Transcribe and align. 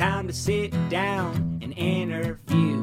time 0.00 0.26
to 0.26 0.32
sit 0.32 0.72
down 0.88 1.58
and 1.60 1.76
interview 1.76 2.80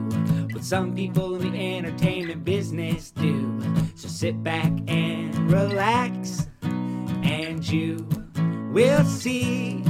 what 0.53 0.63
some 0.63 0.93
people 0.93 1.33
in 1.41 1.51
the 1.51 1.75
entertainment 1.75 2.45
business 2.45 3.09
do. 3.09 3.59
So 3.95 4.07
sit 4.07 4.43
back 4.43 4.71
and 4.87 5.51
relax, 5.51 6.47
and 6.61 7.67
you 7.67 8.07
will 8.71 9.03
see 9.03 9.83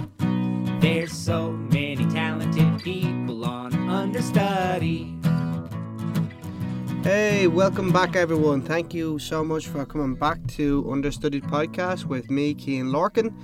there's 0.79 1.11
so 1.11 1.51
many 1.51 2.05
talented 2.05 2.81
people 2.81 3.43
on 3.43 3.73
understudy. 3.89 5.13
Hey, 7.03 7.47
welcome 7.47 7.91
back, 7.91 8.15
everyone. 8.15 8.61
Thank 8.61 8.93
you 8.93 9.19
so 9.19 9.43
much 9.43 9.67
for 9.67 9.85
coming 9.85 10.15
back 10.15 10.47
to 10.51 10.89
Understudied 10.89 11.43
Podcast 11.43 12.05
with 12.05 12.31
me, 12.31 12.53
Cian 12.53 12.87
Lorcan. 12.93 13.35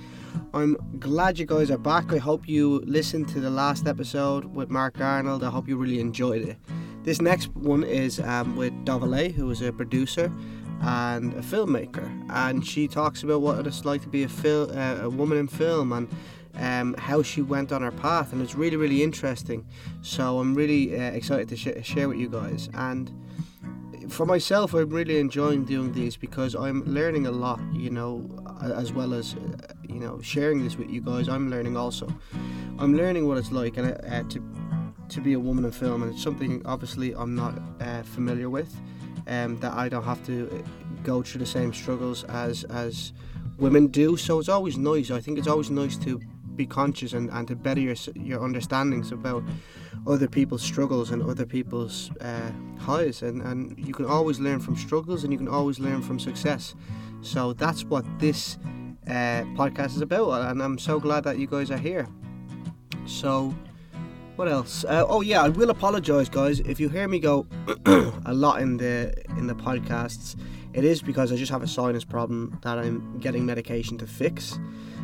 I'm 0.54 0.76
glad 1.00 1.40
you 1.40 1.46
guys 1.46 1.68
are 1.72 1.78
back. 1.78 2.12
I 2.12 2.18
hope 2.18 2.46
you 2.48 2.78
listened 2.86 3.28
to 3.30 3.40
the 3.40 3.50
last 3.50 3.88
episode 3.88 4.44
with 4.44 4.70
Mark 4.70 5.00
Arnold. 5.00 5.42
I 5.42 5.50
hope 5.50 5.66
you 5.66 5.76
really 5.76 5.98
enjoyed 5.98 6.42
it. 6.42 6.56
This 7.02 7.20
next 7.20 7.48
one 7.56 7.82
is 7.82 8.20
um, 8.20 8.54
with 8.54 8.72
Davile, 8.84 9.34
who 9.34 9.50
is 9.50 9.62
a 9.62 9.72
producer 9.72 10.32
and 10.80 11.34
a 11.34 11.40
filmmaker, 11.40 12.08
and 12.30 12.64
she 12.64 12.86
talks 12.86 13.24
about 13.24 13.40
what 13.40 13.66
it's 13.66 13.84
like 13.84 14.02
to 14.02 14.08
be 14.08 14.22
a, 14.22 14.28
fil- 14.28 14.70
uh, 14.70 15.00
a 15.02 15.10
woman 15.10 15.38
in 15.38 15.48
film 15.48 15.92
and 15.92 16.08
um, 16.54 16.94
how 16.98 17.20
she 17.20 17.42
went 17.42 17.72
on 17.72 17.82
her 17.82 17.90
path, 17.90 18.32
and 18.32 18.40
it's 18.40 18.54
really, 18.54 18.76
really 18.76 19.02
interesting. 19.02 19.66
So 20.02 20.38
I'm 20.38 20.54
really 20.54 20.96
uh, 20.96 21.02
excited 21.10 21.48
to 21.48 21.56
sh- 21.56 21.84
share 21.84 22.08
with 22.08 22.18
you 22.18 22.28
guys. 22.28 22.68
And 22.74 23.10
for 24.08 24.26
myself, 24.26 24.74
I'm 24.74 24.90
really 24.90 25.18
enjoying 25.18 25.64
doing 25.64 25.92
these 25.92 26.16
because 26.16 26.54
I'm 26.54 26.84
learning 26.84 27.26
a 27.26 27.30
lot, 27.30 27.60
you 27.72 27.90
know, 27.90 28.28
as 28.62 28.92
well 28.92 29.14
as, 29.14 29.34
uh, 29.34 29.72
you 29.88 30.00
know, 30.00 30.20
sharing 30.20 30.62
this 30.62 30.76
with 30.76 30.90
you 30.90 31.00
guys. 31.00 31.28
I'm 31.28 31.50
learning 31.50 31.76
also. 31.76 32.08
I'm 32.78 32.96
learning 32.96 33.28
what 33.28 33.38
it's 33.38 33.52
like 33.52 33.76
and 33.76 33.92
uh, 33.92 34.22
to 34.30 34.42
to 35.10 35.20
be 35.20 35.34
a 35.34 35.38
woman 35.38 35.64
in 35.64 35.70
film, 35.70 36.02
and 36.02 36.12
it's 36.12 36.22
something 36.22 36.62
obviously 36.64 37.14
I'm 37.14 37.34
not 37.34 37.60
uh, 37.80 38.02
familiar 38.02 38.48
with. 38.48 38.74
Um, 39.26 39.56
that 39.60 39.72
I 39.72 39.88
don't 39.88 40.04
have 40.04 40.24
to 40.26 40.50
uh, 40.50 41.02
go 41.02 41.22
through 41.22 41.38
the 41.38 41.46
same 41.46 41.72
struggles 41.72 42.24
as 42.24 42.64
as 42.64 43.12
women 43.58 43.86
do. 43.88 44.16
So 44.16 44.38
it's 44.38 44.48
always 44.48 44.76
nice. 44.76 45.10
I 45.10 45.20
think 45.20 45.38
it's 45.38 45.48
always 45.48 45.70
nice 45.70 45.96
to 45.98 46.20
be 46.56 46.66
conscious 46.66 47.12
and, 47.12 47.30
and 47.30 47.48
to 47.48 47.56
better 47.56 47.80
your 47.80 47.94
your 48.14 48.42
understandings 48.42 49.12
about 49.12 49.42
other 50.06 50.28
people's 50.28 50.62
struggles 50.62 51.10
and 51.10 51.22
other 51.22 51.46
people's 51.46 52.10
uh, 52.20 52.50
highs. 52.78 53.22
And, 53.22 53.42
and 53.42 53.78
you 53.78 53.94
can 53.94 54.04
always 54.04 54.40
learn 54.40 54.60
from 54.60 54.76
struggles 54.76 55.24
and 55.24 55.32
you 55.32 55.38
can 55.38 55.48
always 55.48 55.78
learn 55.78 56.02
from 56.02 56.18
success. 56.18 56.74
So 57.22 57.52
that's 57.54 57.84
what 57.84 58.04
this 58.18 58.58
uh, 59.06 59.44
podcast 59.56 59.96
is 59.96 60.00
about 60.00 60.50
and 60.50 60.62
I'm 60.62 60.78
so 60.78 61.00
glad 61.00 61.24
that 61.24 61.38
you 61.38 61.46
guys 61.46 61.70
are 61.70 61.78
here. 61.78 62.06
So 63.06 63.54
what 64.36 64.48
else? 64.48 64.84
Uh, 64.84 65.04
oh 65.08 65.20
yeah 65.20 65.42
I 65.42 65.48
will 65.48 65.70
apologize 65.70 66.28
guys. 66.28 66.60
If 66.60 66.80
you 66.80 66.88
hear 66.88 67.08
me 67.08 67.18
go 67.18 67.46
a 67.86 68.34
lot 68.34 68.60
in 68.60 68.76
the 68.76 69.14
in 69.38 69.46
the 69.46 69.54
podcasts 69.54 70.36
it 70.74 70.84
is 70.84 71.00
because 71.00 71.32
I 71.32 71.36
just 71.36 71.52
have 71.52 71.62
a 71.62 71.68
sinus 71.68 72.04
problem 72.04 72.58
that 72.62 72.78
I'm 72.78 73.18
getting 73.20 73.46
medication 73.46 73.96
to 73.98 74.06
fix. 74.08 74.58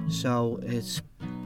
So 0.09 0.59
it's 0.63 1.01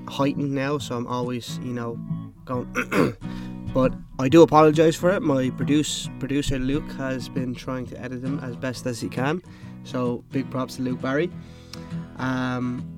heightened 0.08 0.52
now 0.52 0.78
so 0.78 0.96
I'm 0.96 1.06
always 1.06 1.58
you 1.58 1.72
know 1.72 1.98
going 2.44 2.68
but 3.74 3.92
I 4.20 4.28
do 4.28 4.42
apologize 4.42 4.94
for 4.94 5.10
it. 5.10 5.22
My 5.22 5.50
produce 5.50 6.08
producer 6.20 6.58
Luke 6.58 6.88
has 6.92 7.28
been 7.28 7.54
trying 7.54 7.86
to 7.86 8.00
edit 8.00 8.22
them 8.22 8.38
as 8.40 8.54
best 8.56 8.86
as 8.86 9.00
he 9.00 9.08
can 9.08 9.42
so 9.82 10.24
big 10.30 10.50
props 10.50 10.76
to 10.76 10.82
Luke 10.82 11.00
Barry. 11.00 11.30
Um, 12.16 12.88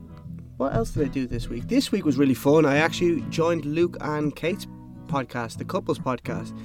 what 0.57 0.75
else 0.75 0.91
did 0.91 1.07
I 1.07 1.09
do 1.09 1.27
this 1.27 1.49
week? 1.49 1.69
This 1.69 1.93
week 1.93 2.05
was 2.05 2.19
really 2.19 2.34
fun. 2.34 2.65
I 2.65 2.77
actually 2.77 3.23
joined 3.31 3.65
Luke 3.65 3.97
and 4.01 4.34
Kate's 4.34 4.67
podcast 5.07 5.59
the 5.59 5.65
couples 5.65 5.99
podcast 5.99 6.57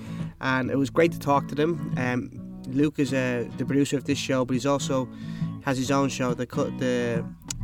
and 0.41 0.71
it 0.71 0.75
was 0.75 0.89
great 0.89 1.11
to 1.13 1.19
talk 1.19 1.47
to 1.47 1.55
them. 1.55 1.93
Um, 1.97 2.61
Luke 2.67 2.99
is 2.99 3.13
uh, 3.13 3.47
the 3.57 3.65
producer 3.65 3.97
of 3.97 4.05
this 4.05 4.17
show 4.17 4.45
but 4.45 4.53
he's 4.53 4.65
also 4.65 5.07
has 5.63 5.77
his 5.77 5.91
own 5.91 6.09
show 6.09 6.33
the 6.33 6.45
the 6.79 7.23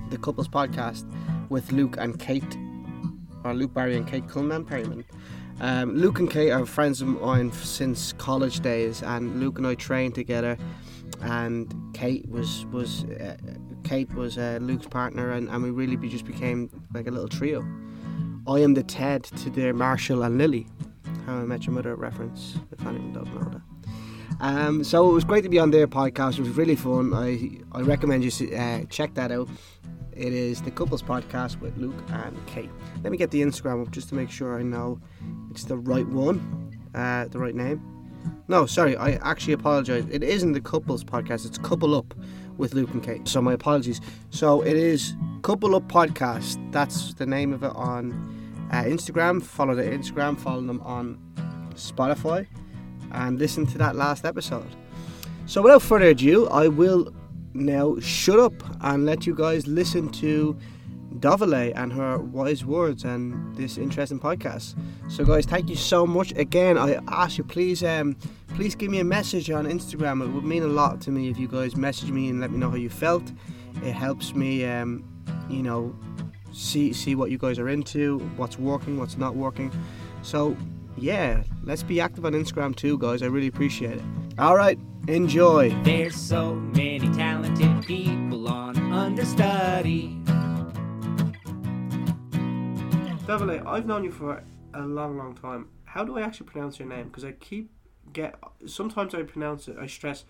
the 0.09 0.17
couples 0.17 0.47
podcast 0.47 1.05
with 1.49 1.71
Luke 1.71 1.97
and 1.99 2.19
Kate 2.19 2.57
or 3.47 3.53
Luke 3.53 3.73
Barry 3.73 3.95
and 3.95 4.07
Kate 4.07 4.27
Cullinan 4.27 4.65
Perryman. 4.65 5.05
Um, 5.59 5.95
Luke 5.95 6.19
and 6.19 6.29
Kate 6.29 6.51
are 6.51 6.65
friends 6.65 7.01
of 7.01 7.07
mine 7.07 7.51
since 7.51 8.13
college 8.13 8.59
days, 8.59 9.01
and 9.01 9.39
Luke 9.39 9.57
and 9.57 9.65
I 9.65 9.75
trained 9.75 10.15
together. 10.15 10.57
And 11.21 11.73
Kate 11.93 12.29
was 12.29 12.65
was 12.67 13.05
uh, 13.05 13.37
Kate 13.83 14.13
was 14.13 14.37
uh, 14.37 14.59
Luke's 14.61 14.87
partner, 14.87 15.31
and, 15.31 15.49
and 15.49 15.63
we 15.63 15.71
really 15.71 15.95
be, 15.95 16.09
just 16.09 16.25
became 16.25 16.69
like 16.93 17.07
a 17.07 17.11
little 17.11 17.29
trio. 17.29 17.65
I 18.47 18.59
am 18.59 18.75
the 18.75 18.83
Ted 18.83 19.23
to 19.23 19.49
their 19.49 19.73
Marshall 19.73 20.23
and 20.23 20.37
Lily. 20.37 20.67
How 21.25 21.35
I 21.35 21.43
Met 21.43 21.65
Your 21.65 21.73
Mother 21.73 21.95
reference, 21.95 22.57
if 22.71 22.85
anyone 22.85 23.13
doesn't 23.13 23.33
know 23.33 23.49
that. 23.49 23.61
Um, 24.39 24.83
so 24.83 25.09
it 25.09 25.13
was 25.13 25.23
great 25.23 25.43
to 25.43 25.49
be 25.49 25.59
on 25.59 25.71
their 25.71 25.87
podcast. 25.87 26.37
It 26.37 26.41
was 26.41 26.51
really 26.51 26.75
fun. 26.75 27.13
I 27.13 27.59
I 27.71 27.81
recommend 27.81 28.23
you 28.23 28.55
uh, 28.55 28.83
check 28.89 29.15
that 29.15 29.31
out. 29.31 29.49
It 30.17 30.33
is 30.33 30.63
the 30.63 30.71
couples 30.71 31.03
podcast 31.03 31.61
with 31.61 31.77
Luke 31.77 31.93
and 32.09 32.35
Kate. 32.47 32.71
Let 33.03 33.11
me 33.11 33.17
get 33.17 33.29
the 33.29 33.41
Instagram 33.41 33.83
up 33.83 33.91
just 33.91 34.09
to 34.09 34.15
make 34.15 34.31
sure 34.31 34.57
I 34.57 34.63
know 34.63 34.99
it's 35.51 35.65
the 35.65 35.77
right 35.77 36.07
one, 36.07 36.75
uh, 36.95 37.25
the 37.25 37.37
right 37.37 37.53
name. 37.53 37.83
No, 38.47 38.65
sorry, 38.65 38.97
I 38.97 39.11
actually 39.21 39.53
apologize. 39.53 40.07
It 40.09 40.23
isn't 40.23 40.53
the 40.53 40.61
couples 40.61 41.03
podcast. 41.03 41.45
It's 41.45 41.59
Couple 41.59 41.93
Up 41.93 42.15
with 42.57 42.73
Luke 42.73 42.89
and 42.93 43.03
Kate. 43.03 43.27
So 43.27 43.43
my 43.43 43.53
apologies. 43.53 44.01
So 44.31 44.61
it 44.61 44.75
is 44.75 45.13
Couple 45.43 45.75
Up 45.75 45.87
podcast. 45.87 46.71
That's 46.71 47.13
the 47.13 47.27
name 47.27 47.53
of 47.53 47.61
it 47.61 47.71
on 47.75 48.11
uh, 48.71 48.83
Instagram. 48.83 49.43
Follow 49.43 49.75
the 49.75 49.83
Instagram. 49.83 50.39
Follow 50.39 50.61
them 50.61 50.81
on 50.81 51.19
Spotify, 51.75 52.47
and 53.11 53.37
listen 53.37 53.67
to 53.67 53.77
that 53.77 53.95
last 53.95 54.25
episode. 54.25 54.75
So 55.45 55.61
without 55.61 55.83
further 55.83 56.07
ado, 56.07 56.47
I 56.47 56.67
will 56.69 57.13
now 57.57 57.99
shut 57.99 58.39
up 58.39 58.53
and 58.81 59.05
let 59.05 59.25
you 59.25 59.35
guys 59.35 59.67
listen 59.67 60.09
to 60.09 60.57
Davile 61.19 61.73
and 61.75 61.91
her 61.93 62.19
wise 62.19 62.63
words 62.63 63.03
and 63.03 63.55
this 63.55 63.77
interesting 63.77 64.19
podcast. 64.19 64.75
So, 65.09 65.25
guys, 65.25 65.45
thank 65.45 65.69
you 65.69 65.75
so 65.75 66.05
much 66.05 66.31
again. 66.33 66.77
I 66.77 66.99
ask 67.07 67.37
you, 67.37 67.43
please, 67.43 67.83
um, 67.83 68.15
please 68.49 68.75
give 68.75 68.91
me 68.91 68.99
a 68.99 69.03
message 69.03 69.49
on 69.49 69.65
Instagram. 69.65 70.23
It 70.23 70.29
would 70.29 70.43
mean 70.43 70.63
a 70.63 70.67
lot 70.67 71.01
to 71.01 71.11
me 71.11 71.29
if 71.29 71.39
you 71.39 71.47
guys 71.47 71.75
message 71.75 72.11
me 72.11 72.29
and 72.29 72.39
let 72.39 72.51
me 72.51 72.57
know 72.57 72.69
how 72.69 72.75
you 72.75 72.89
felt. 72.89 73.31
It 73.83 73.93
helps 73.93 74.35
me, 74.35 74.65
um, 74.65 75.03
you 75.49 75.63
know, 75.63 75.95
see 76.51 76.93
see 76.93 77.15
what 77.15 77.29
you 77.31 77.37
guys 77.37 77.59
are 77.59 77.69
into, 77.69 78.19
what's 78.35 78.57
working, 78.59 78.97
what's 78.97 79.17
not 79.17 79.35
working. 79.35 79.71
So, 80.21 80.55
yeah, 80.97 81.43
let's 81.63 81.83
be 81.83 82.01
active 82.01 82.25
on 82.25 82.33
Instagram 82.33 82.75
too, 82.75 82.97
guys. 82.97 83.21
I 83.21 83.27
really 83.27 83.47
appreciate 83.47 83.97
it. 83.97 84.03
All 84.37 84.55
right, 84.55 84.79
enjoy. 85.07 85.69
There's 85.83 86.15
so 86.15 86.55
many 86.55 87.09
talented 87.15 87.85
people 87.85 88.47
on 88.47 88.77
understudy. 88.91 90.17
Davile, 93.25 93.65
I've 93.65 93.85
known 93.85 94.03
you 94.03 94.11
for 94.11 94.43
a 94.73 94.81
long, 94.81 95.17
long 95.17 95.35
time. 95.35 95.69
How 95.85 96.03
do 96.03 96.17
I 96.17 96.21
actually 96.21 96.47
pronounce 96.47 96.79
your 96.79 96.87
name? 96.87 97.05
Because 97.07 97.25
I 97.25 97.31
keep 97.33 97.69
get 98.13 98.35
sometimes 98.65 99.13
I 99.13 99.23
pronounce 99.23 99.67
it. 99.67 99.77
I 99.79 99.87
stress 99.87 100.23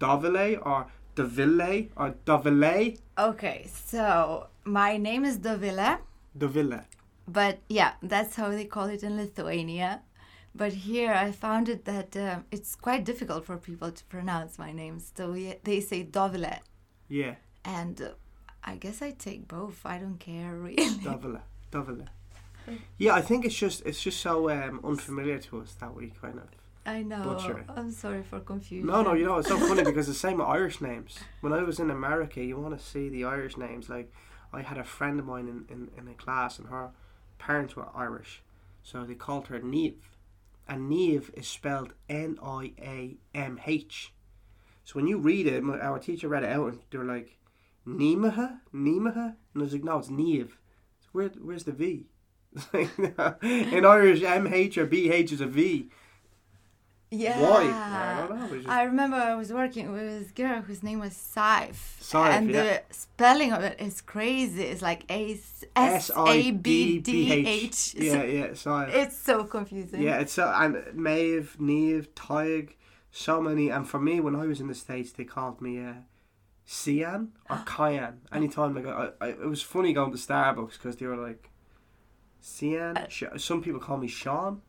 Davile 0.00 0.64
or 0.64 0.86
Davile 1.16 1.88
or 1.96 2.14
Davile. 2.24 2.98
Okay, 3.18 3.66
so 3.72 4.46
my 4.64 4.96
name 4.96 5.24
is 5.24 5.38
Davile, 5.38 5.98
Davile. 6.38 6.84
but 7.28 7.58
yeah, 7.68 7.92
that's 8.02 8.36
how 8.36 8.48
they 8.48 8.64
call 8.64 8.86
it 8.86 9.02
in 9.02 9.16
Lithuania. 9.16 10.02
But 10.54 10.72
here 10.72 11.12
I 11.12 11.32
found 11.32 11.68
it 11.68 11.84
that 11.86 12.16
uh, 12.16 12.40
it's 12.50 12.74
quite 12.74 13.04
difficult 13.04 13.46
for 13.46 13.56
people 13.56 13.90
to 13.90 14.04
pronounce 14.04 14.58
my 14.58 14.72
name. 14.72 14.98
So 15.16 15.34
yeah, 15.34 15.54
they 15.64 15.80
say 15.80 16.04
Dovile. 16.04 16.58
Yeah, 17.08 17.34
And 17.64 18.00
uh, 18.00 18.08
I 18.64 18.76
guess 18.76 19.02
I 19.02 19.10
take 19.10 19.48
both. 19.48 19.84
I 19.84 19.98
don't 19.98 20.18
care 20.18 20.54
really. 20.64 20.76
Davile, 20.76 21.40
Davile. 21.70 22.08
Yeah, 22.96 23.14
I 23.14 23.22
think 23.22 23.44
it's 23.44 23.54
just 23.54 23.82
it's 23.84 24.00
just 24.00 24.20
so 24.20 24.48
um, 24.50 24.80
unfamiliar 24.84 25.38
to 25.38 25.60
us 25.60 25.74
that 25.80 25.94
we 25.94 26.12
kind 26.20 26.38
of. 26.38 26.48
I 26.84 27.02
know. 27.02 27.22
Butcher 27.22 27.58
it. 27.58 27.66
I'm 27.68 27.92
sorry 27.92 28.22
for 28.22 28.40
confusion. 28.40 28.86
No, 28.86 29.02
no, 29.02 29.14
you 29.14 29.24
know 29.24 29.38
it's 29.38 29.48
so 29.48 29.58
funny 29.58 29.84
because 29.84 30.06
the 30.06 30.14
same 30.14 30.38
with 30.38 30.48
Irish 30.48 30.80
names. 30.80 31.18
When 31.40 31.52
I 31.52 31.62
was 31.62 31.78
in 31.78 31.90
America, 31.90 32.42
you 32.42 32.56
want 32.58 32.78
to 32.78 32.84
see 32.84 33.08
the 33.08 33.24
Irish 33.24 33.56
names. 33.56 33.88
Like 33.88 34.12
I 34.52 34.62
had 34.62 34.78
a 34.78 34.84
friend 34.84 35.18
of 35.20 35.26
mine 35.26 35.48
in, 35.48 35.74
in, 35.74 35.90
in 35.96 36.08
a 36.08 36.14
class, 36.14 36.58
and 36.58 36.68
her 36.68 36.90
parents 37.38 37.74
were 37.76 37.88
Irish, 37.94 38.42
so 38.82 39.04
they 39.04 39.14
called 39.14 39.48
her 39.48 39.60
Neve, 39.60 40.08
and 40.68 40.88
Neve 40.88 41.30
is 41.34 41.46
spelled 41.46 41.92
N 42.08 42.38
I 42.42 42.72
A 42.80 43.16
M 43.34 43.60
H. 43.66 44.12
So 44.84 44.94
when 44.94 45.06
you 45.06 45.18
read 45.18 45.46
it, 45.46 45.62
my, 45.62 45.78
our 45.78 45.98
teacher 45.98 46.28
read 46.28 46.44
it 46.44 46.50
out, 46.50 46.72
and 46.72 46.80
they 46.90 46.98
were 46.98 47.04
like, 47.04 47.38
Nemaha, 47.86 48.60
Nemaha, 48.74 49.34
and 49.54 49.56
I 49.56 49.58
was 49.60 49.72
like, 49.72 49.84
no, 49.84 49.98
it's 49.98 50.10
Neve. 50.10 50.58
Where, 51.12 51.28
where's 51.28 51.64
the 51.64 51.72
V? 51.72 52.06
In 52.72 53.84
Irish, 53.84 54.22
M 54.22 54.46
H 54.46 54.78
or 54.78 54.86
B 54.86 55.10
H 55.10 55.32
is 55.32 55.40
a 55.40 55.46
V. 55.46 55.90
Yeah. 57.14 57.38
Why? 57.42 57.64
I 57.64 58.26
don't 58.26 58.40
know. 58.40 58.56
Just- 58.56 58.68
I 58.68 58.84
remember 58.84 59.16
I 59.16 59.34
was 59.34 59.52
working 59.52 59.92
with 59.92 60.00
this 60.00 60.30
girl 60.32 60.62
whose 60.62 60.82
name 60.82 60.98
was 60.98 61.12
Saif. 61.12 61.76
Saif, 62.00 62.30
and 62.32 62.50
yeah. 62.50 62.62
the 62.62 62.94
spelling 62.94 63.52
of 63.52 63.62
it 63.62 63.78
is 63.78 64.00
crazy. 64.00 64.62
It's 64.62 64.80
like 64.80 65.04
A 65.10 65.38
S 65.76 66.10
A 66.16 66.50
B 66.52 66.98
D 67.00 67.30
H. 67.46 67.94
Yeah, 67.98 68.22
yeah. 68.22 68.54
Sorry. 68.54 68.92
It's 68.92 69.16
so 69.16 69.44
confusing. 69.44 70.00
Yeah, 70.00 70.20
it's 70.20 70.32
so 70.32 70.50
and 70.50 70.82
Maeve, 70.94 71.56
Neve, 71.60 72.08
Tig, 72.14 72.76
so 73.10 73.42
many. 73.42 73.68
And 73.68 73.86
for 73.86 74.00
me, 74.00 74.18
when 74.20 74.34
I 74.34 74.46
was 74.46 74.58
in 74.60 74.68
the 74.68 74.74
states, 74.74 75.12
they 75.12 75.24
called 75.24 75.60
me 75.60 75.84
uh, 75.84 75.92
Cian 76.64 77.32
or 77.50 77.62
Cayenne. 77.66 78.22
Anytime 78.32 78.74
like 78.74 78.86
I, 78.86 79.10
I, 79.20 79.28
it 79.28 79.40
was 79.46 79.60
funny 79.60 79.92
going 79.92 80.12
to 80.12 80.18
Starbucks 80.18 80.72
because 80.72 80.96
they 80.96 81.06
were 81.06 81.16
like 81.16 81.50
Cian. 82.42 82.96
Uh, 82.96 83.08
Sh- 83.08 83.24
Some 83.36 83.62
people 83.62 83.80
call 83.80 83.98
me 83.98 84.08
Sean. 84.08 84.62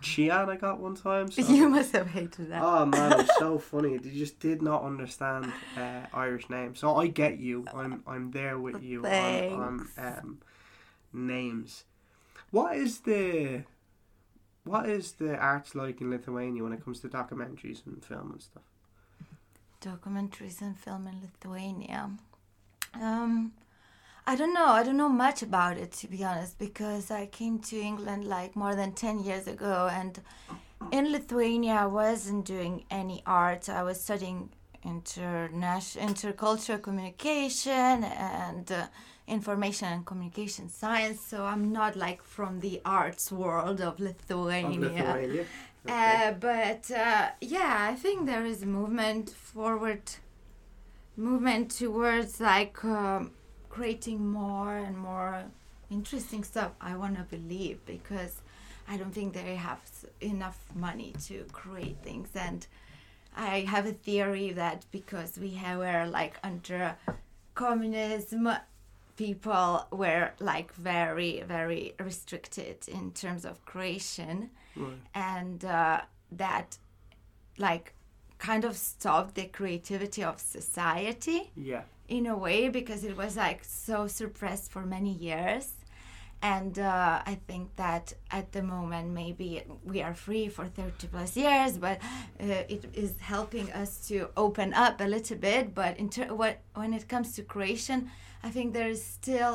Chian, 0.00 0.48
I 0.48 0.56
got 0.56 0.80
one 0.80 0.94
time. 0.96 1.30
So. 1.30 1.42
You 1.42 1.68
must 1.68 1.92
have 1.92 2.08
hated 2.08 2.50
that. 2.50 2.62
Oh 2.62 2.86
man, 2.86 3.12
it 3.12 3.18
was 3.18 3.38
so 3.38 3.58
funny. 3.72 3.96
They 3.98 4.10
just 4.10 4.40
did 4.40 4.62
not 4.62 4.82
understand 4.82 5.52
uh, 5.76 6.06
Irish 6.12 6.50
names. 6.50 6.80
So 6.80 6.96
I 6.96 7.06
get 7.06 7.38
you. 7.38 7.64
I'm 7.72 8.02
I'm 8.06 8.30
there 8.32 8.58
with 8.58 8.82
you 8.82 9.06
on, 9.06 9.52
on 9.52 9.88
um, 9.96 10.38
names. 11.12 11.84
What 12.50 12.76
is 12.76 13.00
the 13.00 13.62
what 14.64 14.88
is 14.88 15.12
the 15.12 15.36
arts 15.36 15.74
like 15.74 16.00
in 16.00 16.10
Lithuania 16.10 16.62
when 16.62 16.72
it 16.72 16.84
comes 16.84 17.00
to 17.00 17.08
documentaries 17.08 17.86
and 17.86 18.04
film 18.04 18.32
and 18.32 18.42
stuff? 18.42 18.62
Documentaries 19.80 20.60
and 20.60 20.78
film 20.78 21.06
in 21.06 21.20
Lithuania. 21.22 22.10
Um, 22.94 23.52
I 24.30 24.36
don't 24.36 24.54
know. 24.54 24.70
I 24.78 24.82
don't 24.84 24.96
know 25.04 25.14
much 25.26 25.42
about 25.42 25.76
it 25.76 25.90
to 26.00 26.06
be 26.14 26.22
honest, 26.30 26.56
because 26.66 27.10
I 27.10 27.26
came 27.26 27.58
to 27.70 27.76
England 27.90 28.22
like 28.36 28.52
more 28.54 28.74
than 28.80 28.90
ten 28.92 29.16
years 29.28 29.46
ago, 29.48 29.88
and 30.00 30.12
in 30.92 31.04
Lithuania 31.16 31.74
I 31.86 31.86
wasn't 31.86 32.44
doing 32.54 32.74
any 33.00 33.18
art. 33.26 33.68
I 33.68 33.82
was 33.82 34.00
studying 34.00 34.50
international 34.84 36.06
intercultural 36.08 36.80
communication 36.80 38.04
and 38.04 38.70
uh, 38.70 38.86
information 39.26 39.88
and 39.94 40.06
communication 40.06 40.68
science. 40.68 41.20
So 41.30 41.36
I'm 41.52 41.72
not 41.80 41.96
like 41.96 42.22
from 42.22 42.60
the 42.60 42.80
arts 42.84 43.32
world 43.32 43.80
of 43.80 43.94
Of 43.94 44.00
Lithuania. 44.08 44.78
Lithuania. 44.78 45.44
Uh, 45.88 46.30
but 46.50 46.82
uh, 47.06 47.30
yeah, 47.40 47.72
I 47.90 47.94
think 48.02 48.16
there 48.26 48.46
is 48.52 48.62
a 48.62 48.70
movement 48.80 49.30
forward, 49.30 50.04
movement 51.16 51.66
towards 51.82 52.40
like 52.40 52.76
um, 52.84 53.32
creating 53.70 54.26
more 54.30 54.76
and 54.76 54.96
more 54.98 55.44
interesting 55.90 56.44
stuff. 56.44 56.72
I 56.80 56.96
want 56.96 57.16
to 57.16 57.22
believe 57.36 57.78
because 57.86 58.42
I 58.88 58.96
don't 58.98 59.12
think 59.14 59.32
they 59.32 59.54
have 59.54 59.80
enough 60.20 60.58
money 60.74 61.14
to 61.26 61.44
create 61.52 61.96
things, 62.02 62.28
and 62.34 62.66
I 63.36 63.60
have 63.60 63.86
a 63.86 63.92
theory 63.92 64.50
that 64.52 64.84
because 64.90 65.38
we 65.38 65.50
have, 65.50 65.78
were 65.78 66.06
like 66.06 66.34
under 66.42 66.96
communism, 67.54 68.48
people 69.16 69.86
were 69.92 70.30
like 70.40 70.72
very 70.74 71.42
very 71.46 71.94
restricted 72.00 72.76
in 72.88 73.12
terms 73.12 73.44
of 73.44 73.64
creation 73.66 74.50
Right. 74.76 74.92
and 75.14 75.64
uh, 75.64 76.00
that 76.32 76.78
like 77.58 77.92
kind 78.38 78.64
of 78.64 78.76
stopped 78.76 79.34
the 79.34 79.44
creativity 79.46 80.22
of 80.24 80.40
society 80.40 81.50
Yeah. 81.56 81.82
In 82.10 82.26
a 82.26 82.36
way 82.36 82.68
because 82.68 83.04
it 83.04 83.16
was 83.16 83.36
like 83.36 83.60
so 83.64 84.06
suppressed 84.06 84.70
for 84.70 84.82
many 84.96 85.12
years. 85.12 85.66
And 86.42 86.78
uh, 86.78 87.20
i 87.32 87.34
think 87.48 87.76
that 87.76 88.14
at 88.30 88.46
the 88.52 88.62
moment 88.62 89.06
maybe 89.22 89.62
we 89.92 89.98
are 90.06 90.14
free 90.14 90.48
for 90.48 90.64
30 90.66 91.06
plus 91.08 91.36
years 91.36 91.72
but 91.76 91.96
uh, 92.40 92.64
it 92.76 92.82
is 92.94 93.12
helping 93.20 93.70
us 93.82 93.90
to 94.08 94.16
open 94.36 94.72
up 94.72 95.00
a 95.02 95.08
little 95.16 95.36
bit. 95.36 95.74
But 95.74 95.92
in 95.98 96.08
ter- 96.08 96.34
what, 96.40 96.56
when 96.74 96.92
it 96.94 97.04
comes 97.08 97.28
to 97.36 97.42
creation 97.42 98.10
i 98.42 98.48
think 98.54 98.72
there 98.72 98.88
is 98.96 99.02
still 99.04 99.54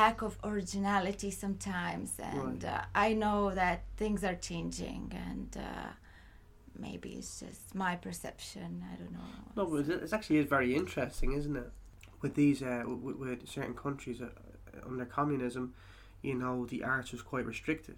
lack 0.00 0.22
of 0.22 0.32
originality 0.50 1.30
sometimes. 1.30 2.10
And 2.18 2.62
Right. 2.64 2.74
uh, 2.74 3.06
i 3.06 3.08
know 3.22 3.40
that 3.62 3.78
things 3.96 4.20
are 4.28 4.38
changing 4.50 5.02
and 5.28 5.50
uh, 5.56 5.90
maybe 6.86 7.10
it's 7.18 7.40
just 7.44 7.74
my 7.74 7.94
perception. 8.06 8.68
I 8.92 8.94
don't 9.00 9.12
know. 9.18 9.32
No, 9.56 9.62
but 9.70 9.88
it- 9.88 10.02
it's 10.02 10.12
actually 10.12 10.38
is 10.42 10.46
very 10.58 10.74
interesting, 10.82 11.30
isn't 11.40 11.56
it? 11.64 11.70
With 12.20 12.34
these, 12.34 12.62
uh, 12.62 12.84
with, 12.86 13.16
with 13.16 13.48
certain 13.48 13.74
countries 13.74 14.20
uh, 14.20 14.28
under 14.84 15.04
communism, 15.04 15.74
you 16.22 16.34
know, 16.34 16.66
the 16.66 16.82
arts 16.82 17.12
was 17.12 17.22
quite 17.22 17.46
restricted, 17.46 17.96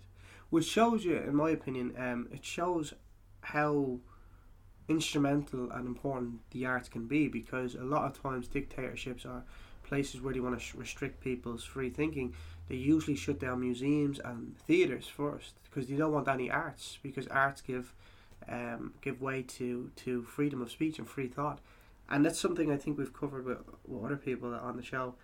which 0.51 0.67
shows 0.67 1.05
you, 1.05 1.17
in 1.17 1.35
my 1.35 1.51
opinion, 1.51 1.95
um, 1.99 2.29
it 2.31 2.45
shows 2.45 2.93
how 3.41 3.99
instrumental 4.89 5.71
and 5.71 5.87
important 5.87 6.41
the 6.51 6.67
arts 6.67 6.89
can 6.89 7.07
be 7.07 7.29
because 7.29 7.75
a 7.75 7.83
lot 7.83 8.05
of 8.05 8.21
times 8.21 8.49
dictatorships 8.49 9.25
are 9.25 9.45
places 9.85 10.21
where 10.21 10.35
they 10.35 10.41
want 10.41 10.59
to 10.59 10.65
sh- 10.65 10.75
restrict 10.75 11.21
people's 11.21 11.65
free 11.65 11.91
thinking. 11.91 12.35
They 12.69 12.77
usually 12.77 13.17
shut 13.17 13.41
down 13.41 13.61
museums 13.61 14.19
and 14.19 14.57
theaters 14.67 15.07
first 15.07 15.55
because 15.65 15.89
they 15.89 15.97
don't 15.97 16.13
want 16.13 16.29
any 16.29 16.51
arts 16.51 16.99
because 17.03 17.27
arts 17.29 17.61
give 17.61 17.93
um, 18.49 18.95
give 19.01 19.21
way 19.21 19.43
to, 19.43 19.91
to 19.97 20.23
freedom 20.23 20.63
of 20.63 20.71
speech 20.71 20.99
and 20.99 21.09
free 21.09 21.29
thought. 21.29 21.61
And 22.11 22.25
that's 22.25 22.41
something 22.41 22.73
I 22.73 22.77
think 22.77 22.99
we've 22.99 23.13
covered 23.13 23.45
with, 23.45 23.59
with 23.87 24.05
other 24.05 24.17
people 24.17 24.53
on 24.53 24.77
the 24.77 24.83
show. 24.83 25.15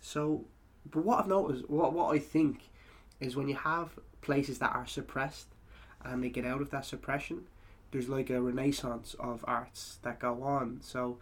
So, 0.00 0.44
but 0.90 1.04
what 1.04 1.20
I've 1.20 1.28
noticed, 1.28 1.68
what, 1.70 1.92
what 1.92 2.14
I 2.14 2.18
think 2.18 2.68
is 3.20 3.36
when 3.36 3.48
you 3.48 3.54
have 3.56 3.98
places 4.20 4.58
that 4.58 4.74
are 4.74 4.86
suppressed 4.86 5.46
and 6.04 6.22
they 6.22 6.28
get 6.28 6.44
out 6.44 6.60
of 6.60 6.70
that 6.70 6.84
suppression, 6.84 7.44
there's 7.90 8.08
like 8.08 8.28
a 8.28 8.40
renaissance 8.40 9.14
of 9.18 9.44
arts 9.48 9.98
that 10.02 10.18
go 10.18 10.42
on. 10.42 10.80
So 10.82 11.18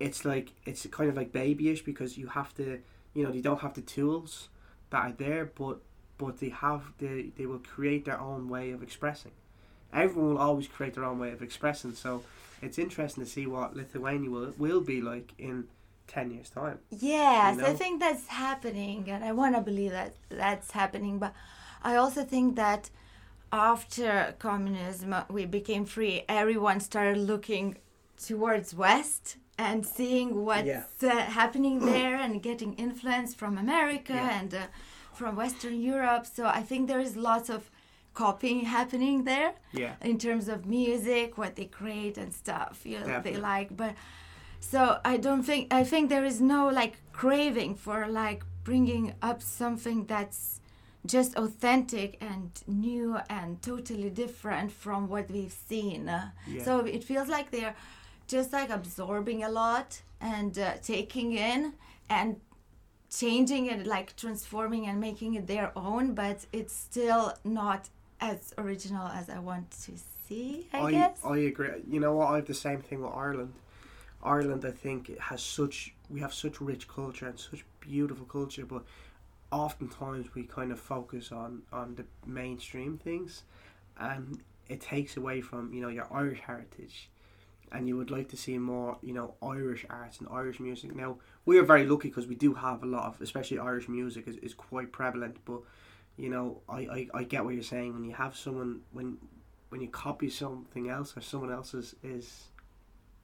it's 0.00 0.24
like, 0.24 0.52
it's 0.64 0.86
kind 0.86 1.10
of 1.10 1.16
like 1.16 1.32
babyish 1.32 1.82
because 1.82 2.16
you 2.16 2.28
have 2.28 2.54
to, 2.54 2.80
you 3.12 3.24
know, 3.24 3.30
they 3.30 3.40
don't 3.40 3.60
have 3.60 3.74
the 3.74 3.82
tools 3.82 4.48
that 4.90 4.98
are 4.98 5.12
there, 5.12 5.44
but 5.44 5.80
but 6.18 6.40
they 6.40 6.48
have, 6.48 6.92
they, 6.96 7.26
they 7.36 7.44
will 7.44 7.58
create 7.58 8.06
their 8.06 8.18
own 8.18 8.48
way 8.48 8.70
of 8.70 8.82
expressing 8.82 9.32
everyone 9.92 10.34
will 10.34 10.38
always 10.40 10.68
create 10.68 10.94
their 10.94 11.04
own 11.04 11.18
way 11.18 11.32
of 11.32 11.42
expressing. 11.42 11.94
So 11.94 12.22
it's 12.62 12.78
interesting 12.78 13.24
to 13.24 13.30
see 13.30 13.46
what 13.46 13.76
Lithuania 13.76 14.30
will, 14.30 14.54
will 14.58 14.80
be 14.80 15.00
like 15.00 15.32
in 15.38 15.64
10 16.08 16.30
years' 16.30 16.50
time. 16.50 16.78
Yes, 16.90 17.56
you 17.58 17.66
I 17.66 17.74
think 17.74 18.00
that's 18.00 18.26
happening, 18.28 19.08
and 19.10 19.24
I 19.24 19.32
want 19.32 19.54
to 19.56 19.60
believe 19.60 19.90
that 19.90 20.14
that's 20.28 20.70
happening. 20.70 21.18
But 21.18 21.32
I 21.82 21.96
also 21.96 22.24
think 22.24 22.56
that 22.56 22.90
after 23.52 24.34
communism, 24.38 25.12
uh, 25.12 25.24
we 25.30 25.44
became 25.46 25.84
free. 25.84 26.24
Everyone 26.28 26.80
started 26.80 27.18
looking 27.18 27.76
towards 28.22 28.74
West 28.74 29.36
and 29.58 29.86
seeing 29.86 30.44
what's 30.44 30.66
Yeah. 30.66 30.84
uh, 31.02 31.08
happening 31.40 31.78
there, 31.92 32.16
and 32.16 32.42
getting 32.42 32.74
influence 32.74 33.34
from 33.34 33.56
America 33.58 34.14
Yeah. 34.14 34.38
and 34.40 34.54
uh, 34.54 34.66
from 35.12 35.36
Western 35.36 35.80
Europe. 35.80 36.26
So 36.26 36.46
I 36.46 36.62
think 36.62 36.88
there 36.88 37.00
is 37.00 37.16
lots 37.16 37.48
of 37.48 37.70
copying 38.24 38.60
happening 38.78 39.16
there 39.32 39.52
Yeah. 39.82 39.94
in 40.10 40.16
terms 40.26 40.46
of 40.54 40.58
music, 40.80 41.26
what 41.40 41.52
they 41.58 41.66
create 41.80 42.16
and 42.22 42.30
stuff. 42.42 42.74
You 42.84 42.98
know, 43.00 43.20
they 43.26 43.36
like, 43.52 43.68
but 43.82 43.92
so 44.72 44.80
I 45.12 45.14
don't 45.26 45.44
think 45.48 45.62
I 45.80 45.82
think 45.90 46.02
there 46.14 46.26
is 46.32 46.38
no 46.40 46.60
like 46.80 46.94
craving 47.12 47.72
for 47.84 47.98
like 48.24 48.40
bringing 48.64 49.06
up 49.22 49.38
something 49.42 50.06
that's 50.06 50.60
just 51.14 51.30
authentic 51.36 52.10
and 52.30 52.50
new 52.66 53.08
and 53.38 53.48
totally 53.62 54.10
different 54.24 54.68
from 54.84 55.00
what 55.12 55.30
we've 55.30 55.56
seen. 55.70 56.02
Yeah. 56.06 56.64
So 56.66 56.72
it 56.96 57.02
feels 57.04 57.28
like 57.36 57.46
they're 57.50 57.76
just 58.34 58.52
like 58.58 58.70
absorbing 58.80 59.44
a 59.44 59.50
lot 59.62 59.88
and 60.20 60.52
uh, 60.58 60.66
taking 60.82 61.28
in 61.50 61.60
and 62.16 62.28
changing 63.20 63.66
it 63.66 63.86
like 63.86 64.16
transforming 64.16 64.86
and 64.88 64.98
making 65.00 65.34
it 65.38 65.46
their 65.46 65.70
own 65.76 66.12
but 66.22 66.38
it's 66.52 66.74
still 66.74 67.32
not 67.44 67.88
as 68.20 68.54
original 68.58 69.06
as 69.08 69.28
i 69.30 69.38
want 69.38 69.70
to 69.70 69.92
see 70.26 70.66
i, 70.72 70.80
I, 70.80 70.90
guess 70.90 71.20
I 71.24 71.36
agree. 71.38 71.68
You 71.88 72.00
know 72.00 72.14
what? 72.14 72.28
I 72.30 72.36
have 72.36 72.46
the 72.46 72.54
same 72.54 72.80
thing 72.80 73.00
with 73.02 73.12
Ireland. 73.14 73.52
Ireland, 74.22 74.64
I 74.64 74.72
think, 74.72 75.08
it 75.08 75.20
has 75.20 75.40
such, 75.42 75.94
we 76.10 76.20
have 76.20 76.34
such 76.34 76.60
rich 76.60 76.88
culture 76.88 77.28
and 77.28 77.38
such 77.38 77.64
beautiful 77.80 78.26
culture, 78.26 78.66
but 78.66 78.82
oftentimes 79.52 80.34
we 80.34 80.42
kind 80.42 80.72
of 80.72 80.80
focus 80.80 81.30
on, 81.30 81.62
on 81.72 81.94
the 81.94 82.04
mainstream 82.26 82.98
things 82.98 83.44
and 83.98 84.42
it 84.68 84.80
takes 84.80 85.16
away 85.16 85.40
from, 85.40 85.72
you 85.72 85.80
know, 85.80 85.88
your 85.88 86.08
Irish 86.12 86.40
heritage. 86.40 87.08
and 87.72 87.88
you 87.88 87.96
would 87.96 88.10
like 88.10 88.28
to 88.28 88.36
see 88.36 88.58
more, 88.58 88.96
you 89.02 89.12
know, 89.12 89.34
Irish 89.42 89.84
arts 89.90 90.18
and 90.20 90.28
Irish 90.30 90.60
music. 90.60 90.94
Now, 90.94 91.18
we 91.44 91.58
are 91.58 91.64
very 91.64 91.84
lucky 91.86 92.08
because 92.08 92.26
we 92.26 92.34
do 92.34 92.54
have 92.54 92.82
a 92.82 92.86
lot 92.86 93.04
of, 93.06 93.20
especially 93.20 93.58
Irish 93.58 93.88
music 93.88 94.26
is, 94.28 94.36
is 94.36 94.54
quite 94.54 94.92
prevalent. 94.92 95.36
But, 95.44 95.60
you 96.16 96.30
know, 96.30 96.62
I, 96.68 96.78
I, 96.78 97.08
I 97.14 97.22
get 97.24 97.44
what 97.44 97.54
you're 97.54 97.62
saying. 97.62 97.94
When 97.94 98.04
you 98.04 98.14
have 98.14 98.36
someone, 98.36 98.80
when 98.92 99.18
when 99.68 99.80
you 99.80 99.88
copy 99.88 100.30
something 100.30 100.88
else 100.88 101.16
or 101.16 101.20
someone 101.20 101.52
else's 101.52 101.96
is 102.02 102.44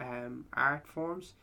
um, 0.01 0.45
art 0.53 0.87
forms, 0.87 1.35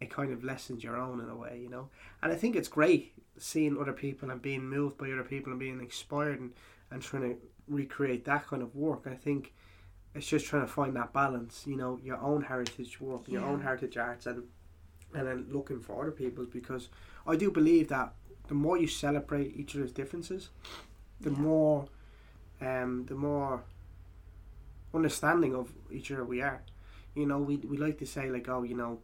it 0.00 0.10
kind 0.10 0.32
of 0.32 0.42
lessens 0.42 0.82
your 0.82 0.96
own 0.96 1.20
in 1.20 1.28
a 1.28 1.36
way, 1.36 1.60
you 1.62 1.68
know. 1.68 1.88
And 2.22 2.32
I 2.32 2.36
think 2.36 2.56
it's 2.56 2.68
great 2.68 3.12
seeing 3.38 3.78
other 3.78 3.92
people 3.92 4.30
and 4.30 4.40
being 4.40 4.64
moved 4.64 4.98
by 4.98 5.10
other 5.10 5.24
people 5.24 5.52
and 5.52 5.60
being 5.60 5.80
inspired 5.80 6.40
and, 6.40 6.52
and 6.90 7.02
trying 7.02 7.22
to 7.22 7.36
recreate 7.68 8.24
that 8.24 8.46
kind 8.46 8.62
of 8.62 8.74
work. 8.74 9.06
I 9.06 9.14
think 9.14 9.52
it's 10.14 10.26
just 10.26 10.46
trying 10.46 10.62
to 10.62 10.72
find 10.72 10.96
that 10.96 11.12
balance. 11.12 11.64
You 11.66 11.76
know, 11.76 12.00
your 12.02 12.18
own 12.18 12.42
heritage 12.42 13.00
work, 13.00 13.28
your 13.28 13.44
own 13.44 13.60
heritage 13.62 13.96
arts, 13.96 14.26
and 14.26 14.44
and 15.14 15.26
then 15.26 15.46
looking 15.50 15.80
for 15.80 16.00
other 16.02 16.10
people's 16.10 16.48
because 16.48 16.88
I 17.26 17.36
do 17.36 17.50
believe 17.50 17.88
that 17.88 18.14
the 18.48 18.54
more 18.54 18.76
you 18.78 18.86
celebrate 18.86 19.56
each 19.56 19.74
other's 19.76 19.92
differences, 19.92 20.50
the 21.20 21.30
Yeah. 21.30 21.38
more, 21.38 21.88
um, 22.60 23.06
the 23.06 23.14
more 23.14 23.62
understanding 24.94 25.54
of 25.54 25.72
each 25.90 26.10
other 26.10 26.24
we 26.24 26.40
are. 26.42 26.62
You 27.14 27.26
know, 27.26 27.38
we 27.38 27.56
we 27.56 27.76
like 27.76 27.98
to 27.98 28.06
say 28.06 28.30
like, 28.30 28.48
oh, 28.48 28.62
you 28.62 28.74
know, 28.76 29.00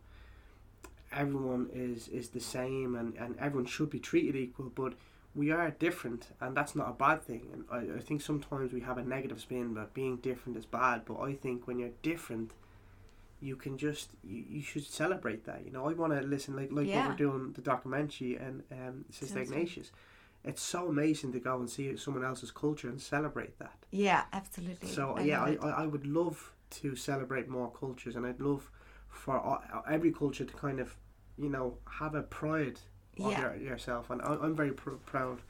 everyone 1.12 1.68
is 1.72 2.08
is 2.08 2.28
the 2.30 2.40
same 2.40 2.94
and 2.94 3.14
and 3.16 3.36
everyone 3.38 3.66
should 3.66 3.90
be 3.90 3.98
treated 3.98 4.36
equal, 4.36 4.70
but 4.74 4.94
we 5.34 5.50
are 5.52 5.70
different, 5.70 6.28
and 6.40 6.56
that's 6.56 6.74
not 6.74 6.88
a 6.88 6.92
bad 6.92 7.22
thing. 7.22 7.42
And 7.52 7.64
I, 7.70 7.98
I 7.98 8.00
think 8.00 8.22
sometimes 8.22 8.72
we 8.72 8.80
have 8.80 8.98
a 8.98 9.04
negative 9.04 9.40
spin 9.40 9.74
that 9.74 9.94
being 9.94 10.16
different 10.16 10.58
is 10.58 10.66
bad, 10.66 11.02
but 11.04 11.20
I 11.20 11.34
think 11.34 11.66
when 11.66 11.78
you're 11.78 11.90
different, 12.02 12.52
you 13.40 13.56
can 13.56 13.78
just 13.78 14.10
you, 14.22 14.44
you 14.48 14.62
should 14.62 14.84
celebrate 14.86 15.44
that. 15.46 15.64
You 15.64 15.70
know, 15.72 15.88
I 15.88 15.92
want 15.92 16.12
to 16.12 16.20
listen 16.26 16.56
like 16.56 16.70
like 16.72 16.86
Yeah. 16.86 17.00
what 17.00 17.10
we're 17.10 17.16
doing 17.16 17.52
the 17.52 17.60
documentary 17.62 18.36
and 18.36 18.62
um, 18.72 19.04
Sister 19.10 19.40
Ignatius. 19.40 19.90
It's 20.44 20.62
so 20.62 20.88
amazing 20.88 21.32
to 21.32 21.40
go 21.40 21.58
and 21.58 21.68
see 21.68 21.96
someone 21.96 22.24
else's 22.24 22.50
culture 22.52 22.88
and 22.88 23.00
celebrate 23.00 23.58
that. 23.58 23.74
Yeah, 23.90 24.24
absolutely. 24.32 24.88
So 24.88 25.14
I 25.16 25.22
yeah, 25.22 25.42
I. 25.42 25.56
I, 25.60 25.70
I 25.82 25.86
would 25.86 26.06
love 26.06 26.52
to 26.70 26.94
celebrate 26.94 27.48
more 27.48 27.70
cultures, 27.72 28.14
and 28.16 28.24
I'd 28.26 28.40
love 28.40 28.70
for 29.08 29.36
a- 29.36 29.82
every 29.92 30.12
culture 30.12 30.44
to 30.44 30.54
kind 30.54 30.78
of, 30.80 30.96
you 31.36 31.48
know, 31.48 31.78
have 31.98 32.14
a 32.14 32.22
pride 32.22 32.78
of 33.18 33.32
Yeah. 33.32 33.40
your, 33.40 33.56
yourself. 33.56 34.10
And 34.10 34.22
I, 34.22 34.34
I'm 34.40 34.54
very 34.54 34.72
pr- 34.72 34.90
proud 35.06 35.40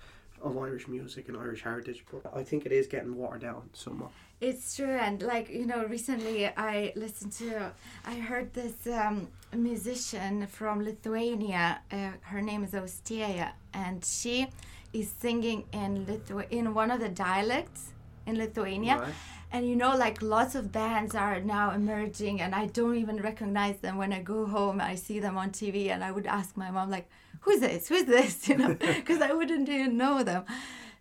of 0.41 0.57
Irish 0.57 0.89
music 0.89 1.29
and 1.29 1.37
Irish 1.37 1.63
heritage, 1.63 2.05
but 2.11 2.23
I 2.35 2.43
think 2.45 2.65
it 2.65 2.73
is 2.73 2.87
getting 2.87 3.15
watered 3.17 3.41
down 3.43 3.69
somewhat. 3.73 4.13
It's 4.41 4.77
true, 4.77 4.87
and 4.95 5.21
like 5.21 5.51
you 5.51 5.67
know, 5.67 5.85
recently 5.85 6.47
I 6.47 6.93
listened 6.95 7.33
to, 7.33 7.73
I 8.07 8.15
heard 8.15 8.55
this 8.55 8.87
um, 8.87 9.29
musician 9.53 10.47
from 10.47 10.85
Lithuania. 10.85 11.81
Uh, 11.91 12.11
her 12.21 12.41
name 12.41 12.63
is 12.63 12.71
Ostieja, 12.71 13.51
and 13.75 14.05
she 14.05 14.47
is 14.93 15.11
singing 15.11 15.65
in 15.73 16.07
Lithu- 16.07 16.49
in 16.51 16.73
one 16.73 16.93
of 16.93 17.01
the 17.01 17.09
dialects 17.09 17.89
in 18.27 18.39
Lithuania. 18.39 18.99
Right. 18.99 19.15
And 19.51 19.69
you 19.69 19.75
know, 19.75 19.97
like 19.97 20.23
lots 20.23 20.55
of 20.55 20.71
bands 20.71 21.17
are 21.17 21.41
now 21.41 21.73
emerging, 21.73 22.41
and 22.41 22.55
I 22.55 22.67
don't 22.67 22.95
even 22.97 23.17
recognize 23.17 23.79
them. 23.79 23.97
When 23.97 24.13
I 24.13 24.23
go 24.23 24.47
home, 24.47 24.81
I 24.81 24.95
see 24.95 25.19
them 25.19 25.37
on 25.37 25.51
TV, 25.51 25.89
and 25.91 26.05
I 26.05 26.13
would 26.13 26.27
ask 26.27 26.57
my 26.57 26.71
mom, 26.71 26.91
like, 26.91 27.09
"Who's 27.41 27.59
this? 27.59 27.89
Who's 27.89 28.05
this?" 28.05 28.35
You 28.49 28.57
know, 28.59 28.75
because 28.75 29.21
I 29.21 29.33
wouldn't 29.33 29.69
even 29.69 29.97
know 29.97 30.23
them. 30.23 30.45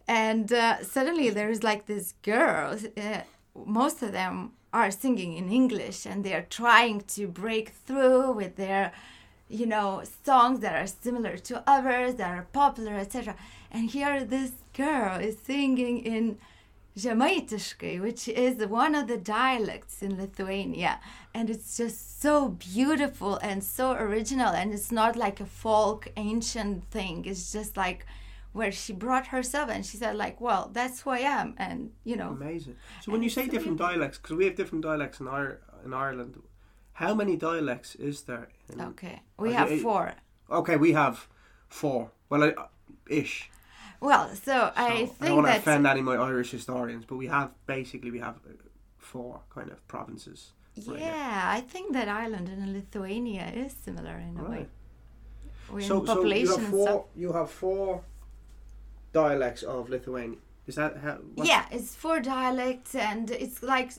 And 0.08 0.52
uh, 0.54 0.84
suddenly 0.84 1.30
there 1.30 1.50
is 1.50 1.64
like 1.64 1.86
this 1.86 2.14
girl. 2.22 2.78
Uh, 2.96 3.22
most 3.66 4.02
of 4.02 4.12
them 4.12 4.54
are 4.74 4.92
singing 4.92 5.34
in 5.34 5.50
English, 5.50 6.06
and 6.06 6.24
they 6.24 6.34
are 6.34 6.46
trying 6.50 7.02
to 7.16 7.28
break 7.28 7.70
through 7.70 8.32
with 8.32 8.56
their, 8.56 8.92
you 9.50 9.66
know, 9.66 10.04
songs 10.24 10.60
that 10.62 10.76
are 10.76 10.88
similar 10.88 11.38
to 11.38 11.64
others 11.68 12.16
that 12.16 12.32
are 12.38 12.48
popular, 12.54 12.94
etc. 12.94 13.36
And 13.72 13.90
here, 13.90 14.24
this 14.24 14.52
girl 14.74 15.20
is 15.20 15.38
singing 15.40 16.00
in 16.00 16.38
Žemaitiškai, 16.98 18.02
which 18.02 18.28
is 18.28 18.66
one 18.66 18.96
of 18.96 19.08
the 19.08 19.18
dialects 19.18 20.02
in 20.02 20.18
Lithuania. 20.18 21.00
And 21.34 21.50
it's 21.50 21.78
just 21.78 22.22
so 22.22 22.50
beautiful 22.50 23.38
and 23.38 23.64
so 23.64 23.92
original. 23.92 24.50
And 24.50 24.74
it's 24.74 24.92
not 24.92 25.16
like 25.16 25.40
a 25.40 25.46
folk 25.46 26.08
ancient 26.18 26.86
thing. 26.90 27.26
It's 27.26 27.52
just 27.52 27.78
like 27.78 28.06
where 28.54 28.72
she 28.72 28.94
brought 28.94 29.28
herself 29.28 29.70
and 29.70 29.86
she 29.86 29.98
said 29.98 30.16
like, 30.16 30.42
well, 30.42 30.70
that's 30.74 31.02
who 31.02 31.12
I 31.12 31.20
am. 31.20 31.54
And, 31.58 31.92
you 32.04 32.16
know, 32.16 32.30
Amazing. 32.32 32.76
So 33.02 33.12
when 33.12 33.22
you 33.24 33.30
say 33.30 33.48
different 33.48 33.78
dialects, 33.78 34.18
because 34.18 34.36
we 34.36 34.46
have 34.46 34.56
different 34.56 34.84
dialects 34.84 35.20
in 35.20 35.28
our 35.28 35.60
in 35.86 35.94
Ireland, 35.94 36.42
how 36.94 37.14
many 37.14 37.36
dialects 37.38 37.96
is 37.96 38.24
there? 38.24 38.48
In, 38.74 38.82
okay, 38.82 39.22
we 39.38 39.50
Uh, 39.50 39.58
have 39.60 39.72
yeah, 39.72 39.82
four. 39.82 40.14
Okay, 40.50 40.76
we 40.78 40.94
have 40.94 41.28
four. 41.68 42.12
Well, 42.30 42.44
I, 42.44 42.54
ish. 43.10 43.50
Well, 44.00 44.30
so, 44.30 44.36
So 44.36 44.72
I 44.76 45.10
I 45.22 45.26
don't 45.28 45.38
want 45.38 45.48
to 45.48 45.58
offend 45.58 45.88
any 45.88 46.00
of 46.00 46.06
my 46.06 46.16
Irish 46.16 46.52
historians, 46.52 47.06
but 47.06 47.16
we 47.18 47.28
have 47.28 47.50
basically 47.66 48.12
we 48.12 48.20
have 48.20 48.36
uh, 48.38 48.54
four 48.98 49.42
kind 49.50 49.72
of 49.72 49.80
provinces. 49.88 50.54
right 50.88 51.00
yeah, 51.00 51.58
I 51.58 51.62
think 51.62 51.94
that 51.94 52.08
Ireland 52.08 52.48
and 52.50 52.74
Lithuania 52.74 53.48
is 53.64 53.74
similar 53.74 54.18
in 54.18 54.38
a 54.40 54.44
way. 54.50 54.68
We're 55.72 55.82
So, 55.82 56.00
in 56.02 56.06
so 56.08 56.14
you 56.14 56.16
population 56.16 56.60
have 56.62 56.70
four. 56.70 57.06
You 57.16 57.34
have 57.34 57.50
four 57.52 58.04
dialects 59.14 59.64
of 59.64 59.90
Lithuania. 59.90 60.38
Is 60.68 60.76
that 60.76 60.98
how? 60.98 61.18
what's- 61.36 61.50
Yeah, 61.50 61.66
it's 61.72 61.96
four 61.96 62.20
dialects, 62.20 62.96
and 62.96 63.32
it's 63.32 63.64
like 63.64 63.92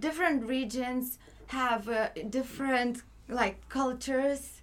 different 0.00 0.44
regions 0.44 1.18
have 1.48 1.88
uh, 1.88 2.08
different 2.30 3.02
like 3.28 3.68
cultures. 3.68 4.60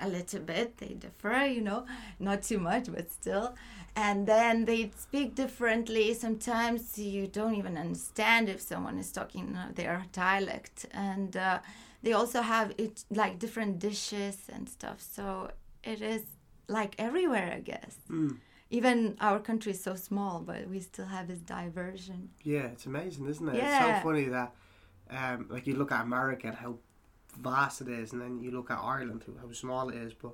A 0.00 0.08
little 0.08 0.40
bit, 0.40 0.78
they 0.78 0.94
differ, 0.94 1.46
you 1.46 1.60
know, 1.60 1.86
not 2.18 2.42
too 2.42 2.58
much, 2.58 2.90
but 2.92 3.12
still. 3.12 3.54
And 3.94 4.26
then 4.26 4.64
they 4.64 4.90
speak 4.96 5.36
differently. 5.36 6.12
Sometimes 6.14 6.98
you 6.98 7.28
don't 7.28 7.54
even 7.54 7.78
understand 7.78 8.48
if 8.48 8.60
someone 8.60 8.98
is 8.98 9.12
talking 9.12 9.54
uh, 9.54 9.70
their 9.72 10.04
dialect, 10.12 10.86
and 10.90 11.36
uh, 11.36 11.60
they 12.02 12.12
also 12.12 12.42
have 12.42 12.74
it 12.76 13.04
like 13.08 13.38
different 13.38 13.78
dishes 13.78 14.36
and 14.52 14.68
stuff. 14.68 15.00
So 15.00 15.52
it 15.84 16.02
is 16.02 16.22
like 16.66 16.96
everywhere, 16.98 17.52
I 17.54 17.60
guess 17.60 17.94
Mm. 18.10 18.38
Even 18.70 19.16
our 19.20 19.38
country 19.38 19.72
is 19.72 19.82
so 19.82 19.94
small, 19.94 20.40
but 20.40 20.68
we 20.68 20.80
still 20.80 21.06
have 21.06 21.28
this 21.28 21.40
diversion. 21.40 22.30
Yeah, 22.42 22.66
it's 22.66 22.86
amazing, 22.86 23.26
isn't 23.28 23.48
it? 23.48 23.56
It's 23.56 23.78
so 23.78 24.00
funny 24.02 24.24
that, 24.24 24.54
um, 25.10 25.46
like 25.50 25.66
you 25.66 25.76
look 25.76 25.92
at 25.92 26.02
America 26.02 26.48
and 26.48 26.56
how 26.56 26.76
vast 27.40 27.80
it 27.80 27.88
is, 27.88 28.12
and 28.12 28.20
then 28.20 28.40
you 28.40 28.50
look 28.50 28.70
at 28.70 28.78
Ireland, 28.78 29.24
how 29.40 29.52
small 29.52 29.88
it 29.90 29.96
is. 29.96 30.12
But 30.14 30.32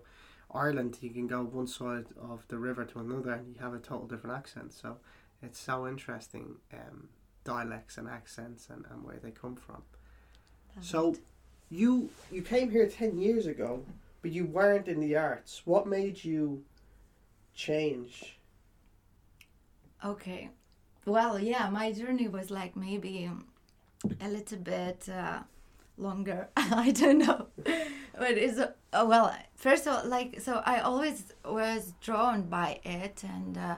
Ireland, 0.52 0.98
you 1.00 1.10
can 1.10 1.26
go 1.26 1.42
one 1.42 1.66
side 1.66 2.06
of 2.20 2.46
the 2.48 2.58
river 2.58 2.84
to 2.84 2.98
another, 3.00 3.32
and 3.32 3.54
you 3.54 3.60
have 3.60 3.74
a 3.74 3.78
total 3.78 4.06
different 4.06 4.36
accent. 4.36 4.72
So 4.72 4.98
it's 5.42 5.58
so 5.58 5.86
interesting, 5.86 6.56
um, 6.72 7.08
dialects 7.44 7.98
and 7.98 8.08
accents 8.08 8.68
and, 8.70 8.84
and 8.90 9.04
where 9.04 9.18
they 9.22 9.30
come 9.30 9.56
from. 9.56 9.82
So 10.80 11.16
you 11.68 12.10
you 12.30 12.42
came 12.42 12.70
here 12.70 12.86
ten 12.88 13.18
years 13.18 13.46
ago, 13.46 13.82
but 14.22 14.30
you 14.30 14.44
weren't 14.44 14.88
in 14.88 15.00
the 15.00 15.16
arts. 15.16 15.62
What 15.64 15.86
made 15.86 16.22
you 16.24 16.62
change? 17.60 18.38
Okay. 20.04 20.50
Well, 21.04 21.38
yeah, 21.38 21.68
my 21.68 21.92
journey 21.92 22.28
was 22.28 22.50
like 22.50 22.74
maybe 22.74 23.30
a 24.20 24.28
little 24.28 24.58
bit 24.58 25.08
uh, 25.08 25.40
longer. 25.98 26.48
I 26.56 26.90
don't 26.90 27.18
know. 27.18 27.46
But 28.18 28.32
it's, 28.44 28.58
uh, 28.58 28.72
well, 28.92 29.34
first 29.54 29.86
of 29.86 29.92
all, 29.94 30.08
like, 30.08 30.40
so 30.40 30.62
I 30.64 30.80
always 30.80 31.32
was 31.44 31.92
drawn 32.00 32.42
by 32.42 32.80
it 32.84 33.22
and 33.24 33.58
uh, 33.58 33.76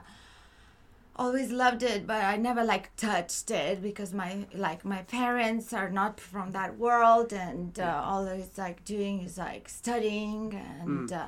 always 1.15 1.51
loved 1.51 1.83
it, 1.83 2.07
but 2.07 2.23
I 2.23 2.37
never 2.37 2.63
like 2.63 2.95
touched 2.95 3.51
it 3.51 3.81
because 3.81 4.13
my, 4.13 4.45
like, 4.53 4.85
my 4.85 5.01
parents 5.03 5.73
are 5.73 5.89
not 5.89 6.19
from 6.21 6.51
that 6.51 6.77
world 6.77 7.33
and 7.33 7.77
uh, 7.79 8.01
all 8.05 8.25
it's 8.27 8.57
like 8.57 8.85
doing 8.85 9.21
is 9.23 9.37
like 9.37 9.67
studying 9.67 10.53
and. 10.53 11.11
Uh, 11.11 11.27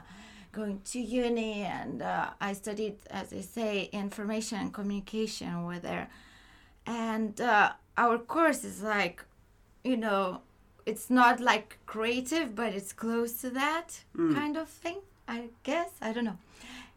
going 0.55 0.79
to 0.91 0.99
uni 0.99 1.63
and 1.63 2.01
uh, 2.01 2.29
I 2.39 2.53
studied, 2.53 2.95
as 3.11 3.33
I 3.33 3.41
say, 3.41 3.89
information 3.91 4.57
and 4.59 4.73
communication 4.73 5.53
over 5.53 5.79
there. 5.79 6.07
And 6.85 7.39
uh, 7.41 7.73
our 7.97 8.17
course 8.17 8.63
is 8.63 8.81
like, 8.81 9.23
you 9.83 9.97
know, 9.97 10.41
it's 10.85 11.09
not 11.09 11.39
like 11.39 11.77
creative, 11.85 12.55
but 12.55 12.73
it's 12.73 12.93
close 12.93 13.41
to 13.41 13.49
that 13.49 13.89
kind 14.33 14.55
of 14.55 14.69
thing, 14.69 14.99
I 15.27 15.49
guess. 15.63 15.91
I 16.01 16.13
don't 16.13 16.25
know. 16.25 16.37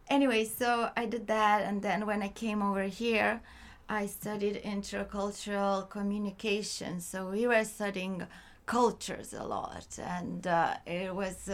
Anyway, 0.08 0.44
so 0.44 0.90
I 0.96 1.06
did 1.06 1.26
that. 1.26 1.62
And 1.68 1.82
then 1.82 2.06
when 2.06 2.22
I 2.22 2.28
came 2.28 2.62
over 2.62 2.84
here, 2.84 3.40
I 3.88 4.06
studied 4.06 4.62
intercultural 4.62 5.88
communication. 5.88 7.00
So 7.00 7.30
we 7.30 7.46
were 7.46 7.64
studying 7.64 8.26
cultures 8.66 9.32
a 9.32 9.44
lot. 9.44 9.98
And 9.98 10.46
uh, 10.46 10.74
it 10.86 11.12
was. 11.14 11.48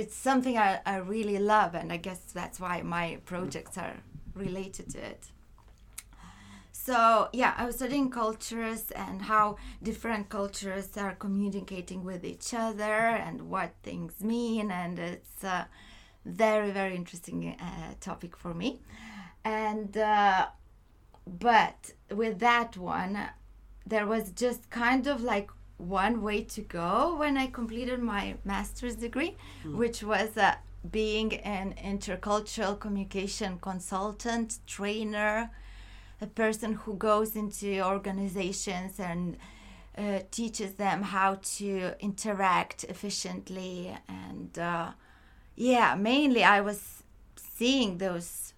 It's 0.00 0.14
something 0.14 0.56
I, 0.56 0.80
I 0.86 0.96
really 1.14 1.40
love, 1.40 1.74
and 1.74 1.92
I 1.92 1.98
guess 2.06 2.20
that's 2.32 2.58
why 2.60 2.82
my 2.82 3.06
projects 3.24 3.76
are 3.76 3.96
related 4.44 4.86
to 4.94 4.98
it. 5.12 5.22
So, 6.70 7.28
yeah, 7.32 7.52
I 7.60 7.66
was 7.66 7.76
studying 7.76 8.08
cultures 8.08 8.84
and 8.92 9.22
how 9.22 9.56
different 9.82 10.28
cultures 10.28 10.96
are 10.96 11.16
communicating 11.16 12.04
with 12.04 12.22
each 12.24 12.54
other 12.54 12.94
and 13.26 13.50
what 13.50 13.70
things 13.82 14.14
mean, 14.22 14.70
and 14.70 14.98
it's 15.00 15.42
a 15.42 15.68
very, 16.24 16.70
very 16.70 16.94
interesting 16.94 17.56
uh, 17.60 17.94
topic 18.00 18.36
for 18.36 18.54
me. 18.54 18.80
And, 19.44 19.96
uh, 19.96 20.46
but 21.26 21.80
with 22.20 22.38
that 22.38 22.76
one, 22.76 23.18
there 23.84 24.06
was 24.06 24.30
just 24.30 24.70
kind 24.70 25.08
of 25.08 25.22
like 25.22 25.50
one 25.78 26.22
way 26.22 26.42
to 26.42 26.60
go 26.60 27.16
when 27.16 27.36
I 27.36 27.46
completed 27.46 28.02
my 28.02 28.34
master's 28.44 28.96
degree, 28.96 29.36
which 29.64 30.02
was 30.02 30.36
uh, 30.36 30.56
being 30.90 31.34
an 31.36 31.74
intercultural 31.82 32.78
communication 32.78 33.58
consultant, 33.60 34.58
trainer, 34.66 35.50
a 36.20 36.26
person 36.26 36.74
who 36.74 36.94
goes 36.94 37.36
into 37.36 37.80
organizations 37.80 38.98
and 38.98 39.36
uh, 39.96 40.20
teaches 40.30 40.74
them 40.74 41.02
how 41.02 41.38
to 41.42 41.92
interact 42.00 42.84
efficiently. 42.84 43.96
And 44.08 44.58
uh, 44.58 44.92
yeah, 45.56 45.94
mainly 45.94 46.44
I 46.44 46.60
was 46.60 47.02
seeing 47.36 47.98
those 47.98 48.54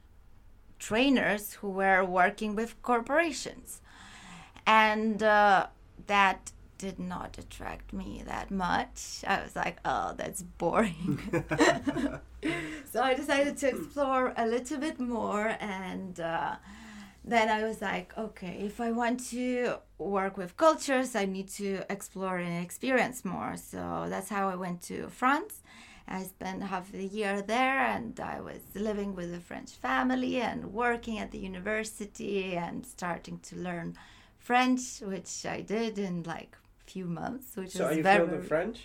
trainers 0.79 1.55
who 1.55 1.71
were 1.71 2.05
working 2.05 2.57
with 2.57 2.81
corporations. 2.83 3.81
And 4.67 5.23
uh, 5.23 5.67
that 6.07 6.53
did 6.81 6.99
not 6.99 7.37
attract 7.37 7.93
me 7.93 8.23
that 8.27 8.51
much. 8.51 9.23
I 9.27 9.43
was 9.43 9.55
like, 9.55 9.77
oh, 9.85 10.15
that's 10.17 10.41
boring. 10.41 11.21
so 12.91 13.03
I 13.03 13.13
decided 13.13 13.59
to 13.59 13.69
explore 13.69 14.33
a 14.35 14.47
little 14.47 14.79
bit 14.79 14.99
more. 14.99 15.57
And 15.61 16.19
uh, 16.19 16.57
then 17.23 17.51
I 17.51 17.65
was 17.65 17.83
like, 17.83 18.17
okay, 18.17 18.63
if 18.65 18.81
I 18.81 18.93
want 18.93 19.21
to 19.29 19.75
work 19.99 20.39
with 20.39 20.57
cultures, 20.57 21.15
I 21.15 21.27
need 21.27 21.49
to 21.63 21.85
explore 21.91 22.39
and 22.39 22.65
experience 22.65 23.27
more. 23.27 23.57
So 23.59 24.07
that's 24.09 24.31
how 24.31 24.49
I 24.49 24.55
went 24.55 24.81
to 24.85 25.09
France. 25.09 25.61
I 26.09 26.23
spent 26.23 26.63
half 26.63 26.95
a 26.95 27.05
year 27.05 27.43
there 27.43 27.79
and 27.95 28.19
I 28.19 28.41
was 28.41 28.63
living 28.75 29.15
with 29.15 29.35
a 29.35 29.41
French 29.41 29.73
family 29.73 30.41
and 30.41 30.73
working 30.73 31.19
at 31.19 31.31
the 31.31 31.39
university 31.39 32.57
and 32.57 32.87
starting 32.87 33.39
to 33.49 33.57
learn 33.57 33.99
French, 34.39 35.01
which 35.03 35.45
I 35.45 35.61
did 35.61 35.99
in 35.99 36.23
like 36.23 36.57
few 36.93 37.07
months, 37.07 37.47
which 37.57 37.73
So 37.73 37.85
is 37.85 37.91
are 37.91 37.95
you 37.99 38.03
fluent 38.03 38.33
in 38.33 38.43
French? 38.43 38.79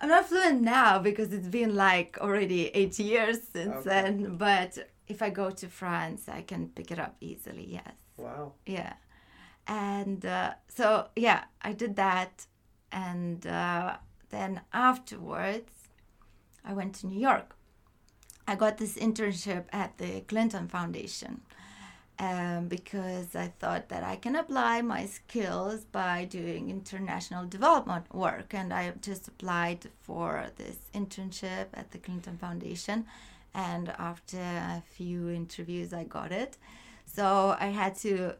I'm 0.00 0.10
not 0.16 0.24
fluent 0.28 0.60
now 0.62 0.98
because 1.08 1.32
it's 1.36 1.48
been 1.60 1.74
like 1.88 2.10
already 2.20 2.60
eight 2.80 2.96
years 2.98 3.38
since 3.54 3.74
Okay. 3.78 3.88
then. 3.92 4.36
But 4.36 4.70
if 5.12 5.18
I 5.26 5.30
go 5.30 5.46
to 5.50 5.66
France, 5.68 6.22
I 6.28 6.42
can 6.50 6.62
pick 6.76 6.88
it 6.94 6.98
up 7.06 7.14
easily. 7.20 7.66
Yes. 7.78 7.94
Wow. 8.16 8.52
Yeah. 8.66 8.94
And 9.66 10.24
uh, 10.24 10.54
so, 10.68 10.86
yeah, 11.16 11.40
I 11.62 11.72
did 11.82 11.92
that. 11.96 12.46
And 12.92 13.46
uh, 13.46 13.96
then 14.30 14.52
afterwards, 14.72 15.72
I 16.64 16.72
went 16.78 16.92
to 16.96 17.06
New 17.06 17.20
York. 17.30 17.48
I 18.46 18.54
got 18.54 18.78
this 18.78 18.94
internship 18.96 19.64
at 19.72 19.98
the 19.98 20.12
Clinton 20.30 20.68
Foundation 20.68 21.42
um, 22.18 22.66
because 22.68 23.36
I 23.36 23.48
thought 23.60 23.88
that 23.90 24.02
I 24.02 24.16
can 24.16 24.34
apply 24.36 24.82
my 24.82 25.06
skills 25.06 25.84
by 25.84 26.24
doing 26.24 26.68
international 26.68 27.46
development 27.46 28.12
work. 28.12 28.54
And 28.54 28.72
I 28.72 28.92
just 29.00 29.28
applied 29.28 29.88
for 30.00 30.46
this 30.56 30.78
internship 30.94 31.66
at 31.74 31.90
the 31.92 31.98
Clinton 31.98 32.36
Foundation. 32.38 33.06
And 33.54 33.90
after 33.98 34.38
a 34.38 34.82
few 34.96 35.28
interviews, 35.30 35.92
I 35.92 36.04
got 36.04 36.32
it. 36.32 36.56
So 37.06 37.56
I 37.58 37.66
had 37.66 37.96
to 37.98 38.34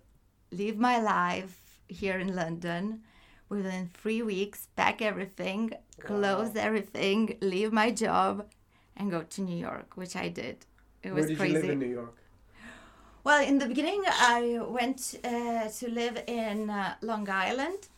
leave 0.51 0.79
my 0.79 1.01
life 1.01 1.81
here 1.89 2.19
in 2.19 2.35
London 2.35 3.03
within 3.49 3.91
three 3.95 4.23
weeks, 4.23 4.69
pack 4.77 5.01
everything, 5.01 5.73
close 6.01 6.55
everything, 6.55 7.39
leave 7.41 7.73
my 7.73 7.91
job, 7.91 8.47
and 8.97 9.11
go 9.11 9.23
to 9.23 9.41
New 9.41 9.57
York, 9.57 9.97
which 9.97 10.17
I 10.17 10.29
did. 10.29 10.67
It 11.03 11.15
was 11.15 11.27
Where 11.27 11.29
did 11.29 11.39
crazy. 11.39 11.55
you 11.55 11.61
live 11.63 11.71
in 11.71 11.79
New 11.79 11.87
York? 11.87 12.17
Well, 13.29 13.47
in 13.47 13.59
the 13.59 13.67
beginning, 13.67 14.05
I 14.07 14.59
went 14.67 15.17
uh, 15.23 15.69
to 15.69 15.91
live 15.91 16.17
in 16.27 16.71
uh, 16.71 16.95
Long 17.03 17.29
Island. 17.29 17.89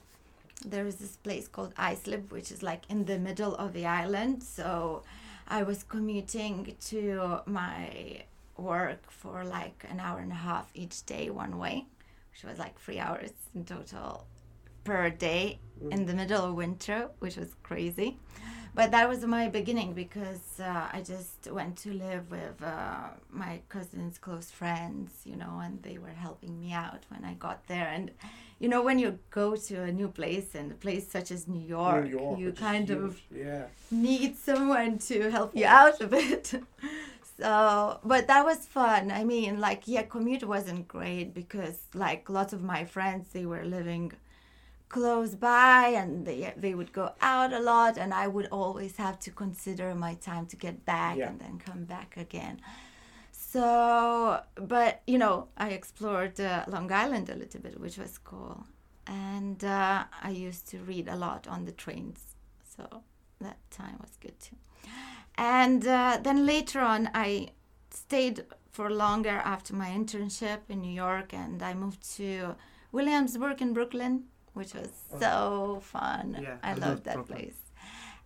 There 0.66 0.84
is 0.88 0.96
this 0.96 1.14
place 1.18 1.46
called 1.46 1.72
Islip, 1.78 2.32
which 2.32 2.50
is 2.50 2.64
like 2.64 2.82
in 2.90 3.04
the 3.04 3.16
middle 3.16 3.54
of 3.54 3.72
the 3.72 3.86
island. 3.86 4.42
So 4.42 5.04
I 5.46 5.62
was 5.62 5.84
commuting 5.84 6.74
to 6.86 7.42
my 7.46 8.24
work 8.56 9.08
for 9.08 9.44
like 9.44 9.84
an 9.88 10.00
hour 10.00 10.18
and 10.18 10.32
a 10.32 10.42
half 10.50 10.68
each 10.74 11.06
day, 11.06 11.30
one 11.30 11.58
way, 11.58 11.86
which 12.32 12.42
was 12.42 12.58
like 12.58 12.76
three 12.80 12.98
hours 12.98 13.30
in 13.54 13.64
total 13.64 14.26
per 14.82 15.10
day 15.10 15.60
in 15.92 16.06
the 16.06 16.14
middle 16.14 16.44
of 16.44 16.54
winter, 16.56 17.08
which 17.20 17.36
was 17.36 17.54
crazy. 17.62 18.18
But 18.74 18.92
that 18.92 19.08
was 19.08 19.24
my 19.24 19.48
beginning 19.48 19.94
because 19.94 20.60
uh, 20.60 20.88
I 20.92 21.02
just 21.04 21.50
went 21.50 21.76
to 21.78 21.92
live 21.92 22.30
with 22.30 22.62
uh, 22.62 23.08
my 23.30 23.60
cousin's 23.68 24.16
close 24.18 24.50
friends, 24.50 25.10
you 25.24 25.36
know, 25.36 25.60
and 25.62 25.82
they 25.82 25.98
were 25.98 26.10
helping 26.10 26.58
me 26.60 26.72
out 26.72 27.04
when 27.08 27.24
I 27.24 27.34
got 27.34 27.66
there. 27.66 27.88
And, 27.88 28.12
you 28.60 28.68
know, 28.68 28.82
when 28.82 28.98
you 28.98 29.18
go 29.30 29.56
to 29.56 29.82
a 29.82 29.92
new 29.92 30.08
place 30.08 30.54
and 30.54 30.70
a 30.70 30.74
place 30.74 31.10
such 31.10 31.30
as 31.32 31.48
New 31.48 31.66
York, 31.66 32.04
New 32.04 32.18
York 32.18 32.38
you 32.38 32.52
kind 32.52 32.90
of. 32.90 33.20
Yeah. 33.34 33.64
need 33.90 34.36
someone 34.36 34.98
to 34.98 35.30
help 35.30 35.56
you 35.56 35.66
out 35.66 36.00
a 36.00 36.06
bit. 36.06 36.54
so, 37.38 37.98
but 38.04 38.28
that 38.28 38.44
was 38.44 38.66
fun. 38.66 39.10
I 39.10 39.24
mean, 39.24 39.58
like, 39.60 39.82
yeah, 39.86 40.02
commute 40.02 40.44
wasn't 40.44 40.86
great 40.86 41.34
because, 41.34 41.78
like, 41.92 42.30
lots 42.30 42.52
of 42.52 42.62
my 42.62 42.84
friends 42.84 43.28
they 43.32 43.46
were 43.46 43.64
living 43.64 44.12
close 44.90 45.34
by 45.34 45.82
and 46.00 46.26
they 46.26 46.52
they 46.64 46.74
would 46.74 46.92
go 46.92 47.06
out 47.32 47.52
a 47.52 47.60
lot, 47.72 47.96
and 48.02 48.12
I 48.12 48.26
would 48.34 48.48
always 48.60 48.96
have 48.98 49.16
to 49.26 49.30
consider 49.30 49.94
my 49.94 50.14
time 50.30 50.46
to 50.46 50.56
get 50.66 50.76
back 50.84 51.16
Yeah. 51.16 51.28
and 51.28 51.40
then 51.40 51.58
come 51.68 51.84
back 51.84 52.10
again. 52.26 52.60
So, 53.32 54.40
but 54.54 55.02
you 55.06 55.18
know, 55.18 55.48
I 55.56 55.70
explored 55.70 56.38
uh, 56.40 56.64
Long 56.68 56.92
Island 56.92 57.30
a 57.30 57.34
little 57.34 57.60
bit, 57.60 57.80
which 57.80 57.98
was 57.98 58.18
cool, 58.18 58.66
and 59.06 59.64
uh, 59.64 60.04
I 60.22 60.30
used 60.30 60.68
to 60.68 60.78
read 60.78 61.08
a 61.08 61.16
lot 61.16 61.46
on 61.48 61.64
the 61.64 61.72
trains. 61.72 62.20
So 62.76 63.02
that 63.40 63.58
time 63.70 63.96
was 64.00 64.12
good 64.20 64.38
too. 64.38 64.56
And 65.36 65.86
uh, 65.86 66.18
then 66.22 66.46
later 66.46 66.80
on, 66.80 67.10
I 67.14 67.48
stayed 67.90 68.44
for 68.70 68.90
longer 68.90 69.40
after 69.44 69.74
my 69.74 69.88
internship 69.88 70.60
in 70.68 70.80
New 70.82 70.92
York, 70.92 71.32
and 71.34 71.62
I 71.62 71.74
moved 71.74 72.02
to 72.18 72.54
Williamsburg 72.92 73.60
in 73.62 73.72
Brooklyn, 73.72 74.24
which 74.54 74.74
was 74.74 74.90
so 75.18 75.80
fun. 75.82 76.38
Yeah, 76.40 76.56
I, 76.62 76.72
I 76.72 76.74
loved 76.74 77.04
that 77.04 77.14
Brooklyn. 77.14 77.38
place. 77.38 77.56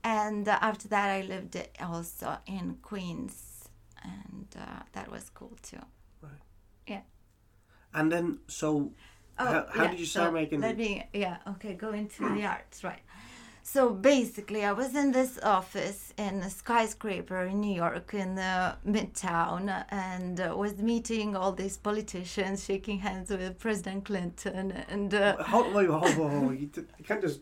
And 0.02 0.48
uh, 0.48 0.58
after 0.60 0.88
that, 0.88 1.08
I 1.08 1.22
lived 1.22 1.56
also 1.80 2.36
in 2.46 2.78
Queens, 2.82 3.68
and 4.02 4.46
uh, 4.58 4.82
that 4.92 5.10
was 5.10 5.30
cool 5.30 5.56
too. 5.62 5.78
Right. 6.20 6.32
Yeah. 6.86 7.00
And 7.94 8.10
then, 8.12 8.40
so 8.48 8.92
how, 9.36 9.66
how 9.70 9.86
did 9.86 9.98
you 10.00 10.06
start 10.06 10.26
Oh, 10.28 10.30
so 10.30 10.34
making? 10.34 10.60
Let 10.60 10.76
me, 10.76 11.04
yeah, 11.12 11.38
okay, 11.48 11.74
go 11.74 11.90
into 11.92 12.28
the 12.34 12.44
arts, 12.44 12.84
right. 12.84 13.00
So 13.66 13.90
basically, 13.90 14.62
I 14.62 14.72
was 14.72 14.94
in 14.94 15.10
this 15.12 15.38
office 15.42 16.12
in 16.18 16.42
a 16.42 16.50
skyscraper 16.50 17.44
in 17.44 17.60
New 17.62 17.74
York, 17.74 18.12
in 18.12 18.34
the 18.34 18.76
Midtown, 18.86 19.84
and 19.88 20.38
uh, 20.38 20.54
was 20.54 20.76
meeting 20.76 21.34
all 21.34 21.50
these 21.50 21.78
politicians, 21.78 22.62
shaking 22.62 22.98
hands 22.98 23.30
with 23.30 23.58
President 23.58 24.04
Clinton, 24.04 24.70
and 24.90 25.14
uh, 25.14 25.42
Hold, 25.44 25.72
wait, 25.74 25.88
hold, 25.88 26.10
hold, 26.10 26.30
hold. 26.30 26.58
You, 26.60 26.68
you 26.98 27.04
can't 27.04 27.22
just. 27.22 27.40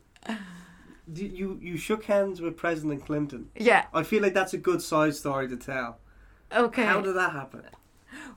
You 1.13 1.59
you 1.61 1.77
shook 1.77 2.05
hands 2.05 2.41
with 2.41 2.57
President 2.57 3.05
Clinton. 3.05 3.49
yeah, 3.57 3.87
I 3.93 4.05
feel 4.05 4.23
like 4.23 4.33
that's 4.33 4.55
a 4.55 4.59
good 4.59 4.81
side 4.81 5.17
story 5.17 5.49
to 5.49 5.57
tell. 5.57 5.99
okay. 6.53 6.85
How 6.85 7.01
did 7.01 7.17
that 7.17 7.33
happen? 7.33 7.63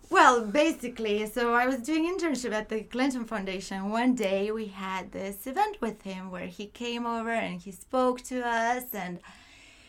Well, 0.10 0.46
basically, 0.46 1.26
so 1.28 1.54
I 1.54 1.66
was 1.68 1.78
doing 1.78 2.06
internship 2.06 2.54
at 2.54 2.70
the 2.70 2.82
Clinton 2.84 3.26
Foundation. 3.26 3.90
One 3.90 4.16
day 4.16 4.52
we 4.52 4.68
had 4.68 5.12
this 5.12 5.48
event 5.48 5.82
with 5.82 6.02
him 6.04 6.32
where 6.32 6.48
he 6.48 6.68
came 6.68 7.06
over 7.06 7.32
and 7.32 7.60
he 7.60 7.72
spoke 7.72 8.22
to 8.24 8.42
us, 8.46 8.94
and 8.94 9.20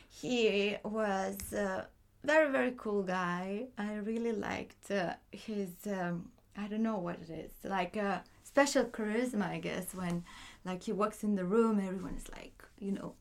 he 0.09 0.77
was 0.85 1.53
a 1.53 1.87
very 2.25 2.51
very 2.51 2.73
cool 2.77 3.03
guy. 3.03 3.67
I 3.79 3.95
really 3.97 4.33
liked 4.33 4.91
uh, 4.91 5.15
his 5.31 5.71
um, 5.87 6.31
I 6.57 6.67
don't 6.69 6.83
know 6.83 6.99
what 6.99 7.19
it 7.21 7.31
is 7.31 7.53
like 7.65 7.97
a 7.97 8.25
special 8.43 8.85
charisma, 8.85 9.49
I 9.51 9.59
guess. 9.59 9.95
When 9.95 10.25
like 10.65 10.83
he 10.85 10.93
walks 10.93 11.23
in 11.23 11.35
the 11.37 11.45
room, 11.45 11.79
everyone 11.79 12.17
is 12.17 12.29
like 12.31 12.65
you 12.79 12.93
know 12.93 13.15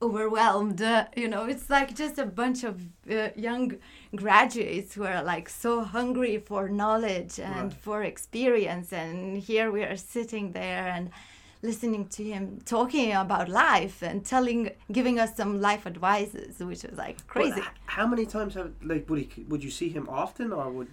overwhelmed. 0.00 0.80
Uh, 0.80 1.06
you 1.16 1.28
know, 1.28 1.44
it's 1.44 1.68
like 1.70 1.94
just 1.94 2.18
a 2.18 2.26
bunch 2.26 2.64
of 2.64 2.80
uh, 3.10 3.28
young 3.36 3.76
graduates 4.14 4.94
who 4.94 5.04
are 5.04 5.22
like 5.22 5.48
so 5.48 5.82
hungry 5.82 6.38
for 6.38 6.68
knowledge 6.68 7.38
and 7.40 7.72
Right. 7.72 7.80
for 7.84 8.02
experience. 8.02 8.92
And 8.92 9.38
here 9.38 9.70
we 9.70 9.82
are 9.82 9.96
sitting 9.96 10.52
there 10.52 10.86
and 10.88 11.10
listening 11.62 12.06
to 12.06 12.22
him 12.22 12.60
talking 12.64 13.12
about 13.12 13.48
life 13.48 14.02
and 14.02 14.24
telling, 14.24 14.70
giving 14.92 15.18
us 15.18 15.36
some 15.36 15.60
life 15.60 15.86
advices, 15.86 16.58
which 16.60 16.84
was 16.84 16.96
like 16.96 17.26
crazy. 17.26 17.60
But 17.60 17.64
how 17.86 18.06
many 18.06 18.26
times 18.26 18.54
have 18.54 18.72
like 18.82 19.08
would 19.10 19.20
he 19.20 19.42
would 19.48 19.64
you 19.64 19.70
see 19.70 19.88
him 19.88 20.08
often 20.08 20.52
or 20.52 20.70
would 20.70 20.88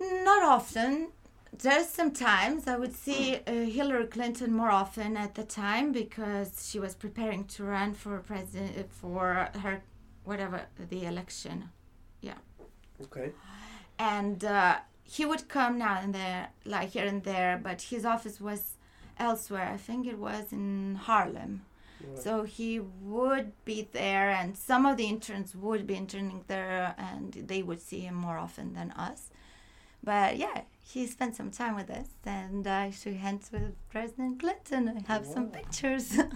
Not 0.00 0.42
often. 0.42 1.08
There's 1.56 1.88
sometimes 1.88 2.66
I 2.66 2.76
would 2.76 2.94
see 2.94 3.36
uh, 3.46 3.52
Hillary 3.52 4.06
Clinton 4.06 4.52
more 4.52 4.70
often 4.70 5.16
at 5.16 5.34
the 5.34 5.44
time 5.44 5.92
because 5.92 6.68
she 6.70 6.78
was 6.78 6.94
preparing 6.94 7.44
to 7.44 7.64
run 7.64 7.92
for 7.94 8.18
president 8.20 8.90
for 8.90 9.48
her 9.62 9.82
whatever 10.24 10.62
the 10.88 11.04
election, 11.04 11.70
yeah. 12.20 12.38
okay 13.02 13.32
and 14.02 14.44
uh, 14.44 14.78
he 15.04 15.24
would 15.24 15.48
come 15.48 15.78
now 15.78 16.00
and 16.00 16.14
there, 16.14 16.48
like 16.64 16.90
here 16.90 17.06
and 17.06 17.22
there, 17.22 17.60
but 17.62 17.82
his 17.82 18.04
office 18.04 18.40
was 18.40 18.76
elsewhere. 19.18 19.70
I 19.72 19.76
think 19.76 20.06
it 20.06 20.18
was 20.18 20.52
in 20.52 20.96
Harlem. 20.96 21.62
Right. 22.04 22.18
So 22.18 22.42
he 22.42 22.80
would 22.80 23.52
be 23.64 23.88
there, 23.92 24.30
and 24.30 24.56
some 24.56 24.86
of 24.86 24.96
the 24.96 25.04
interns 25.04 25.54
would 25.54 25.86
be 25.86 25.94
interning 25.94 26.42
there, 26.48 26.96
and 26.98 27.32
they 27.32 27.62
would 27.62 27.80
see 27.80 28.00
him 28.00 28.14
more 28.14 28.38
often 28.38 28.74
than 28.74 28.90
us. 28.92 29.30
But 30.04 30.36
yeah, 30.36 30.62
he 30.80 31.06
spent 31.06 31.36
some 31.36 31.50
time 31.50 31.76
with 31.76 31.90
us, 31.90 32.08
and 32.24 32.66
I 32.66 32.90
shook 32.90 33.14
hands 33.14 33.50
with 33.52 33.74
President 33.88 34.40
Clinton. 34.40 34.88
I 34.88 35.12
have 35.12 35.26
some 35.26 35.48
pictures. 35.48 36.18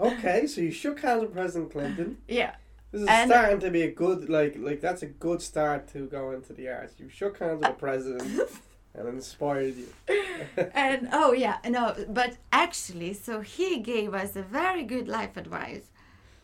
Okay, 0.00 0.46
so 0.46 0.62
you 0.62 0.70
shook 0.70 1.00
hands 1.00 1.20
with 1.20 1.34
President 1.34 1.70
Clinton. 1.72 2.16
yeah. 2.26 2.54
This 2.90 3.02
is 3.02 3.08
And- 3.08 3.30
starting 3.30 3.60
to 3.60 3.70
be 3.70 3.82
a 3.82 3.90
good 3.92 4.30
like 4.30 4.56
like 4.58 4.80
that's 4.80 5.02
a 5.02 5.06
good 5.26 5.42
start 5.42 5.88
to 5.88 6.06
go 6.06 6.30
into 6.32 6.54
the 6.54 6.68
arts. 6.70 6.94
You 6.98 7.10
shook 7.10 7.38
hands 7.38 7.60
with 7.60 7.68
the 7.68 7.74
president 7.86 8.40
and 8.94 9.08
inspired 9.08 9.74
you. 9.76 9.88
and 10.74 11.08
oh 11.12 11.32
yeah 11.34 11.58
no 11.68 11.94
but 12.08 12.38
actually 12.50 13.12
so 13.12 13.42
he 13.42 13.78
gave 13.80 14.14
us 14.14 14.34
a 14.36 14.42
very 14.42 14.82
good 14.84 15.06
life 15.06 15.36
advice 15.36 15.86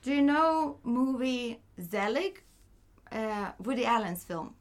do 0.03 0.13
you 0.15 0.23
know 0.23 0.77
movie 0.85 1.59
zelig 1.81 2.43
uh, 3.11 3.51
woody 3.59 3.85
allen's 3.87 4.23
film 4.23 4.55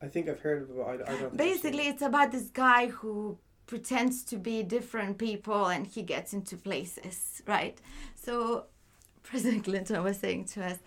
I 0.00 0.06
think 0.06 0.28
I've 0.28 0.40
heard 0.40 0.62
of 0.62 0.70
it. 0.70 0.80
I, 0.80 1.12
I 1.12 1.18
don't. 1.18 1.36
basically 1.36 1.88
it's 1.88 2.02
about 2.02 2.30
this 2.32 2.48
guy 2.50 2.88
who 2.88 3.38
pretends 3.66 4.24
to 4.24 4.36
be 4.36 4.62
different 4.62 5.18
people 5.18 5.66
and 5.66 5.86
he 5.86 6.02
gets 6.02 6.32
into 6.32 6.56
places 6.56 7.42
right 7.46 7.78
so 8.14 8.64
president 9.22 9.64
clinton 9.64 10.02
was 10.02 10.18
saying 10.18 10.44
to 10.46 10.64
us 10.64 10.78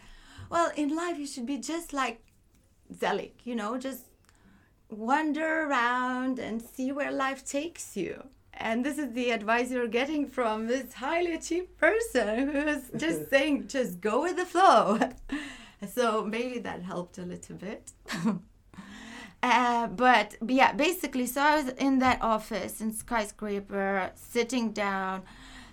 well 0.50 0.72
in 0.76 0.96
life 0.96 1.18
you 1.20 1.28
should 1.28 1.46
be 1.46 1.58
just 1.58 1.94
like 1.94 2.24
zelig 3.00 3.34
you 3.44 3.56
know 3.56 3.78
just 3.78 4.06
wander 4.90 5.64
around 5.68 6.40
and 6.40 6.62
see 6.62 6.92
where 6.92 7.12
life 7.12 7.46
takes 7.46 7.96
you 7.96 8.24
and 8.54 8.84
this 8.86 8.98
is 8.98 9.14
the 9.14 9.32
advice 9.32 9.72
you're 9.72 9.88
getting 9.88 10.28
from 10.28 10.68
this 10.68 10.94
highly 10.94 11.34
achieved 11.34 11.78
person 11.78 12.50
who's 12.50 12.90
just 12.98 13.30
saying 13.30 13.68
just 13.68 14.02
go 14.02 14.24
with 14.24 14.36
the 14.36 14.46
flow 14.46 15.00
so 15.94 16.26
maybe 16.26 16.60
that 16.60 16.82
helped 16.82 17.18
a 17.20 17.24
little 17.24 17.56
bit 17.56 17.92
Uh, 19.44 19.88
but, 19.88 20.36
yeah, 20.48 20.72
basically, 20.72 21.26
so 21.26 21.42
I 21.42 21.56
was 21.56 21.70
in 21.74 21.98
that 22.00 22.22
office 22.22 22.80
in 22.80 22.94
skyscraper, 22.94 24.12
sitting 24.14 24.72
down, 24.72 25.24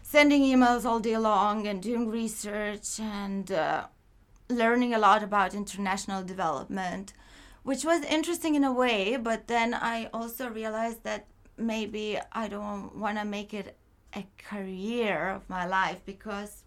sending 0.03 0.43
emails 0.43 0.87
all 0.87 1.01
day 1.01 1.19
long, 1.19 1.67
and 1.67 1.83
doing 1.83 2.09
research 2.09 2.99
and 2.99 3.53
uh, 3.53 3.87
learning 4.49 4.95
a 4.95 4.99
lot 4.99 5.23
about 5.23 5.53
international 5.53 6.25
development, 6.25 7.13
which 7.63 7.85
was 7.85 8.03
interesting 8.05 8.55
in 8.55 8.65
a 8.65 8.73
way. 8.73 9.17
But 9.17 9.49
then 9.49 9.75
I 9.75 10.09
also 10.15 10.49
realized 10.49 11.03
that 11.05 11.27
maybe 11.59 12.19
I 12.33 12.49
don't 12.49 12.97
want 12.97 13.19
to 13.19 13.25
make 13.27 13.53
it 13.53 13.77
a 14.17 14.25
career 14.39 15.29
of 15.29 15.51
my 15.51 15.67
life 15.67 16.01
because 16.07 16.65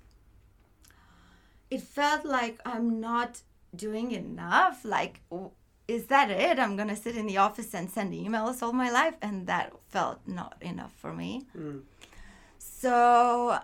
it 1.71 1.81
felt 1.81 2.25
like 2.25 2.59
I'm 2.63 2.99
not 2.99 3.41
doing 3.75 4.11
enough. 4.11 4.85
Like, 4.85 5.21
is 5.91 6.05
that 6.05 6.31
it? 6.31 6.57
I'm 6.59 6.75
gonna 6.77 6.95
sit 6.95 7.15
in 7.17 7.27
the 7.27 7.37
office 7.37 7.73
and 7.73 7.89
send 7.89 8.13
emails 8.13 8.61
all 8.61 8.73
my 8.73 8.89
life, 8.89 9.15
and 9.21 9.47
that 9.47 9.73
felt 9.89 10.19
not 10.25 10.55
enough 10.61 10.93
for 10.97 11.13
me. 11.13 11.47
Mm. 11.57 11.81
So, 12.57 13.59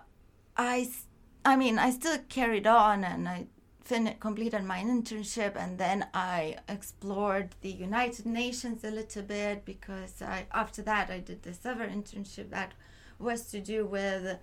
I 0.58 1.56
mean, 1.56 1.80
I 1.80 1.90
still 1.92 2.18
carried 2.30 2.68
on, 2.68 3.04
and 3.04 3.30
I 3.30 3.48
fin- 3.84 4.16
completed 4.20 4.64
my 4.64 4.80
internship, 4.80 5.56
and 5.56 5.78
then 5.78 6.08
I 6.14 6.58
explored 6.68 7.56
the 7.62 7.72
United 7.72 8.26
Nations 8.26 8.84
a 8.84 8.92
little 8.92 9.24
bit 9.24 9.64
because 9.64 10.22
I 10.22 10.48
after 10.52 10.82
that 10.84 11.10
I 11.10 11.20
did 11.20 11.44
this 11.44 11.66
other 11.66 11.88
internship 11.88 12.50
that 12.50 12.74
was 13.20 13.42
to 13.52 13.60
do 13.62 13.86
with 13.86 14.38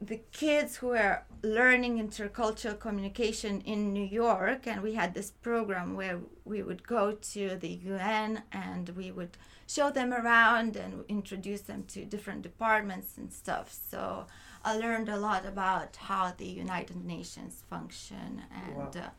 the 0.00 0.20
kids 0.32 0.76
who 0.76 0.88
were 0.88 1.22
learning 1.42 1.98
intercultural 1.98 2.78
communication 2.78 3.60
in 3.62 3.92
New 3.92 4.04
York, 4.04 4.66
and 4.66 4.82
we 4.82 4.94
had 4.94 5.14
this 5.14 5.30
program 5.30 5.94
where 5.94 6.18
we 6.44 6.62
would 6.62 6.86
go 6.86 7.12
to 7.12 7.56
the 7.56 7.68
UN 7.68 8.42
and 8.52 8.88
we 8.90 9.10
would 9.10 9.36
show 9.66 9.90
them 9.90 10.12
around 10.12 10.76
and 10.76 11.04
introduce 11.08 11.60
them 11.62 11.84
to 11.88 12.04
different 12.04 12.42
departments 12.42 13.18
and 13.18 13.32
stuff. 13.32 13.72
So 13.90 14.26
I 14.64 14.76
learned 14.76 15.08
a 15.08 15.16
lot 15.18 15.44
about 15.46 15.96
how 15.96 16.32
the 16.36 16.46
United 16.46 17.04
Nations 17.04 17.62
function, 17.68 18.42
and 18.66 18.76
Wow. 18.76 18.90
uh, 18.96 19.10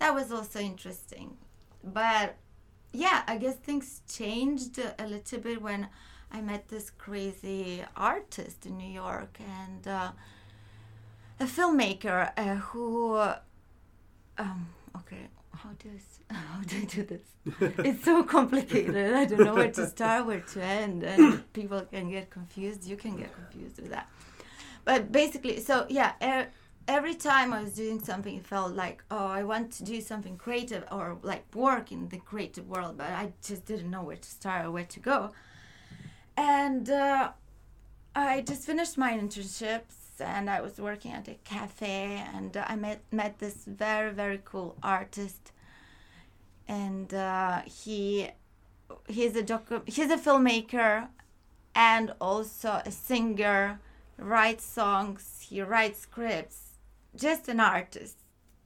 that 0.00 0.14
was 0.14 0.32
also 0.32 0.58
interesting. 0.60 1.36
But 1.82 2.36
yeah, 2.92 3.22
I 3.26 3.38
guess 3.38 3.54
things 3.56 4.02
changed 4.08 4.78
a 4.98 5.06
little 5.06 5.38
bit 5.38 5.62
when 5.62 5.88
I 6.32 6.40
met 6.40 6.68
this 6.68 6.90
crazy 6.90 7.84
artist 7.96 8.66
in 8.66 8.76
New 8.76 8.92
York 8.92 9.38
and 9.40 9.86
uh, 9.86 10.12
a 11.40 11.44
filmmaker 11.44 12.30
uh, 12.36 12.56
who, 12.56 13.16
um, 14.38 14.68
okay, 14.96 15.28
how 15.54 15.70
do 15.78 15.88
I, 16.30 16.34
how 16.34 16.60
do 16.62 16.76
I 16.76 16.84
do 16.84 17.02
this? 17.02 17.22
it's 17.84 18.04
so 18.04 18.22
complicated. 18.22 19.12
I 19.14 19.24
don't 19.24 19.40
know 19.44 19.54
where 19.54 19.72
to 19.72 19.86
start, 19.86 20.26
where 20.26 20.40
to 20.40 20.62
end, 20.62 21.02
and 21.02 21.52
people 21.52 21.80
can 21.82 22.10
get 22.10 22.30
confused. 22.30 22.86
You 22.86 22.96
can 22.96 23.16
get 23.16 23.34
confused 23.34 23.80
with 23.80 23.90
that. 23.90 24.08
But 24.84 25.10
basically, 25.10 25.60
so 25.60 25.86
yeah, 25.88 26.12
e- 26.22 26.48
every 26.86 27.14
time 27.14 27.52
I 27.52 27.62
was 27.62 27.72
doing 27.72 28.00
something, 28.02 28.36
it 28.36 28.46
felt 28.46 28.74
like, 28.74 29.02
oh, 29.10 29.26
I 29.26 29.42
want 29.42 29.72
to 29.72 29.84
do 29.84 30.00
something 30.00 30.36
creative 30.36 30.84
or 30.92 31.18
like 31.22 31.44
work 31.54 31.92
in 31.92 32.08
the 32.08 32.18
creative 32.18 32.68
world, 32.68 32.96
but 32.98 33.10
I 33.10 33.32
just 33.42 33.64
didn't 33.66 33.90
know 33.90 34.02
where 34.02 34.16
to 34.16 34.28
start 34.28 34.66
or 34.66 34.70
where 34.70 34.84
to 34.84 35.00
go. 35.00 35.32
And 36.40 36.88
uh, 36.88 37.32
I 38.14 38.40
just 38.40 38.62
finished 38.64 38.96
my 38.96 39.12
internships 39.12 39.96
and 40.18 40.48
I 40.48 40.60
was 40.62 40.78
working 40.78 41.12
at 41.12 41.28
a 41.28 41.34
cafe 41.44 42.24
and 42.34 42.56
I 42.56 42.76
met 42.76 43.00
met 43.12 43.38
this 43.38 43.64
very 43.66 44.10
very 44.22 44.40
cool 44.44 44.74
artist. 44.82 45.52
And 46.66 47.12
uh, 47.12 47.60
he 47.82 48.30
he's 49.06 49.36
a 49.36 49.42
docu- 49.42 49.86
he's 49.86 50.10
a 50.10 50.16
filmmaker 50.16 51.08
and 51.74 52.06
also 52.20 52.80
a 52.86 52.90
singer 52.90 53.78
writes 54.18 54.64
songs 54.64 55.22
he 55.48 55.62
writes 55.62 56.00
scripts 56.00 56.58
just 57.24 57.48
an 57.48 57.60
artist 57.60 58.16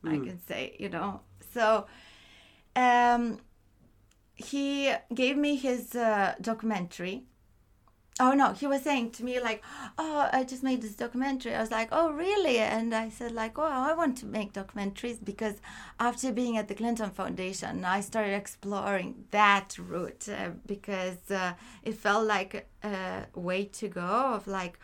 I 0.04 0.16
Mm. 0.16 0.24
can 0.26 0.38
say 0.48 0.62
you 0.82 0.88
know? 0.96 1.20
So 1.54 1.86
um 2.76 3.22
he 4.34 4.92
gave 5.22 5.36
me 5.36 5.52
his 5.56 5.94
uh, 5.94 6.34
documentary 6.40 7.24
Oh 8.20 8.32
no, 8.32 8.52
he 8.52 8.68
was 8.68 8.82
saying 8.82 9.10
to 9.12 9.24
me 9.24 9.40
like, 9.40 9.60
"Oh, 9.98 10.28
I 10.32 10.44
just 10.44 10.62
made 10.62 10.82
this 10.82 10.94
documentary." 10.94 11.52
I 11.54 11.60
was 11.60 11.72
like, 11.72 11.88
"Oh, 11.90 12.12
really?" 12.12 12.58
And 12.58 12.94
I 12.94 13.08
said 13.08 13.32
like, 13.32 13.58
"Oh, 13.58 13.62
I 13.64 13.92
want 13.92 14.16
to 14.18 14.26
make 14.26 14.52
documentaries 14.52 15.18
because 15.24 15.56
after 15.98 16.30
being 16.32 16.56
at 16.56 16.68
the 16.68 16.76
Clinton 16.76 17.10
Foundation, 17.10 17.84
I 17.84 18.00
started 18.00 18.34
exploring 18.34 19.24
that 19.32 19.76
route 19.78 20.28
uh, 20.28 20.50
because 20.64 21.28
uh, 21.28 21.54
it 21.82 21.94
felt 21.94 22.24
like 22.26 22.68
a 22.84 23.26
way 23.34 23.64
to 23.64 23.88
go 23.88 24.34
of 24.34 24.46
like 24.46 24.78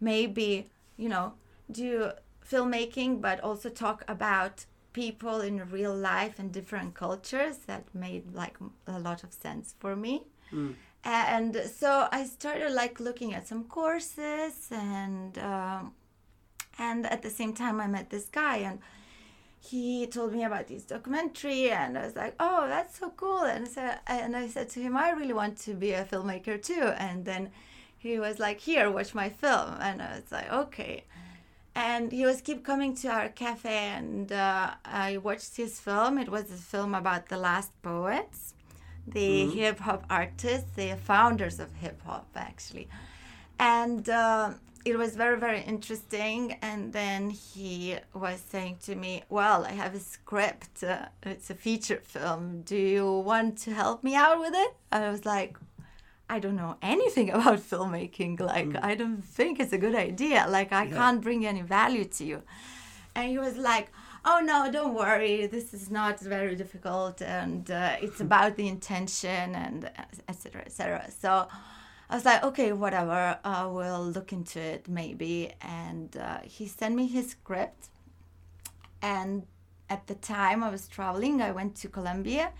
maybe, 0.00 0.70
you 0.96 1.08
know, 1.08 1.32
do 1.70 2.12
filmmaking 2.48 3.20
but 3.20 3.40
also 3.40 3.70
talk 3.70 4.04
about 4.06 4.66
people 4.92 5.40
in 5.40 5.68
real 5.70 5.96
life 5.96 6.38
and 6.38 6.52
different 6.52 6.94
cultures 6.94 7.58
that 7.66 7.92
made 7.94 8.34
like 8.34 8.56
a 8.86 8.98
lot 9.00 9.24
of 9.24 9.32
sense 9.32 9.74
for 9.80 9.96
me 9.96 10.26
Mm. 10.52 10.74
And 11.04 11.56
so 11.56 12.08
I 12.12 12.24
started 12.24 12.72
like 12.72 13.00
looking 13.00 13.34
at 13.34 13.48
some 13.48 13.64
courses 13.64 14.68
and 14.70 15.36
um, 15.38 15.92
and 16.78 17.06
at 17.06 17.22
the 17.22 17.30
same 17.30 17.54
time 17.54 17.80
I 17.80 17.86
met 17.86 18.10
this 18.10 18.26
guy 18.26 18.58
and 18.58 18.78
he 19.60 20.06
told 20.06 20.32
me 20.32 20.44
about 20.44 20.68
this 20.68 20.84
documentary 20.84 21.70
and 21.70 21.98
I 21.98 22.04
was 22.06 22.16
like 22.16 22.34
oh 22.38 22.66
that's 22.68 22.98
so 22.98 23.10
cool. 23.10 23.42
And 23.42 23.66
so 23.66 23.94
and 24.06 24.36
I 24.36 24.46
said 24.48 24.68
to 24.70 24.80
him 24.80 24.96
I 24.96 25.10
really 25.10 25.32
want 25.32 25.58
to 25.58 25.74
be 25.74 25.92
a 25.92 26.04
filmmaker 26.04 26.62
too. 26.62 26.92
And 26.96 27.24
then 27.24 27.50
he 27.98 28.18
was 28.20 28.38
like 28.38 28.60
here 28.60 28.90
watch 28.90 29.14
my 29.14 29.28
film. 29.28 29.76
And 29.80 30.00
I 30.00 30.16
was 30.16 30.30
like 30.30 30.52
okay. 30.52 31.04
And 31.74 32.12
he 32.12 32.26
was 32.26 32.42
keep 32.42 32.64
coming 32.64 32.94
to 32.96 33.08
our 33.08 33.28
cafe 33.28 33.88
and 33.96 34.30
uh, 34.30 34.74
I 34.84 35.16
watched 35.16 35.56
his 35.56 35.80
film. 35.80 36.18
It 36.18 36.28
was 36.28 36.50
a 36.50 36.56
film 36.56 36.94
about 36.94 37.28
the 37.28 37.38
last 37.38 37.70
poets 37.82 38.54
the 39.06 39.46
Mhm. 39.46 39.54
hip 39.54 39.78
hop 39.80 40.04
artists, 40.10 40.70
the 40.76 40.96
founders 40.96 41.58
of 41.60 41.68
hip 41.74 42.00
hop, 42.06 42.28
actually. 42.36 42.88
And 43.58 44.08
uh, 44.08 44.50
it 44.84 44.96
was 44.96 45.14
very, 45.16 45.38
very 45.38 45.62
interesting. 45.62 46.52
And 46.62 46.92
then 46.92 47.30
he 47.30 47.96
was 48.14 48.40
saying 48.40 48.78
to 48.86 48.94
me, 48.94 49.22
Well, 49.28 49.64
I 49.64 49.72
have 49.72 49.94
a 49.94 50.00
script, 50.00 50.82
uh, 50.82 51.06
it's 51.22 51.50
a 51.50 51.54
feature 51.54 52.00
film. 52.02 52.62
Do 52.62 52.76
you 52.76 53.06
want 53.30 53.58
to 53.64 53.74
help 53.74 54.02
me 54.02 54.14
out 54.14 54.38
with 54.40 54.54
it? 54.54 54.72
I 54.90 55.10
was 55.10 55.24
like, 55.24 55.56
I 56.28 56.38
don't 56.38 56.56
know 56.56 56.76
anything 56.82 57.30
about 57.38 57.58
filmmaking. 57.58 58.40
Like, 58.40 58.68
Mm. 58.70 58.84
I 58.84 58.94
don't 58.94 59.22
think 59.22 59.60
it's 59.60 59.72
a 59.72 59.78
good 59.78 59.94
idea. 59.94 60.46
Like, 60.48 60.72
I 60.72 60.84
Yeah. 60.84 60.96
can't 60.96 61.20
bring 61.20 61.44
any 61.46 61.62
value 61.62 62.04
to 62.16 62.24
you. 62.24 62.42
And 63.14 63.28
he 63.28 63.38
was 63.38 63.56
like, 63.58 63.88
oh 64.24 64.40
no 64.40 64.70
don't 64.70 64.94
worry 64.94 65.46
this 65.46 65.74
is 65.74 65.90
not 65.90 66.20
very 66.20 66.54
difficult 66.54 67.20
and 67.22 67.70
uh, 67.70 67.96
it's 68.00 68.20
about 68.20 68.56
the 68.56 68.68
intention 68.68 69.54
and 69.54 69.90
etc 70.28 70.62
etc 70.62 71.10
so 71.10 71.48
i 72.08 72.14
was 72.14 72.24
like 72.24 72.42
okay 72.44 72.72
whatever 72.72 73.38
i 73.44 73.64
will 73.66 74.04
look 74.04 74.32
into 74.32 74.60
it 74.60 74.88
maybe 74.88 75.50
and 75.60 76.16
uh, 76.16 76.38
he 76.44 76.66
sent 76.66 76.94
me 76.94 77.06
his 77.06 77.30
script 77.30 77.88
and 79.00 79.44
at 79.90 80.06
the 80.06 80.14
time 80.14 80.62
i 80.62 80.70
was 80.70 80.86
traveling 80.86 81.42
i 81.42 81.50
went 81.50 81.74
to 81.74 81.88
colombia 81.88 82.52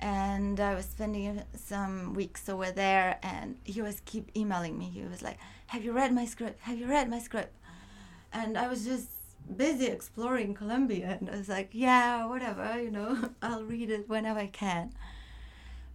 and 0.00 0.60
I 0.60 0.74
was 0.74 0.84
spending 0.84 1.42
some 1.54 2.12
weeks 2.14 2.48
over 2.48 2.70
there, 2.70 3.18
and 3.22 3.56
he 3.64 3.80
was 3.80 4.02
keep 4.04 4.30
emailing 4.36 4.78
me. 4.78 4.90
He 4.90 5.02
was 5.02 5.22
like, 5.22 5.38
"Have 5.68 5.84
you 5.84 5.92
read 5.92 6.12
my 6.12 6.26
script? 6.26 6.60
Have 6.60 6.78
you 6.78 6.86
read 6.86 7.08
my 7.08 7.18
script?" 7.18 7.54
And 8.32 8.58
I 8.58 8.68
was 8.68 8.84
just 8.84 9.08
busy 9.54 9.86
exploring 9.86 10.54
Colombia, 10.54 11.16
and 11.20 11.30
I 11.30 11.36
was 11.36 11.48
like, 11.48 11.70
"Yeah, 11.72 12.26
whatever, 12.26 12.80
you 12.80 12.90
know, 12.90 13.30
I'll 13.42 13.64
read 13.64 13.90
it 13.90 14.08
whenever 14.08 14.40
I 14.40 14.46
can." 14.48 14.92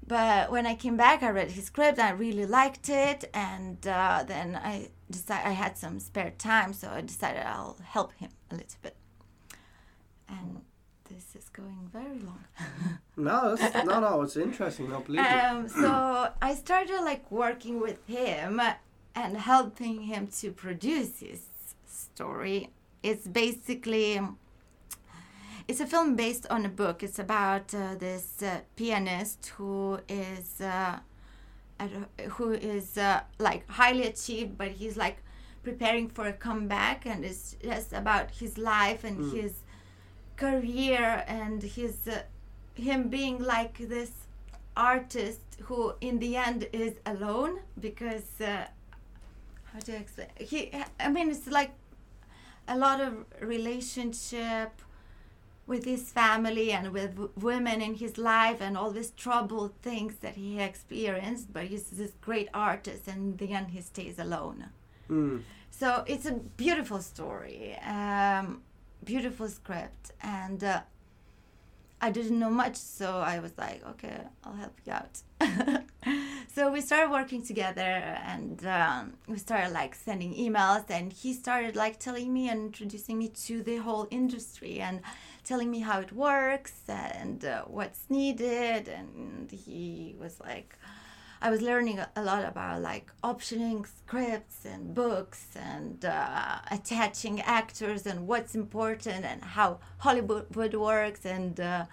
But 0.05 0.51
when 0.51 0.65
I 0.65 0.75
came 0.75 0.97
back, 0.97 1.23
I 1.23 1.29
read 1.29 1.51
his 1.51 1.65
script. 1.65 1.99
I 1.99 2.11
really 2.11 2.45
liked 2.45 2.89
it, 2.89 3.29
and 3.33 3.85
uh, 3.87 4.23
then 4.27 4.55
I 4.55 4.89
decided 5.09 5.47
I 5.47 5.51
had 5.51 5.77
some 5.77 5.99
spare 5.99 6.31
time, 6.37 6.73
so 6.73 6.89
I 6.89 7.01
decided 7.01 7.43
I'll 7.45 7.77
help 7.83 8.13
him 8.13 8.29
a 8.49 8.55
little 8.55 8.79
bit. 8.81 8.95
And 10.27 10.61
this 11.09 11.35
is 11.35 11.49
going 11.49 11.89
very 11.91 12.19
long. 12.19 12.43
No, 13.17 13.55
no, 13.85 13.99
no, 13.99 14.21
it's 14.23 14.37
interesting. 14.37 14.89
No, 14.89 15.01
believe 15.01 15.19
it. 15.21 15.27
um, 15.27 15.67
so 15.69 16.29
I 16.41 16.55
started 16.55 17.01
like 17.01 17.29
working 17.29 17.79
with 17.79 17.99
him 18.07 18.59
and 19.13 19.37
helping 19.37 20.03
him 20.03 20.27
to 20.39 20.51
produce 20.51 21.19
his 21.19 21.41
story. 21.85 22.71
It's 23.03 23.27
basically 23.27 24.19
it's 25.67 25.79
a 25.79 25.85
film 25.85 26.15
based 26.15 26.45
on 26.49 26.65
a 26.65 26.69
book. 26.69 27.03
It's 27.03 27.19
about 27.19 27.73
uh, 27.73 27.95
this 27.95 28.41
uh, 28.43 28.59
pianist 28.75 29.53
who 29.57 29.99
is 30.09 30.61
uh, 30.61 30.99
who 32.31 32.51
is 32.51 32.97
uh, 32.97 33.21
like 33.39 33.67
highly 33.69 34.05
achieved, 34.05 34.57
but 34.57 34.69
he's 34.71 34.97
like 34.97 35.17
preparing 35.63 36.09
for 36.09 36.27
a 36.27 36.33
comeback, 36.33 37.05
and 37.05 37.23
it's 37.25 37.55
just 37.63 37.93
about 37.93 38.31
his 38.31 38.57
life 38.57 39.03
and 39.03 39.17
Mm. 39.19 39.31
his 39.41 39.53
career 40.37 41.23
and 41.27 41.61
his 41.63 42.07
uh, 42.07 42.23
him 42.75 43.09
being 43.09 43.37
like 43.43 43.77
this 43.77 44.11
artist 44.75 45.41
who 45.63 45.93
in 46.01 46.17
the 46.19 46.35
end 46.35 46.67
is 46.73 46.93
alone 47.05 47.59
because 47.79 48.39
uh, 48.41 48.65
how 49.71 49.79
do 49.79 49.91
I 49.93 49.97
explain 49.97 50.27
he 50.39 50.71
I 50.99 51.09
mean 51.09 51.29
it's 51.29 51.47
like 51.47 51.71
a 52.67 52.77
lot 52.77 52.99
of 53.01 53.25
relationship 53.41 54.81
with 55.67 55.85
his 55.85 56.11
family 56.11 56.71
and 56.71 56.91
with 56.91 57.11
w- 57.11 57.31
women 57.35 57.81
in 57.81 57.95
his 57.95 58.17
life 58.17 58.59
and 58.61 58.77
all 58.77 58.91
these 58.91 59.11
troubled 59.11 59.73
things 59.81 60.15
that 60.17 60.35
he 60.35 60.59
experienced 60.59 61.51
but 61.53 61.63
he's 61.65 61.85
this 61.91 62.11
great 62.21 62.49
artist 62.53 63.07
and 63.07 63.19
in 63.39 63.47
the 63.47 63.53
end 63.53 63.67
he 63.71 63.81
stays 63.81 64.17
alone 64.19 64.65
Mm. 65.09 65.41
so 65.69 66.03
it's 66.07 66.25
a 66.25 66.33
beautiful 66.33 67.01
story, 67.01 67.75
um, 67.85 68.61
beautiful 69.03 69.49
script, 69.49 70.11
and 70.21 70.63
uh, 70.63 70.81
I 71.99 72.11
didn't 72.11 72.39
know 72.39 72.49
much, 72.49 72.77
so 72.77 73.17
I 73.33 73.39
was 73.39 73.51
like, 73.57 73.81
okay, 73.91 74.21
I'll 74.43 74.55
help 74.55 74.77
you 74.85 74.93
out. 74.93 75.21
so 76.53 76.71
we 76.71 76.81
started 76.81 77.11
working 77.11 77.41
together, 77.43 77.81
and 77.81 78.65
um, 78.65 79.13
we 79.27 79.37
started 79.37 79.71
like 79.71 79.95
sending 79.95 80.33
emails, 80.35 80.85
and 80.89 81.11
he 81.13 81.33
started 81.33 81.75
like 81.75 81.99
telling 81.99 82.33
me 82.33 82.49
and 82.49 82.59
introducing 82.67 83.17
me 83.17 83.29
to 83.47 83.63
the 83.63 83.77
whole 83.77 84.07
industry 84.11 84.79
and 84.79 85.01
telling 85.43 85.69
me 85.71 85.79
how 85.79 85.99
it 86.01 86.11
works 86.11 86.73
and 86.87 87.43
uh, 87.45 87.63
what's 87.67 88.03
needed, 88.09 88.87
and 88.87 89.51
he 89.51 90.15
was 90.19 90.39
like. 90.39 90.77
I 91.43 91.49
was 91.49 91.63
learning 91.63 91.97
a- 91.97 92.21
lot 92.21 92.45
about 92.45 92.83
like 92.83 93.11
optioning 93.23 93.87
scripts 93.87 94.63
and 94.63 94.93
books 94.93 95.47
and 95.55 96.05
uh, 96.05 96.59
attaching 96.69 97.41
actors 97.41 98.05
and 98.05 98.27
what's 98.27 98.53
important 98.53 99.25
and 99.25 99.43
how 99.43 99.79
Hollywood 99.97 100.75
works. 100.75 101.25
And 101.25 101.59
uh, 101.59 101.85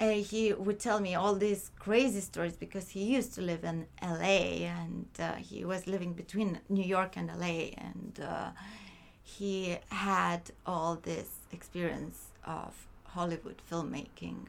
uh, 0.00 0.10
he 0.10 0.52
would 0.52 0.80
tell 0.80 1.00
me 1.00 1.14
all 1.14 1.34
these 1.34 1.70
crazy 1.78 2.20
stories 2.20 2.56
because 2.56 2.90
he 2.90 3.04
used 3.04 3.34
to 3.34 3.40
live 3.40 3.62
in 3.64 3.86
LA 4.02 4.66
and 4.78 5.06
uh, 5.18 5.34
he 5.34 5.64
was 5.64 5.86
living 5.86 6.12
between 6.12 6.60
New 6.68 6.84
York 6.84 7.16
and 7.16 7.28
LA. 7.28 7.70
And 7.76 8.20
uh, 8.22 8.50
he 9.22 9.78
had 9.90 10.50
all 10.66 10.96
this 10.96 11.28
experience 11.52 12.30
of 12.44 12.86
Hollywood 13.04 13.60
filmmaking. 13.70 14.46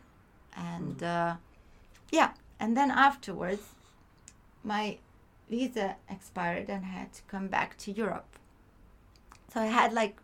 And 0.55 1.03
uh, 1.03 1.35
yeah, 2.11 2.31
and 2.59 2.75
then 2.75 2.91
afterwards, 2.91 3.63
my 4.63 4.97
visa 5.49 5.97
expired 6.09 6.69
and 6.69 6.85
I 6.85 6.89
had 6.89 7.13
to 7.13 7.21
come 7.23 7.47
back 7.47 7.77
to 7.79 7.91
Europe. 7.91 8.37
So 9.53 9.59
I 9.61 9.67
had 9.67 9.93
like 9.93 10.17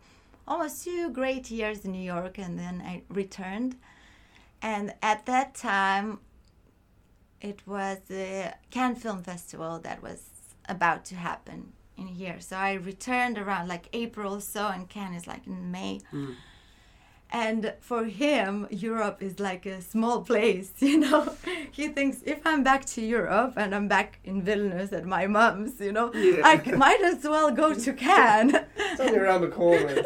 almost 0.48 0.84
two 0.84 1.10
great 1.10 1.50
years 1.50 1.84
in 1.84 1.92
New 1.92 2.02
York 2.02 2.38
and 2.38 2.58
then 2.58 2.82
I 2.84 3.02
returned. 3.08 3.76
And 4.62 4.94
at 5.02 5.26
that 5.26 5.54
time, 5.54 6.18
it 7.40 7.60
was 7.66 7.98
the 8.08 8.54
Cannes 8.70 8.96
Film 8.96 9.22
Festival 9.22 9.78
that 9.80 10.02
was 10.02 10.22
about 10.68 11.04
to 11.06 11.14
happen 11.14 11.72
in 11.96 12.06
here. 12.06 12.36
So 12.40 12.56
I 12.56 12.74
returned 12.74 13.38
around 13.38 13.68
like 13.68 13.88
April 13.92 14.34
or 14.34 14.40
so, 14.40 14.68
and 14.68 14.88
Cannes 14.88 15.14
is 15.14 15.26
like 15.26 15.46
in 15.46 15.70
May. 15.70 16.00
Mm. 16.12 16.34
And 17.32 17.74
for 17.80 18.04
him, 18.06 18.66
Europe 18.70 19.22
is 19.22 19.38
like 19.38 19.64
a 19.64 19.80
small 19.80 20.22
place, 20.22 20.72
you 20.80 20.98
know. 20.98 21.32
he 21.70 21.88
thinks 21.88 22.18
if 22.26 22.44
I'm 22.44 22.64
back 22.64 22.84
to 22.86 23.00
Europe 23.00 23.54
and 23.56 23.72
I'm 23.74 23.86
back 23.86 24.18
in 24.24 24.42
Vilnius 24.42 24.92
at 24.92 25.06
my 25.06 25.26
mom's, 25.28 25.80
you 25.80 25.92
know, 25.92 26.12
Yeah. 26.12 26.42
I 26.44 26.56
might 26.72 27.00
as 27.02 27.22
well 27.22 27.52
go 27.52 27.72
to 27.72 27.92
Cannes. 28.06 28.56
It's 28.76 29.00
only 29.00 29.18
around 29.18 29.42
the 29.42 29.48
corner. 29.48 29.94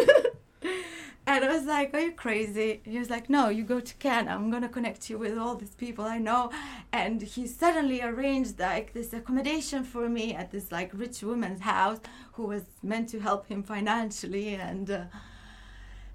And 1.26 1.42
I 1.44 1.48
was 1.48 1.64
like, 1.64 1.94
Are 1.94 2.00
you 2.00 2.12
crazy? 2.12 2.80
He 2.84 2.98
was 2.98 3.08
like, 3.08 3.30
No, 3.30 3.48
you 3.48 3.64
go 3.64 3.80
to 3.80 3.94
Cannes. 3.94 4.28
I'm 4.28 4.50
gonna 4.50 4.68
connect 4.68 5.08
you 5.08 5.16
with 5.18 5.38
all 5.38 5.54
these 5.54 5.74
people 5.74 6.04
I 6.04 6.18
know. 6.18 6.50
And 6.92 7.22
he 7.22 7.46
suddenly 7.46 8.02
arranged 8.02 8.58
like 8.58 8.92
this 8.92 9.12
accommodation 9.12 9.84
for 9.84 10.08
me 10.08 10.34
at 10.34 10.50
this 10.50 10.70
like 10.70 10.90
rich 10.92 11.22
woman's 11.22 11.60
house 11.60 12.00
who 12.32 12.44
was 12.44 12.62
meant 12.82 13.08
to 13.10 13.20
help 13.20 13.46
him 13.46 13.62
financially. 13.62 14.54
And 14.54 14.90
uh, 14.90 15.04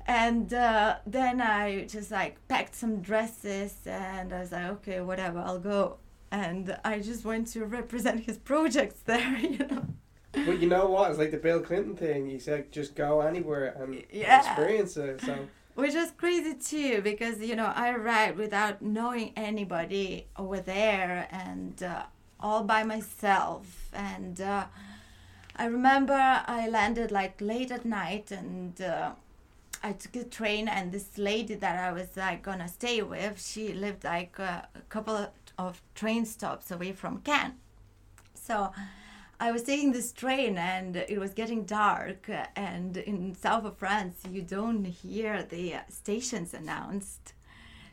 and 0.06 0.54
uh, 0.54 0.98
then 1.08 1.42
I 1.42 1.86
just 1.86 2.12
like 2.12 2.48
packed 2.48 2.76
some 2.76 3.02
dresses 3.02 3.76
and 3.88 4.32
I 4.32 4.42
was 4.42 4.52
like, 4.52 4.66
Okay, 4.66 5.02
whatever, 5.02 5.40
I'll 5.40 5.60
go. 5.60 5.98
And 6.32 6.78
I 6.86 7.00
just 7.00 7.26
went 7.26 7.48
to 7.54 7.66
represent 7.66 8.26
his 8.26 8.38
projects 8.38 9.02
there, 9.06 9.38
you 9.40 9.58
know. 9.66 9.86
But 10.32 10.60
you 10.60 10.68
know 10.68 10.88
what? 10.88 11.10
It's 11.10 11.20
like 11.20 11.32
the 11.32 11.38
Bill 11.38 11.60
Clinton 11.62 11.96
thing. 11.96 12.30
He 12.30 12.40
said, 12.40 12.72
just 12.72 12.96
go 12.96 13.22
anywhere 13.22 13.76
and 13.80 14.04
Yeah. 14.12 14.40
experience 14.40 14.98
it. 14.98 15.22
So, 15.22 15.48
Which 15.76 15.96
was 15.96 16.12
crazy 16.12 16.56
too, 16.56 17.02
because 17.02 17.40
you 17.40 17.56
know 17.56 17.72
I 17.74 17.92
arrived 17.92 18.38
without 18.38 18.82
knowing 18.82 19.32
anybody 19.36 20.28
over 20.38 20.60
there, 20.60 21.28
and 21.32 21.82
uh, 21.82 22.04
all 22.40 22.64
by 22.64 22.84
myself. 22.84 23.90
And 23.94 24.42
uh, 24.42 24.66
I 25.56 25.66
remember 25.66 26.14
I 26.14 26.68
landed 26.70 27.12
like 27.12 27.40
late 27.40 27.72
at 27.72 27.86
night, 27.86 28.32
and 28.32 28.82
uh, 28.82 29.12
I 29.82 29.94
took 29.94 30.16
a 30.18 30.24
train, 30.26 30.68
and 30.68 30.92
this 30.92 31.18
lady 31.18 31.56
that 31.56 31.80
I 31.80 31.92
was 31.94 32.18
like 32.18 32.44
gonna 32.44 32.68
stay 32.68 33.02
with, 33.02 33.42
she 33.42 33.72
lived 33.74 34.04
like 34.04 34.38
uh, 34.40 34.62
a 34.76 34.82
couple 34.90 35.32
of 35.58 35.82
train 35.96 36.26
stops 36.26 36.72
away 36.72 36.92
from 36.92 37.20
Cannes. 37.22 37.56
So 38.34 38.72
I 39.42 39.52
was 39.52 39.64
taking 39.64 39.94
this 39.94 40.12
train 40.12 40.58
and 40.58 40.98
it 40.98 41.18
was 41.18 41.34
getting 41.34 41.64
dark. 41.64 42.30
And 42.56 42.98
in 42.98 43.36
south 43.36 43.64
of 43.64 43.78
France, 43.78 44.22
you 44.30 44.42
don't 44.42 44.84
hear 44.84 45.44
the 45.44 45.76
stations 45.90 46.54
announced. 46.54 47.34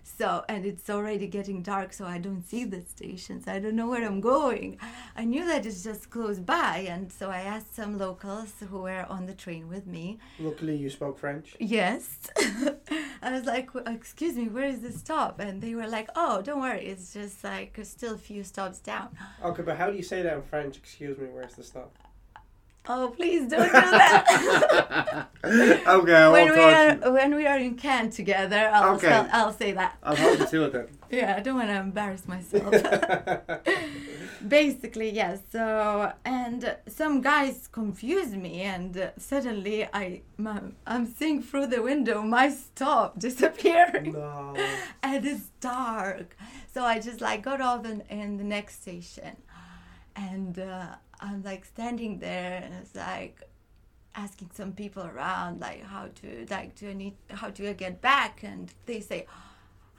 So, 0.07 0.45
and 0.49 0.64
it's 0.64 0.88
already 0.88 1.27
getting 1.27 1.62
dark, 1.62 1.92
so 1.92 2.07
I 2.07 2.19
don't 2.19 2.42
see 2.42 2.64
the 2.64 2.81
stations. 2.81 3.49
I 3.49 3.59
don't 3.59 3.75
know 3.75 3.88
where 3.88 4.07
I'm 4.07 4.21
going. 4.21 4.79
I 5.16 5.25
knew 5.25 5.45
that 5.47 5.66
it's 5.66 5.83
just 5.83 6.11
close 6.11 6.38
by, 6.38 6.87
and 6.88 7.12
so 7.12 7.29
I 7.29 7.40
asked 7.40 7.75
some 7.75 7.99
locals 7.99 8.55
who 8.71 8.79
were 8.79 9.05
on 9.09 9.27
the 9.27 9.35
train 9.35 9.69
with 9.69 9.87
me. 9.87 10.19
luckily, 10.38 10.77
you 10.77 10.88
spoke 10.90 11.19
French. 11.19 11.57
Yes. 11.59 12.19
I 13.21 13.33
was 13.33 13.45
like, 13.45 13.69
excuse 13.87 14.37
me, 14.37 14.49
where 14.49 14.69
is 14.69 14.81
the 14.81 14.92
stop? 14.92 15.40
And 15.40 15.61
they 15.61 15.75
were 15.75 15.88
like, 15.88 16.09
oh, 16.14 16.40
don't 16.40 16.61
worry, 16.61 16.87
it's 16.87 17.12
just 17.12 17.42
like 17.42 17.79
still 17.83 18.14
a 18.14 18.19
few 18.19 18.45
stops 18.45 18.79
down. 18.79 19.09
Okay, 19.42 19.62
but 19.62 19.77
how 19.77 19.90
do 19.90 19.97
you 19.97 20.05
say 20.05 20.23
that 20.23 20.35
in 20.35 20.42
French? 20.42 20.77
Excuse 20.77 21.19
me, 21.19 21.27
where's 21.33 21.57
the 21.57 21.64
stop? 21.64 21.92
Oh, 22.88 23.12
please 23.16 23.49
don't 23.51 23.66
do 23.66 23.72
that. 23.72 25.29
okay, 25.44 26.14
I 26.14 26.29
when 26.31 26.53
we 26.53 26.61
are 26.61 26.94
you. 26.94 27.12
when 27.12 27.35
we 27.35 27.46
are 27.46 27.59
in 27.59 27.75
Cannes 27.75 28.11
together, 28.14 28.70
I'll 28.72 28.94
Okay. 28.94 29.09
tell, 29.09 29.29
I'll 29.33 29.53
say 29.53 29.72
that. 29.72 29.96
I'll 30.03 30.16
hold 30.16 30.38
you 30.40 30.46
to 30.46 30.62
it. 30.64 30.90
Yeah, 31.09 31.37
I 31.37 31.40
don't 31.40 31.55
want 31.55 31.68
to 31.68 31.77
embarrass 31.79 32.27
myself. 32.27 32.75
Basically, 34.49 35.11
yes. 35.11 35.38
So 35.53 36.12
and 36.25 36.77
some 36.88 37.20
guys 37.20 37.68
confuse 37.70 38.35
me, 38.35 38.62
and 38.62 38.96
uh, 38.99 39.11
suddenly 39.16 39.85
I 39.92 40.22
I'm, 40.38 40.75
I'm 40.87 41.07
seeing 41.07 41.42
through 41.42 41.68
the 41.68 41.81
window 41.83 42.22
my 42.22 42.51
stop 42.51 43.18
disappearing. 43.20 44.12
no. 44.12 44.55
and 45.03 45.25
it's 45.25 45.51
dark. 45.61 46.37
So 46.75 46.83
I 46.85 46.99
just 46.99 47.20
like 47.20 47.42
got 47.42 47.61
off 47.61 47.85
in, 47.87 48.03
in 48.11 48.37
the 48.37 48.44
next 48.44 48.83
station, 48.83 49.37
and 50.16 50.59
uh, 50.59 50.96
I'm 51.20 51.42
like 51.42 51.64
standing 51.64 52.18
there, 52.18 52.62
and 52.64 52.74
it's 52.74 52.94
like 52.94 53.42
asking 54.14 54.50
some 54.55 54.72
people 54.72 55.05
around 55.05 55.61
like 55.61 55.83
how 55.85 56.09
to 56.20 56.46
like 56.50 56.74
do 56.74 56.88
I 56.88 56.94
need 56.94 57.14
how 57.31 57.50
do 57.50 57.68
I 57.68 57.72
get 57.72 58.00
back, 58.00 58.42
and 58.42 58.72
they 58.87 59.00
say, 59.00 59.26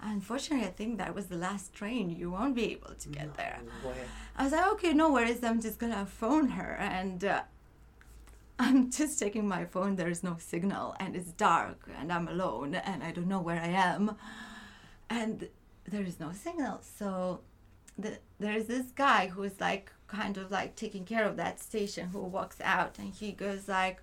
Unfortunately, 0.01 0.65
I 0.67 0.71
think 0.71 0.99
that 0.99 1.15
was 1.15 1.25
the 1.25 1.38
last 1.38 1.73
train. 1.73 2.10
You 2.10 2.30
won't 2.30 2.56
be 2.56 2.71
able 2.71 2.93
to 2.93 3.10
get 3.10 3.36
there. 3.36 3.60
Way. 3.84 3.93
I 4.36 4.43
was 4.43 4.51
like, 4.51 4.67
okay, 4.73 4.93
no 4.93 5.12
worries. 5.12 5.43
I'm 5.43 5.60
just 5.62 5.80
gonna 5.80 6.06
phone 6.06 6.49
her, 6.49 6.77
and 6.80 7.23
uh, 7.25 7.41
I'm 8.60 8.91
just 8.99 9.19
checking 9.19 9.47
my 9.47 9.65
phone. 9.65 9.95
There's 9.95 10.23
no 10.23 10.38
signal, 10.39 10.95
and 10.99 11.15
it's 11.15 11.32
dark, 11.32 11.89
and 11.99 12.12
I'm 12.12 12.27
alone, 12.27 12.75
and 12.75 13.03
I 13.03 13.12
don't 13.12 13.27
know 13.27 13.41
where 13.41 13.60
I 13.60 13.69
am, 13.69 14.15
and 15.10 15.49
there 15.88 16.03
is 16.03 16.19
no 16.19 16.32
signal. 16.32 16.82
So 16.97 17.41
the, 17.97 18.19
there 18.39 18.53
is 18.56 18.67
this 18.67 18.91
guy 18.91 19.27
who 19.27 19.43
is 19.43 19.60
like 19.60 19.91
kind 20.08 20.38
of 20.38 20.52
like 20.52 20.76
taking 20.76 21.06
care 21.06 21.26
of 21.26 21.38
that 21.38 21.60
station 21.60 22.10
who 22.10 22.20
walks 22.20 22.60
out, 22.63 22.98
and 23.00 23.13
he 23.13 23.32
goes 23.32 23.67
like. 23.67 24.02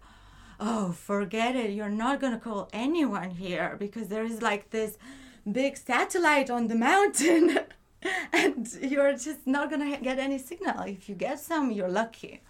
Oh, 0.60 0.92
forget 0.92 1.56
it. 1.56 1.70
You're 1.70 1.88
not 1.88 2.20
to 2.20 2.38
call 2.38 2.68
anyone 2.72 3.30
here 3.30 3.74
because 3.76 4.06
there 4.06 4.24
is 4.24 4.40
like 4.40 4.70
this 4.70 4.96
big 5.50 5.76
satellite 5.76 6.48
on 6.48 6.68
the 6.68 6.74
mountain 6.74 7.58
and 8.32 8.72
you're 8.80 9.12
just 9.12 9.46
not 9.46 9.70
gonna 9.70 9.98
get 9.98 10.18
any 10.18 10.38
signal 10.38 10.82
if 10.86 11.08
you 11.08 11.14
get 11.14 11.38
some 11.38 11.70
you're 11.70 11.88
lucky 11.88 12.42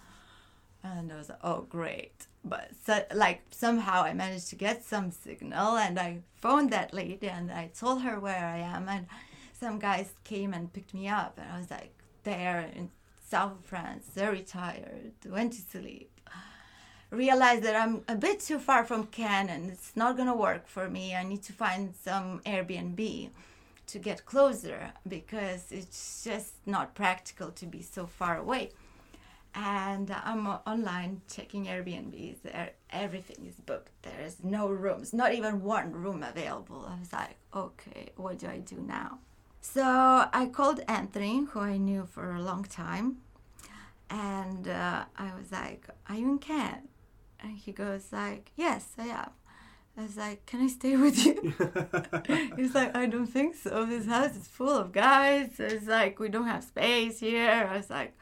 and 0.83 1.11
i 1.11 1.17
was 1.17 1.29
like 1.29 1.39
oh 1.43 1.61
great 1.69 2.27
but 2.43 2.69
so, 2.85 3.03
like 3.13 3.41
somehow 3.51 4.01
i 4.03 4.13
managed 4.13 4.49
to 4.49 4.55
get 4.55 4.83
some 4.83 5.11
signal 5.11 5.77
and 5.77 5.99
i 5.99 6.19
phoned 6.35 6.71
that 6.71 6.93
lady 6.93 7.27
and 7.27 7.51
i 7.51 7.69
told 7.77 8.01
her 8.01 8.19
where 8.19 8.45
i 8.45 8.57
am 8.57 8.87
and 8.87 9.07
some 9.53 9.79
guys 9.79 10.13
came 10.23 10.53
and 10.53 10.71
picked 10.71 10.93
me 10.93 11.07
up 11.07 11.37
and 11.37 11.51
i 11.51 11.57
was 11.57 11.69
like 11.69 11.91
there 12.23 12.69
south 13.35 13.55
of 13.59 13.65
france 13.65 14.05
very 14.23 14.41
tired 14.41 15.13
went 15.37 15.51
to 15.53 15.61
sleep 15.61 16.15
realized 17.15 17.63
that 17.63 17.75
I'm 17.75 18.03
a 18.07 18.15
bit 18.15 18.39
too 18.39 18.59
far 18.59 18.83
from 18.83 19.07
Cannes 19.07 19.69
it's 19.71 19.95
not 19.95 20.17
gonna 20.17 20.35
work 20.35 20.67
for 20.67 20.89
me. 20.89 21.15
I 21.15 21.23
need 21.23 21.43
to 21.43 21.53
find 21.53 21.93
some 21.95 22.41
Airbnb 22.45 23.29
to 23.87 23.99
get 23.99 24.25
closer 24.25 24.91
because 25.07 25.71
it's 25.71 26.23
just 26.23 26.53
not 26.65 26.95
practical 26.95 27.51
to 27.51 27.65
be 27.65 27.81
so 27.81 28.05
far 28.05 28.37
away. 28.37 28.71
And 29.53 30.11
I'm 30.11 30.47
online 30.47 31.21
checking 31.33 31.65
Airbnbs. 31.65 32.37
Everything 32.89 33.45
is 33.45 33.55
booked. 33.55 33.91
There's 34.01 34.43
no 34.43 34.67
rooms, 34.67 35.13
not 35.13 35.33
even 35.33 35.61
one 35.61 35.93
room 35.93 36.23
available. 36.23 36.85
I 36.89 36.99
was 36.99 37.13
like, 37.13 37.37
okay, 37.55 38.09
what 38.17 38.39
do 38.39 38.47
I 38.47 38.57
do 38.57 38.77
now? 38.85 39.19
So 39.61 39.83
I 39.83 40.49
called 40.51 40.81
Anthony, 40.87 41.45
who 41.45 41.59
I 41.59 41.77
knew 41.77 42.05
for 42.05 42.35
a 42.35 42.41
long 42.41 42.65
time, 42.65 43.17
and 44.09 44.67
uh, 44.67 45.05
I 45.17 45.35
was 45.35 45.51
like, 45.51 45.87
"Are 46.09 46.15
you 46.15 46.29
in 46.29 46.39
Cannes?" 46.39 46.87
And 47.39 47.57
he 47.57 47.71
goes 47.71 48.11
like, 48.11 48.51
"Yes, 48.55 48.93
I 48.97 49.07
am." 49.07 49.29
I 49.97 50.01
was 50.03 50.17
like, 50.17 50.45
"Can 50.45 50.61
I 50.61 50.67
stay 50.67 50.95
with 50.97 51.25
you?" 51.25 51.53
He's 52.55 52.75
like, 52.75 52.95
"I 52.95 53.05
don't 53.05 53.27
think 53.27 53.55
so. 53.55 53.85
This 53.85 54.05
house 54.07 54.35
is 54.35 54.47
full 54.47 54.75
of 54.77 54.91
guys. 54.91 55.59
It's 55.59 55.87
like 55.87 56.19
we 56.19 56.29
don't 56.29 56.47
have 56.47 56.63
space 56.63 57.19
here." 57.19 57.67
I 57.71 57.77
was 57.77 57.89
like, 57.89 58.17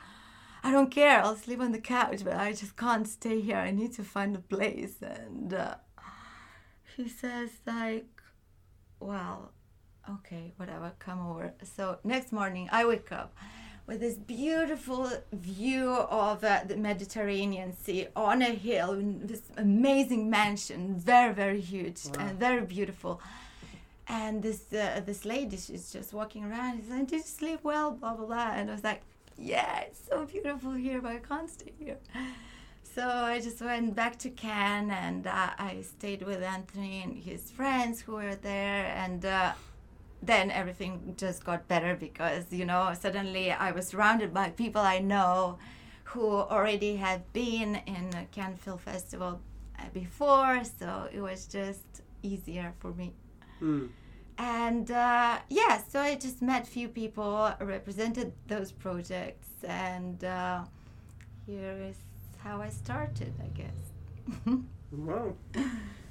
"I 0.64 0.72
don't 0.72 0.92
care. 0.92 1.22
I'll 1.22 1.36
sleep 1.36 1.60
on 1.62 1.72
the 1.72 1.82
couch, 1.82 2.24
but 2.24 2.36
I 2.36 2.54
just 2.54 2.76
can't 2.78 3.08
stay 3.08 3.42
here. 3.42 3.58
I 3.58 3.72
need 3.72 3.94
to 3.94 4.04
find 4.04 4.36
a 4.36 4.40
place." 4.40 5.02
And 5.02 5.54
uh, 5.54 5.76
he 6.96 7.10
says 7.10 7.50
like, 7.66 8.22
"Well, 9.00 9.52
okay, 10.10 10.54
whatever. 10.58 10.94
Come 11.00 11.26
over." 11.28 11.54
So 11.64 11.98
next 12.04 12.32
morning, 12.32 12.70
I 12.72 12.86
wake 12.86 13.12
up 13.12 13.36
with 13.88 14.00
this 14.00 14.16
beautiful 14.16 15.10
view 15.32 15.90
of 15.92 16.44
uh, 16.44 16.62
the 16.66 16.78
Mediterranean 16.78 17.76
Sea 17.76 18.08
on 18.16 18.42
a 18.42 18.54
hill, 18.68 18.94
in 18.94 19.28
this 19.28 19.42
amazing 19.58 20.30
mansion, 20.30 20.96
very 20.96 21.34
very 21.34 21.62
huge 21.62 22.00
Wow. 22.06 22.14
and 22.28 22.40
very 22.40 22.66
beautiful. 22.66 23.20
And 24.08 24.44
this 24.44 24.62
uh, 24.74 25.02
this 25.06 25.24
lady, 25.26 25.58
she's 25.58 25.92
just 25.92 26.14
walking 26.14 26.44
around. 26.46 26.72
She's 26.82 26.90
like, 26.90 27.08
"Did 27.08 27.18
you 27.18 27.24
sleep 27.24 27.60
well?" 27.64 27.92
Blah 27.92 28.14
blah 28.16 28.26
blah. 28.26 28.52
And 28.58 28.70
I 28.70 28.74
was 28.74 28.84
like, 28.84 29.02
"Yeah, 29.38 29.80
it's 29.82 30.02
so 30.10 30.26
beautiful 30.26 30.72
here, 30.74 31.00
but 31.02 31.12
I 31.14 31.22
can't 31.32 31.50
stay 31.50 31.72
here." 31.80 31.98
So 32.96 33.02
I 33.34 33.40
just 33.40 33.60
went 33.62 33.96
back 33.96 34.20
to 34.20 34.30
Cannes 34.30 34.92
and 34.92 35.26
uh, 35.26 35.50
I 35.58 35.82
stayed 35.82 36.22
with 36.22 36.44
Anthony 36.44 37.02
and 37.04 37.18
his 37.18 37.50
friends 37.50 38.02
who 38.02 38.14
were 38.14 38.36
there 38.36 38.86
and. 39.04 39.26
Then 40.26 40.52
everything 40.52 41.16
just 41.18 41.44
got 41.44 41.68
better 41.68 41.96
because 41.96 42.46
you 42.52 42.66
know 42.66 42.94
suddenly 43.00 43.52
I 43.52 43.72
was 43.72 43.88
surrounded 43.88 44.34
by 44.34 44.50
people 44.50 44.82
I 44.82 45.00
know 45.00 45.58
who 46.06 46.28
already 46.56 46.96
had 46.96 47.22
been 47.34 47.76
in 47.88 48.10
the 48.12 48.26
Cannes 48.32 48.58
Film 48.58 48.78
Festival 48.78 49.42
uh, 49.80 49.84
before, 49.94 50.62
so 50.80 51.10
it 51.12 51.22
was 51.22 51.46
just 51.48 52.02
easier 52.22 52.74
for 52.80 52.94
me. 52.94 53.14
Mm. 53.62 53.90
And 54.38 54.92
uh, 54.92 55.40
yeah, 55.50 55.82
so 55.90 56.00
I 56.00 56.16
just 56.16 56.42
met 56.42 56.68
few 56.68 56.88
people, 56.88 57.54
represented 57.60 58.34
those 58.48 58.72
projects, 58.72 59.50
and 59.64 60.24
uh, 60.24 60.64
here 61.46 61.78
is 61.90 61.98
how 62.44 62.62
I 62.62 62.70
started, 62.70 63.34
I 63.42 63.50
guess. 63.58 64.46
Wow. 64.96 65.34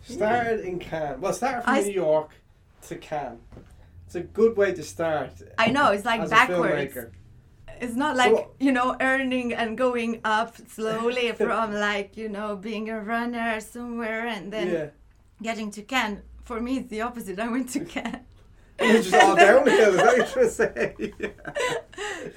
Started 0.03 0.61
in 0.65 0.81
Cannes. 0.81 1.21
Well, 1.21 1.33
started 1.33 1.63
from 1.63 1.75
I 1.75 1.81
New 1.83 1.93
York 1.93 2.31
to 2.89 2.97
Cannes. 2.97 3.39
It's 4.15 4.17
a 4.17 4.29
good 4.29 4.59
way 4.59 4.75
to 4.75 4.83
start. 4.83 5.33
I 5.57 5.69
know 5.69 5.91
it's 5.93 6.05
like 6.05 6.29
backwards. 6.29 6.99
It's 7.81 7.95
not 7.95 8.15
like 8.15 8.37
So- 8.37 8.51
you 8.61 8.71
know 8.71 8.95
earning 9.01 9.55
and 9.55 9.79
going 9.79 10.21
up 10.23 10.55
slowly 10.69 11.33
from 11.45 11.73
like 11.73 12.19
you 12.19 12.29
know 12.29 12.55
being 12.57 12.91
a 12.91 13.01
runner 13.01 13.59
somewhere 13.61 14.27
and 14.27 14.53
then 14.53 14.69
yeah. 14.69 14.87
getting 15.41 15.71
to 15.71 15.83
Cannes. 15.83 16.21
For 16.45 16.61
me, 16.61 16.77
it's 16.81 16.91
the 16.91 17.01
opposite. 17.01 17.41
I 17.41 17.49
went 17.49 17.71
to 17.71 17.81
Cannes, 17.95 18.27
It's 18.79 19.09
just 19.09 19.25
all 19.25 19.35
downhill, 19.35 19.95
is 19.95 19.97
that 19.97 20.19
what 20.19 20.35
you're 20.37 20.51
to 20.51 21.33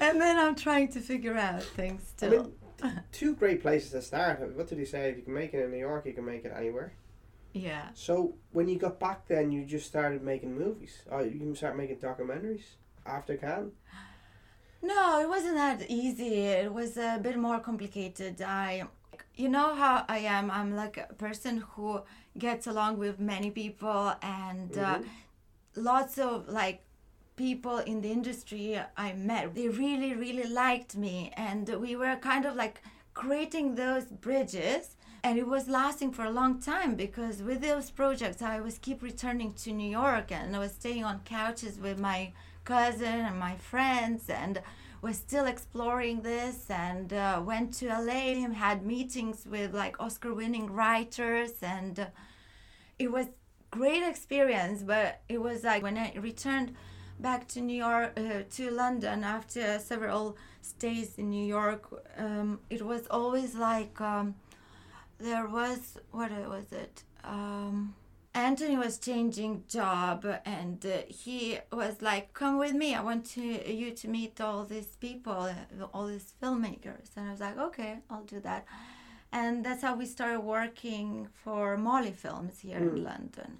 and 0.00 0.18
then 0.18 0.38
I'm 0.38 0.54
trying 0.54 0.88
to 0.92 1.00
figure 1.00 1.36
out 1.36 1.62
things 1.62 2.14
I 2.22 2.28
mean, 2.28 2.52
two 3.12 3.34
great 3.34 3.60
places 3.60 3.90
to 3.90 4.00
start. 4.00 4.40
What 4.56 4.66
did 4.68 4.78
he 4.78 4.86
say? 4.86 5.10
If 5.10 5.18
you 5.18 5.24
can 5.24 5.34
make 5.34 5.52
it 5.52 5.62
in 5.62 5.70
New 5.70 5.84
York, 5.90 6.06
you 6.06 6.14
can 6.14 6.24
make 6.24 6.46
it 6.46 6.54
anywhere. 6.56 6.94
Yeah. 7.56 7.88
So 7.94 8.34
when 8.52 8.68
you 8.68 8.78
got 8.78 8.98
back, 9.00 9.26
then 9.28 9.50
you 9.52 9.64
just 9.64 9.86
started 9.86 10.22
making 10.22 10.56
movies. 10.58 11.02
Oh, 11.10 11.20
you 11.20 11.38
can 11.38 11.54
start 11.56 11.76
making 11.76 11.96
documentaries 11.98 12.64
after 13.04 13.36
Cannes. 13.36 13.72
No, 14.82 15.20
it 15.20 15.28
wasn't 15.28 15.54
that 15.56 15.90
easy. 15.90 16.34
It 16.64 16.72
was 16.72 16.96
a 16.96 17.18
bit 17.20 17.36
more 17.38 17.58
complicated. 17.60 18.40
I, 18.42 18.84
you 19.34 19.48
know 19.48 19.74
how 19.74 20.04
I 20.08 20.18
am. 20.18 20.50
I'm 20.50 20.76
like 20.76 20.96
a 20.98 21.14
person 21.14 21.58
who 21.74 22.02
gets 22.38 22.66
along 22.66 22.98
with 22.98 23.18
many 23.18 23.50
people 23.50 24.14
and 24.22 24.76
uh, 24.76 24.98
Mhm. 24.98 25.06
lots 25.76 26.18
of 26.18 26.48
like 26.48 26.82
people 27.36 27.78
in 27.78 28.00
the 28.00 28.10
industry 28.10 28.78
I 28.96 29.12
met. 29.14 29.54
They 29.54 29.68
really, 29.68 30.14
really 30.14 30.48
liked 30.48 30.96
me, 30.96 31.32
and 31.36 31.68
we 31.80 31.96
were 31.96 32.16
kind 32.16 32.44
of 32.46 32.54
like 32.56 32.82
creating 33.14 33.74
those 33.76 34.04
bridges. 34.04 34.95
And 35.26 35.40
it 35.40 35.48
was 35.48 35.66
lasting 35.66 36.12
for 36.12 36.24
a 36.24 36.30
long 36.30 36.60
time 36.60 36.94
because 36.94 37.42
with 37.42 37.60
those 37.60 37.90
projects, 37.90 38.42
I 38.42 38.60
was 38.60 38.78
keep 38.78 39.02
returning 39.02 39.54
to 39.54 39.72
New 39.72 39.90
York, 39.90 40.30
and 40.30 40.54
I 40.54 40.60
was 40.60 40.70
staying 40.70 41.02
on 41.02 41.18
couches 41.24 41.80
with 41.80 41.98
my 41.98 42.32
cousin 42.64 43.24
and 43.28 43.36
my 43.36 43.56
friends, 43.56 44.30
and 44.30 44.62
was 45.02 45.16
still 45.16 45.46
exploring 45.46 46.20
this. 46.20 46.70
And 46.70 47.12
uh, 47.12 47.42
went 47.44 47.74
to 47.78 47.88
LA, 47.88 48.44
and 48.44 48.54
had 48.54 48.86
meetings 48.86 49.44
with 49.50 49.74
like 49.74 49.96
Oscar-winning 49.98 50.70
writers, 50.70 51.54
and 51.60 51.98
uh, 51.98 52.06
it 52.96 53.10
was 53.10 53.26
great 53.72 54.04
experience. 54.04 54.84
But 54.84 55.22
it 55.28 55.42
was 55.42 55.64
like 55.64 55.82
when 55.82 55.98
I 55.98 56.14
returned 56.14 56.76
back 57.18 57.48
to 57.48 57.60
New 57.60 57.78
York, 57.88 58.12
uh, 58.16 58.42
to 58.48 58.70
London 58.70 59.24
after 59.24 59.80
several 59.80 60.36
stays 60.62 61.18
in 61.18 61.30
New 61.30 61.46
York, 61.46 61.82
um, 62.16 62.60
it 62.70 62.82
was 62.82 63.08
always 63.08 63.56
like 63.56 64.00
um, 64.00 64.36
there 65.18 65.46
was 65.46 65.98
what 66.10 66.30
was 66.48 66.72
it? 66.72 67.02
Um, 67.24 67.94
Anthony 68.34 68.76
was 68.76 68.98
changing 68.98 69.64
job, 69.68 70.26
and 70.44 70.84
uh, 70.84 70.98
he 71.08 71.58
was 71.72 72.02
like, 72.02 72.34
"Come 72.34 72.58
with 72.58 72.74
me. 72.74 72.94
I 72.94 73.02
want 73.02 73.24
to 73.30 73.42
you 73.72 73.92
to 73.92 74.08
meet 74.08 74.40
all 74.40 74.64
these 74.64 74.96
people, 74.96 75.50
all 75.94 76.06
these 76.06 76.34
filmmakers." 76.42 77.08
And 77.16 77.28
I 77.28 77.30
was 77.30 77.40
like, 77.40 77.58
"Okay, 77.58 77.98
I'll 78.10 78.24
do 78.24 78.40
that." 78.40 78.66
And 79.32 79.64
that's 79.64 79.82
how 79.82 79.96
we 79.96 80.06
started 80.06 80.40
working 80.40 81.28
for 81.44 81.76
Molly 81.76 82.12
Films 82.12 82.60
here 82.60 82.78
in 82.78 82.90
Mm. 82.90 83.04
London. 83.04 83.58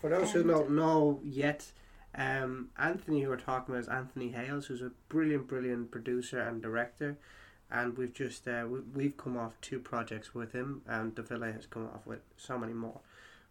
For 0.00 0.10
those 0.10 0.32
who 0.32 0.42
don't 0.42 0.70
know 0.70 1.20
yet, 1.22 1.70
um, 2.14 2.70
Anthony, 2.78 3.22
who 3.22 3.28
we're 3.30 3.36
talking 3.36 3.74
about, 3.74 3.82
is 3.82 3.88
Anthony 3.88 4.30
Hales, 4.30 4.66
who's 4.66 4.82
a 4.82 4.90
brilliant, 5.08 5.46
brilliant 5.46 5.90
producer 5.90 6.40
and 6.40 6.60
director. 6.62 7.16
And 7.70 7.96
we've 7.96 8.12
just 8.12 8.46
uh, 8.46 8.66
we, 8.68 8.80
we've 8.94 9.16
come 9.16 9.36
off 9.36 9.54
two 9.60 9.78
projects 9.80 10.34
with 10.34 10.52
him, 10.52 10.82
and 10.86 11.14
Davila 11.14 11.52
has 11.52 11.66
come 11.66 11.88
off 11.92 12.06
with 12.06 12.20
so 12.36 12.58
many 12.58 12.72
more. 12.72 13.00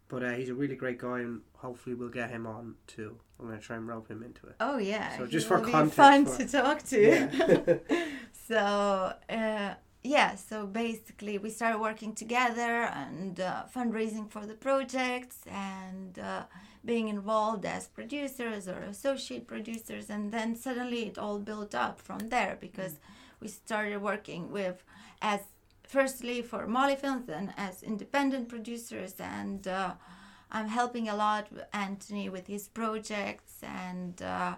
But 0.08 0.22
uh, 0.22 0.30
he's 0.32 0.50
a 0.50 0.54
really 0.54 0.76
great 0.76 0.98
guy, 0.98 1.20
and 1.20 1.40
hopefully 1.56 1.94
we'll 1.94 2.08
get 2.10 2.30
him 2.30 2.46
on 2.46 2.74
too. 2.86 3.16
I'm 3.38 3.46
going 3.46 3.58
to 3.58 3.64
try 3.64 3.76
and 3.76 3.88
rope 3.88 4.08
him 4.08 4.22
into 4.22 4.46
it. 4.46 4.54
Oh 4.60 4.78
yeah, 4.78 5.16
So 5.18 5.26
just 5.26 5.48
for 5.48 5.60
context 5.60 5.94
fun 5.96 6.26
for- 6.26 6.38
to 6.38 6.46
talk 6.46 6.82
to. 6.84 7.00
Yeah. 7.00 7.96
so 8.32 9.12
uh, 9.28 9.74
yeah, 10.02 10.34
so 10.36 10.66
basically 10.66 11.38
we 11.38 11.50
started 11.50 11.78
working 11.80 12.14
together 12.14 12.84
and 12.84 13.40
uh, 13.40 13.64
fundraising 13.74 14.30
for 14.30 14.44
the 14.46 14.54
projects 14.54 15.38
and 15.46 16.18
uh, 16.18 16.42
being 16.84 17.08
involved 17.08 17.64
as 17.64 17.88
producers 17.88 18.68
or 18.68 18.78
associate 18.80 19.46
producers, 19.46 20.10
and 20.10 20.30
then 20.30 20.54
suddenly 20.54 21.06
it 21.06 21.16
all 21.16 21.38
built 21.38 21.74
up 21.74 21.98
from 21.98 22.28
there 22.28 22.58
because 22.60 23.00
we 23.44 23.50
started 23.50 24.00
working 24.00 24.50
with 24.50 24.82
as 25.20 25.40
firstly 25.82 26.40
for 26.42 26.66
Molly 26.66 26.96
Films 26.96 27.28
and 27.28 27.52
as 27.56 27.82
independent 27.82 28.48
producers 28.48 29.14
and. 29.20 29.68
Uh, 29.68 29.92
I'm 30.56 30.68
helping 30.68 31.08
a 31.08 31.16
lot 31.16 31.50
with 31.50 31.64
Anthony 31.72 32.28
with 32.28 32.46
his 32.46 32.68
projects, 32.68 33.54
and 33.62 34.22
uh, 34.22 34.54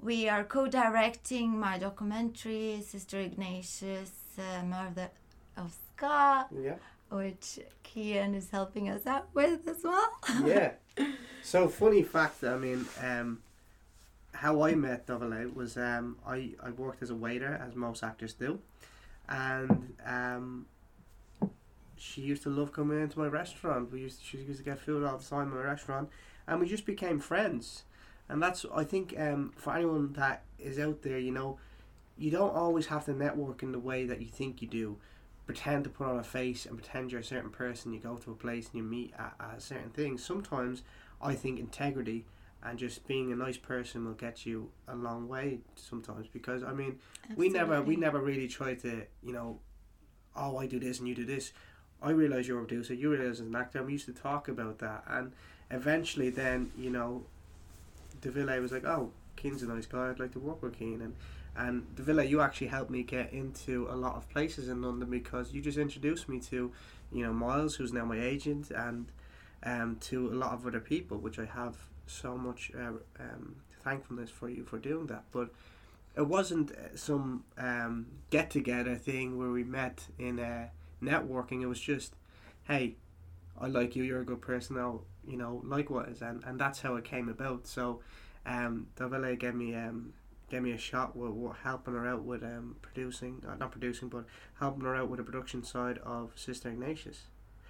we 0.00 0.28
are 0.28 0.44
co-directing 0.44 1.58
my 1.58 1.78
documentary, 1.78 2.80
Sister 2.86 3.18
Ignatius, 3.18 4.12
uh, 4.38 4.62
Mother 4.64 5.10
of 5.56 5.74
Ska, 5.88 6.46
Yeah. 6.62 6.76
which 7.10 7.58
Cian 7.82 8.36
is 8.36 8.50
helping 8.50 8.88
us 8.88 9.04
out 9.04 9.26
with 9.34 9.66
as 9.66 9.82
well. 9.82 10.10
yeah. 10.44 10.72
So 11.42 11.66
funny 11.66 12.04
fact. 12.04 12.44
I 12.44 12.56
mean, 12.56 12.86
um, 13.02 13.42
how 14.36 14.62
I 14.62 14.74
met 14.74 15.06
Double 15.06 15.32
A 15.32 15.46
was 15.46 15.76
um, 15.76 16.16
I 16.26 16.50
I 16.62 16.70
worked 16.70 17.02
as 17.02 17.10
a 17.10 17.14
waiter, 17.14 17.60
as 17.66 17.74
most 17.74 18.02
actors 18.02 18.34
do, 18.34 18.60
and 19.28 19.94
um, 20.04 20.66
she 21.96 22.20
used 22.20 22.42
to 22.42 22.50
love 22.50 22.72
coming 22.72 23.00
into 23.00 23.18
my 23.18 23.26
restaurant. 23.26 23.90
We 23.90 24.00
used 24.00 24.20
she 24.22 24.38
used 24.38 24.58
to 24.58 24.64
get 24.64 24.78
food 24.78 25.04
all 25.04 25.16
the 25.16 25.24
time 25.24 25.48
in 25.48 25.54
my 25.54 25.64
restaurant, 25.64 26.10
and 26.46 26.60
we 26.60 26.68
just 26.68 26.86
became 26.86 27.18
friends. 27.18 27.84
And 28.28 28.42
that's 28.42 28.66
I 28.74 28.84
think 28.84 29.14
um, 29.18 29.52
for 29.56 29.74
anyone 29.74 30.12
that 30.14 30.42
is 30.58 30.78
out 30.78 31.02
there, 31.02 31.18
you 31.18 31.32
know, 31.32 31.58
you 32.18 32.30
don't 32.30 32.54
always 32.54 32.86
have 32.86 33.04
to 33.06 33.12
network 33.12 33.62
in 33.62 33.72
the 33.72 33.78
way 33.78 34.04
that 34.06 34.20
you 34.20 34.28
think 34.28 34.60
you 34.60 34.68
do. 34.68 34.96
Pretend 35.46 35.84
to 35.84 35.90
put 35.90 36.08
on 36.08 36.18
a 36.18 36.24
face 36.24 36.66
and 36.66 36.76
pretend 36.76 37.12
you're 37.12 37.20
a 37.20 37.24
certain 37.24 37.50
person. 37.50 37.92
You 37.92 38.00
go 38.00 38.16
to 38.16 38.32
a 38.32 38.34
place 38.34 38.66
and 38.66 38.74
you 38.74 38.82
meet 38.82 39.14
at 39.16 39.62
certain 39.62 39.90
things. 39.90 40.24
Sometimes 40.24 40.82
I 41.22 41.34
think 41.34 41.60
integrity 41.60 42.24
and 42.66 42.78
just 42.78 43.06
being 43.06 43.32
a 43.32 43.36
nice 43.36 43.56
person 43.56 44.04
will 44.04 44.14
get 44.14 44.44
you 44.44 44.70
a 44.88 44.96
long 44.96 45.28
way. 45.28 45.60
Sometimes 45.76 46.26
because 46.26 46.62
I 46.62 46.72
mean 46.72 46.98
we 47.36 47.48
never 47.48 47.80
we 47.82 47.96
never 47.96 48.20
really 48.20 48.48
try 48.48 48.74
to 48.74 49.02
you 49.22 49.32
know 49.32 49.60
oh 50.36 50.58
i 50.58 50.66
do 50.66 50.78
this 50.78 50.98
and 50.98 51.08
you 51.08 51.14
do 51.14 51.24
this 51.24 51.52
i 52.02 52.10
realize 52.10 52.46
you're 52.46 52.58
a 52.58 52.64
producer 52.64 52.94
you 52.94 53.10
realize 53.10 53.40
as 53.40 53.40
an 53.40 53.54
actor 53.54 53.78
and 53.78 53.86
we 53.86 53.94
used 53.94 54.06
to 54.06 54.12
talk 54.12 54.48
about 54.48 54.78
that 54.78 55.02
and 55.08 55.32
eventually 55.70 56.30
then 56.30 56.70
you 56.76 56.90
know 56.90 57.24
de 58.20 58.30
Ville 58.30 58.60
was 58.60 58.72
like 58.72 58.84
oh 58.84 59.10
Cian's 59.40 59.62
a 59.62 59.66
nice 59.66 59.86
guy 59.86 60.10
i'd 60.10 60.20
like 60.20 60.32
to 60.32 60.38
work 60.38 60.62
with 60.62 60.78
Cian 60.78 61.02
and 61.02 61.14
and 61.56 61.96
de 61.96 62.26
you 62.26 62.40
actually 62.40 62.66
helped 62.66 62.90
me 62.90 63.02
get 63.02 63.32
into 63.32 63.88
a 63.90 63.96
lot 63.96 64.14
of 64.14 64.28
places 64.28 64.68
in 64.68 64.82
london 64.82 65.08
because 65.08 65.52
you 65.52 65.60
just 65.60 65.78
introduced 65.78 66.28
me 66.28 66.38
to 66.38 66.70
you 67.12 67.24
know 67.24 67.32
miles 67.32 67.76
who's 67.76 67.92
now 67.92 68.04
my 68.04 68.20
agent 68.20 68.70
and 68.70 69.06
um, 69.62 69.96
to 69.96 70.28
a 70.28 70.34
lot 70.34 70.52
of 70.52 70.66
other 70.66 70.80
people 70.80 71.16
which 71.16 71.38
i 71.38 71.44
have 71.46 71.76
so 72.06 72.36
much 72.36 72.70
uh, 72.78 72.92
um, 73.20 73.56
thankfulness 73.82 74.30
for 74.30 74.48
you 74.48 74.64
for 74.64 74.78
doing 74.78 75.06
that 75.06 75.24
but 75.32 75.50
it 76.16 76.26
wasn't 76.26 76.72
uh, 76.72 76.96
some 76.96 77.44
um, 77.58 78.06
get 78.30 78.50
together 78.50 78.94
thing 78.96 79.36
where 79.36 79.50
we 79.50 79.62
met 79.62 80.06
in 80.18 80.40
uh, 80.40 80.68
networking. 81.02 81.62
It 81.62 81.66
was 81.66 81.80
just, 81.80 82.14
hey, 82.66 82.96
I 83.60 83.66
like 83.68 83.94
you. 83.94 84.02
You're 84.02 84.22
a 84.22 84.24
good 84.24 84.40
person. 84.40 84.78
I'll, 84.78 85.04
you 85.26 85.36
know, 85.36 85.60
likewise, 85.64 86.22
and 86.22 86.42
and 86.44 86.58
that's 86.58 86.80
how 86.80 86.96
it 86.96 87.04
came 87.04 87.28
about. 87.28 87.66
So, 87.66 88.00
um, 88.46 88.88
Davile 88.96 89.38
gave 89.38 89.54
me 89.54 89.74
um 89.74 90.14
gave 90.48 90.62
me 90.62 90.72
a 90.72 90.78
shot 90.78 91.16
with, 91.16 91.32
with 91.32 91.56
helping 91.64 91.94
her 91.94 92.06
out 92.06 92.22
with 92.22 92.42
um 92.42 92.76
producing, 92.80 93.42
uh, 93.46 93.56
not 93.56 93.72
producing, 93.72 94.08
but 94.08 94.24
helping 94.58 94.84
her 94.84 94.96
out 94.96 95.08
with 95.08 95.18
the 95.18 95.24
production 95.24 95.64
side 95.64 95.98
of 95.98 96.32
Sister 96.34 96.70
Ignatius. 96.70 97.22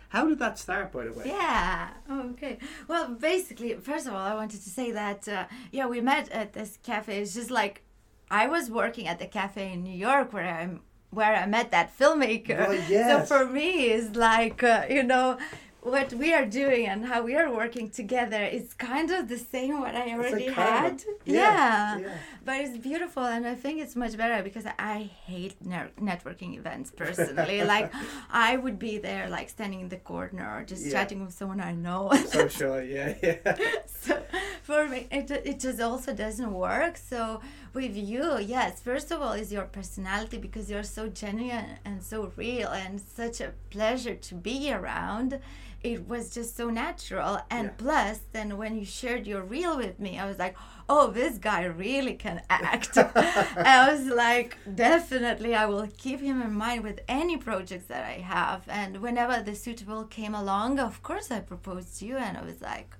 How 0.09 0.29
did 0.29 0.39
that 0.39 0.59
start, 0.59 0.93
by 0.93 1.05
the 1.05 1.13
way? 1.13 1.25
Yeah. 1.27 1.91
Okay. 2.11 2.59
Well, 2.89 3.09
basically, 3.09 3.75
first 3.75 4.07
of 4.07 4.15
all, 4.15 4.21
I 4.21 4.35
wanted 4.35 4.63
to 4.63 4.71
say 4.71 4.93
that 4.93 5.29
uh, 5.29 5.47
yeah, 5.73 5.87
we 5.87 6.01
met 6.01 6.31
at 6.31 6.53
this 6.53 6.79
cafe. 6.83 7.21
It's 7.21 7.35
just 7.35 7.51
like 7.51 7.83
I 8.31 8.47
was 8.47 8.71
working 8.71 9.07
at 9.07 9.19
the 9.19 9.27
cafe 9.27 9.73
in 9.73 9.83
New 9.83 9.97
York 9.97 10.33
where 10.33 10.49
I'm 10.49 10.81
where 11.11 11.35
I 11.35 11.47
met 11.47 11.71
that 11.71 11.97
filmmaker. 11.99 12.69
Right, 12.69 12.83
yes. 12.89 13.29
So 13.29 13.37
for 13.37 13.51
me, 13.51 13.91
it's 13.91 14.17
like 14.17 14.63
uh, 14.63 14.87
you 14.89 15.03
know 15.03 15.39
what 15.87 16.13
we 16.15 16.35
are 16.35 16.45
doing 16.45 16.87
and 16.87 17.07
how 17.07 17.23
we 17.23 17.35
are 17.37 17.49
working 17.53 17.89
together 17.89 18.43
is 18.43 18.75
kind 18.75 19.11
of 19.11 19.29
the 19.29 19.39
same 19.39 19.81
what 19.81 19.95
I 19.95 20.13
already 20.15 20.49
had. 20.49 21.03
Yeah, 21.25 21.35
yeah. 21.35 21.99
yeah. 21.99 22.19
But 22.45 22.57
it's 22.63 22.77
beautiful, 22.79 23.25
and 23.25 23.47
I 23.47 23.55
think 23.55 23.81
it's 23.81 23.95
much 23.95 24.17
better 24.17 24.43
because 24.43 24.65
I 24.79 25.11
hate 25.27 25.55
ner- 25.65 25.91
networking 26.01 26.57
events 26.59 26.91
personally. 26.91 27.63
like, 27.75 27.93
I 28.31 28.57
would 28.57 28.79
be 28.79 28.99
there, 28.99 29.29
like 29.29 29.49
standing 29.49 29.81
in 29.81 29.89
the 29.89 29.97
corner 30.13 30.47
or 30.57 30.65
just 30.65 30.85
Yeah. 30.85 30.93
chatting 30.93 31.25
with 31.25 31.35
someone 31.35 31.61
I 31.61 31.73
know. 31.73 32.13
So 32.37 32.49
sure, 32.49 32.83
yeah, 32.83 33.15
yeah. 33.23 33.57
so 33.87 34.21
for 34.63 34.89
me, 34.89 35.07
it, 35.11 35.31
it 35.31 35.61
just 35.61 35.81
also 35.81 36.13
doesn't 36.13 36.53
work. 36.53 36.97
So 36.97 37.41
with 37.75 37.97
you, 37.97 38.39
yes, 38.39 38.81
first 38.81 39.11
of 39.11 39.21
all, 39.23 39.33
is 39.33 39.53
your 39.53 39.65
personality 39.65 40.39
because 40.39 40.71
you're 40.71 40.83
so 40.83 41.09
genuine 41.09 41.79
and 41.85 42.03
so 42.03 42.33
real 42.37 42.69
and 42.69 43.01
such 43.01 43.41
a 43.41 43.53
pleasure 43.71 44.15
to 44.15 44.35
be 44.35 44.73
around. 44.73 45.39
It 45.83 46.09
was 46.09 46.31
just 46.35 46.57
so 46.57 46.71
natural. 46.71 47.39
And 47.51 47.67
Yeah. 47.67 47.73
plus, 47.79 48.21
then 48.33 48.57
when 48.57 48.77
you 48.79 48.85
shared 48.85 49.27
your 49.27 49.43
reel 49.43 49.77
with 49.77 50.01
me, 50.01 50.19
I 50.19 50.27
was 50.27 50.39
like, 50.39 50.57
oh, 50.89 51.09
this 51.11 51.39
guy 51.39 51.65
really 51.65 52.15
can 52.15 52.43
act. 52.51 52.97
I 53.77 53.93
was 53.93 54.07
like, 54.07 54.57
definitely, 54.75 55.55
I 55.55 55.67
will 55.67 55.87
keep 55.97 56.21
him 56.21 56.41
in 56.43 56.55
mind 56.55 56.83
with 56.83 57.01
any 57.09 57.37
projects 57.37 57.87
that 57.87 58.05
I 58.05 58.19
have. 58.21 58.65
And 58.69 59.01
whenever 59.01 59.43
the 59.43 59.55
suitable 59.55 60.05
came 60.05 60.35
along, 60.35 60.79
of 60.81 61.03
course, 61.03 61.31
I 61.31 61.41
proposed 61.41 61.99
to 61.99 62.07
you, 62.07 62.17
and 62.17 62.37
I 62.39 62.43
was 62.45 62.61
like, 62.61 62.97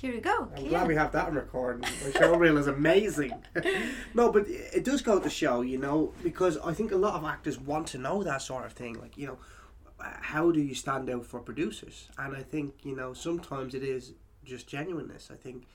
here 0.00 0.14
we 0.14 0.20
go. 0.20 0.48
I'm 0.54 0.62
Kia." 0.62 0.68
glad 0.68 0.88
we 0.88 0.94
have 0.94 1.12
that 1.12 1.26
on 1.26 1.34
recording. 1.34 1.84
The 2.04 2.12
show 2.12 2.36
reel 2.36 2.56
is 2.56 2.66
amazing. 2.66 3.32
no, 4.14 4.30
but 4.30 4.48
it 4.48 4.84
does 4.84 5.02
go 5.02 5.18
to 5.18 5.30
show, 5.30 5.62
you 5.62 5.78
know, 5.78 6.12
because 6.22 6.56
I 6.58 6.72
think 6.72 6.92
a 6.92 6.96
lot 6.96 7.14
of 7.14 7.24
actors 7.24 7.58
want 7.58 7.88
to 7.88 7.98
know 7.98 8.22
that 8.22 8.42
sort 8.42 8.64
of 8.64 8.72
thing. 8.72 8.94
Like, 9.00 9.18
you 9.18 9.26
know, 9.26 9.38
how 9.98 10.50
do 10.50 10.60
you 10.60 10.74
stand 10.74 11.10
out 11.10 11.26
for 11.26 11.40
producers? 11.40 12.08
And 12.16 12.36
I 12.36 12.42
think, 12.42 12.74
you 12.84 12.94
know, 12.94 13.12
sometimes 13.12 13.74
it 13.74 13.82
is 13.82 14.12
just 14.44 14.68
genuineness. 14.68 15.30
I 15.32 15.36
think 15.36 15.66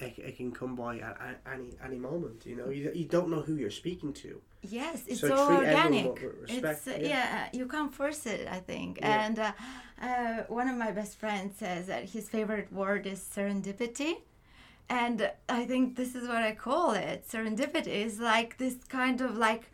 it, 0.00 0.18
it 0.18 0.36
can 0.36 0.50
come 0.52 0.74
by 0.74 0.98
at, 0.98 1.20
at 1.20 1.40
any 1.52 1.70
any 1.84 1.98
moment, 1.98 2.44
you 2.46 2.56
know. 2.56 2.70
You, 2.70 2.90
you 2.94 3.04
don't 3.04 3.30
know 3.30 3.42
who 3.42 3.54
you're 3.54 3.70
speaking 3.70 4.12
to. 4.14 4.40
Yes, 4.62 5.04
it's 5.06 5.20
So 5.20 5.28
so, 5.28 5.56
organic. 5.56 6.20
it's 6.48 6.86
uh, 6.86 6.92
yeah. 6.92 6.98
yeah. 7.08 7.48
you 7.52 7.66
can't 7.66 7.92
force 7.94 8.26
it. 8.26 8.46
I 8.48 8.58
think. 8.60 8.98
Yeah. 9.00 9.24
And 9.26 9.38
uh, 9.38 9.52
uh, 10.02 10.42
one 10.48 10.68
of 10.68 10.76
my 10.76 10.90
best 10.90 11.18
friends 11.18 11.56
says 11.58 11.86
that 11.86 12.10
his 12.10 12.28
favorite 12.28 12.70
word 12.72 13.06
is 13.06 13.20
serendipity, 13.20 14.16
and 14.88 15.30
I 15.48 15.64
think 15.64 15.96
this 15.96 16.14
is 16.14 16.28
what 16.28 16.42
I 16.42 16.54
call 16.54 16.92
it. 16.92 17.26
Serendipity 17.28 17.86
is 18.06 18.18
like 18.20 18.58
this 18.58 18.76
kind 18.88 19.20
of 19.22 19.36
like 19.36 19.70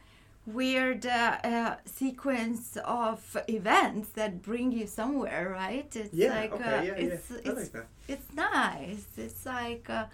weird 0.46 1.04
uh, 1.04 1.38
uh, 1.42 1.76
sequence 1.84 2.76
of 2.84 3.36
events 3.48 4.10
that 4.10 4.40
bring 4.42 4.70
you 4.70 4.86
somewhere, 4.86 5.48
right? 5.50 5.90
It's 5.96 6.14
Yeah, 6.14 6.34
like 6.34 6.52
okay, 6.52 6.64
uh, 6.64 6.82
yeah, 6.82 6.92
it's 6.94 7.30
yeah. 7.30 7.52
It's 7.52 7.74
like 7.74 7.86
it's 8.08 8.32
nice. 8.34 9.06
It's 9.16 9.44
like 9.44 9.90
uh, 9.90 10.06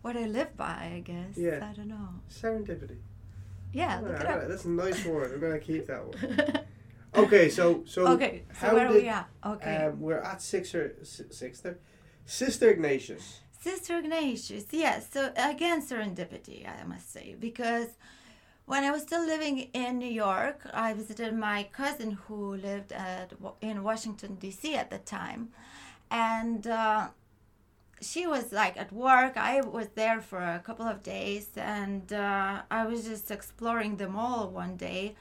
what 0.00 0.16
I 0.16 0.26
live 0.26 0.56
by, 0.56 0.92
I 0.96 1.02
guess. 1.04 1.36
Yeah. 1.36 1.68
I 1.70 1.74
don't 1.76 1.88
know. 1.88 2.08
Serendipity. 2.30 2.96
Yeah, 3.74 4.00
look 4.00 4.20
it 4.20 4.26
up. 4.26 4.48
That's 4.48 4.64
a 4.64 4.70
nice 4.70 5.04
one. 5.04 5.24
I'm 5.24 5.40
going 5.40 5.52
to 5.52 5.58
keep 5.58 5.86
that 5.86 6.06
one. 6.06 6.64
Okay, 7.16 7.48
so 7.48 7.84
so 7.86 8.08
okay, 8.08 8.42
so 8.60 8.66
how 8.66 8.74
where 8.74 8.88
are 8.88 8.92
we 8.92 9.08
at? 9.08 9.28
Okay. 9.46 9.76
um, 9.76 10.00
we're 10.00 10.18
at 10.18 10.42
Sister 10.42 10.96
Sister 11.02 11.78
Sister 12.26 12.70
Ignatius. 12.70 13.40
Sister 13.60 13.98
Ignatius, 13.98 14.66
yes. 14.72 15.08
So 15.12 15.32
again, 15.36 15.80
serendipity, 15.80 16.66
I 16.68 16.84
must 16.84 17.12
say, 17.12 17.36
because 17.38 17.88
when 18.66 18.82
I 18.82 18.90
was 18.90 19.02
still 19.02 19.24
living 19.24 19.70
in 19.72 19.98
New 19.98 20.10
York, 20.10 20.66
I 20.72 20.92
visited 20.92 21.34
my 21.34 21.68
cousin 21.72 22.12
who 22.26 22.56
lived 22.56 22.92
at 22.92 23.32
in 23.60 23.82
Washington 23.84 24.34
D.C. 24.34 24.74
at 24.74 24.90
the 24.90 24.98
time, 24.98 25.50
and 26.10 26.66
uh, 26.66 27.08
she 28.00 28.26
was 28.26 28.52
like 28.52 28.76
at 28.76 28.92
work. 28.92 29.36
I 29.36 29.60
was 29.60 29.88
there 29.94 30.20
for 30.20 30.38
a 30.40 30.60
couple 30.60 30.86
of 30.86 31.02
days, 31.02 31.48
and 31.56 32.12
uh, 32.12 32.62
I 32.70 32.86
was 32.86 33.04
just 33.04 33.30
exploring 33.30 33.96
the 33.96 34.08
mall 34.08 34.50
one 34.50 34.76
day. 34.76 35.16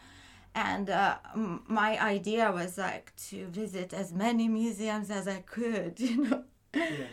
And 0.56 0.90
uh, 0.90 1.18
m- 1.36 1.64
my 1.68 2.00
idea 2.00 2.52
was 2.52 2.78
like 2.78 3.14
to 3.30 3.48
visit 3.48 3.94
as 3.94 4.14
many 4.14 4.48
museums 4.48 5.10
as 5.10 5.28
I 5.28 5.40
could, 5.42 6.00
you 6.08 6.18
know 6.30 6.44
Yeah. 6.76 7.08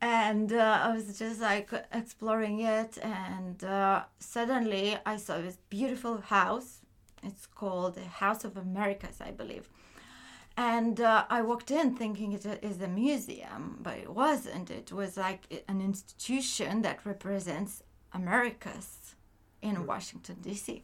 and 0.00 0.52
uh, 0.52 0.80
I 0.84 0.94
was 0.94 1.18
just 1.18 1.40
like 1.40 1.70
exploring 1.92 2.60
it, 2.60 2.98
and 3.02 3.62
uh, 3.64 4.04
suddenly 4.18 4.96
I 5.04 5.16
saw 5.16 5.38
this 5.38 5.58
beautiful 5.70 6.18
house. 6.20 6.80
It's 7.22 7.46
called 7.46 7.94
the 7.96 8.04
House 8.04 8.44
of 8.44 8.56
Americas, 8.56 9.20
I 9.20 9.30
believe. 9.30 9.68
And 10.56 11.00
uh, 11.00 11.26
I 11.28 11.42
walked 11.42 11.70
in 11.70 11.94
thinking 11.96 12.32
it 12.32 12.46
is 12.62 12.80
a 12.80 12.88
museum, 12.88 13.78
but 13.82 13.98
it 13.98 14.12
wasn't. 14.14 14.70
It 14.70 14.90
was 14.90 15.16
like 15.16 15.64
an 15.68 15.82
institution 15.82 16.82
that 16.82 17.04
represents 17.04 17.82
Americas 18.12 19.14
in 19.60 19.86
Washington, 19.86 20.36
D.C. 20.40 20.82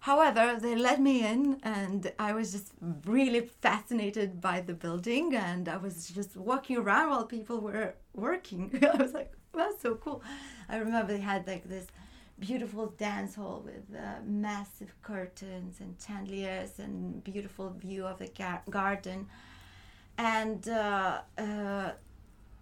However, 0.00 0.58
they 0.60 0.76
let 0.76 1.00
me 1.00 1.26
in, 1.26 1.60
and 1.62 2.12
I 2.18 2.32
was 2.32 2.52
just 2.52 2.72
really 3.04 3.40
fascinated 3.60 4.40
by 4.40 4.60
the 4.60 4.74
building, 4.74 5.34
and 5.34 5.68
I 5.68 5.76
was 5.76 6.08
just 6.08 6.36
walking 6.36 6.78
around 6.78 7.10
while 7.10 7.26
people 7.26 7.60
were 7.60 7.94
working. 8.14 8.82
I 8.94 8.96
was 8.96 9.12
like, 9.12 9.32
that's 9.52 9.82
so 9.82 9.96
cool. 9.96 10.22
I 10.68 10.76
remember 10.76 11.12
they 11.12 11.20
had 11.20 11.46
like 11.46 11.68
this 11.68 11.86
beautiful 12.40 12.86
dance 12.98 13.34
hall 13.34 13.62
with 13.64 13.96
uh, 13.96 14.14
massive 14.24 14.92
curtains 15.02 15.80
and 15.80 15.94
chandeliers 16.04 16.78
and 16.78 17.22
beautiful 17.22 17.70
view 17.70 18.06
of 18.06 18.18
the 18.18 18.28
gar- 18.28 18.62
garden. 18.68 19.26
And 20.18 20.66
uh, 20.68 21.20
uh, 21.38 21.92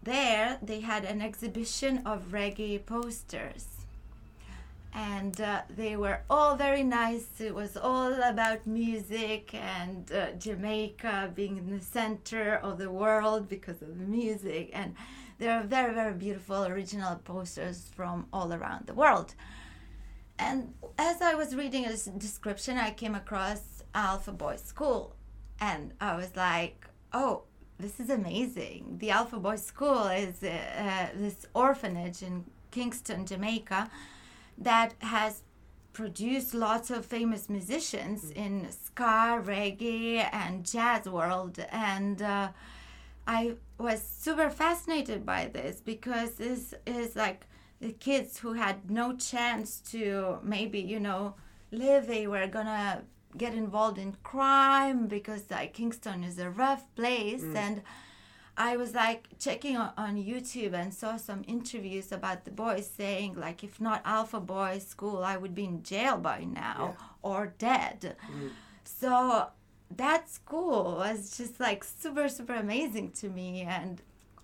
there 0.02 0.58
they 0.62 0.80
had 0.80 1.04
an 1.04 1.22
exhibition 1.22 2.02
of 2.06 2.30
reggae 2.30 2.84
posters 2.84 3.78
and 4.94 5.40
uh, 5.40 5.62
they 5.68 5.96
were 5.96 6.20
all 6.28 6.56
very 6.56 6.82
nice. 6.82 7.40
It 7.40 7.54
was 7.54 7.76
all 7.76 8.12
about 8.14 8.66
music 8.66 9.54
and 9.54 10.10
uh, 10.10 10.32
Jamaica 10.32 11.32
being 11.34 11.56
in 11.56 11.70
the 11.70 11.84
center 11.84 12.56
of 12.56 12.78
the 12.78 12.90
world 12.90 13.48
because 13.48 13.82
of 13.82 13.98
the 13.98 14.04
music. 14.04 14.70
And 14.72 14.94
there 15.38 15.52
are 15.52 15.62
very, 15.62 15.94
very 15.94 16.14
beautiful 16.14 16.64
original 16.64 17.16
posters 17.16 17.90
from 17.94 18.26
all 18.32 18.52
around 18.52 18.86
the 18.86 18.94
world. 18.94 19.34
And 20.38 20.74
as 20.98 21.20
I 21.20 21.34
was 21.34 21.54
reading 21.54 21.82
this 21.82 22.04
description, 22.04 22.78
I 22.78 22.90
came 22.90 23.14
across 23.14 23.82
Alpha 23.94 24.32
Boys 24.32 24.62
School. 24.62 25.14
And 25.60 25.92
I 26.00 26.16
was 26.16 26.36
like, 26.36 26.86
oh, 27.12 27.42
this 27.78 27.98
is 28.00 28.10
amazing. 28.10 28.98
The 28.98 29.10
Alpha 29.10 29.38
Boys 29.38 29.64
School 29.64 30.06
is 30.06 30.42
uh, 30.42 30.48
uh 30.48 31.06
this 31.14 31.46
orphanage 31.54 32.22
in 32.22 32.44
Kingston, 32.70 33.26
Jamaica 33.26 33.90
that 34.58 34.94
has 35.00 35.42
produced 35.92 36.54
lots 36.54 36.90
of 36.90 37.04
famous 37.04 37.48
musicians 37.48 38.26
mm. 38.26 38.36
in 38.36 38.66
ska, 38.70 39.42
reggae, 39.44 40.28
and 40.32 40.64
jazz 40.64 41.08
world. 41.08 41.58
And 41.70 42.22
uh, 42.22 42.48
I 43.26 43.54
was 43.78 44.00
super 44.02 44.50
fascinated 44.50 45.26
by 45.26 45.50
this 45.52 45.80
because 45.84 46.32
this 46.32 46.74
is 46.86 47.16
like 47.16 47.46
the 47.80 47.92
kids 47.92 48.38
who 48.38 48.54
had 48.54 48.90
no 48.90 49.16
chance 49.16 49.78
to 49.90 50.38
maybe, 50.42 50.80
you 50.80 51.00
know, 51.00 51.34
live. 51.70 52.06
They 52.06 52.26
were 52.26 52.46
gonna 52.46 53.04
get 53.36 53.54
involved 53.54 53.98
in 53.98 54.16
crime 54.22 55.06
because 55.06 55.50
like 55.50 55.74
Kingston 55.74 56.24
is 56.24 56.38
a 56.38 56.50
rough 56.50 56.84
place 56.94 57.42
mm. 57.42 57.56
and 57.56 57.82
I 58.56 58.76
was 58.76 58.94
like 58.94 59.28
checking 59.38 59.76
on, 59.76 59.92
on, 59.96 60.16
YouTube 60.16 60.72
and 60.72 60.92
saw 60.92 61.16
some 61.16 61.44
interviews 61.46 62.10
about 62.10 62.44
the 62.44 62.50
boys 62.50 62.90
saying 62.90 63.36
like 63.36 63.62
if 63.62 63.80
not 63.80 64.00
Alpha 64.04 64.40
Boys 64.40 64.86
school 64.86 65.22
I 65.22 65.36
would 65.36 65.54
be 65.54 65.64
in 65.64 65.82
jail 65.82 66.16
by 66.16 66.44
now 66.44 66.96
yeah. 66.98 67.06
or 67.22 67.54
dead. 67.58 68.16
Mm. 68.32 68.50
So 68.84 69.48
that 69.96 70.28
school 70.28 70.96
was 70.96 71.36
just 71.36 71.60
like 71.60 71.84
super 71.84 72.28
super 72.28 72.54
amazing 72.54 73.12
to 73.12 73.28
me 73.28 73.62
and 73.62 74.02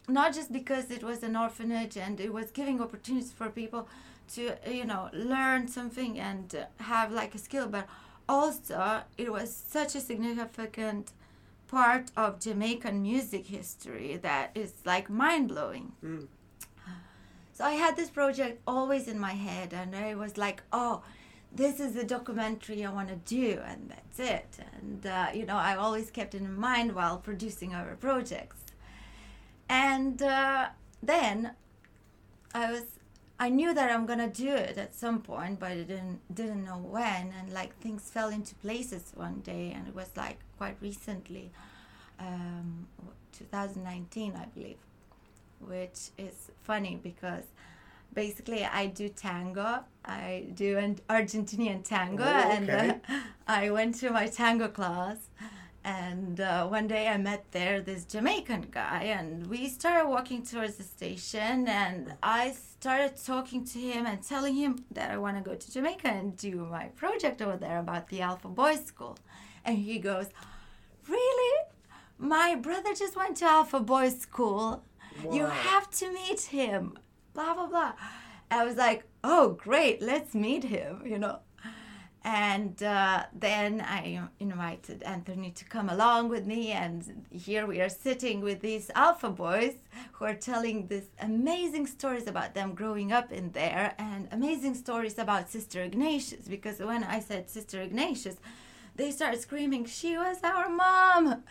not 0.09 0.35
just 0.35 0.53
because 0.53 0.91
it 0.91 1.03
was 1.03 1.23
an 1.23 1.37
orphanage 1.37 1.97
and 1.97 2.21
it 2.21 2.33
was 2.33 2.51
giving 2.51 2.81
opportunities 2.81 3.33
for 3.33 3.49
people 3.49 3.89
to 4.35 4.55
you 4.67 4.85
know 4.85 5.09
learn 5.13 5.69
something 5.69 6.19
and 6.19 6.67
have 6.79 7.13
like 7.13 7.35
a 7.35 7.39
skill 7.39 7.67
but 7.69 7.87
also 8.29 9.03
it 9.19 9.31
was 9.31 9.55
such 9.55 9.95
a 9.95 10.01
significant 10.01 11.13
part 11.69 12.11
of 12.17 12.41
Jamaican 12.41 13.03
music 13.03 13.47
history 13.47 14.17
that 14.23 14.51
is 14.55 14.73
like 14.85 15.11
mind 15.11 15.49
blowing. 15.49 15.93
Mm. 16.05 16.29
So 17.53 17.65
I 17.65 17.73
had 17.73 17.97
this 17.97 18.11
project 18.11 18.61
always 18.67 19.07
in 19.07 19.19
my 19.19 19.33
head, 19.33 19.73
and 19.73 19.95
I 19.95 20.17
was 20.17 20.37
like, 20.37 20.63
oh, 20.73 21.03
this 21.53 21.79
is 21.79 21.93
the 21.95 22.03
documentary 22.03 22.85
I 22.85 22.93
want 22.93 23.09
to 23.09 23.17
do, 23.17 23.61
and 23.65 23.89
that's 23.89 24.19
it. 24.19 24.59
And, 24.77 25.07
uh, 25.07 25.29
you 25.33 25.47
know, 25.47 25.57
I 25.57 25.77
always 25.77 26.11
kept 26.11 26.35
it 26.35 26.43
in 26.43 26.55
mind 26.55 26.97
while 26.97 27.19
producing 27.19 27.73
our 27.73 27.95
projects. 27.95 28.64
And 29.69 30.23
uh, 30.23 30.69
then 31.03 31.53
I 32.55 32.71
was 32.71 32.83
I 33.39 33.49
knew 33.49 33.75
that 33.75 33.91
I'm 33.91 34.07
gonna 34.07 34.29
do 34.29 34.49
it 34.49 34.79
at 34.79 34.95
some 34.95 35.21
point, 35.21 35.59
but 35.59 35.73
I 35.73 35.77
didn't 35.77 36.21
didn't 36.33 36.65
know 36.65 36.79
when. 36.79 37.33
And 37.39 37.53
like 37.53 37.77
things 37.81 38.11
fell 38.11 38.29
into 38.29 38.55
places 38.57 39.13
one 39.15 39.41
day, 39.41 39.73
and 39.75 39.89
it 39.89 39.95
was 39.95 40.11
like 40.17 40.39
quite 40.57 40.77
recently, 40.81 41.51
um, 42.21 42.87
2019, 43.33 44.35
I 44.37 44.47
believe, 44.47 44.77
which 45.61 46.11
is 46.17 46.51
funny 46.63 47.01
because 47.03 47.45
basically 48.13 48.65
I 48.65 48.87
do 48.87 49.09
tango. 49.09 49.81
I 50.05 50.47
do 50.55 50.79
an 50.79 51.01
Argentinian 51.09 51.83
tango, 51.83 52.25
oh, 52.25 52.29
okay. 52.29 52.57
and 52.57 52.71
uh, 52.71 52.95
I 53.49 53.71
went 53.71 53.97
to 53.97 54.11
my 54.11 54.27
tango 54.29 54.69
class 54.69 55.17
and 55.85 56.41
uh, 56.41 56.67
one 56.67 56.87
day 56.87 57.09
I 57.09 57.19
met 57.19 57.45
there 57.53 57.83
this 57.83 58.07
Jamaican 58.07 58.69
guy, 58.71 59.03
and 59.03 59.47
we 59.47 59.69
started 59.69 60.09
walking 60.09 60.43
towards 60.43 60.77
the 60.77 60.83
station. 60.83 61.69
And 61.69 62.15
I 62.23 62.53
started 62.53 63.23
talking 63.23 63.67
to 63.67 63.79
him 63.79 64.07
and 64.07 64.23
telling 64.23 64.55
him 64.55 64.85
that 64.93 65.11
I 65.11 65.19
want 65.19 65.37
to 65.37 65.43
go 65.43 65.55
to 65.55 65.73
Jamaica 65.73 66.09
and 66.09 66.37
do 66.39 66.67
my 66.71 66.87
project 66.97 67.43
over 67.43 67.59
there 67.59 67.79
about 67.79 68.09
the 68.09 68.23
Alpha 68.23 68.49
Boys 68.49 68.83
School. 68.87 69.19
And 69.63 69.77
he 69.77 69.99
goes, 69.99 70.29
Really? 71.07 71.65
My 72.17 72.55
brother 72.55 72.95
just 72.95 73.15
went 73.15 73.37
to 73.39 73.45
Alpha 73.45 73.81
Boys 73.81 74.19
School. 74.19 74.83
Wow. 75.23 75.35
You 75.35 75.47
have 75.47 75.91
to 75.91 76.11
meet 76.11 76.41
him. 76.41 76.97
Blah, 77.35 77.53
blah, 77.53 77.67
blah. 77.67 77.93
I 78.51 78.65
was 78.65 78.77
like, 78.77 79.05
Oh, 79.23 79.51
great, 79.51 80.01
let's 80.01 80.35
meet 80.35 80.65
him, 80.65 81.03
you 81.05 81.19
know. 81.19 81.41
And 82.25 82.83
uh, 82.83 83.25
then 83.35 83.83
I 83.83 84.23
invited 84.41 85.03
Anthony 85.03 85.51
to 85.51 85.65
come 85.67 85.91
along 85.91 86.31
with 86.31 86.47
me, 86.47 86.73
and 86.73 87.27
here 87.31 87.67
we 87.67 87.83
are 87.83 87.91
sitting 87.91 88.41
with 88.41 88.63
these 88.63 88.91
alpha 88.95 89.29
boys 89.29 89.75
who 90.13 90.25
are 90.25 90.35
telling 90.35 90.87
these 90.87 91.11
amazing 91.21 91.87
stories 91.87 92.27
about 92.27 92.55
them 92.55 92.75
growing 92.75 93.13
up 93.13 93.31
in 93.31 93.53
there, 93.53 93.95
and 93.99 94.29
amazing 94.33 94.75
stories 94.75 95.19
about 95.19 95.51
Sister 95.51 95.83
Ignatius. 95.83 96.49
Because 96.49 96.79
when 96.81 97.05
I 97.05 97.21
said 97.21 97.51
Sister 97.51 97.83
Ignatius, 97.83 98.37
they 98.97 99.11
started 99.11 99.41
screaming, 99.41 99.85
"She 99.85 100.17
was 100.17 100.39
our 100.43 100.71
mom!" 100.71 101.43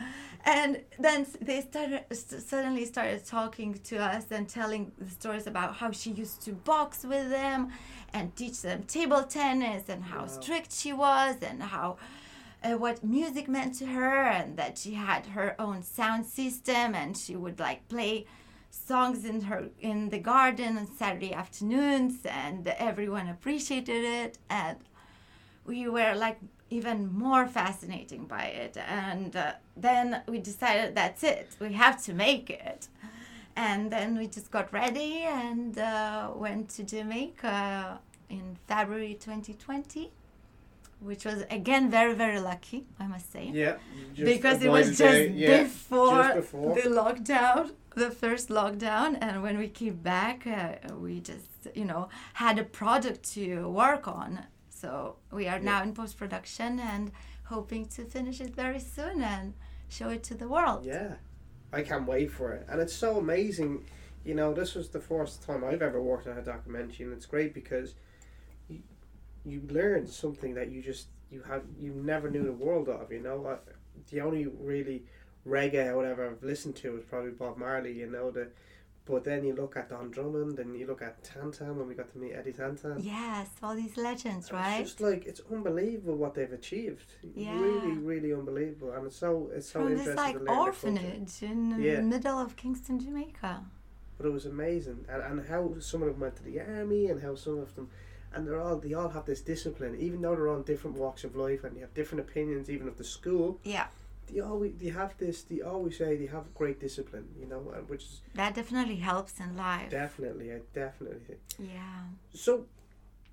And 0.45 0.82
then 0.97 1.28
they 1.39 1.61
started 1.61 2.05
suddenly 2.11 2.86
started 2.86 3.26
talking 3.26 3.76
to 3.89 3.97
us 3.97 4.32
and 4.32 4.49
telling 4.49 4.91
the 4.97 5.09
stories 5.09 5.45
about 5.45 5.76
how 5.76 5.91
she 5.91 6.11
used 6.11 6.41
to 6.45 6.53
box 6.53 7.03
with 7.03 7.30
them, 7.30 7.71
and 8.14 8.36
teach 8.36 8.61
them 8.61 8.84
table 8.84 9.24
tennis 9.24 9.89
and 9.89 10.03
how 10.03 10.22
wow. 10.22 10.28
strict 10.28 10.72
she 10.72 10.93
was 10.93 11.36
and 11.41 11.61
how 11.64 11.97
uh, 12.64 12.78
what 12.78 13.03
music 13.03 13.47
meant 13.47 13.76
to 13.76 13.86
her 13.86 14.28
and 14.28 14.57
that 14.57 14.78
she 14.78 14.93
had 14.93 15.26
her 15.28 15.55
own 15.59 15.84
sound 15.84 16.26
system 16.26 16.95
and 16.95 17.18
she 17.18 17.36
would 17.36 17.59
like 17.59 17.88
play 17.89 18.26
songs 18.70 19.26
in 19.26 19.41
her 19.41 19.70
in 19.80 20.09
the 20.09 20.20
garden 20.20 20.78
on 20.78 20.88
Saturday 20.88 21.34
afternoons 21.34 22.26
and 22.26 22.68
everyone 22.68 23.28
appreciated 23.28 24.03
it 24.03 24.38
and 24.49 24.78
we 25.66 25.88
were 25.88 26.14
like 26.16 26.39
even 26.74 27.14
more 27.14 27.47
fascinating 27.47 28.26
by 28.26 28.45
it. 28.45 28.78
And 28.78 29.36
uh, 29.36 29.53
then 29.78 30.24
we 30.28 30.39
decided 30.39 30.95
that's 30.95 31.24
it. 31.24 31.55
We 31.59 31.74
have 31.74 32.03
to 32.05 32.14
make 32.14 32.49
it 32.49 32.88
and 33.56 33.91
then 33.91 34.18
we 34.18 34.28
just 34.28 34.51
got 34.51 34.72
ready 34.74 35.24
and 35.24 35.78
uh, 35.78 36.32
went 36.36 36.70
to 36.70 36.84
Jamaica 36.84 37.99
in 38.30 38.58
February 38.68 39.16
2020 39.20 40.12
which 40.99 41.26
was 41.26 41.43
again 41.49 41.91
very 41.91 42.14
very 42.14 42.39
lucky 42.39 42.86
i 42.99 43.06
must 43.06 43.32
say. 43.32 43.51
Yeah 43.54 43.76
because 44.16 44.64
it 44.64 44.72
was 44.72 44.97
just, 44.97 45.32
yeah, 45.32 45.64
before 45.64 46.24
just, 46.24 46.36
before 46.36 46.76
the 46.76 46.89
lockdown 46.89 47.72
the 47.95 48.10
first 48.10 48.49
lockdown. 48.49 49.18
And 49.22 49.43
when 49.43 49.58
we 49.58 49.68
came 49.68 49.97
back 49.97 50.47
uh, 50.47 50.95
we 50.95 51.20
just 51.20 51.49
you 51.76 51.86
know 51.86 52.10
had 52.34 52.58
a 52.58 52.64
product 52.64 53.32
to 53.34 53.68
work 53.70 54.08
on. 54.08 54.45
So 54.70 55.18
we 55.32 55.47
are 55.47 55.58
yeah. 55.58 55.72
now 55.72 55.84
in 55.84 55.93
post 55.93 56.18
production 56.18 56.80
and 56.80 57.12
hoping 57.45 57.86
to 57.88 58.06
finish 58.06 58.41
it 58.41 58.56
very 58.56 58.80
soon 58.80 59.22
and 59.22 59.54
show 59.89 60.10
it 60.10 60.24
to 60.24 60.34
the 60.36 60.47
world. 60.47 60.86
Yeah 60.86 61.16
I 61.74 61.82
can't 61.82 62.07
wait 62.07 62.32
for 62.32 62.53
it. 62.53 62.65
And 62.69 62.80
it's 62.80 62.93
so 62.93 63.17
amazing. 63.17 63.86
You 64.24 64.36
know, 64.36 64.53
this 64.53 64.76
was 64.76 64.89
the 64.89 64.99
first 64.99 65.43
time 65.43 65.63
I've 65.63 65.82
ever 65.82 66.01
worked 66.01 66.28
on 66.28 66.38
a 66.38 66.41
documentary, 66.41 67.05
and 67.05 67.13
it's 67.13 67.26
great 67.26 67.53
because 67.53 67.95
you, 68.69 68.80
you 69.43 69.61
learn 69.69 70.07
something 70.07 70.53
that 70.53 70.69
you 70.69 70.82
just 70.82 71.07
you 71.32 71.41
have 71.43 71.63
you 71.82 71.91
never 71.93 72.30
knew 72.30 72.43
the 72.43 72.53
world 72.53 72.88
of. 72.88 73.11
You 73.11 73.21
know, 73.21 73.59
the 74.11 74.21
only 74.21 74.45
really 74.45 75.03
reggae 75.47 75.89
I 75.89 75.95
would 75.95 76.05
ever 76.05 76.30
have 76.30 76.43
listened 76.43 76.76
to 76.78 76.91
was 76.91 77.03
probably 77.03 77.32
Bob 77.32 77.57
Marley. 77.57 77.91
You 77.91 78.09
know, 78.09 78.32
the 78.32 78.49
but 79.06 79.24
then 79.26 79.43
you 79.43 79.54
look 79.54 79.76
at 79.76 79.89
Don 79.89 80.12
Drummond 80.12 80.60
and 80.60 80.78
you 80.78 80.88
look 80.88 81.01
at 81.01 81.24
Tan 81.24 81.51
Tan 81.51 81.78
when 81.78 81.88
we 81.88 81.93
got 81.93 82.12
to 82.14 82.18
meet 82.18 82.34
Eddie 82.34 82.54
Tan 82.54 82.76
Tan. 82.76 82.97
Yes, 82.99 83.49
all 83.62 83.76
these 83.76 83.97
legends, 83.97 84.51
right? 84.51 84.80
It's 84.80 84.91
just 84.91 85.01
like 85.01 85.26
it's 85.26 85.41
unbelievable 85.51 86.16
what 86.16 86.36
they've 86.36 86.51
achieved. 86.51 87.14
Yeah. 87.36 87.60
Really, 87.60 87.97
really 87.97 88.34
unbelievable, 88.34 88.91
and 88.93 89.06
it's 89.08 89.18
so 89.18 89.49
it's 89.54 89.70
so 89.70 89.82
From 89.82 89.91
interesting. 89.91 90.16
this 90.16 90.47
like 90.47 90.49
orphanage 90.49 91.43
in 91.43 91.82
yeah. 91.82 91.95
the 91.97 92.01
middle 92.04 92.39
of 92.39 92.56
Kingston, 92.56 92.99
Jamaica. 92.99 93.64
But 94.18 94.28
it 94.28 94.32
was 94.32 94.45
amazing, 94.45 95.06
and 95.10 95.22
and 95.22 95.47
how 95.47 95.76
some 95.80 96.01
of 96.04 96.10
them 96.10 96.20
went 96.20 96.38
to 96.38 96.43
the 96.43 96.62
army, 96.62 97.08
and 97.08 97.22
how 97.22 97.36
some 97.36 97.60
of 97.60 97.76
them 97.76 97.89
and 98.34 98.47
they're 98.47 98.60
all 98.60 98.78
they 98.78 98.93
all 98.93 99.10
have 99.10 99.26
this 99.26 99.41
discipline, 99.41 99.95
even 99.99 100.22
though 100.22 100.36
they're 100.36 100.49
on 100.49 100.64
different 100.64 100.97
walks 100.97 101.24
of 101.24 101.36
life 101.36 101.64
and 101.64 101.76
they 101.76 101.82
have 101.82 101.93
different 101.93 102.22
opinions, 102.22 102.70
even 102.70 102.88
of 102.88 102.97
the 102.97 103.04
school. 103.04 103.60
Yeah, 103.64 103.88
They 104.32 104.39
always 104.39 104.74
they 104.78 104.89
have 104.89 105.17
this. 105.17 105.43
They 105.43 105.61
always 105.61 105.97
say 105.97 106.15
they 106.17 106.28
have 106.28 106.53
great 106.53 106.80
discipline, 106.80 107.28
you 107.39 107.45
know, 107.47 107.59
which 107.88 108.03
is 108.03 108.21
that 108.36 108.55
definitely 108.55 108.97
helps 108.97 109.39
in 109.39 109.55
life. 109.55 109.89
definitely, 109.89 110.51
I 110.53 110.59
definitely 110.74 111.19
think. 111.28 111.39
yeah. 111.59 112.03
So, 112.34 112.65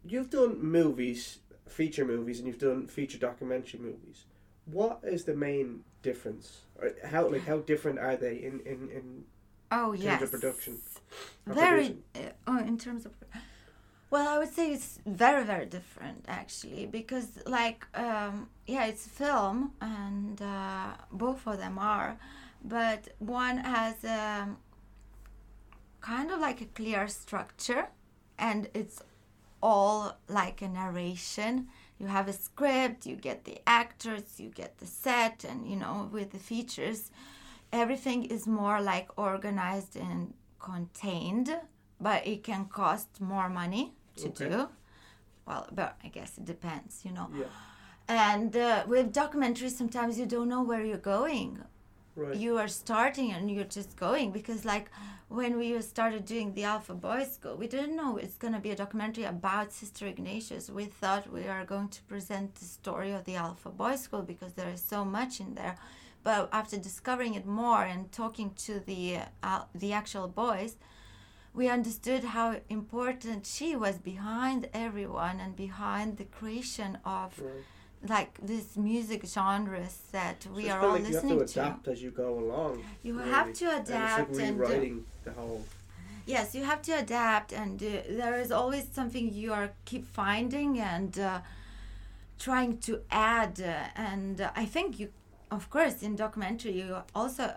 you've 0.05 0.31
done 0.31 0.63
movies, 0.63 1.39
feature 1.69 2.05
movies, 2.05 2.39
and 2.39 2.47
you've 2.49 2.59
done 2.59 2.87
feature 2.87 3.19
documentary 3.19 3.81
movies. 3.81 4.25
What 4.67 5.01
is 5.03 5.25
the 5.25 5.35
main 5.35 5.81
difference? 6.03 6.63
Or 6.81 6.93
how 7.05 7.29
like 7.29 7.47
how 7.47 7.59
different 7.59 7.99
are 7.99 8.17
they 8.17 8.37
in 8.37 8.61
in 8.61 8.89
in 8.91 9.25
Oh 9.73 9.93
terms 9.93 10.05
yes. 10.05 10.23
of 10.23 10.31
production? 10.33 10.79
Very. 11.47 11.97
Uh, 12.15 12.19
oh, 12.47 12.59
in 12.59 12.77
terms 12.79 13.07
of. 13.07 13.13
Well, 14.11 14.29
I 14.29 14.39
would 14.39 14.53
say 14.53 14.73
it's 14.73 14.99
very 15.07 15.45
very 15.45 15.67
different 15.67 16.25
actually 16.27 16.87
because 16.87 17.29
like 17.47 17.87
um, 17.95 18.49
yeah 18.67 18.87
it's 18.87 19.07
film 19.07 19.73
and 19.81 20.43
uh, 20.43 20.95
both 21.13 21.47
of 21.47 21.59
them 21.59 21.79
are, 21.79 22.19
but 22.65 23.09
one 23.21 23.59
has 23.59 24.05
um, 24.05 24.57
kind 26.01 26.33
of 26.33 26.41
like 26.41 26.61
a 26.61 26.65
clear 26.67 27.07
structure, 27.07 27.87
and 28.37 28.69
it's 28.75 29.01
all 29.63 30.17
like 30.29 30.61
a 30.61 30.69
narration. 30.69 31.69
You 32.01 32.09
have 32.09 32.27
a 32.27 32.33
script, 32.33 33.07
you 33.07 33.15
get 33.15 33.45
the 33.45 33.59
actors, 33.67 34.41
you 34.41 34.49
get 34.49 34.79
the 34.79 34.87
set, 34.87 35.45
and 35.45 35.69
you 35.71 35.77
know 35.77 36.09
with 36.11 36.33
the 36.33 36.39
features, 36.39 37.13
everything 37.73 38.25
is 38.25 38.45
more 38.47 38.81
like 38.81 39.09
organized 39.17 39.95
and 39.95 40.35
contained, 40.59 41.57
but 42.01 42.27
it 42.27 42.43
can 42.43 42.65
cost 42.65 43.21
more 43.21 43.49
money 43.49 43.93
to 44.29 44.45
Okay. 44.45 44.49
do. 44.49 44.69
Well, 45.47 45.67
but 45.73 45.97
I 46.05 46.09
guess 46.09 46.39
it 46.39 46.45
depends, 46.45 47.05
you 47.05 47.13
know. 47.13 47.29
Yeah, 47.37 47.47
And 48.09 48.57
uh, 48.57 48.85
with 48.87 49.13
documentaries, 49.13 49.71
sometimes 49.73 50.19
you 50.19 50.27
don't 50.27 50.49
know 50.49 50.63
where 50.63 50.85
you're 50.85 50.99
going 50.99 51.63
right. 52.17 52.37
you 52.37 52.59
are 52.59 52.69
starting 52.69 53.33
and 53.33 53.51
you're 53.51 53.65
just 53.65 53.97
going 53.97 54.31
because 54.31 54.65
like 54.65 54.91
when 55.29 55.57
we 55.59 55.81
started 55.83 56.25
doing 56.25 56.53
the 56.55 56.65
alpha 56.65 56.95
boys 56.95 57.33
school 57.35 57.57
we 57.57 57.67
didn't 57.67 57.97
know 57.97 58.17
it's 58.17 58.37
going 58.37 58.53
to 58.53 58.61
be 58.61 58.71
a 58.71 58.77
documentary 58.77 59.25
about 59.25 59.73
sister 59.73 60.07
ignatius 60.07 60.71
we 60.71 60.85
thought 60.85 61.33
we 61.33 61.47
are 61.47 61.65
going 61.65 61.89
to 61.89 62.03
present 62.03 62.55
the 62.57 62.65
story 62.65 63.13
of 63.13 63.25
the 63.25 63.35
alpha 63.35 63.69
boys 63.71 64.01
school 64.03 64.23
because 64.23 64.53
there 64.55 64.69
is 64.71 64.81
so 64.81 65.05
much 65.05 65.41
in 65.41 65.55
there 65.55 65.77
but 66.23 66.49
after 66.53 66.77
discovering 66.77 67.35
it 67.35 67.47
more 67.47 67.83
and 67.85 68.13
talking 68.13 68.51
to 68.55 68.81
the 68.81 69.19
uh, 69.43 69.63
the 69.75 69.93
actual 69.93 70.29
boys 70.29 70.77
we 71.55 71.69
understood 71.69 72.25
how 72.25 72.57
important 72.69 73.47
she 73.47 73.75
was 73.77 73.99
behind 73.99 74.69
everyone 74.73 75.41
and 75.41 75.57
behind 75.57 76.17
the 76.17 76.25
creation 76.25 76.99
of 77.05 77.39
right. 77.41 77.65
like 78.09 78.39
this 78.41 78.77
music 78.77 79.27
genres 79.27 79.99
that 80.13 80.47
we 80.55 80.65
so 80.67 80.71
are 80.73 80.81
all 80.81 80.93
like 80.93 81.01
you 81.01 81.05
have 81.07 81.15
listening 81.15 81.39
to 81.39 81.45
adapt 81.45 81.89
as 81.89 82.03
you 82.03 82.11
go 82.11 82.39
along. 82.39 82.83
You 83.03 83.19
really. 83.19 83.31
have 83.31 83.53
to 83.55 83.71
And 83.71 83.89
adapt 83.89 84.37
and, 84.39 84.59
like 84.59 84.69
rewriting 84.69 85.05
the 85.25 85.33
whole. 85.33 85.65
yes 86.27 86.55
you 86.55 86.65
have 86.65 86.83
to 86.83 86.93
adapt 86.93 87.53
and 87.53 87.83
uh, 87.83 87.89
there 88.09 88.37
is 88.41 88.51
always 88.53 88.87
something 88.93 89.33
you 89.33 89.53
are 89.53 89.71
keep 89.85 90.07
finding 90.07 90.79
and 90.81 91.19
uh, 91.19 91.41
trying 92.39 92.79
to 92.79 93.01
add 93.11 93.61
uh, 93.61 93.89
and 93.97 94.41
uh, 94.41 94.51
i 94.57 94.65
think 94.65 94.99
you 94.99 95.09
of 95.51 95.69
course 95.71 96.03
in 96.03 96.17
documentary 96.17 96.73
you 96.81 96.97
also 97.15 97.55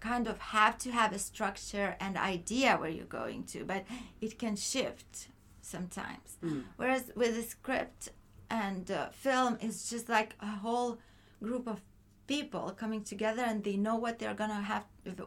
kind 0.00 0.26
of 0.28 0.38
have 0.38 0.78
to 0.78 0.90
have 0.92 1.12
a 1.12 1.18
structure 1.18 1.96
and 2.00 2.16
idea 2.16 2.76
where 2.76 2.90
you're 2.90 3.04
going 3.22 3.42
to 3.44 3.64
but 3.64 3.84
it 4.20 4.38
can 4.38 4.54
shift 4.56 5.28
sometimes 5.60 6.38
Mm. 6.42 6.64
whereas 6.76 7.04
with 7.16 7.36
a 7.36 7.42
script 7.42 8.10
and 8.50 8.90
uh, 8.90 9.10
film 9.10 9.58
it's 9.60 9.90
just 9.90 10.08
like 10.08 10.34
a 10.40 10.46
whole 10.64 10.98
group 11.42 11.66
of 11.68 11.80
people 12.26 12.70
coming 12.76 13.02
together 13.02 13.42
and 13.42 13.64
they 13.64 13.76
know 13.76 13.96
what 13.96 14.18
they're 14.18 14.34
gonna 14.42 14.62
have 14.72 14.84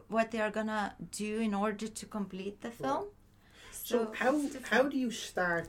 what 0.08 0.30
they're 0.30 0.50
gonna 0.50 0.94
do 1.10 1.40
in 1.40 1.52
order 1.54 1.86
to 1.88 2.06
complete 2.06 2.60
the 2.60 2.70
film 2.70 3.04
So, 3.90 4.12
how 4.20 4.32
how 4.72 4.82
do 4.92 4.96
you 5.04 5.10
start 5.10 5.66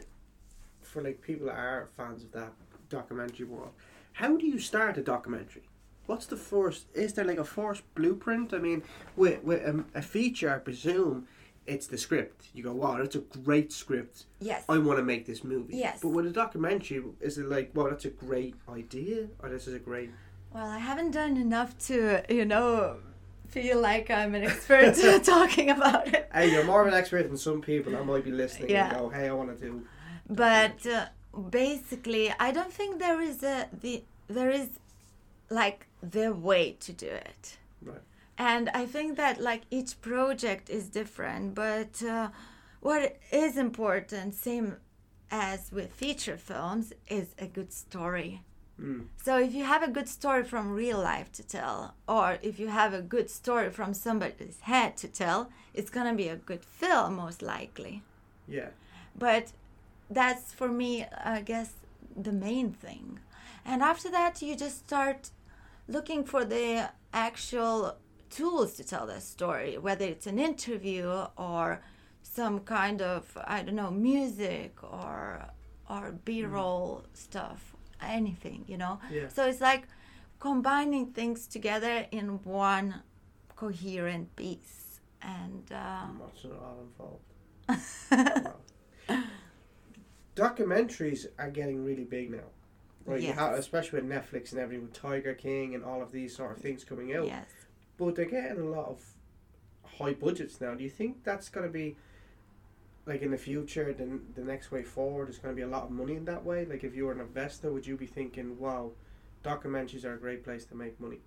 for 0.90 1.02
like 1.02 1.18
people 1.22 1.46
that 1.48 1.56
are 1.58 1.90
fans 1.98 2.24
of 2.24 2.32
that 2.40 2.52
documentary 2.90 3.46
world? 3.54 3.74
How 4.22 4.32
do 4.42 4.46
you 4.46 4.60
start 4.60 4.98
a 4.98 5.02
documentary? 5.16 5.64
What's 6.06 6.26
the 6.26 6.38
force? 6.38 6.86
Is 6.94 7.14
there 7.14 7.26
like 7.26 7.38
a 7.40 7.46
force 7.46 7.82
blueprint? 7.96 8.54
I 8.54 8.58
mean, 8.60 8.84
with 9.16 9.44
with 9.44 9.68
um, 9.68 9.86
a 9.96 10.02
feature, 10.02 10.54
I 10.54 10.60
presume 10.60 11.28
it's 11.66 11.88
the 11.88 11.98
script. 11.98 12.50
You 12.54 12.62
go, 12.64 12.74
wow, 12.74 12.98
that's 12.98 13.16
a 13.16 13.20
great 13.20 13.72
script. 13.72 14.26
yes 14.42 14.66
I 14.68 14.78
want 14.80 14.98
to 15.00 15.04
make 15.04 15.26
this 15.26 15.44
movie. 15.46 15.78
Yes. 15.78 16.00
But 16.02 16.10
with 16.10 16.26
a 16.26 16.30
documentary, 16.32 17.02
is 17.22 17.38
it 17.38 17.46
like, 17.48 17.72
wow, 17.74 17.90
that's 17.90 18.04
a 18.06 18.10
great 18.10 18.56
idea, 18.68 19.28
or 19.42 19.50
this 19.50 19.68
is 19.68 19.74
a 19.76 19.80
great? 19.80 20.10
well 20.56 20.68
i 20.68 20.78
haven't 20.78 21.10
done 21.10 21.36
enough 21.36 21.76
to 21.80 22.22
you 22.30 22.46
know 22.46 22.98
feel 23.48 23.82
like 23.82 24.12
i'm 24.12 24.36
an 24.36 24.44
expert 24.44 24.94
talking 25.24 25.72
about 25.72 26.08
it 26.14 26.30
Hey, 26.32 26.52
you're 26.52 26.64
more 26.64 26.82
of 26.84 26.88
an 26.90 26.94
expert 26.94 27.24
than 27.28 27.38
some 27.38 27.60
people 27.60 27.92
that 27.94 28.06
might 28.06 28.24
be 28.24 28.30
listening 28.30 28.70
Yeah. 28.70 28.90
and 28.90 28.98
go, 29.00 29.10
hey, 29.10 29.28
I 29.30 29.34
want 29.34 29.50
to 29.54 29.66
do. 29.68 29.72
but 30.30 30.86
uh, 30.86 31.06
basically 31.50 32.26
i 32.40 32.52
don't 32.52 32.72
think 32.80 33.00
there 33.00 33.20
is 33.20 33.42
a 33.42 33.68
the 33.82 34.04
there 34.28 34.52
is 34.52 34.68
like 35.50 35.88
the 36.12 36.34
way 36.34 36.74
to 36.80 36.92
do 36.92 37.08
it 37.08 37.58
Right. 37.82 38.02
and 38.38 38.70
i 38.74 38.86
think 38.86 39.16
that 39.18 39.40
like 39.40 39.62
each 39.72 40.02
project 40.02 40.70
is 40.70 40.90
different 40.90 41.56
but 41.56 42.04
uh, 42.04 42.30
what 42.82 43.18
is 43.32 43.58
important 43.58 44.36
same 44.36 44.76
as 45.32 45.72
with 45.72 45.94
feature 45.94 46.38
films 46.38 46.94
is 47.08 47.28
a 47.40 47.48
good 47.48 47.72
story 47.74 48.42
Mm. 48.82 49.06
so 49.24 49.38
if 49.38 49.54
you 49.54 49.66
have 49.66 49.84
a 49.84 49.92
good 49.92 50.10
story 50.10 50.44
from 50.44 50.72
real 50.74 50.98
life 50.98 51.32
to 51.34 51.44
tell 51.44 51.94
or 52.08 52.40
if 52.42 52.60
you 52.60 52.70
have 52.70 52.92
a 52.92 53.04
good 53.04 53.30
story 53.30 53.70
from 53.70 53.94
somebody's 53.94 54.62
head 54.62 54.98
to 54.98 55.08
tell 55.08 55.52
it's 55.76 55.92
to 55.92 56.16
be 56.16 56.28
a 56.28 56.36
good 56.36 56.66
film 56.66 57.18
most 57.18 57.44
likely 57.44 58.02
Yeah. 58.48 58.70
but 59.16 59.52
that's 60.10 60.52
for 60.54 60.70
me 60.70 61.06
i 61.24 61.42
guess 61.42 61.70
the 62.18 62.32
main 62.32 62.72
thing 62.74 63.20
and 63.64 63.84
after 63.84 64.10
that 64.10 64.42
you 64.42 64.56
just 64.56 64.80
start 64.88 65.30
looking 65.88 66.24
for 66.24 66.46
the 66.46 66.90
actual 67.14 67.98
tools 68.30 68.74
to 68.74 68.84
tell 68.84 69.06
the 69.08 69.20
story 69.22 69.78
whether 69.78 70.06
it's 70.06 70.26
an 70.28 70.40
interview 70.40 71.26
or 71.38 71.82
some 72.24 72.60
kind 72.62 73.02
of 73.02 73.38
i 73.46 73.62
don't 73.62 73.76
know 73.76 73.92
music 73.92 74.76
or 74.84 75.46
or 75.90 76.14
b-roll 76.26 77.04
stuff 77.14 77.76
anything 78.02 78.64
you 78.68 78.78
know 78.78 79.00
Yeah. 79.12 79.28
so 79.28 79.46
it's 79.48 79.62
like 79.62 79.88
combining 80.40 81.08
things 81.14 81.46
together 81.48 82.08
in 82.12 82.42
one 82.44 82.96
coherent 83.56 84.36
piece 84.36 85.00
and 85.22 85.72
um, 85.72 86.22
all 86.46 86.80
involved? 86.88 87.24
Wow. 89.10 89.24
Documentaries 90.36 91.28
are 91.38 91.50
getting 91.50 91.84
really 91.86 92.04
big 92.04 92.32
now. 92.32 92.50
Right, 93.06 93.22
you 93.22 93.34
have, 93.34 93.54
especially 93.54 94.02
with 94.02 94.10
Netflix 94.10 94.52
and 94.52 94.62
everything, 94.62 94.86
with 94.86 94.94
Tiger 94.94 95.34
King 95.34 95.76
and 95.76 95.84
all 95.84 96.02
of 96.02 96.12
these 96.12 96.36
sort 96.36 96.56
of 96.56 96.58
things 96.62 96.84
coming 96.84 97.14
out. 97.14 97.26
yes 97.26 97.48
But 97.98 98.16
they're 98.16 98.26
getting 98.26 98.60
a 98.62 98.66
lot 98.66 98.88
of 98.88 99.04
high 100.00 100.14
budgets 100.14 100.62
now. 100.62 100.74
Do 100.74 100.84
you 100.84 100.90
think 100.90 101.24
that's 101.24 101.50
going 101.50 101.66
to 101.68 101.72
be, 101.72 101.98
like 103.06 103.22
in 103.22 103.32
the 103.32 103.38
future, 103.38 103.94
the, 103.94 104.20
the 104.36 104.42
next 104.46 104.72
way 104.72 104.84
forward, 104.84 105.30
is 105.30 105.38
going 105.38 105.54
to 105.54 105.56
be 105.56 105.64
a 105.64 105.68
lot 105.68 105.84
of 105.84 105.92
money 105.92 106.16
in 106.16 106.26
that 106.26 106.46
way? 106.46 106.66
Like 106.66 106.84
if 106.84 106.96
you 106.96 107.06
were 107.06 107.12
an 107.12 107.20
investor, 107.20 107.72
would 107.72 107.86
you 107.86 107.98
be 107.98 108.06
thinking, 108.08 108.58
wow, 108.58 108.92
documentaries 109.44 110.06
are 110.06 110.14
a 110.14 110.18
great 110.18 110.44
place 110.44 110.64
to 110.66 110.76
make 110.76 111.00
money? 111.00 111.20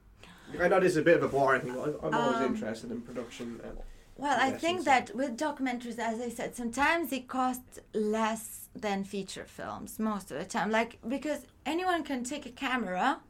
I 0.58 0.68
know 0.68 0.80
this 0.80 0.92
is 0.92 0.96
a 0.96 1.02
bit 1.02 1.18
of 1.18 1.22
a 1.24 1.28
boring 1.28 1.60
thing. 1.62 1.72
I'm 2.02 2.14
always 2.14 2.36
Um, 2.38 2.54
interested 2.54 2.90
in 2.90 3.02
production. 3.02 3.60
And, 3.62 3.78
Well, 4.18 4.38
I 4.40 4.50
think 4.50 4.84
that 4.84 5.14
with 5.14 5.36
documentaries, 5.36 5.98
as 5.98 6.20
I 6.20 6.30
said, 6.30 6.56
sometimes 6.56 7.12
it 7.12 7.28
costs 7.28 7.78
less 7.92 8.68
than 8.74 9.04
feature 9.04 9.44
films 9.44 9.98
most 9.98 10.30
of 10.30 10.38
the 10.38 10.44
time. 10.44 10.70
Like, 10.70 10.98
because 11.06 11.40
anyone 11.66 12.02
can 12.02 12.24
take 12.24 12.46
a 12.46 12.50
camera 12.50 13.20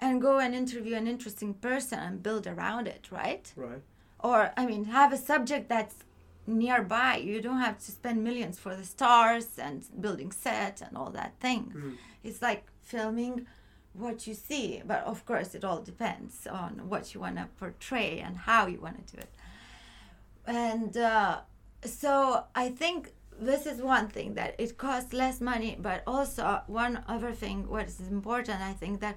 and 0.00 0.22
go 0.22 0.38
and 0.38 0.54
interview 0.54 0.96
an 0.96 1.06
interesting 1.06 1.52
person 1.54 1.98
and 1.98 2.22
build 2.22 2.46
around 2.46 2.88
it, 2.88 3.08
right? 3.10 3.52
right. 3.54 3.82
Or, 4.18 4.52
I 4.56 4.64
mean, 4.64 4.86
have 4.86 5.12
a 5.12 5.18
subject 5.18 5.68
that's 5.68 5.96
nearby. 6.46 7.16
You 7.16 7.42
don't 7.42 7.60
have 7.60 7.78
to 7.78 7.90
spend 7.90 8.24
millions 8.24 8.58
for 8.58 8.74
the 8.74 8.84
stars 8.84 9.58
and 9.58 9.84
building 10.00 10.32
set 10.32 10.80
and 10.80 10.96
all 10.96 11.10
that 11.10 11.38
thing. 11.38 11.72
Mm. 11.76 11.96
It's 12.24 12.40
like 12.40 12.64
filming 12.82 13.46
what 13.92 14.26
you 14.26 14.34
see, 14.34 14.82
but 14.86 15.02
of 15.04 15.26
course, 15.26 15.54
it 15.54 15.64
all 15.64 15.82
depends 15.82 16.46
on 16.46 16.88
what 16.88 17.12
you 17.12 17.20
want 17.20 17.36
to 17.36 17.48
portray 17.58 18.20
and 18.20 18.36
how 18.36 18.66
you 18.66 18.80
want 18.80 19.06
to 19.06 19.16
do 19.16 19.20
it. 19.20 19.30
And 20.50 20.96
uh, 20.96 21.40
so 21.84 22.44
I 22.54 22.68
think 22.70 23.12
this 23.38 23.66
is 23.66 23.80
one 23.80 24.08
thing 24.08 24.34
that 24.34 24.54
it 24.58 24.76
costs 24.76 25.12
less 25.12 25.40
money, 25.40 25.76
but 25.80 26.02
also 26.06 26.60
one 26.66 27.02
other 27.08 27.32
thing, 27.32 27.68
what 27.68 27.86
is 27.86 28.00
important, 28.00 28.60
I 28.60 28.72
think 28.72 29.00
that 29.00 29.16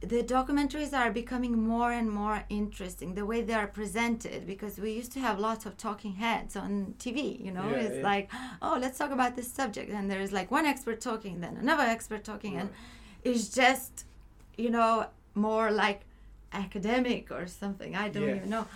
the 0.00 0.22
documentaries 0.22 0.92
are 0.92 1.10
becoming 1.10 1.56
more 1.66 1.90
and 1.90 2.10
more 2.10 2.44
interesting 2.50 3.14
the 3.14 3.24
way 3.24 3.40
they 3.40 3.54
are 3.54 3.66
presented 3.66 4.46
because 4.46 4.78
we 4.78 4.92
used 4.92 5.10
to 5.12 5.20
have 5.20 5.38
lots 5.38 5.64
of 5.64 5.76
talking 5.78 6.12
heads 6.12 6.54
on 6.54 6.94
TV 6.98 7.42
you 7.42 7.50
know 7.50 7.70
Yeah, 7.70 7.76
it's 7.86 7.96
yeah. 7.96 8.02
like 8.12 8.30
oh 8.60 8.76
let's 8.78 8.98
talk 8.98 9.10
about 9.10 9.36
this 9.36 9.50
subject 9.50 9.90
and 9.90 10.10
there's 10.10 10.32
like 10.32 10.50
one 10.50 10.66
expert 10.66 11.00
talking 11.00 11.40
then 11.40 11.56
another 11.56 11.84
expert 11.84 12.24
talking 12.24 12.58
and 12.58 12.68
it's 13.24 13.48
just 13.48 14.04
you 14.58 14.68
know 14.68 15.06
more 15.34 15.70
like 15.70 16.02
academic 16.52 17.30
or 17.30 17.46
something 17.46 17.96
I 17.96 18.10
don't 18.10 18.28
Yeah. 18.28 18.36
even 18.36 18.50
know 18.50 18.66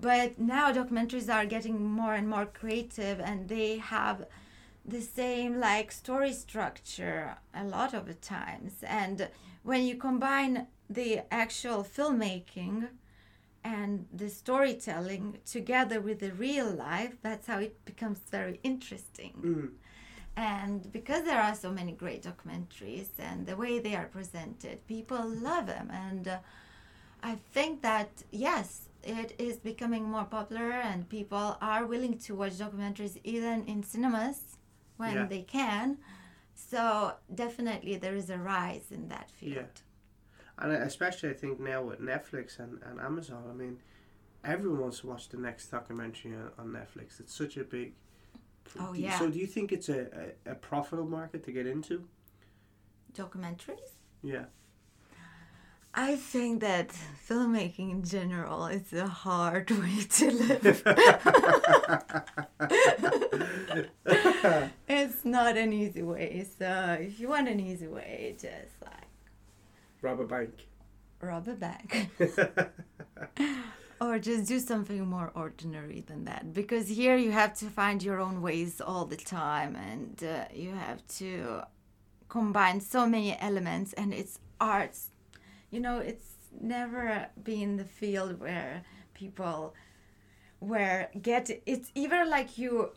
but 0.00 0.38
now 0.38 0.72
documentaries 0.72 1.32
are 1.32 1.46
getting 1.46 1.84
more 1.84 2.14
and 2.14 2.28
more 2.28 2.46
creative 2.46 3.20
and 3.20 3.48
they 3.48 3.78
have 3.78 4.26
the 4.84 5.00
same 5.00 5.58
like 5.60 5.92
story 5.92 6.32
structure 6.32 7.36
a 7.54 7.64
lot 7.64 7.92
of 7.94 8.06
the 8.06 8.14
times. 8.14 8.72
And 8.82 9.28
when 9.62 9.84
you 9.84 9.96
combine 9.96 10.66
the 10.88 11.20
actual 11.30 11.84
filmmaking 11.84 12.88
and 13.64 14.06
the 14.12 14.30
storytelling 14.30 15.38
together 15.44 16.00
with 16.00 16.20
the 16.20 16.32
real 16.32 16.70
life 16.70 17.16
that's 17.22 17.46
how 17.46 17.58
it 17.58 17.84
becomes 17.84 18.20
very 18.30 18.60
interesting. 18.62 19.32
Mm. 19.42 19.70
and 20.36 20.92
because 20.92 21.24
there 21.24 21.42
are 21.42 21.54
so 21.54 21.70
many 21.72 21.92
great 21.92 22.22
documentaries 22.22 23.08
and 23.18 23.46
the 23.46 23.56
way 23.56 23.80
they 23.80 23.96
are 23.96 24.06
presented 24.06 24.86
people 24.86 25.22
love 25.26 25.66
them. 25.66 25.90
And 25.90 26.28
uh, 26.28 26.38
i 27.22 27.34
think 27.52 27.82
that 27.82 28.10
yes 28.30 28.87
it 29.08 29.30
is 29.38 29.56
becoming 29.56 30.04
more 30.04 30.24
popular 30.24 30.70
and 30.90 31.08
people 31.08 31.56
are 31.60 31.84
willing 31.86 32.18
to 32.26 32.34
watch 32.34 32.54
documentaries 32.64 33.16
even 33.24 33.64
in 33.66 33.82
cinemas 33.82 34.38
when 34.96 35.14
Yeah. 35.14 35.26
they 35.26 35.42
can 35.42 35.98
so 36.54 37.14
definitely 37.34 37.96
there 37.96 38.14
is 38.22 38.28
a 38.30 38.38
rise 38.38 38.86
in 38.90 39.08
that 39.08 39.30
field 39.30 39.54
Yeah. 39.56 39.84
And 40.60 40.72
especially, 40.72 41.30
I 41.30 41.34
think 41.34 41.60
now 41.60 41.80
with 41.82 42.00
Netflix 42.00 42.58
and, 42.58 42.82
and 42.82 42.98
Amazon, 43.00 43.44
I 43.48 43.54
mean, 43.54 43.78
everyone 44.44 44.80
wants 44.80 44.98
to 45.00 45.06
watch 45.06 45.28
the 45.28 45.36
next 45.36 45.68
documentary 45.68 46.32
on, 46.58 46.66
Netflix. 46.78 47.20
It's 47.20 47.32
such 47.42 47.56
a 47.56 47.62
big. 47.62 47.92
Oh, 48.80 48.92
do 48.92 49.00
yeah. 49.00 49.16
So, 49.20 49.30
do 49.30 49.38
you 49.38 49.46
think 49.46 49.70
it's 49.70 49.88
a, 49.88 50.34
a, 50.46 50.52
a 50.52 50.54
profitable 50.56 51.08
market 51.08 51.44
to 51.44 51.52
get 51.52 51.66
into? 51.68 51.96
documentaries 53.14 53.92
Yeah. 54.22 54.46
I 55.94 56.16
think 56.16 56.60
that 56.60 56.90
filmmaking 57.28 57.90
in 57.90 58.02
general 58.04 58.66
is 58.66 58.92
a 58.92 59.06
hard 59.06 59.70
way 59.82 60.04
to 60.08 60.30
live. 60.30 60.82
it's 64.88 65.24
not 65.24 65.56
an 65.56 65.72
easy 65.72 66.02
way. 66.02 66.46
So 66.58 66.98
if 67.00 67.18
you 67.18 67.28
want 67.28 67.48
an 67.48 67.60
easy 67.60 67.88
way, 67.88 68.36
just 68.40 68.80
like 68.82 68.92
Rob 70.00 70.20
a 70.20 70.24
bank. 70.24 70.50
rob 71.20 71.48
a 71.48 71.54
bank 71.54 72.08
or 74.00 74.18
just 74.20 74.46
do 74.46 74.60
something 74.60 75.04
more 75.06 75.32
ordinary 75.34 76.02
than 76.06 76.24
that. 76.26 76.52
Because 76.52 76.88
here 76.88 77.16
you 77.16 77.32
have 77.32 77.54
to 77.58 77.64
find 77.66 78.00
your 78.02 78.20
own 78.20 78.42
ways 78.42 78.80
all 78.80 79.06
the 79.06 79.16
time, 79.16 79.74
and 79.74 80.22
uh, 80.22 80.44
you 80.54 80.70
have 80.70 81.04
to 81.18 81.62
combine 82.28 82.80
so 82.80 83.06
many 83.06 83.36
elements, 83.40 83.92
and 83.94 84.14
it's 84.14 84.38
arts. 84.60 85.07
You 85.70 85.80
know, 85.80 85.98
it's 85.98 86.28
never 86.60 87.26
been 87.42 87.76
the 87.76 87.84
field 87.84 88.40
where 88.40 88.82
people 89.14 89.74
where 90.60 91.10
get 91.22 91.50
it's 91.66 91.90
either 91.94 92.24
like 92.24 92.58
you 92.58 92.90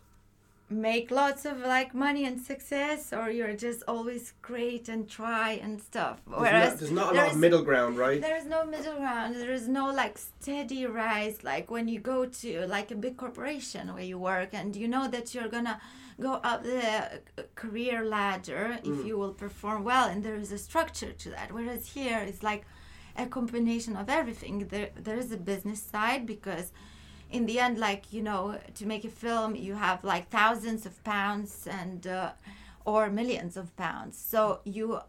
make 0.70 1.12
lots 1.12 1.46
of 1.46 1.60
like 1.60 1.94
money 1.94 2.26
and 2.26 2.40
success 2.42 3.12
or 3.12 3.30
you're 3.30 3.54
just 3.54 3.84
always 3.88 4.34
great 4.42 4.88
and 4.88 5.10
try 5.10 5.52
and 5.52 5.82
stuff 5.82 6.22
whereas 6.26 6.80
there's 6.80 6.92
not, 6.92 7.14
a 7.14 7.18
lot 7.18 7.32
of 7.32 7.38
middle 7.38 7.62
ground, 7.62 7.98
right? 7.98 8.22
there 8.22 8.38
is 8.38 8.46
no 8.46 8.66
middle 8.66 8.96
ground 8.96 9.36
there 9.36 9.52
is 9.52 9.68
no 9.68 9.92
like 9.92 10.18
steady 10.18 10.86
rise 10.86 11.44
like 11.44 11.70
when 11.70 11.88
you 11.88 12.00
go 12.00 12.26
to 12.26 12.66
like 12.68 12.90
a 12.90 12.96
big 12.96 13.18
corporation 13.18 13.94
where 13.94 14.04
you 14.04 14.18
work 14.18 14.50
and 14.54 14.76
you 14.76 14.88
know 14.88 15.08
that 15.10 15.36
you're 15.36 15.50
gonna 15.50 15.80
go 16.20 16.34
up 16.34 16.64
the 16.64 17.04
uh, 17.38 17.44
career 17.56 18.04
ladder 18.06 18.78
if 18.84 19.06
you 19.06 19.18
will 19.18 19.34
perform 19.34 19.84
well 19.84 20.08
and 20.08 20.24
there 20.24 20.36
is 20.36 20.52
a 20.52 20.58
structure 20.58 21.12
to 21.12 21.30
that. 21.30 21.52
Whereas 21.52 21.88
here 21.88 22.20
it's 22.20 22.44
like 22.44 22.66
a 23.18 23.26
combination 23.26 23.96
of 23.96 24.10
everything. 24.10 24.68
There 24.68 24.90
there 24.96 25.18
is 25.18 25.32
a 25.32 25.38
business 25.38 25.82
side 25.82 26.26
because 26.26 26.72
in 27.30 27.46
the 27.46 27.60
end 27.60 27.78
like 27.78 28.12
you 28.12 28.22
know 28.22 28.60
to 28.76 28.86
make 28.86 29.06
a 29.06 29.10
film 29.10 29.56
you 29.56 29.76
have 29.76 30.04
like 30.04 30.30
thousands 30.30 30.86
of 30.86 31.04
pounds 31.04 31.68
and 31.70 32.06
uh, 32.08 32.32
or 32.86 33.10
millions 33.10 33.58
of 33.58 33.76
pounds. 33.76 34.18
So 34.18 34.60
you 34.64 35.00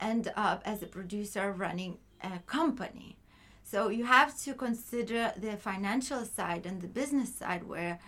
end 0.00 0.32
up 0.36 0.62
as 0.64 0.82
a 0.82 0.86
producer 0.86 1.52
running 1.52 1.98
a 2.22 2.38
company. 2.40 3.16
So 3.62 3.88
you 3.88 4.04
have 4.04 4.36
to 4.42 4.54
consider 4.54 5.32
the 5.36 5.56
financial 5.56 6.24
side 6.24 6.66
and 6.66 6.80
the 6.80 6.88
business 6.88 7.32
side 7.34 7.64
where 7.68 8.00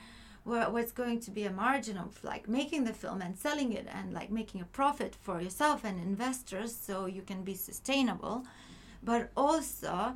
where 0.44 0.68
what's 0.70 0.92
going 0.92 1.20
to 1.20 1.30
be 1.30 1.44
a 1.44 1.50
margin 1.50 1.96
of 1.96 2.22
like 2.24 2.48
making 2.48 2.84
the 2.84 2.92
film 2.92 3.22
and 3.22 3.38
selling 3.38 3.72
it 3.72 3.86
and 3.92 4.12
like 4.12 4.30
making 4.30 4.60
a 4.60 4.64
profit 4.66 5.16
for 5.20 5.40
yourself 5.40 5.84
and 5.84 6.00
investors 6.00 6.74
so 6.74 7.06
you 7.06 7.22
can 7.22 7.42
be 7.44 7.54
sustainable 7.54 8.44
but 9.02 9.30
also 9.36 10.14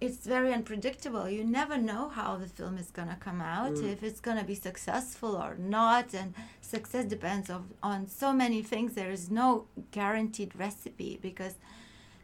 it's 0.00 0.26
very 0.26 0.52
unpredictable. 0.52 1.28
You 1.28 1.44
never 1.44 1.78
know 1.78 2.08
how 2.08 2.36
the 2.36 2.46
film 2.46 2.76
is 2.76 2.90
going 2.90 3.08
to 3.08 3.16
come 3.16 3.40
out, 3.40 3.74
mm. 3.74 3.92
if 3.92 4.02
it's 4.02 4.20
going 4.20 4.36
to 4.36 4.44
be 4.44 4.54
successful 4.54 5.36
or 5.36 5.56
not. 5.58 6.12
And 6.12 6.34
success 6.60 7.06
depends 7.06 7.48
of, 7.48 7.64
on 7.82 8.06
so 8.06 8.32
many 8.32 8.62
things. 8.62 8.92
There 8.92 9.10
is 9.10 9.30
no 9.30 9.66
guaranteed 9.92 10.54
recipe 10.54 11.18
because 11.22 11.54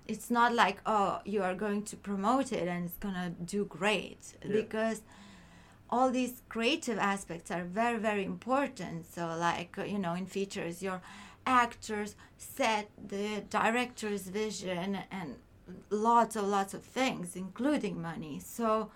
it's 0.06 0.30
not 0.30 0.54
like, 0.54 0.80
oh, 0.84 1.20
you 1.24 1.42
are 1.42 1.54
going 1.54 1.84
to 1.84 1.96
promote 1.96 2.52
it 2.52 2.68
and 2.68 2.84
it's 2.84 2.98
going 2.98 3.14
to 3.14 3.30
do 3.30 3.64
great. 3.64 4.34
Yeah. 4.44 4.52
Because 4.52 5.00
all 5.92 6.10
these 6.10 6.42
creative 6.48 6.98
aspects 6.98 7.50
are 7.50 7.64
very, 7.64 7.98
very 7.98 8.24
important. 8.24 9.06
So, 9.14 9.26
like, 9.38 9.76
you 9.86 9.98
know, 9.98 10.14
in 10.14 10.26
features, 10.26 10.82
your 10.82 11.00
actors, 11.46 12.16
set, 12.38 12.90
the 12.96 13.44
director's 13.50 14.22
vision, 14.22 14.98
and 15.10 15.36
lots 15.90 16.36
of 16.36 16.44
lots 16.44 16.74
of 16.74 16.82
things 16.82 17.36
including 17.36 18.00
money 18.00 18.40
so 18.44 18.90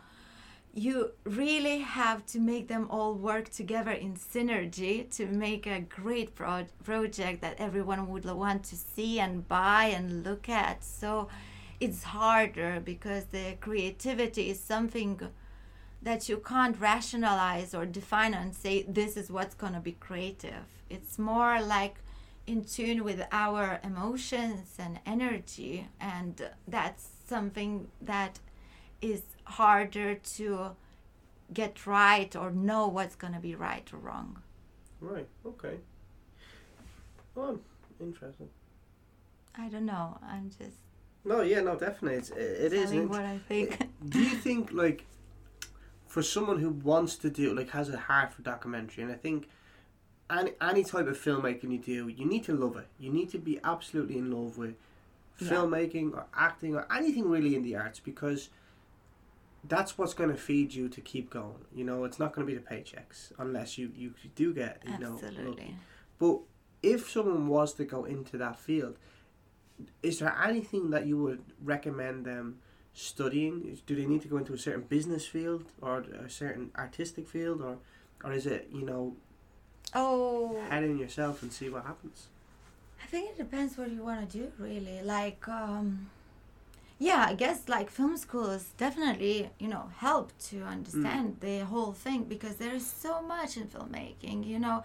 you 0.75 1.11
really 1.25 1.79
have 1.79 2.27
to 2.27 2.39
make 2.39 2.69
them 2.69 2.87
all 2.91 3.15
work 3.15 3.49
together 3.49 3.93
in 3.93 4.15
synergy 4.15 5.09
to 5.09 5.27
make 5.27 5.67
a 5.67 5.81
great 5.81 6.35
pro- 6.35 6.67
project 6.85 7.41
that 7.41 7.55
everyone 7.59 8.09
would 8.09 8.27
want 8.27 8.63
to 8.63 8.77
see 8.77 9.19
and 9.19 9.49
buy 9.49 9.85
and 9.85 10.23
look 10.23 10.49
at 10.49 10.85
so 10.85 11.29
it's 11.81 12.03
harder 12.03 12.81
because 12.85 13.25
the 13.27 13.55
creativity 13.61 14.51
is 14.51 14.61
something 14.61 15.19
that 16.07 16.29
you 16.31 16.37
can't 16.53 16.77
rationalize 16.81 17.75
or 17.75 17.85
define 17.85 18.33
and 18.33 18.55
say 18.55 18.75
this 19.01 19.13
is 19.17 19.27
what's 19.37 19.57
going 19.63 19.73
to 19.79 19.81
be 19.91 19.93
creative 20.09 20.65
it's 20.97 21.19
more 21.19 21.55
like 21.77 21.97
in 22.47 22.59
tune 22.77 23.01
with 23.09 23.21
our 23.33 23.81
emotions 23.91 24.67
and 24.79 24.95
energy 25.05 25.89
and 26.01 26.33
that's 26.77 27.05
something 27.33 27.73
that 28.01 28.39
is 29.13 29.23
harder 29.61 30.15
to 30.37 30.71
get 31.53 31.75
right 31.87 32.33
or 32.41 32.49
know 32.53 32.87
what's 32.97 33.17
going 33.23 33.35
to 33.35 33.41
be 33.51 33.55
right 33.69 33.87
or 33.93 33.99
wrong 33.99 34.31
Right. 35.01 35.29
Okay. 35.45 35.77
Oh, 37.37 37.59
interesting. 38.01 38.49
i 39.65 39.67
don't 39.73 39.87
know 39.95 40.07
i'm 40.33 40.47
just 40.61 40.79
No, 41.25 41.39
yeah, 41.53 41.61
no, 41.69 41.73
definitely. 41.87 42.19
It's, 42.23 42.31
it 42.31 42.73
is. 42.73 42.85
telling 42.91 43.03
int- 43.03 43.11
what 43.11 43.25
i 43.37 43.39
think 43.51 43.69
Do 44.15 44.19
you 44.29 44.37
think 44.47 44.63
like 44.85 45.01
for 46.17 46.23
someone 46.23 46.59
who 46.61 46.71
wants 46.71 47.15
to 47.17 47.29
do 47.29 47.55
like 47.55 47.69
has 47.73 47.91
a 47.91 47.99
heart 47.99 48.33
for 48.33 48.41
documentary, 48.41 49.03
and 49.03 49.13
I 49.13 49.17
think 49.17 49.51
any 50.31 50.53
any 50.63 50.83
type 50.83 51.07
of 51.09 51.19
filmmaking 51.19 51.71
you 51.73 51.79
do, 51.79 52.09
you 52.09 52.25
need 52.25 52.43
to 52.45 52.55
love 52.57 52.79
it. 52.79 52.87
You 52.99 53.13
need 53.13 53.29
to 53.33 53.39
be 53.39 53.61
absolutely 53.63 54.17
in 54.17 54.31
love 54.31 54.57
with 54.57 54.77
Yeah. 55.39 55.49
filmmaking 55.51 56.15
or 56.15 56.25
acting 56.35 56.75
or 56.75 56.87
anything 56.91 57.29
really 57.29 57.55
in 57.55 57.63
the 57.63 57.77
arts 57.77 58.01
because 58.01 58.49
that's 59.73 59.99
what's 59.99 60.15
going 60.15 60.31
to 60.31 60.37
feed 60.37 60.73
you 60.73 60.89
to 60.89 61.01
keep 61.03 61.29
going. 61.29 61.67
You 61.75 61.85
know, 61.85 62.05
it's 62.05 62.19
not 62.19 62.33
going 62.33 62.47
to 62.47 62.51
be 62.51 62.59
the 62.59 62.65
paychecks 62.75 63.19
unless 63.39 63.77
you 63.77 63.93
you 63.95 64.15
do 64.35 64.55
get 64.55 64.81
you 64.87 64.99
know. 64.99 65.13
lucky. 65.13 65.27
absolutely 65.27 65.75
But 66.19 66.39
if 66.83 67.11
someone 67.11 67.47
was 67.49 67.75
to 67.75 67.85
go 67.85 68.05
into 68.07 68.39
that 68.39 68.59
field, 68.59 68.97
is 70.03 70.21
there 70.21 70.35
anything 70.43 70.89
that 70.93 71.05
you 71.07 71.19
would 71.25 71.43
recommend 71.63 72.25
them 72.25 72.61
studying? 72.97 73.79
Do 73.87 73.95
they 73.95 74.07
need 74.07 74.23
to 74.23 74.29
go 74.29 74.39
into 74.39 74.55
a 74.55 74.59
certain 74.59 74.83
business 74.83 75.27
field 75.27 75.67
or 75.81 76.01
a 76.01 76.29
certain 76.29 76.71
artistic 76.77 77.29
field, 77.29 77.61
or 77.61 77.77
or 78.25 78.33
is 78.33 78.47
it 78.47 78.69
you 78.73 78.85
know 78.85 79.15
oh 79.95 80.59
head 80.71 80.83
in 80.83 80.99
yourself 80.99 81.43
and 81.43 81.53
see 81.53 81.69
what 81.69 81.85
happens? 81.85 82.29
I 83.03 83.07
think 83.07 83.31
it 83.31 83.39
depends 83.39 83.79
what 83.79 83.91
you 83.91 84.03
want 84.03 84.29
to 84.29 84.39
do, 84.39 84.53
really. 84.59 85.01
Like, 85.03 85.47
um, 85.47 86.11
yeah, 86.99 87.27
I 87.29 87.35
guess 87.35 87.69
like 87.69 87.91
film 87.91 88.17
schools 88.17 88.71
definitely, 88.79 89.51
you 89.59 89.69
know, 89.69 89.91
help 89.99 90.33
to 90.49 90.63
understand 90.63 91.37
the 91.41 91.61
whole 91.61 91.93
thing 91.93 92.25
because 92.25 92.57
there 92.57 92.75
is 92.75 92.87
so 92.87 93.23
much 93.23 93.57
in 93.59 93.69
filmmaking. 93.69 94.47
You 94.47 94.59
know, 94.59 94.83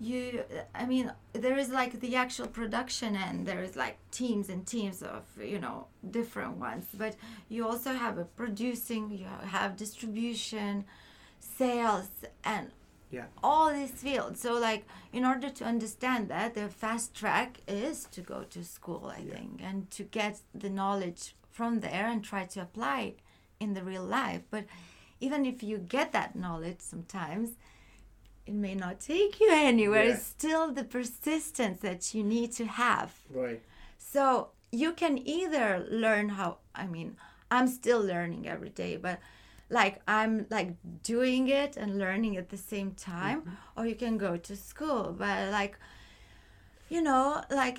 you 0.00 0.42
i 0.74 0.86
mean 0.86 1.12
there 1.34 1.58
is 1.58 1.68
like 1.68 2.00
the 2.00 2.16
actual 2.16 2.46
production 2.46 3.14
and 3.14 3.46
there 3.46 3.62
is 3.62 3.76
like 3.76 3.98
teams 4.10 4.48
and 4.48 4.66
teams 4.66 5.02
of 5.02 5.24
you 5.38 5.58
know 5.58 5.86
different 6.10 6.56
ones 6.56 6.86
but 6.96 7.14
you 7.50 7.66
also 7.66 7.92
have 7.92 8.16
a 8.16 8.24
producing 8.24 9.10
you 9.10 9.26
have 9.46 9.76
distribution 9.76 10.84
sales 11.38 12.08
and 12.44 12.70
Yeah. 13.12 13.26
all 13.42 13.72
these 13.72 13.90
fields 13.90 14.40
so 14.40 14.54
like 14.54 14.84
in 15.12 15.24
order 15.24 15.50
to 15.50 15.64
understand 15.64 16.28
that 16.28 16.54
the 16.54 16.68
fast 16.68 17.12
track 17.14 17.58
is 17.66 18.06
to 18.12 18.20
go 18.22 18.44
to 18.54 18.64
school 18.64 19.12
i 19.18 19.20
Yeah. 19.20 19.34
think 19.34 19.60
and 19.68 19.90
to 19.96 20.02
get 20.04 20.40
the 20.54 20.70
knowledge 20.70 21.34
from 21.50 21.80
there 21.80 22.06
and 22.12 22.24
try 22.24 22.44
to 22.54 22.60
apply 22.62 23.14
in 23.58 23.74
the 23.74 23.82
real 23.82 24.04
life 24.20 24.42
but 24.50 24.64
even 25.20 25.44
if 25.44 25.62
you 25.62 25.76
get 25.78 26.12
that 26.12 26.34
knowledge 26.36 26.80
sometimes 26.80 27.48
it 28.50 28.56
may 28.66 28.74
not 28.74 28.96
take 29.12 29.32
you 29.40 29.48
anywhere 29.72 30.04
Yeah. 30.04 30.14
it's 30.14 30.26
still 30.38 30.64
the 30.78 30.84
persistence 30.96 31.78
that 31.88 32.02
you 32.14 32.22
need 32.34 32.50
to 32.60 32.64
have 32.82 33.10
Right. 33.42 33.62
so 34.12 34.24
you 34.82 34.90
can 35.02 35.14
either 35.38 35.66
learn 36.04 36.26
how 36.38 36.48
I 36.82 36.86
mean, 36.86 37.16
I'm 37.50 37.68
still 37.80 38.00
learning 38.12 38.42
every 38.54 38.72
day, 38.82 38.92
but 39.06 39.16
like 39.78 39.96
I'm 40.16 40.34
like 40.56 40.70
doing 41.02 41.48
it 41.48 41.72
and 41.76 41.98
learning 42.04 42.36
at 42.36 42.48
the 42.54 42.56
same 42.72 42.90
time, 43.14 43.38
mm-hmm. 43.40 43.76
or 43.76 43.82
you 43.90 43.96
can 44.04 44.16
go 44.26 44.32
to 44.36 44.54
school. 44.70 45.04
But 45.24 45.50
like, 45.58 45.74
you 46.88 47.02
know, 47.02 47.42
like 47.50 47.78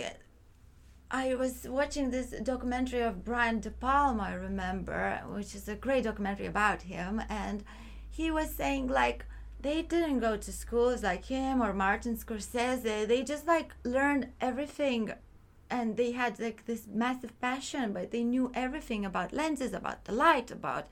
I 1.10 1.36
was 1.36 1.56
watching 1.80 2.12
this 2.12 2.30
documentary 2.52 3.04
of 3.10 3.24
Brian 3.30 3.60
De 3.66 3.72
Palma, 3.72 4.24
I 4.24 4.34
remember, 4.34 5.22
which 5.38 5.56
is 5.56 5.66
a 5.70 5.76
great 5.76 6.04
documentary 6.04 6.48
about 6.56 6.82
him, 6.94 7.22
and 7.30 7.64
he 8.10 8.32
was 8.32 8.50
saying 8.62 8.88
like 8.88 9.26
they 9.62 9.82
didn't 9.82 10.20
go 10.20 10.38
to 10.38 10.52
schools 10.52 11.04
like 11.04 11.26
him 11.26 11.62
or 11.62 11.74
Martin 11.74 12.16
Scorsese. 12.18 13.08
They 13.08 13.24
just 13.24 13.48
like 13.48 13.74
learned 13.84 14.30
everything 14.40 15.14
and 15.70 15.96
they 15.96 16.12
had 16.12 16.40
like 16.40 16.66
this 16.66 16.86
massive 16.88 17.40
passion, 17.40 17.94
but 17.94 18.12
they 18.12 18.24
knew 18.24 18.52
everything 18.54 19.06
about 19.06 19.32
lenses, 19.34 19.74
about 19.74 20.06
the 20.06 20.12
light, 20.12 20.52
about 20.52 20.88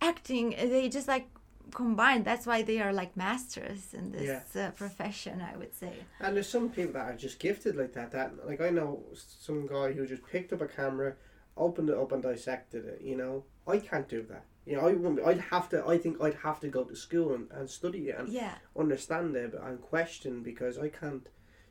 acting. 0.00 0.50
They 0.50 0.88
just 0.88 1.08
like 1.08 1.28
combined. 1.74 2.24
That's 2.24 2.46
why 2.46 2.62
they 2.62 2.80
are 2.80 2.92
like 2.92 3.16
masters 3.16 3.94
in 3.94 4.12
this 4.12 4.54
uh, 4.56 4.70
profession, 4.72 5.40
I 5.40 5.56
would 5.56 5.74
say. 5.74 5.94
And 6.20 6.36
there's 6.36 6.48
some 6.48 6.68
people 6.68 6.94
that 6.94 7.10
are 7.10 7.16
just 7.16 7.38
gifted 7.38 7.76
like 7.76 7.94
that. 7.94 8.12
That 8.12 8.46
like 8.46 8.60
I 8.60 8.70
know 8.70 9.02
some 9.14 9.66
guy 9.66 9.92
who 9.92 10.06
just 10.06 10.26
picked 10.26 10.52
up 10.52 10.60
a 10.60 10.68
camera, 10.68 11.14
opened 11.56 11.88
it 11.88 11.96
up 11.96 12.12
and 12.12 12.22
dissected 12.22 12.84
it. 12.84 13.00
You 13.02 13.16
know, 13.16 13.44
I 13.66 13.78
can't 13.78 14.08
do 14.08 14.22
that. 14.28 14.44
You 14.70 14.76
know, 14.76 14.86
I 14.86 14.92
wouldn't. 14.92 15.26
I'd 15.26 15.40
have 15.54 15.68
to. 15.70 15.84
I 15.94 15.98
think 15.98 16.22
I'd 16.22 16.38
have 16.48 16.60
to 16.60 16.68
go 16.68 16.84
to 16.84 16.94
school 16.94 17.34
and, 17.34 17.48
and 17.50 17.68
study 17.68 18.02
it 18.10 18.16
and 18.18 18.28
Yeah, 18.28 18.54
understand 18.78 19.34
it 19.34 19.52
and 19.66 19.80
question 19.80 20.44
because 20.44 20.78
I 20.78 20.88
can't 20.88 21.26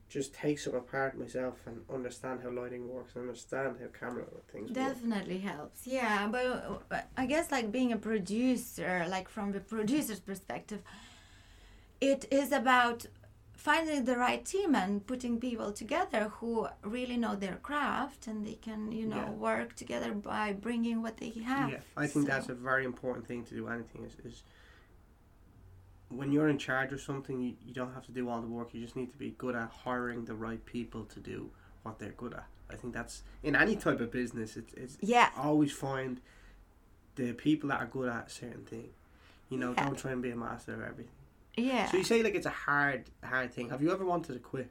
just 0.09 0.33
take 0.33 0.59
some 0.59 0.75
apart 0.75 1.17
myself 1.17 1.55
and 1.65 1.77
understand 1.97 2.41
how 2.43 2.49
lighting 2.49 2.89
works 2.89 3.15
and 3.15 3.21
understand 3.29 3.77
how 3.79 3.87
camera 3.97 4.25
things 4.51 4.69
work. 4.71 4.75
definitely 4.95 5.37
helps. 5.37 5.87
Yeah, 5.87 6.27
but 6.27 6.45
uh, 6.91 7.01
I 7.15 7.25
guess 7.25 7.51
like 7.51 7.71
being 7.71 7.93
a 7.93 7.97
producer, 7.97 9.05
like 9.07 9.29
from 9.29 9.53
the 9.53 9.61
producer's 9.61 10.19
perspective, 10.19 10.81
it 12.01 12.25
is 12.31 12.51
about 12.51 13.05
finding 13.59 14.05
the 14.05 14.15
right 14.17 14.45
team 14.45 14.73
and 14.73 15.05
putting 15.05 15.37
people 15.39 15.71
together 15.73 16.29
who 16.37 16.67
really 16.81 17.17
know 17.17 17.35
their 17.35 17.57
craft 17.57 18.25
and 18.27 18.45
they 18.47 18.53
can 18.67 18.89
you 18.99 19.05
know 19.05 19.17
Yeah. 19.17 19.31
work 19.31 19.75
together 19.75 20.13
by 20.13 20.53
bringing 20.53 21.01
what 21.01 21.17
they 21.17 21.31
have 21.51 21.69
Yeah, 21.69 21.81
I 21.97 22.07
think 22.07 22.25
So- 22.25 22.31
that's 22.33 22.49
a 22.49 22.55
very 22.55 22.85
important 22.85 23.27
thing 23.27 23.43
to 23.49 23.53
do. 23.53 23.67
Anything 23.67 24.05
is, 24.05 24.15
is 24.23 24.43
when 26.09 26.31
you're 26.31 26.47
in 26.47 26.57
charge 26.57 26.91
of 26.93 27.01
something, 27.01 27.39
you, 27.41 27.53
you 27.67 27.73
don't 27.73 27.93
have 27.93 28.05
to 28.05 28.11
do 28.11 28.29
all 28.29 28.41
the 28.41 28.47
work. 28.47 28.73
You 28.73 28.81
just 28.81 28.95
need 28.95 29.11
to 29.11 29.17
be 29.17 29.31
good 29.37 29.55
at 29.55 29.69
hiring 29.83 30.25
the 30.25 30.33
right 30.35 30.63
people 30.65 31.03
to 31.05 31.19
do 31.19 31.51
what 31.83 31.99
they're 31.99 32.11
good 32.23 32.33
at. 32.33 32.47
I 32.71 32.75
think 32.75 32.93
that's 32.93 33.23
in 33.43 33.55
any 33.55 33.75
type 33.75 33.99
of 33.99 34.09
business. 34.11 34.55
It's, 34.55 34.73
it's 34.73 34.97
yeah 35.01 35.29
always 35.37 35.71
find 35.73 36.21
the 37.15 37.33
people 37.33 37.69
that 37.69 37.81
are 37.81 37.87
good 37.87 38.09
at 38.09 38.27
a 38.27 38.29
certain 38.29 38.63
thing. 38.63 38.89
You 39.49 39.57
know, 39.59 39.73
Yeah. 39.73 39.85
don't 39.85 39.97
try 39.97 40.11
and 40.11 40.21
be 40.21 40.31
a 40.31 40.35
master 40.35 40.73
of 40.75 40.81
everything. 40.81 41.13
Yeah 41.59 41.85
So 41.91 41.97
you 41.97 42.03
say 42.03 42.23
like 42.23 42.35
it's 42.35 42.45
a 42.45 42.57
hard, 42.67 43.09
hard 43.23 43.51
thing. 43.53 43.69
Have 43.69 43.81
you 43.81 43.91
ever 43.91 44.05
wanted 44.05 44.33
to 44.33 44.39
quit? 44.39 44.69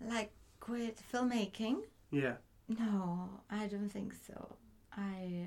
like 0.00 0.32
quit 0.60 0.98
filmmaking 1.12 1.76
Yeah. 2.10 2.34
no 2.68 3.28
i 3.50 3.66
don't 3.66 3.88
think 3.88 4.14
so 4.26 4.56
i 4.96 5.46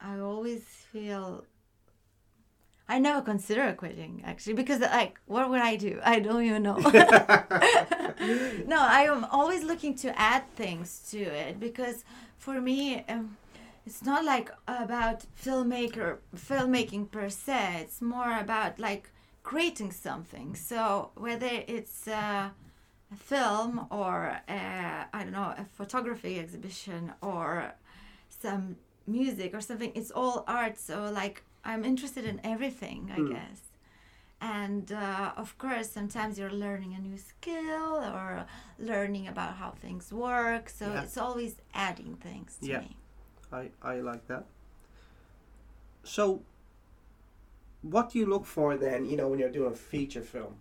i 0.00 0.18
always 0.18 0.62
feel 0.92 1.44
i 2.88 2.98
never 2.98 3.22
consider 3.22 3.72
quitting 3.72 4.20
actually 4.24 4.54
because 4.54 4.80
like 4.80 5.20
what 5.26 5.48
would 5.50 5.60
i 5.60 5.76
do 5.76 6.00
i 6.04 6.18
don't 6.18 6.42
even 6.42 6.62
know 6.64 6.76
no 8.66 8.78
i 8.80 9.02
am 9.14 9.24
always 9.26 9.62
looking 9.62 9.94
to 9.96 10.08
add 10.18 10.42
things 10.56 11.06
to 11.10 11.18
it 11.20 11.60
because 11.60 12.04
for 12.36 12.60
me 12.60 13.04
um, 13.08 13.36
it's 13.86 14.02
not 14.02 14.24
like 14.24 14.50
about 14.66 15.24
filmmaker 15.44 16.18
filmmaking 16.36 17.10
per 17.10 17.28
se 17.28 17.80
it's 17.82 18.00
more 18.00 18.38
about 18.38 18.78
like 18.78 19.10
creating 19.42 19.92
something 19.92 20.54
so 20.54 21.10
whether 21.16 21.50
it's 21.68 22.08
uh, 22.08 22.48
a 23.12 23.16
film 23.16 23.86
or 23.90 24.38
I 24.48 25.06
don't 25.12 25.32
know 25.32 25.54
a 25.58 25.64
photography 25.78 26.38
exhibition 26.38 27.12
or 27.20 27.72
some 28.28 28.76
music 29.06 29.54
or 29.54 29.60
something 29.60 29.92
it's 29.94 30.10
all 30.10 30.44
art 30.48 30.78
so 30.78 31.10
like 31.12 31.42
I'm 31.64 31.84
interested 31.84 32.24
in 32.24 32.40
everything 32.44 33.10
I 33.14 33.20
Hmm. 33.20 33.32
guess 33.34 33.60
and 34.40 34.92
uh, 34.92 35.32
of 35.36 35.56
course 35.58 35.90
sometimes 35.90 36.38
you're 36.38 36.50
learning 36.66 36.94
a 36.94 37.00
new 37.08 37.18
skill 37.18 37.92
or 38.14 38.46
learning 38.78 39.28
about 39.28 39.54
how 39.56 39.70
things 39.70 40.12
work 40.12 40.68
so 40.68 40.84
Yeah. 40.92 41.02
it's 41.02 41.16
always 41.18 41.56
adding 41.74 42.16
things 42.16 42.56
to 42.62 42.66
Yeah. 42.68 42.80
me 42.80 42.96
I, 43.54 43.70
I 43.82 44.00
like 44.00 44.26
that. 44.28 44.44
So, 46.02 46.42
what 47.82 48.10
do 48.10 48.18
you 48.18 48.26
look 48.26 48.46
for 48.46 48.76
then? 48.76 49.06
You 49.06 49.16
know, 49.16 49.28
when 49.28 49.38
you're 49.38 49.50
doing 49.50 49.72
a 49.72 49.76
feature 49.76 50.22
film, 50.22 50.56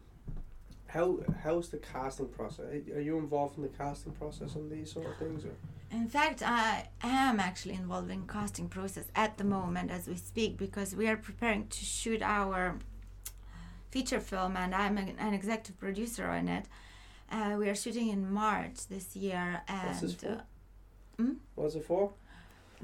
how 0.87 1.19
how's 1.43 1.69
the 1.69 1.77
casting 1.77 2.27
process? 2.27 2.65
Are 2.95 3.01
you 3.01 3.17
involved 3.17 3.57
in 3.57 3.63
the 3.63 3.69
casting 3.69 4.13
process 4.13 4.55
on 4.55 4.69
these 4.69 4.91
sort 4.91 5.07
of 5.07 5.17
things? 5.17 5.43
Or? 5.43 5.55
In 5.91 6.07
fact, 6.07 6.41
I 6.43 6.89
am 7.01 7.39
actually 7.39 7.75
involved 7.75 8.09
in 8.09 8.27
casting 8.27 8.69
process 8.69 9.05
at 9.15 9.37
the 9.37 9.43
moment 9.43 9.91
as 9.91 10.07
we 10.07 10.15
speak 10.15 10.57
because 10.57 10.95
we 10.95 11.07
are 11.07 11.17
preparing 11.17 11.67
to 11.67 11.85
shoot 11.85 12.21
our 12.21 12.79
feature 13.91 14.19
film 14.19 14.57
and 14.57 14.73
I'm 14.73 14.97
an, 14.97 15.13
an 15.19 15.33
executive 15.33 15.79
producer 15.79 16.27
on 16.27 16.47
it. 16.47 16.65
Uh, 17.31 17.55
we 17.59 17.69
are 17.69 17.75
shooting 17.75 18.09
in 18.09 18.31
March 18.31 18.87
this 18.87 19.15
year 19.15 19.61
and 19.67 19.87
What's 19.87 20.01
this 20.01 20.13
for? 20.15 20.27
uh, 20.27 20.41
hmm? 21.17 21.33
What's 21.55 21.75
it 21.75 21.85
for? 21.85 22.11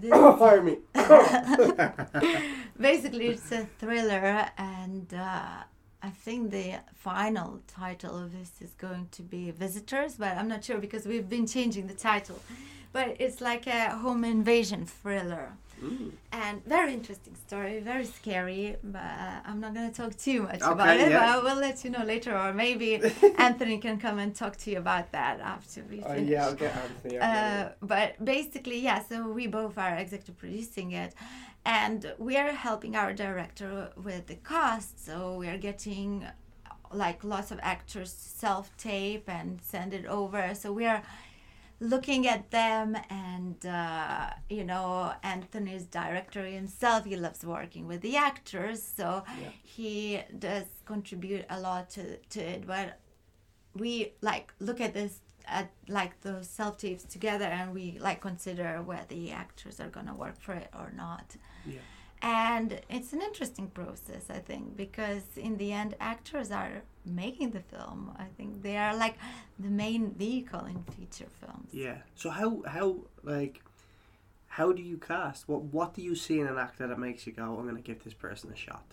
This, 0.01 0.11
Hire 0.11 0.61
me. 0.61 0.77
basically 2.79 3.27
it's 3.27 3.51
a 3.51 3.67
thriller 3.79 4.49
and 4.57 5.13
uh, 5.13 5.63
I 6.01 6.09
think 6.09 6.51
the 6.51 6.75
final 6.95 7.59
title 7.67 8.17
of 8.17 8.31
this 8.31 8.51
is 8.61 8.73
going 8.75 9.09
to 9.11 9.21
be 9.21 9.51
Visitors, 9.51 10.15
but 10.15 10.37
I'm 10.37 10.47
not 10.47 10.63
sure 10.63 10.77
because 10.77 11.05
we've 11.05 11.27
been 11.27 11.45
changing 11.45 11.87
the 11.87 11.93
title. 11.93 12.39
But 12.93 13.17
it's 13.19 13.41
like 13.41 13.67
a 13.67 13.89
home 13.89 14.23
invasion 14.23 14.85
thriller. 14.85 15.53
Mm. 15.83 16.11
and 16.33 16.65
very 16.65 16.93
interesting 16.93 17.35
story 17.47 17.79
very 17.79 18.03
scary 18.05 18.75
but 18.83 18.99
uh, 18.99 19.39
i'm 19.45 19.59
not 19.61 19.73
going 19.73 19.89
to 19.89 19.95
talk 19.95 20.13
too 20.17 20.43
much 20.43 20.61
Okay, 20.61 20.71
about 20.71 20.97
it 20.97 21.09
yeah. 21.11 21.19
but 21.35 21.43
we'll 21.43 21.55
let 21.67 21.83
you 21.85 21.89
know 21.89 22.03
later 22.03 22.37
or 22.37 22.51
maybe 22.53 23.01
anthony 23.37 23.77
can 23.77 23.97
come 23.97 24.19
and 24.19 24.35
talk 24.35 24.57
to 24.57 24.71
you 24.71 24.77
about 24.77 25.11
that 25.13 25.39
after 25.39 25.79
we 25.89 26.01
Uh, 26.03 26.13
finish 26.15 26.29
yeah, 26.29 26.45
I'll 26.45 26.53
get 26.55 26.75
Anthony. 26.75 27.17
uh, 27.17 27.21
there. 27.21 27.75
but 27.81 28.09
basically 28.33 28.79
yeah 28.79 28.99
so 29.09 29.15
we 29.39 29.47
both 29.47 29.77
are 29.77 29.95
executive 29.95 30.37
producing 30.37 30.91
it 30.91 31.13
and 31.65 32.13
we 32.17 32.35
are 32.35 32.51
helping 32.51 32.95
our 32.95 33.13
director 33.13 33.89
with 34.07 34.27
the 34.27 34.35
cast 34.35 35.05
so 35.05 35.15
we 35.37 35.47
are 35.47 35.57
getting 35.57 36.25
like 36.91 37.23
lots 37.23 37.51
of 37.51 37.59
actors 37.61 38.11
self 38.11 38.75
tape 38.77 39.29
and 39.29 39.61
send 39.61 39.93
it 39.93 40.05
over 40.07 40.53
so 40.55 40.73
we 40.73 40.85
are 40.85 41.01
looking 41.79 42.27
at 42.27 42.51
them 42.51 42.97
and 43.09 43.65
uh, 43.65 44.29
you 44.49 44.63
know 44.65 45.13
anthony's 45.23 45.85
director 45.85 46.43
himself 46.45 47.05
he 47.05 47.15
loves 47.15 47.45
working 47.45 47.87
with 47.87 48.01
the 48.01 48.15
actors 48.17 48.83
so 48.83 49.23
Yeah. 49.41 49.49
he 49.63 50.21
does 50.37 50.65
contribute 50.85 51.45
a 51.49 51.59
lot 51.59 51.89
to, 51.91 52.17
to 52.17 52.39
it 52.41 52.67
but 52.67 52.99
we 53.75 54.13
like 54.21 54.53
look 54.59 54.81
at 54.81 54.93
this 54.93 55.21
at 55.47 55.71
like 55.87 56.19
those 56.21 56.47
self 56.49 56.77
tapes 56.77 57.03
together 57.05 57.45
and 57.45 57.73
we 57.73 57.97
like 57.99 58.19
consider 58.21 58.81
where 58.81 59.05
the 59.07 59.31
actors 59.31 59.79
are 59.79 59.87
gonna 59.89 60.13
work 60.15 60.39
for 60.39 60.53
it 60.53 60.69
or 60.73 60.91
not 60.95 61.35
Yeah. 61.65 61.79
and 62.21 62.81
it's 62.89 63.13
an 63.13 63.21
interesting 63.21 63.67
process 63.69 64.25
i 64.29 64.39
think 64.39 64.75
because 64.75 65.23
in 65.37 65.57
the 65.57 65.71
end 65.71 65.95
actors 66.01 66.51
are 66.51 66.81
making 67.05 67.51
the 67.51 67.61
film 67.61 68.11
i 68.17 68.25
think 68.37 68.61
they 68.61 68.77
are 68.77 68.95
like 68.95 69.15
the 69.59 69.69
main 69.69 70.11
vehicle 70.13 70.65
in 70.65 70.83
feature 70.95 71.29
films 71.39 71.69
Yeah. 71.73 71.97
So 72.15 72.29
how 72.29 72.61
how 72.65 72.97
like 73.23 73.61
how 74.47 74.71
do 74.73 74.81
you 74.81 74.97
cast? 74.97 75.47
What 75.47 75.61
what 75.63 75.93
do 75.93 76.01
you 76.01 76.15
see 76.15 76.39
in 76.39 76.47
an 76.47 76.57
actor 76.57 76.87
that 76.87 76.99
makes 76.99 77.25
you 77.27 77.33
go, 77.33 77.57
I'm 77.57 77.65
gonna 77.65 77.81
give 77.81 78.03
this 78.03 78.13
person 78.13 78.51
a 78.51 78.55
shot? 78.55 78.83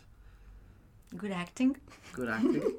good 1.17 1.33
acting 1.33 1.77
Good 2.13 2.29
acting. 2.29 2.77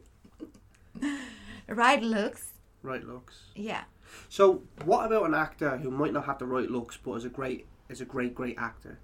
right 1.68 2.02
looks. 2.02 2.54
Right 2.84 3.04
looks. 3.04 3.36
Yeah. 3.56 3.84
So, 4.30 4.64
what 4.86 5.06
about 5.06 5.26
an 5.26 5.34
actor 5.34 5.78
who 5.78 5.92
might 5.92 6.14
not 6.14 6.26
have 6.26 6.40
the 6.40 6.46
right 6.46 6.70
looks, 6.70 6.98
but 6.98 7.14
is 7.14 7.26
a 7.26 7.30
great 7.30 7.66
is 7.90 8.00
a 8.02 8.06
great 8.06 8.34
great 8.36 8.58
actor? 8.58 9.00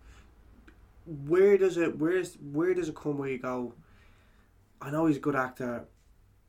Where 1.06 1.58
does 1.58 1.78
it 1.78 1.98
where's 1.98 2.36
where 2.36 2.74
does 2.74 2.90
it 2.90 2.96
come 2.96 3.18
where 3.18 3.30
you 3.30 3.40
go? 3.40 3.74
I 4.82 4.92
know 4.92 5.06
he's 5.08 5.18
a 5.18 5.22
good 5.22 5.36
actor, 5.36 5.86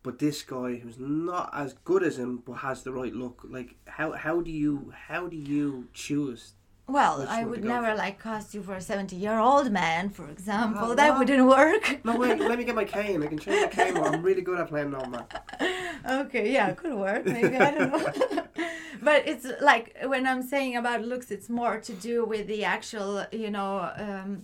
but 0.05 0.19
this 0.19 0.43
guy 0.43 0.77
who's 0.77 0.99
not 0.99 1.51
as 1.53 1.73
good 1.83 2.05
as 2.05 2.19
him 2.19 2.43
but 2.45 2.53
has 2.67 2.85
the 2.85 2.93
right 2.93 3.13
look. 3.13 3.41
Like 3.49 3.75
how 3.87 4.13
how 4.13 4.41
do 4.41 4.53
you 4.53 4.93
how 5.09 5.27
do 5.27 5.37
you 5.37 5.89
choose? 5.93 6.53
Well, 6.87 7.27
I 7.27 7.45
would 7.45 7.65
never 7.65 7.93
for? 7.93 7.97
like 7.97 8.23
cast 8.23 8.53
you 8.55 8.63
for 8.63 8.75
a 8.75 8.81
seventy-year-old 8.81 9.73
man, 9.73 10.11
for 10.11 10.29
example. 10.29 10.83
Oh, 10.85 10.95
that 10.95 11.19
wouldn't 11.19 11.49
work. 11.49 12.05
No 12.05 12.17
wait, 12.17 12.39
let 12.39 12.59
me 12.59 12.65
get 12.65 12.75
my 12.75 12.85
cane. 12.85 13.23
I 13.23 13.27
can 13.27 13.39
change 13.39 13.63
my 13.63 13.69
cane. 13.69 13.97
I'm 13.97 14.23
really 14.23 14.43
good 14.43 14.61
at 14.61 14.69
playing 14.69 14.95
old 14.95 15.11
man. 15.11 15.25
okay, 16.27 16.53
yeah, 16.53 16.69
it 16.69 16.77
could 16.77 16.95
work. 16.95 17.25
Maybe 17.25 17.57
I 17.57 17.71
don't 17.71 17.91
know. 17.91 18.45
but 19.03 19.27
it's 19.27 19.47
like 19.63 19.97
when 20.05 20.27
I'm 20.27 20.43
saying 20.43 20.77
about 20.77 21.01
looks, 21.01 21.31
it's 21.31 21.49
more 21.49 21.81
to 21.81 21.93
do 21.95 22.27
with 22.27 22.47
the 22.49 22.65
actual, 22.65 23.25
you 23.33 23.51
know, 23.51 23.91
um, 23.97 24.43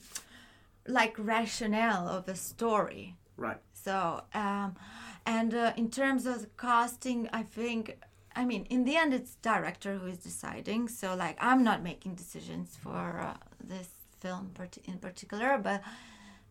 like 0.89 1.15
rationale 1.19 2.09
of 2.09 2.25
the 2.25 2.35
story. 2.35 3.17
Right. 3.37 3.59
So, 3.75 4.23
um, 4.35 4.77
and 5.37 5.55
uh, 5.55 5.73
in 5.77 5.89
terms 5.91 6.27
of 6.27 6.39
casting, 6.57 7.29
I 7.33 7.45
think, 7.45 7.83
I 8.35 8.45
mean, 8.45 8.67
in 8.69 8.81
the 8.85 8.97
end, 8.97 9.15
it's 9.15 9.37
director 9.37 9.93
who 9.99 10.09
is 10.09 10.19
deciding. 10.19 10.89
So, 10.89 11.15
like, 11.15 11.37
I'm 11.41 11.63
not 11.63 11.85
making 11.85 12.17
decisions 12.17 12.77
for 12.83 13.21
uh, 13.21 13.37
this 13.63 13.91
film 14.19 14.51
in 14.85 14.99
particular, 14.99 15.57
but 15.57 15.83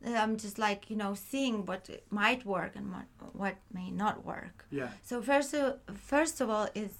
uh, 0.08 0.14
I'm 0.14 0.38
just 0.38 0.58
like, 0.58 0.90
you 0.90 0.96
know, 0.96 1.14
seeing 1.14 1.66
what 1.66 1.90
might 2.10 2.46
work 2.46 2.72
and 2.80 2.88
what, 2.94 3.08
what 3.34 3.56
may 3.74 3.92
not 3.92 4.26
work. 4.26 4.66
Yeah. 4.72 4.92
So 5.04 5.22
first 5.22 5.54
of, 5.54 5.80
first 6.14 6.40
of 6.40 6.50
all 6.50 6.70
is 6.74 6.94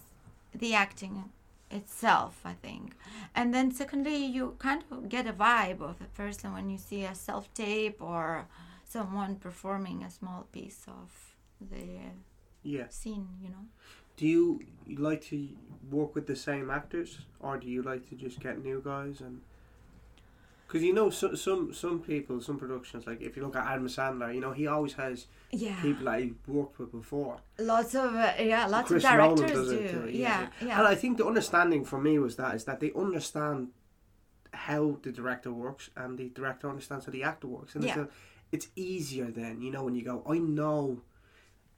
the 0.54 0.74
acting 0.74 1.16
itself, 1.72 2.42
I 2.44 2.56
think. 2.66 2.98
And 3.34 3.54
then 3.54 3.72
secondly, 3.72 4.18
you 4.18 4.56
kind 4.60 4.84
of 4.92 5.08
get 5.08 5.28
a 5.28 5.34
vibe 5.34 5.82
of 5.82 5.96
a 6.02 6.12
person 6.18 6.52
when 6.52 6.70
you 6.70 6.78
see 6.78 7.04
a 7.06 7.16
self-tape 7.16 8.02
or 8.02 8.48
someone 8.84 9.36
performing 9.36 10.04
a 10.04 10.12
small 10.12 10.48
piece 10.52 10.84
of 10.88 11.29
the 11.62 12.00
Yeah. 12.64 12.88
scene, 12.90 13.28
you 13.42 13.50
know. 13.50 13.66
Do 14.18 14.28
you 14.28 14.60
like 14.98 15.22
to 15.26 15.50
work 15.90 16.14
with 16.16 16.28
the 16.28 16.36
same 16.36 16.70
actors, 16.70 17.20
or 17.40 17.58
do 17.58 17.68
you 17.68 17.82
like 17.82 18.08
to 18.10 18.16
just 18.16 18.40
get 18.40 18.64
new 18.64 18.82
guys 18.84 19.22
and? 19.22 19.42
Because 20.68 20.84
you 20.84 20.94
know 20.94 21.10
some 21.10 21.36
some 21.36 21.74
some 21.74 22.00
people, 22.00 22.42
some 22.42 22.60
productions, 22.60 23.08
like 23.08 23.22
if 23.22 23.36
you 23.36 23.42
look 23.44 23.56
at 23.56 23.66
Adam 23.66 23.88
Sandler, 23.88 24.34
you 24.36 24.40
know 24.40 24.52
he 24.52 24.68
always 24.68 24.94
has 24.94 25.26
Yeah. 25.52 25.82
people 25.82 26.06
that 26.06 26.20
he 26.22 26.34
worked 26.46 26.78
with 26.78 26.92
before. 26.92 27.40
Lots 27.58 27.96
of 27.96 28.14
uh, 28.14 28.34
yeah, 28.40 28.68
lots 28.68 28.90
Chris 28.90 29.04
of 29.04 29.10
directors 29.12 29.70
do. 29.70 29.90
too, 29.90 30.10
yeah, 30.12 30.50
yeah. 30.62 30.78
And 30.78 30.88
I 30.88 30.94
think 30.94 31.18
the 31.18 31.26
understanding 31.26 31.84
for 31.86 32.00
me 32.00 32.20
was 32.20 32.36
that 32.36 32.54
is 32.54 32.66
that 32.66 32.80
they 32.82 32.92
understand 32.94 33.70
how 34.54 34.98
the 35.02 35.12
director 35.12 35.52
works, 35.52 35.90
and 35.96 36.20
the 36.20 36.30
director 36.30 36.70
understands 36.70 37.06
how 37.06 37.12
the 37.14 37.24
actor 37.24 37.48
works, 37.48 37.74
and 37.74 37.84
it's, 37.86 37.98
a, 37.98 38.08
it's 38.52 38.68
easier 38.76 39.32
then. 39.32 39.62
You 39.62 39.72
know 39.72 39.84
when 39.84 39.96
you 39.96 40.04
go, 40.04 40.22
I 40.28 40.38
know 40.38 41.02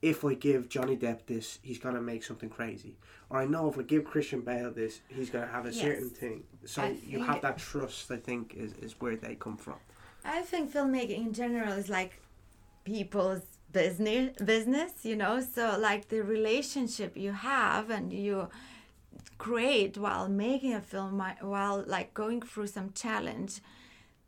if 0.01 0.25
I 0.25 0.33
give 0.33 0.67
Johnny 0.69 0.97
Depp 0.97 1.25
this, 1.27 1.59
he's 1.61 1.77
gonna 1.79 2.01
make 2.01 2.23
something 2.23 2.49
crazy, 2.49 2.97
or 3.29 3.39
I 3.39 3.45
know 3.45 3.69
if 3.69 3.77
I 3.77 3.83
give 3.83 4.03
Christian 4.05 4.41
Bale 4.41 4.71
this, 4.71 5.01
he's 5.07 5.29
gonna 5.29 5.47
have 5.47 5.65
a 5.65 5.71
Yes. 5.73 5.81
certain 5.81 6.09
thing. 6.09 6.43
So 6.65 6.81
I 6.83 6.97
you 7.05 7.23
have 7.23 7.41
that 7.41 7.57
trust. 7.57 8.09
I 8.11 8.17
think 8.17 8.55
is 8.55 8.73
is 8.73 8.99
where 8.99 9.15
they 9.15 9.35
come 9.35 9.57
from. 9.57 9.79
I 10.23 10.41
think 10.41 10.71
filmmaking 10.73 11.17
in 11.27 11.33
general 11.33 11.73
is 11.73 11.89
like 11.89 12.19
people's 12.83 13.43
business 13.71 14.35
business, 14.43 14.91
you 15.03 15.15
know? 15.15 15.39
So 15.41 15.77
like 15.79 16.09
the 16.09 16.21
relationship 16.21 17.15
you 17.15 17.31
have 17.31 17.89
and 17.89 18.11
you 18.11 18.49
create 19.37 19.97
while 19.97 20.27
making 20.29 20.73
a 20.73 20.81
film 20.81 21.23
while 21.41 21.83
like 21.87 22.13
going 22.13 22.41
through 22.41 22.67
some 22.67 22.91
challenge, 22.93 23.61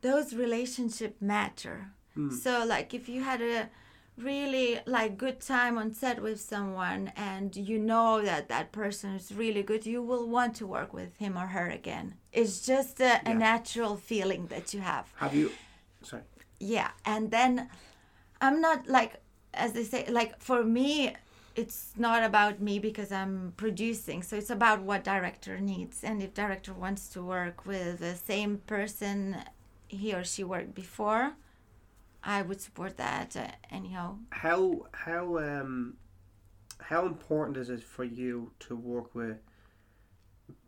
those 0.02 0.34
relationship 0.34 1.20
matter. 1.20 1.90
Hmm. 2.14 2.30
So 2.30 2.64
like 2.64 2.94
if 2.94 3.08
you 3.08 3.22
had 3.22 3.40
a 3.42 3.68
really 4.16 4.78
like 4.86 5.18
good 5.18 5.40
time 5.40 5.76
on 5.76 5.92
set 5.92 6.22
with 6.22 6.40
someone 6.40 7.12
and 7.16 7.56
you 7.56 7.78
know 7.78 8.22
that 8.22 8.48
that 8.48 8.70
person 8.70 9.10
is 9.14 9.32
really 9.32 9.62
good 9.62 9.84
you 9.84 10.00
will 10.00 10.28
want 10.28 10.54
to 10.54 10.66
work 10.66 10.92
with 10.92 11.16
him 11.16 11.36
or 11.36 11.48
her 11.48 11.68
again 11.68 12.14
it's 12.32 12.64
just 12.64 13.00
a, 13.00 13.20
a 13.28 13.34
natural 13.34 13.96
feeling 13.96 14.46
that 14.46 14.72
you 14.72 14.80
have 14.80 15.12
Have 15.16 15.34
you? 15.34 15.50
Sorry. 16.02 16.22
yeah 16.60 16.90
and 17.04 17.30
then 17.32 17.68
i'm 18.40 18.60
not 18.60 18.86
like 18.88 19.14
as 19.52 19.72
they 19.72 19.82
say 19.84 20.06
like 20.08 20.38
for 20.40 20.62
me 20.62 21.12
it's 21.56 21.92
not 21.96 22.22
about 22.22 22.60
me 22.60 22.78
because 22.78 23.10
i'm 23.10 23.52
producing 23.56 24.22
so 24.22 24.36
it's 24.36 24.50
about 24.50 24.80
what 24.82 25.02
director 25.02 25.58
needs 25.58 26.04
and 26.04 26.22
if 26.22 26.34
director 26.34 26.72
wants 26.72 27.08
to 27.08 27.20
work 27.22 27.66
with 27.66 27.98
the 27.98 28.14
same 28.14 28.58
person 28.58 29.36
he 29.88 30.14
or 30.14 30.22
she 30.22 30.44
worked 30.44 30.74
before 30.74 31.32
i 32.24 32.42
would 32.42 32.60
support 32.60 32.96
that 32.96 33.36
uh, 33.36 33.46
anyhow 33.70 34.16
How 34.30 34.86
how 34.92 35.38
um 35.38 35.96
how 36.80 37.06
important 37.06 37.56
is 37.56 37.70
it 37.70 37.82
for 37.82 38.04
you 38.04 38.52
to 38.60 38.76
work 38.76 39.14
with 39.14 39.38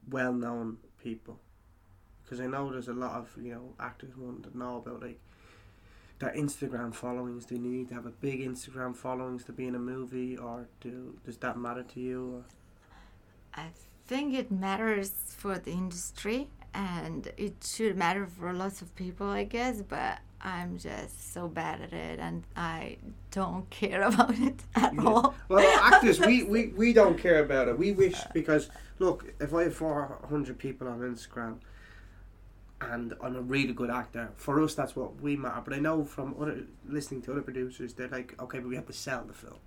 well 0.09 0.33
known 0.33 0.79
people? 1.03 1.39
Because 2.23 2.41
I 2.41 2.47
know 2.47 2.71
there's 2.71 2.89
a 2.89 2.95
lot 2.95 3.13
of 3.13 3.31
you 3.41 3.53
know 3.53 3.75
actors 3.79 4.17
want 4.17 4.45
to 4.45 4.59
know 4.59 4.79
about 4.79 5.03
like 5.03 5.21
their 6.19 6.35
Instagram 6.35 6.95
followings. 6.95 7.45
Do 7.45 7.57
you 7.57 7.61
need 7.61 7.89
to 7.89 7.95
have 7.95 8.07
a 8.07 8.11
big 8.11 8.41
Instagram 8.41 8.97
followings 8.97 9.45
to 9.45 9.53
be 9.53 9.67
in 9.67 9.75
a 9.75 9.79
movie, 9.79 10.37
or 10.37 10.69
do 10.81 11.19
does 11.25 11.37
that 11.39 11.59
matter 11.59 11.83
to 11.83 12.01
you? 12.01 12.37
Or? 12.37 12.45
I 13.55 13.69
think 14.07 14.35
it 14.35 14.51
matters 14.51 15.13
for 15.37 15.59
the 15.59 15.73
industry 15.73 16.49
and 16.75 17.33
it 17.37 17.55
should 17.65 17.97
matter 17.97 18.27
for 18.27 18.53
lots 18.53 18.83
of 18.83 18.95
people, 18.95 19.29
I 19.29 19.45
guess, 19.45 19.83
but 19.83 20.19
I'm 20.41 20.79
just 20.79 21.33
so 21.33 21.49
bad 21.49 21.81
at 21.81 21.93
it 21.93 22.19
and 22.19 22.45
I 22.57 22.99
don't 23.31 23.69
care 23.71 24.03
about 24.03 24.39
it 24.39 24.63
at 24.75 24.99
all. 24.99 25.35
Well, 25.49 25.81
actors, 25.83 26.21
we, 26.21 26.43
we, 26.55 26.69
we 26.69 26.93
don't 26.93 27.19
care 27.19 27.43
about 27.43 27.69
it. 27.69 27.79
We 27.79 27.93
wish 27.93 28.19
because 28.33 28.71
look, 28.99 29.33
if 29.41 29.53
I 29.55 29.65
have 29.65 29.75
four 29.75 30.19
hundred 30.29 30.59
people 30.59 30.89
on 30.89 31.01
Instagram, 31.01 31.59
and 32.81 33.15
I'm 33.23 33.37
a 33.37 33.41
really 33.41 33.73
good 33.73 33.91
actor, 33.91 34.31
for 34.37 34.63
us 34.63 34.75
that's 34.75 34.95
what 34.95 35.21
we 35.21 35.37
matter. 35.37 35.63
But 35.65 35.75
I 35.75 35.79
know 35.79 36.05
from 36.05 36.35
other 36.41 36.65
listening 36.87 37.23
to 37.23 37.33
other 37.33 37.43
producers, 37.43 37.95
they're 37.95 38.09
like, 38.09 38.35
okay, 38.41 38.59
but 38.59 38.69
we 38.69 38.77
have 38.77 38.87
to 38.87 38.93
sell 38.93 39.25
the 39.25 39.33
film, 39.33 39.59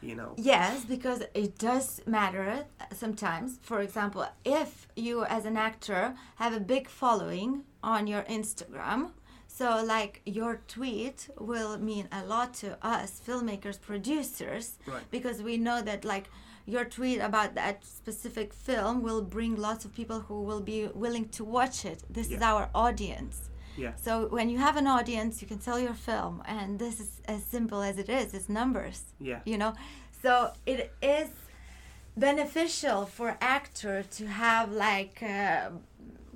you 0.00 0.14
know. 0.14 0.34
Yes, 0.36 0.84
because 0.84 1.22
it 1.34 1.58
does 1.58 2.00
matter 2.06 2.64
sometimes. 2.92 3.58
For 3.62 3.80
example, 3.80 4.26
if 4.44 4.88
you 4.96 5.24
as 5.24 5.44
an 5.44 5.56
actor 5.56 6.14
have 6.36 6.54
a 6.54 6.60
big 6.60 6.88
following 6.88 7.64
on 7.82 8.06
your 8.06 8.22
Instagram, 8.22 9.10
so 9.58 9.66
like 9.94 10.14
your 10.38 10.54
tweet 10.76 11.18
will 11.50 11.74
mean 11.90 12.06
a 12.20 12.22
lot 12.34 12.50
to 12.62 12.68
us 12.94 13.10
filmmakers, 13.26 13.78
producers, 13.90 14.66
Right. 14.92 15.02
because 15.16 15.38
we 15.48 15.54
know 15.66 15.78
that 15.88 16.00
like 16.14 16.26
your 16.74 16.84
tweet 16.96 17.20
about 17.30 17.50
that 17.62 17.76
specific 18.00 18.48
film 18.68 18.94
will 19.06 19.22
bring 19.36 19.52
lots 19.68 19.82
of 19.86 19.90
people 20.00 20.20
who 20.26 20.38
will 20.48 20.64
be 20.74 20.80
willing 21.04 21.26
to 21.38 21.42
watch 21.56 21.78
it. 21.92 21.98
This 22.18 22.28
is 22.36 22.42
our 22.52 22.64
audience. 22.84 23.36
Yeah. 23.84 23.92
So 24.06 24.12
when 24.36 24.46
you 24.52 24.58
have 24.66 24.76
an 24.82 24.86
audience, 24.98 25.32
you 25.40 25.48
can 25.52 25.60
sell 25.68 25.78
your 25.86 25.94
film, 26.10 26.34
and 26.56 26.78
this 26.84 26.96
is 27.04 27.10
as 27.34 27.40
simple 27.56 27.80
as 27.90 27.96
it 28.02 28.08
is. 28.20 28.26
It's 28.36 28.48
numbers 28.60 28.98
Yeah. 29.30 29.40
you 29.50 29.56
know 29.62 29.72
so 30.22 30.32
it 30.66 30.80
is 31.00 31.28
beneficial 32.16 33.06
for 33.06 33.36
actor 33.40 34.02
to 34.02 34.26
have 34.26 34.72
like 34.72 35.22
a 35.22 35.72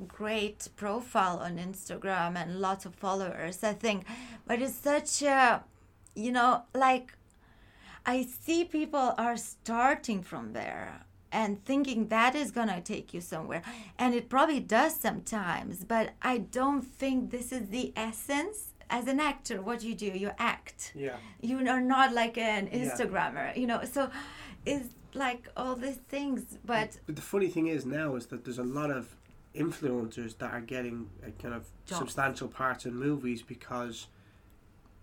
great 0.03 0.69
profile 0.77 1.39
on 1.39 1.57
instagram 1.59 2.37
and 2.37 2.61
lots 2.61 2.85
of 2.85 2.95
followers 2.95 3.63
i 3.65 3.73
think 3.73 4.05
but 4.47 4.61
it's 4.63 4.75
such 4.75 5.23
a 5.23 5.63
you 6.15 6.31
know 6.33 6.63
like 6.75 7.15
i 8.07 8.23
see 8.23 8.65
people 8.65 9.15
are 9.19 9.37
starting 9.37 10.23
from 10.23 10.53
there 10.53 11.01
and 11.31 11.65
thinking 11.65 12.09
that 12.09 12.35
is 12.35 12.51
going 12.51 12.69
to 12.69 12.81
take 12.81 13.15
you 13.15 13.21
somewhere 13.21 13.63
and 13.99 14.15
it 14.15 14.29
probably 14.29 14.61
does 14.61 14.95
sometimes 14.95 15.85
but 15.85 16.11
i 16.21 16.39
don't 16.39 16.83
think 16.83 17.31
this 17.31 17.53
is 17.53 17.69
the 17.69 17.93
essence 17.97 18.75
as 18.91 19.07
an 19.07 19.19
actor 19.21 19.63
what 19.63 19.83
you 19.83 19.95
do 19.95 20.07
you 20.07 20.31
act 20.39 20.93
Yeah. 20.95 21.17
you 21.41 21.57
are 21.69 21.81
not 21.81 22.13
like 22.13 22.37
an 22.37 22.69
Yeah. 22.71 22.79
instagrammer 22.85 23.57
you 23.57 23.67
know 23.67 23.81
so 23.85 24.11
it's 24.67 24.91
like 25.15 25.49
all 25.57 25.75
these 25.75 25.97
things 26.15 26.59
but 26.65 26.99
But 27.07 27.17
the 27.17 27.23
funny 27.23 27.49
thing 27.49 27.67
is 27.69 27.85
now 27.87 28.17
is 28.17 28.27
that 28.27 28.45
there's 28.45 28.59
a 28.59 28.71
lot 28.81 28.91
of 28.91 29.05
influencers 29.55 30.39
that 30.39 30.53
are 30.53 30.61
getting 30.61 31.11
kind 31.41 31.55
of 31.55 31.67
Jobs. 31.87 31.99
substantial 31.99 32.49
parts 32.49 32.87
in 32.87 32.95
movies 32.95 33.43
because 33.43 34.07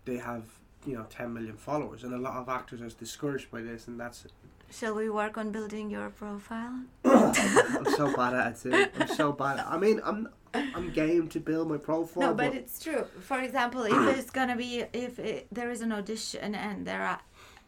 they 0.05 0.17
have 0.17 0.43
you 0.85 0.95
know 0.95 1.05
10 1.09 1.33
million 1.33 1.57
followers 1.57 2.03
and 2.03 2.13
a 2.13 2.17
lot 2.17 2.37
of 2.37 2.49
actors 2.49 2.81
are 2.81 2.89
discouraged 2.97 3.51
by 3.51 3.61
this 3.61 3.87
and 3.87 3.99
that's 3.99 4.25
shall 4.71 4.95
we 4.95 5.09
work 5.09 5.37
on 5.37 5.51
building 5.51 5.89
your 5.91 6.09
profile 6.09 6.79
I'm 7.05 7.85
so 7.95 8.15
bad 8.15 8.33
at 8.33 8.65
it. 8.65 8.91
I'm 8.99 9.07
so 9.07 9.31
bad. 9.31 9.59
At, 9.59 9.67
I 9.67 9.77
mean, 9.77 10.01
I'm 10.03 10.29
I'm 10.53 10.89
game 10.91 11.27
to 11.29 11.39
build 11.39 11.69
my 11.69 11.77
profile. 11.77 12.29
no 12.29 12.33
but 12.33 12.55
it's 12.55 12.81
true 12.81 13.05
for 13.19 13.39
example 13.39 13.83
if 13.83 14.17
it's 14.17 14.31
gonna 14.31 14.55
be 14.55 14.83
if 14.93 15.19
it, 15.19 15.47
there 15.51 15.69
is 15.69 15.81
an 15.81 15.91
audition 15.91 16.55
and 16.55 16.87
there 16.87 17.01
are 17.03 17.19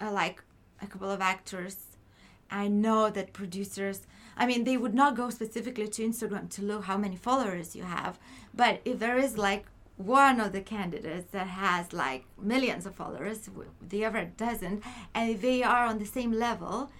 uh, 0.01 0.11
like 0.11 0.43
a 0.81 0.87
couple 0.87 1.09
of 1.11 1.21
actors. 1.21 1.77
I 2.49 2.67
know 2.67 3.09
that 3.09 3.31
producers, 3.33 4.01
I 4.37 4.45
mean, 4.45 4.63
they 4.63 4.77
would 4.77 4.93
not 4.93 5.15
go 5.15 5.29
specifically 5.29 5.87
to 5.87 6.07
Instagram 6.07 6.49
to 6.51 6.61
look 6.61 6.85
how 6.85 6.97
many 6.97 7.15
followers 7.15 7.75
you 7.75 7.83
have. 7.83 8.19
But 8.53 8.81
if 8.85 8.99
there 8.99 9.17
is 9.17 9.37
like 9.37 9.65
one 9.97 10.39
of 10.39 10.51
the 10.51 10.61
candidates 10.61 11.31
that 11.31 11.47
has 11.47 11.93
like 11.93 12.25
millions 12.41 12.85
of 12.85 12.95
followers, 12.95 13.49
the 13.81 14.05
other 14.05 14.31
doesn't, 14.37 14.83
and 15.13 15.41
they 15.41 15.63
are 15.63 15.85
on 15.85 15.99
the 15.99 16.05
same 16.05 16.31
level, 16.31 16.91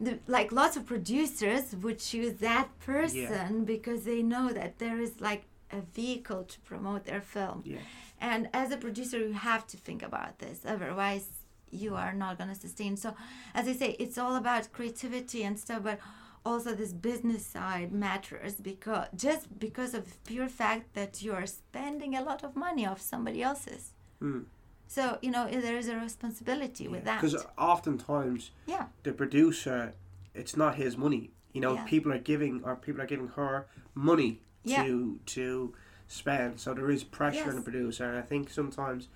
the, 0.00 0.18
like 0.26 0.50
lots 0.50 0.76
of 0.76 0.86
producers 0.86 1.74
would 1.80 1.98
choose 1.98 2.34
that 2.34 2.68
person 2.80 3.64
because 3.64 4.04
they 4.04 4.22
know 4.22 4.52
that 4.52 4.78
there 4.78 4.98
is 5.00 5.20
like 5.20 5.44
a 5.70 5.80
vehicle 5.80 6.44
to 6.44 6.60
promote 6.60 7.04
their 7.04 7.20
film. 7.20 7.62
Yeah. 7.64 7.78
And 8.20 8.48
as 8.52 8.70
a 8.70 8.76
producer, 8.76 9.18
you 9.18 9.32
have 9.32 9.66
to 9.68 9.76
think 9.76 10.02
about 10.02 10.38
this. 10.38 10.60
Otherwise, 10.66 11.26
you 11.70 11.94
are 11.94 12.12
not 12.12 12.38
going 12.38 12.50
to 12.50 12.54
sustain. 12.54 12.96
So, 12.96 13.14
as 13.54 13.66
I 13.66 13.72
say, 13.72 13.96
it's 13.98 14.18
all 14.18 14.36
about 14.36 14.72
creativity 14.72 15.42
and 15.42 15.58
stuff, 15.58 15.82
but 15.82 15.98
also 16.44 16.74
this 16.74 16.92
business 16.92 17.44
side 17.46 17.92
matters 17.92 18.54
because 18.54 19.06
just 19.14 19.58
because 19.58 19.94
of 19.94 20.22
pure 20.24 20.48
fact 20.48 20.94
that 20.94 21.22
you 21.22 21.32
are 21.32 21.46
spending 21.46 22.16
a 22.16 22.22
lot 22.22 22.42
of 22.42 22.56
money 22.56 22.86
off 22.86 23.00
somebody 23.00 23.42
else's. 23.42 23.92
Mm. 24.20 24.44
So, 24.88 25.18
you 25.22 25.30
know, 25.30 25.48
there 25.48 25.76
is 25.78 25.88
a 25.88 25.96
responsibility 25.96 26.86
with 26.88 27.04
that. 27.04 27.20
Because 27.22 27.46
oftentimes 27.56 28.50
Yeah. 28.66 28.86
the 29.04 29.12
producer, 29.12 29.94
it's 30.34 30.56
not 30.56 30.74
his 30.74 30.96
money. 30.96 31.30
You 31.52 31.60
know, 31.60 31.74
Yeah. 31.74 31.84
people 31.84 32.12
are 32.12 32.18
giving 32.18 32.62
or 32.64 32.76
people 32.76 33.00
are 33.02 33.06
giving 33.06 33.28
her 33.28 33.66
money 33.94 34.40
Yeah. 34.64 34.84
to 34.84 35.18
to 35.26 35.74
spend. 36.08 36.60
So 36.60 36.74
there 36.74 36.90
is 36.90 37.04
pressure 37.04 37.48
on 37.48 37.56
the 37.56 37.62
producer, 37.62 38.04
and 38.04 38.18
I 38.18 38.22
think 38.22 38.50
sometimes, 38.50 39.08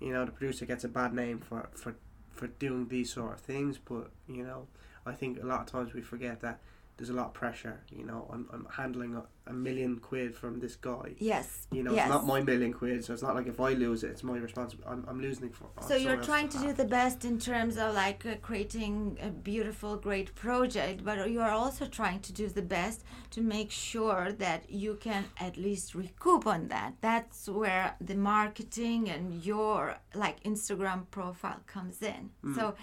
you 0.00 0.12
know, 0.12 0.24
the 0.26 0.32
producer 0.32 0.66
gets 0.66 0.84
a 0.84 0.88
bad 0.88 1.14
name 1.14 1.38
for 1.38 1.68
for 1.74 1.94
for 2.30 2.48
doing 2.48 2.88
these 2.88 3.10
sort 3.12 3.32
of 3.34 3.40
things. 3.40 3.78
But 3.78 4.10
you 4.26 4.44
know, 4.44 4.66
I 5.06 5.12
think 5.12 5.42
a 5.42 5.46
lot 5.46 5.60
of 5.60 5.66
times 5.66 5.94
we 5.94 6.02
forget 6.02 6.40
that 6.40 6.60
there's 7.02 7.10
a 7.10 7.14
lot 7.14 7.26
of 7.26 7.34
pressure. 7.34 7.80
You 7.90 8.04
know, 8.04 8.30
I'm, 8.32 8.48
I'm 8.52 8.64
handling 8.70 9.16
a, 9.16 9.24
a 9.50 9.52
million 9.52 9.98
quid 9.98 10.36
from 10.36 10.60
this 10.60 10.76
guy. 10.76 11.16
Yes. 11.18 11.66
You 11.72 11.82
know, 11.82 11.92
yes. 11.92 12.06
it's 12.06 12.14
not 12.14 12.26
my 12.28 12.40
million 12.40 12.72
quid, 12.72 13.04
so 13.04 13.12
it's 13.12 13.24
not 13.24 13.34
like 13.34 13.48
if 13.48 13.58
I 13.58 13.70
lose 13.72 14.04
it, 14.04 14.12
it's 14.12 14.22
my 14.22 14.38
responsibility. 14.38 14.88
I'm, 14.88 15.04
I'm 15.08 15.20
losing 15.20 15.46
it 15.46 15.54
for. 15.56 15.66
on 15.76 15.82
So 15.88 15.96
you're 15.96 16.22
trying 16.22 16.48
to 16.50 16.58
do 16.58 16.72
the 16.72 16.84
best 16.84 17.24
in 17.24 17.40
terms 17.40 17.76
of 17.76 17.96
like 17.96 18.24
uh, 18.24 18.36
creating 18.40 19.18
a 19.20 19.30
beautiful, 19.30 19.96
great 19.96 20.32
project, 20.36 21.04
but 21.04 21.28
you 21.28 21.40
are 21.40 21.50
also 21.50 21.86
trying 21.86 22.20
to 22.20 22.32
do 22.32 22.46
the 22.46 22.62
best 22.62 23.02
to 23.32 23.40
make 23.40 23.72
sure 23.72 24.30
that 24.38 24.70
you 24.70 24.94
can 25.00 25.24
at 25.40 25.56
least 25.56 25.96
recoup 25.96 26.46
on 26.46 26.68
that. 26.68 26.94
That's 27.00 27.48
where 27.48 27.96
the 28.00 28.14
marketing 28.14 29.10
and 29.10 29.44
your 29.44 29.96
like 30.14 30.40
Instagram 30.44 31.10
profile 31.10 31.62
comes 31.66 32.00
in. 32.00 32.30
Mm. 32.44 32.54
So 32.54 32.76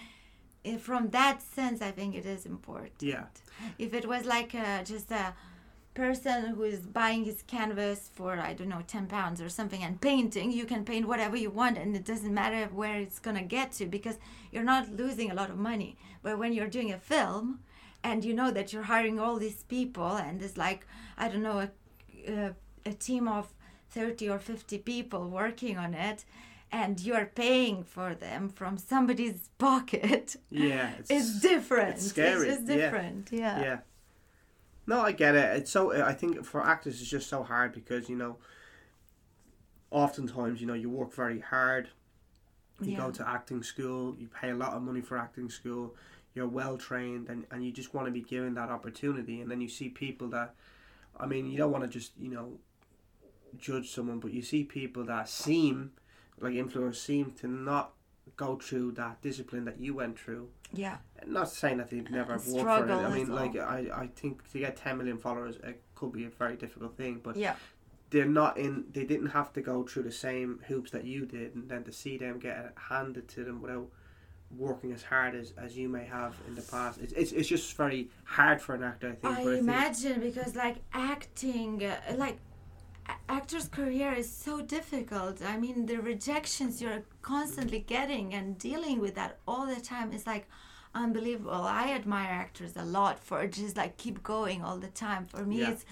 from 0.80 1.10
that 1.10 1.41
sense, 1.41 1.82
I 1.82 1.91
think 1.91 2.16
it 2.16 2.26
is 2.26 2.45
important. 2.45 2.93
Yeah. 2.99 3.26
If 3.78 3.93
it 3.93 4.07
was 4.07 4.26
like 4.26 4.53
uh, 4.55 4.84
just 4.84 5.12
a 5.12 5.34
person 5.93 6.45
who 6.55 6.64
is 6.64 6.82
buying 6.82 7.26
his 7.26 7.41
canvas 7.41 8.10
for 8.14 8.39
I 8.39 8.53
don't 8.53 8.70
know 8.70 8.84
10 8.88 9.07
pounds 9.07 9.41
or 9.41 9.49
something 9.49 9.84
and 9.84 9.99
painting 9.99 10.51
you 10.51 10.66
can 10.66 10.86
paint 10.86 11.07
whatever 11.07 11.36
you 11.36 11.49
want 11.49 11.78
and 11.78 11.95
it 11.95 12.05
doesn't 12.05 12.34
matter 12.34 12.70
where 12.72 12.99
it's 12.99 13.20
going 13.20 13.36
to 13.36 13.43
get 13.43 13.74
to 13.74 13.86
because 13.86 14.18
you're 14.51 14.64
not 14.64 14.95
losing 14.95 15.30
a 15.30 15.34
lot 15.34 15.49
of 15.49 15.57
money 15.57 15.97
but 16.22 16.38
when 16.38 16.53
you're 16.53 16.68
doing 16.68 16.91
a 16.91 16.97
film 16.97 17.60
and 18.03 18.24
you 18.24 18.34
know 18.34 18.51
that 18.51 18.72
you're 18.72 18.84
hiring 18.84 19.20
all 19.20 19.38
these 19.38 19.64
people 19.64 20.12
and 20.16 20.41
it's 20.41 20.57
like 20.57 20.86
I 21.18 21.28
don't 21.28 21.43
know 21.43 21.60
a, 21.60 21.70
a, 22.32 22.55
a 22.86 22.93
team 22.93 23.28
of 23.28 23.53
30 23.91 24.30
or 24.30 24.39
50 24.39 24.78
people 24.78 25.28
working 25.28 25.78
on 25.78 25.93
it 25.93 26.24
and 26.72 26.99
you're 26.99 27.26
paying 27.26 27.84
for 27.84 28.13
them 28.15 28.49
from 28.49 28.78
somebody's 28.78 29.49
pocket 29.57 30.36
Yeah. 30.49 30.91
it's 31.09 31.39
different 31.39 31.95
it's 31.95 32.07
scary, 32.07 32.47
it's 32.49 32.57
just 32.57 32.70
yeah. 32.70 32.76
different 32.76 33.30
yeah 33.32 33.61
yeah. 33.61 33.78
No, 34.88 35.01
I 35.01 35.11
get 35.11 35.36
it. 35.36 35.55
It's 35.57 35.70
so. 35.70 35.91
I 36.03 36.13
think 36.13 36.43
for 36.43 36.65
actors, 36.65 36.99
it's 36.99 37.07
just 37.11 37.30
so 37.30 37.43
hard 37.43 37.74
because 37.74 38.09
you 38.09 38.15
know. 38.15 38.38
Oftentimes, 39.91 40.61
you 40.61 40.67
know, 40.67 40.74
you 40.74 40.89
work 40.89 41.13
very 41.13 41.39
hard. 41.39 41.89
You 42.82 42.91
Yeah. 42.93 42.97
go 42.97 43.11
to 43.11 43.28
acting 43.28 43.63
school. 43.63 44.15
You 44.17 44.28
pay 44.28 44.49
a 44.51 44.55
lot 44.55 44.74
of 44.74 44.82
money 44.82 45.01
for 45.01 45.17
acting 45.17 45.49
school. 45.49 45.95
You're 46.34 46.47
well 46.47 46.78
trained, 46.78 47.28
and, 47.28 47.45
and 47.51 47.65
you 47.65 47.72
just 47.72 47.93
want 47.93 48.05
to 48.07 48.11
be 48.11 48.22
given 48.22 48.53
that 48.55 48.70
opportunity. 48.70 49.41
And 49.41 49.49
then 49.51 49.61
you 49.61 49.67
see 49.67 49.89
people 49.89 50.28
that, 50.30 50.55
I 51.20 51.26
mean, 51.26 51.45
you 51.51 51.57
don't 51.57 51.72
want 51.72 51.84
to 51.84 51.89
just 51.89 52.13
you 52.20 52.30
know, 52.30 52.53
judge 53.57 53.89
someone, 53.91 54.20
but 54.20 54.32
you 54.32 54.41
see 54.41 54.63
people 54.63 55.03
that 55.05 55.28
seem 55.30 55.91
like 56.42 56.56
influence 56.56 57.00
seem 57.00 57.32
to 57.32 57.48
not 57.48 57.94
go 58.36 58.58
through 58.58 58.92
that 58.94 59.22
discipline 59.22 59.66
that 59.66 59.80
you 59.80 59.94
went 59.94 60.18
through 60.18 60.48
yeah 60.72 60.98
not 61.26 61.50
saying 61.50 61.78
that 61.78 61.90
they've 61.90 62.10
never 62.10 62.34
worked 62.34 62.48
for 62.48 62.88
it. 62.88 62.92
I 62.92 63.14
mean, 63.14 63.34
like 63.34 63.56
I, 63.58 63.88
I 63.94 64.10
think 64.16 64.50
to 64.52 64.60
get 64.60 64.78
10 64.78 64.98
million 64.98 65.18
followers, 65.18 65.58
it 65.64 65.82
could 65.96 66.14
be 66.14 66.26
a 66.26 66.30
very 66.30 66.56
difficult 66.56 66.96
thing. 66.96 67.20
But 67.22 67.36
yeah 67.36 67.56
they're 68.10 68.26
not 68.26 68.58
in. 68.58 68.86
They 68.92 69.06
didn't 69.06 69.28
have 69.30 69.54
to 69.54 69.62
go 69.62 69.84
through 69.84 70.04
the 70.04 70.12
same 70.12 70.62
hoops 70.68 70.92
that 70.92 71.06
you 71.06 71.26
did, 71.26 71.56
and 71.56 71.70
then 71.70 71.84
to 71.84 71.92
see 71.92 72.18
them 72.18 72.40
get 72.40 72.58
it 72.58 72.74
handed 72.90 73.28
to 73.30 73.44
them 73.44 73.62
without 73.62 73.88
working 74.58 74.92
as 74.92 75.04
hard 75.04 75.36
as, 75.36 75.54
as 75.58 75.78
you 75.78 75.88
may 75.88 76.06
have 76.06 76.36
in 76.48 76.56
the 76.56 76.62
past. 76.64 77.00
It's, 77.00 77.14
it's, 77.14 77.32
it's 77.32 77.48
just 77.48 77.78
very 77.78 78.10
hard 78.24 78.60
for 78.60 78.74
an 78.74 78.84
actor, 78.84 79.10
I 79.10 79.12
think. 79.12 79.26
I 79.26 79.30
but 79.30 79.42
I 79.42 79.44
think, 79.44 79.60
imagine 79.60 80.22
because 80.22 80.56
like 80.56 80.78
acting, 80.92 81.84
uh, 81.84 82.16
like 82.18 82.40
actor's 83.28 83.68
career 83.68 84.14
is 84.14 84.30
so 84.30 84.62
difficult. 84.62 85.41
I 85.43 85.57
mean, 85.57 85.86
the 85.86 85.97
rejections 85.97 86.82
you're 86.82 87.03
constantly 87.22 87.80
getting 87.80 88.34
and 88.34 88.57
dealing 88.57 88.99
with 88.99 89.16
that 89.16 89.38
all 89.47 89.66
the 89.68 89.82
time 89.82 90.12
is 90.14 90.26
like 90.28 90.47
unbelievable. 90.95 91.51
I 91.53 91.91
admire 91.91 92.30
actors 92.32 92.76
a 92.76 92.84
lot 92.86 93.20
for 93.20 93.45
just 93.47 93.78
like 93.78 93.97
keep 93.97 94.24
going 94.24 94.64
all 94.64 94.78
the 94.78 94.88
time. 94.88 95.26
For 95.28 95.43
me, 95.45 95.60
Yeah. 95.62 95.72
it's 95.72 95.86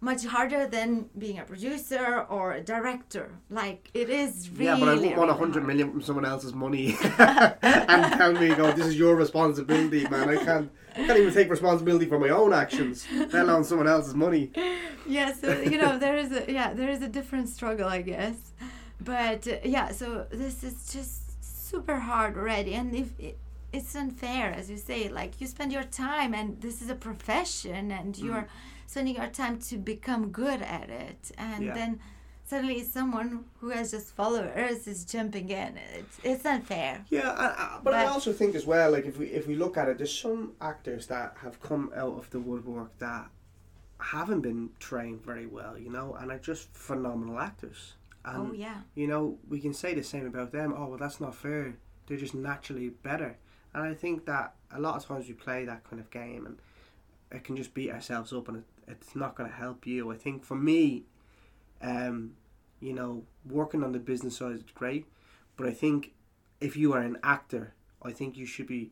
much 0.00 0.24
harder 0.24 0.66
than 0.66 1.08
being 1.16 1.38
a 1.38 1.44
producer 1.44 2.26
or 2.28 2.52
a 2.54 2.60
director. 2.60 3.30
Like 3.50 3.90
it 3.94 4.10
is 4.10 4.50
really. 4.50 4.64
yeah, 4.64 4.76
but 4.80 4.88
I 4.88 4.94
wouldn't 4.94 5.16
want 5.16 5.30
a 5.30 5.34
hundred 5.34 5.64
million 5.66 5.90
from 5.92 6.02
someone 6.02 6.24
else's 6.24 6.54
money 6.54 6.96
and 7.18 8.12
tell 8.14 8.32
me, 8.32 8.48
"Go, 8.54 8.72
this 8.72 8.86
is 8.86 8.96
your 8.98 9.14
responsibility, 9.16 10.06
man." 10.08 10.28
I 10.28 10.36
can't, 10.44 10.70
I 10.96 11.04
can't 11.06 11.18
even 11.18 11.32
take 11.32 11.50
responsibility 11.50 12.06
for 12.06 12.18
my 12.18 12.28
own 12.30 12.52
actions, 12.52 13.06
let 13.32 13.44
alone 13.44 13.64
someone 13.64 13.88
else's 13.88 14.14
money. 14.14 14.50
yeah 15.06 15.32
so 15.32 15.60
you 15.60 15.78
know 15.78 15.98
there 15.98 16.16
is 16.16 16.30
a 16.32 16.50
yeah 16.52 16.72
there 16.74 16.88
is 16.88 17.02
a 17.02 17.08
different 17.08 17.48
struggle 17.48 17.88
i 17.88 18.00
guess 18.02 18.36
but 19.00 19.46
uh, 19.48 19.56
yeah 19.64 19.90
so 19.90 20.26
this 20.30 20.62
is 20.62 20.92
just 20.92 21.22
super 21.74 21.98
hard 21.98 22.36
already 22.36 22.74
and 22.74 22.94
if 22.94 23.08
it, 23.18 23.36
it's 23.72 23.96
unfair 23.96 24.52
as 24.52 24.70
you 24.70 24.76
say 24.76 25.08
like 25.08 25.40
you 25.40 25.46
spend 25.46 25.72
your 25.72 25.82
time 25.84 26.34
and 26.34 26.60
this 26.60 26.80
is 26.82 26.88
a 26.88 26.94
profession 26.94 27.90
and 27.90 28.14
Mm. 28.14 28.24
you're 28.24 28.46
spending 28.86 29.16
your 29.16 29.26
time 29.42 29.58
to 29.58 29.76
become 29.78 30.28
good 30.30 30.60
at 30.62 30.88
it 30.90 31.22
and 31.38 31.64
Yeah. 31.64 31.74
then 31.74 31.98
suddenly 32.52 32.82
someone 32.82 33.46
who 33.60 33.70
has 33.70 33.92
just 33.92 34.14
followers 34.14 34.86
is 34.86 35.06
jumping 35.06 35.48
in 35.48 35.78
it's, 35.98 36.18
it's 36.22 36.44
unfair 36.44 37.02
Yeah, 37.08 37.30
I, 37.30 37.46
I, 37.46 37.80
but, 37.82 37.94
I 37.94 38.04
also 38.04 38.30
think 38.34 38.54
as 38.54 38.66
well, 38.66 38.90
like 38.90 39.06
if 39.06 39.16
we 39.18 39.26
if 39.28 39.46
we 39.46 39.54
look 39.54 39.78
at 39.78 39.88
it, 39.88 39.96
there's 39.96 40.18
some 40.26 40.52
actors 40.60 41.06
that 41.06 41.34
have 41.40 41.62
come 41.62 41.90
out 41.96 42.18
of 42.18 42.28
the 42.28 42.40
woodwork 42.40 42.98
that 42.98 43.30
haven't 43.98 44.42
been 44.42 44.68
trained 44.78 45.24
very 45.24 45.46
well, 45.46 45.78
you 45.78 45.90
know, 45.90 46.14
and 46.20 46.30
are 46.30 46.38
just 46.38 46.68
phenomenal 46.74 47.38
actors. 47.38 47.94
And 48.26 48.50
oh 48.50 48.52
yeah 48.52 48.80
you 48.94 49.06
know, 49.06 49.38
we 49.48 49.58
can 49.58 49.72
say 49.72 49.94
the 49.94 50.02
same 50.02 50.26
about 50.26 50.52
them. 50.52 50.74
Oh 50.76 50.86
well, 50.88 50.98
that's 50.98 51.22
not 51.22 51.34
fair. 51.34 51.74
They're 52.06 52.18
just 52.18 52.34
naturally 52.34 52.90
better, 52.90 53.38
and 53.72 53.82
I 53.82 53.94
think 53.94 54.26
that 54.26 54.56
a 54.70 54.78
lot 54.78 54.96
of 54.96 55.06
times 55.06 55.26
we 55.26 55.32
play 55.32 55.64
that 55.64 55.84
kind 55.88 56.00
of 56.00 56.10
game, 56.10 56.44
and 56.44 56.58
it 57.30 57.44
can 57.44 57.56
just 57.56 57.72
beat 57.72 57.90
ourselves 57.90 58.30
up, 58.30 58.48
and 58.48 58.58
it, 58.58 58.64
it's 58.88 59.16
not 59.16 59.36
going 59.36 59.48
to 59.48 59.56
help 59.56 59.86
you. 59.86 60.12
I 60.12 60.16
think 60.16 60.44
for 60.44 60.54
me, 60.54 61.04
um, 61.80 62.32
you 62.82 62.92
know, 62.92 63.22
working 63.48 63.82
on 63.84 63.92
the 63.92 63.98
business 64.00 64.36
side 64.38 64.52
is 64.56 64.62
great, 64.74 65.06
but 65.56 65.66
I 65.66 65.70
think 65.72 66.12
if 66.60 66.76
you 66.76 66.92
are 66.92 67.00
an 67.00 67.16
actor, 67.22 67.74
I 68.02 68.10
think 68.10 68.36
you 68.36 68.44
should 68.44 68.66
be 68.66 68.90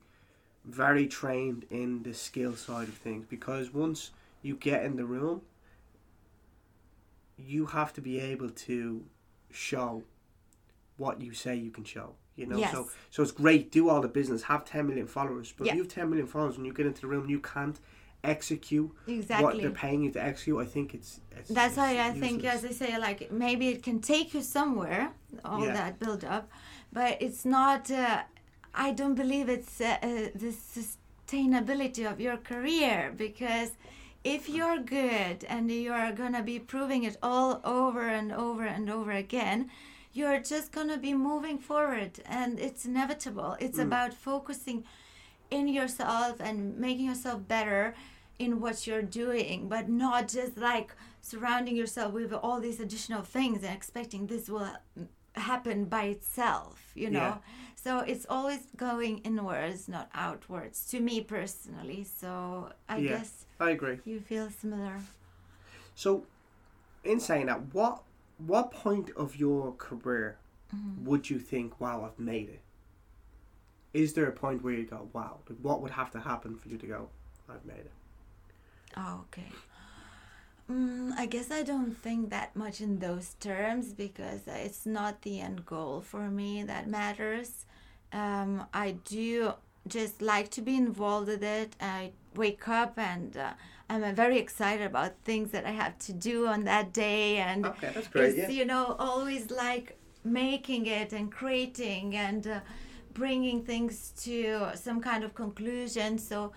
very 0.65 1.07
trained 1.09 1.67
in 1.71 2.05
the 2.05 2.15
skill 2.15 2.55
side 2.55 2.87
of 2.89 2.95
things 2.95 3.27
because 3.29 3.75
once 3.75 4.11
you 4.43 4.55
get 4.55 4.85
in 4.85 4.97
the 4.97 5.05
room, 5.05 5.43
you 7.37 7.67
have 7.67 7.93
to 7.95 8.01
be 8.01 8.21
able 8.21 8.51
to 8.51 9.05
show 9.51 10.05
what 10.97 11.21
you 11.21 11.33
say 11.33 11.57
you 11.57 11.71
can 11.71 11.85
show. 11.85 12.15
You 12.37 12.47
know, 12.47 12.57
so 12.57 12.61
Yes. 12.61 12.89
so 13.11 13.23
it's 13.23 13.33
great. 13.33 13.73
Do 13.73 13.89
all 13.89 14.01
the 14.01 14.09
business, 14.09 14.45
have 14.45 14.65
ten 14.65 14.87
million 14.87 15.07
followers, 15.07 15.53
but 15.57 15.67
Yeah. 15.67 15.73
if 15.73 15.77
you 15.77 15.83
have 15.83 15.93
ten 15.93 16.09
million 16.11 16.27
followers 16.29 16.57
and 16.57 16.65
you 16.65 16.73
get 16.73 16.87
into 16.87 17.01
the 17.03 17.07
room, 17.09 17.29
you 17.29 17.41
can't 17.41 17.79
execute 18.25 18.91
exactly. 19.07 19.45
what 19.45 19.57
they're 19.61 19.71
paying 19.71 20.03
you 20.03 20.11
to 20.13 20.23
execute. 20.23 20.59
I 20.61 20.65
think 20.65 20.95
it's, 20.95 21.21
it's 21.37 21.49
That's 21.49 21.69
it's 21.73 21.77
why 21.79 22.01
I 22.01 22.13
think, 22.13 22.45
as 22.45 22.65
I 22.65 22.71
say, 22.71 22.99
like 22.99 23.31
maybe 23.33 23.69
it 23.69 23.83
can 23.83 24.01
take 24.01 24.35
you 24.35 24.43
somewhere, 24.43 25.13
all 25.45 25.65
Yeah. 25.65 25.73
that 25.73 25.99
build 25.99 26.25
up, 26.25 26.51
but 26.93 27.21
it's 27.21 27.45
not. 27.45 27.91
Uh, 27.91 28.23
I 28.75 28.93
don't 28.93 29.15
believe 29.17 29.49
it's 29.49 29.81
uh, 29.81 29.97
uh, 30.03 30.09
the 30.35 30.53
sustainability 30.77 32.11
of 32.11 32.21
your 32.21 32.37
career 32.37 33.13
because 33.17 33.71
if 34.23 34.49
you're 34.49 34.79
good 34.79 35.45
and 35.49 35.71
you're 35.71 36.13
gonna 36.13 36.43
be 36.43 36.59
proving 36.59 37.05
it 37.05 37.17
all 37.23 37.61
over 37.65 38.07
and 38.09 38.31
over 38.33 38.65
and 38.65 38.91
over 38.91 39.13
again, 39.13 39.71
you're 40.13 40.41
just 40.41 40.73
gonna 40.73 40.99
be 40.99 41.15
moving 41.15 41.59
forward, 41.59 42.21
and 42.27 42.59
it's 42.59 42.85
inevitable. 42.85 43.57
It's 43.61 43.79
Mm. 43.79 43.85
about 43.89 44.13
focusing 44.15 44.85
in 45.51 45.69
yourself 45.69 46.41
and 46.41 46.77
making 46.79 47.07
yourself 47.07 47.47
better 47.49 47.95
in 48.39 48.61
what 48.61 48.87
you're 48.87 49.03
doing, 49.03 49.69
but 49.69 49.89
not 49.89 50.29
just 50.29 50.57
like 50.57 50.95
surrounding 51.21 51.77
yourself 51.77 52.13
with 52.13 52.33
all 52.33 52.61
these 52.61 52.81
additional 52.81 53.23
things 53.23 53.63
and 53.63 53.75
expecting 53.75 54.27
this 54.27 54.49
will 54.49 54.69
happen 55.35 55.85
by 55.85 56.05
itself, 56.05 56.93
you 56.95 57.11
know. 57.11 57.19
Yeah. 57.19 57.39
So 57.77 57.99
it's 58.01 58.27
always 58.29 58.61
going 58.77 59.19
inwards, 59.19 59.89
not 59.89 60.09
outwards, 60.15 60.87
to 60.91 61.01
me 61.01 61.21
personally. 61.23 62.05
So 62.05 62.73
I 62.89 62.99
Yeah. 62.99 63.11
guess 63.19 63.47
I 63.59 63.71
agree. 63.71 63.99
you 64.05 64.21
feel 64.21 64.51
similar. 64.51 65.01
So, 65.95 66.25
in 67.05 67.21
saying 67.21 67.47
that, 67.47 67.75
what 67.75 68.03
what 68.39 68.71
point 68.71 69.11
of 69.17 69.37
your 69.37 69.73
career 69.73 70.39
Mm-hmm. 70.75 71.05
would 71.05 71.29
you 71.29 71.39
think, 71.41 71.81
"Wow, 71.81 72.05
I've 72.05 72.19
made 72.19 72.49
it"? 72.49 72.63
Is 73.93 74.13
there 74.15 74.27
a 74.27 74.33
point 74.33 74.63
where 74.63 74.75
you 74.75 74.85
go, 74.85 75.09
"Wow"? 75.13 75.41
Like, 75.49 75.59
what 75.63 75.83
would 75.83 75.91
have 75.93 76.11
to 76.13 76.21
happen 76.21 76.57
for 76.57 76.69
you 76.69 76.79
to 76.79 76.87
go, 76.87 77.09
"I've 77.49 77.65
made 77.65 77.79
it"? 77.79 77.93
Oh, 78.97 79.25
okay. 79.29 79.53
Mm, 80.71 81.13
I 81.17 81.27
guess 81.27 81.51
I 81.51 81.63
don't 81.63 81.97
think 81.97 82.31
that 82.31 82.55
much 82.55 82.81
in 82.81 83.01
those 83.01 83.35
terms 83.41 83.93
because 83.93 84.43
it's 84.47 84.87
not 84.87 85.23
the 85.23 85.41
end 85.41 85.67
goal 85.67 86.01
for 86.01 86.31
me 86.31 86.63
that 86.63 86.89
matters. 86.89 87.67
Um, 88.13 88.67
I 88.73 88.93
do 89.05 89.55
just 89.89 90.23
like 90.23 90.51
to 90.53 90.63
be 90.63 90.77
involved 90.77 91.27
with 91.29 91.43
it. 91.43 91.75
I 91.81 92.13
wake 92.37 92.69
up 92.69 92.99
and 92.99 93.37
uh, 93.37 93.53
I'm 93.89 94.05
uh, 94.05 94.13
very 94.13 94.39
excited 94.39 94.87
about 94.87 95.13
things 95.25 95.51
that 95.51 95.65
I 95.67 95.71
have 95.73 95.99
to 96.01 96.13
do 96.13 96.47
on 96.47 96.65
that 96.65 96.93
day, 96.93 97.39
and 97.39 97.67
Okay, 97.67 97.91
that's 97.93 98.07
great. 98.09 98.37
it's 98.37 98.39
Yeah. 98.39 98.51
you 98.51 98.65
know 98.65 98.95
always 98.99 99.51
like 99.51 99.97
making 100.23 100.87
it 100.87 101.13
and 101.13 101.33
creating 101.33 102.15
and 102.15 102.47
uh, 102.47 102.61
bringing 103.15 103.63
things 103.65 104.13
to 104.25 104.71
some 104.75 105.01
kind 105.01 105.25
of 105.25 105.35
conclusion. 105.35 106.19
So 106.19 106.53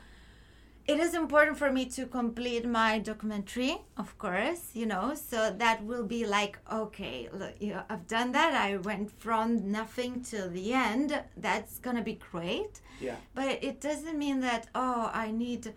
it 0.85 0.99
is 0.99 1.13
important 1.13 1.57
for 1.57 1.71
me 1.71 1.85
to 1.85 2.05
complete 2.05 2.65
my 2.67 2.99
documentary, 2.99 3.77
of 3.95 4.17
course, 4.17 4.71
you 4.73 4.85
know, 4.85 5.13
so 5.15 5.49
that 5.57 5.83
will 5.85 6.03
be 6.03 6.25
like, 6.25 6.59
okay, 6.71 7.29
look, 7.31 7.53
you 7.61 7.73
know, 7.73 7.83
I've 7.89 8.05
done 8.07 8.33
that. 8.33 8.53
I 8.53 8.75
went 8.77 9.09
from 9.09 9.71
nothing 9.71 10.23
till 10.23 10.49
the 10.49 10.73
end. 10.73 11.23
That's 11.37 11.79
going 11.79 11.95
to 11.95 12.01
be 12.01 12.19
great. 12.31 12.81
Yeah. 12.99 13.15
But 13.33 13.63
it 13.63 13.79
doesn't 13.79 14.17
mean 14.17 14.41
that, 14.41 14.67
oh, 14.75 15.09
I 15.13 15.31
need 15.31 15.73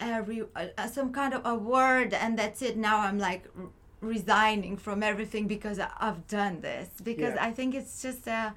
a 0.00 0.22
re- 0.22 0.42
uh, 0.56 0.86
some 0.88 1.12
kind 1.12 1.34
of 1.34 1.46
award 1.46 2.12
and 2.12 2.36
that's 2.36 2.60
it. 2.60 2.76
Now 2.76 2.98
I'm 3.00 3.18
like 3.18 3.44
r- 3.56 3.66
resigning 4.00 4.76
from 4.76 5.04
everything 5.04 5.46
because 5.46 5.78
I've 5.78 6.26
done 6.26 6.60
this. 6.62 6.88
Because 7.02 7.34
Yeah. 7.34 7.44
I 7.46 7.52
think 7.52 7.76
it's 7.76 8.02
just 8.02 8.26
uh, 8.26 8.50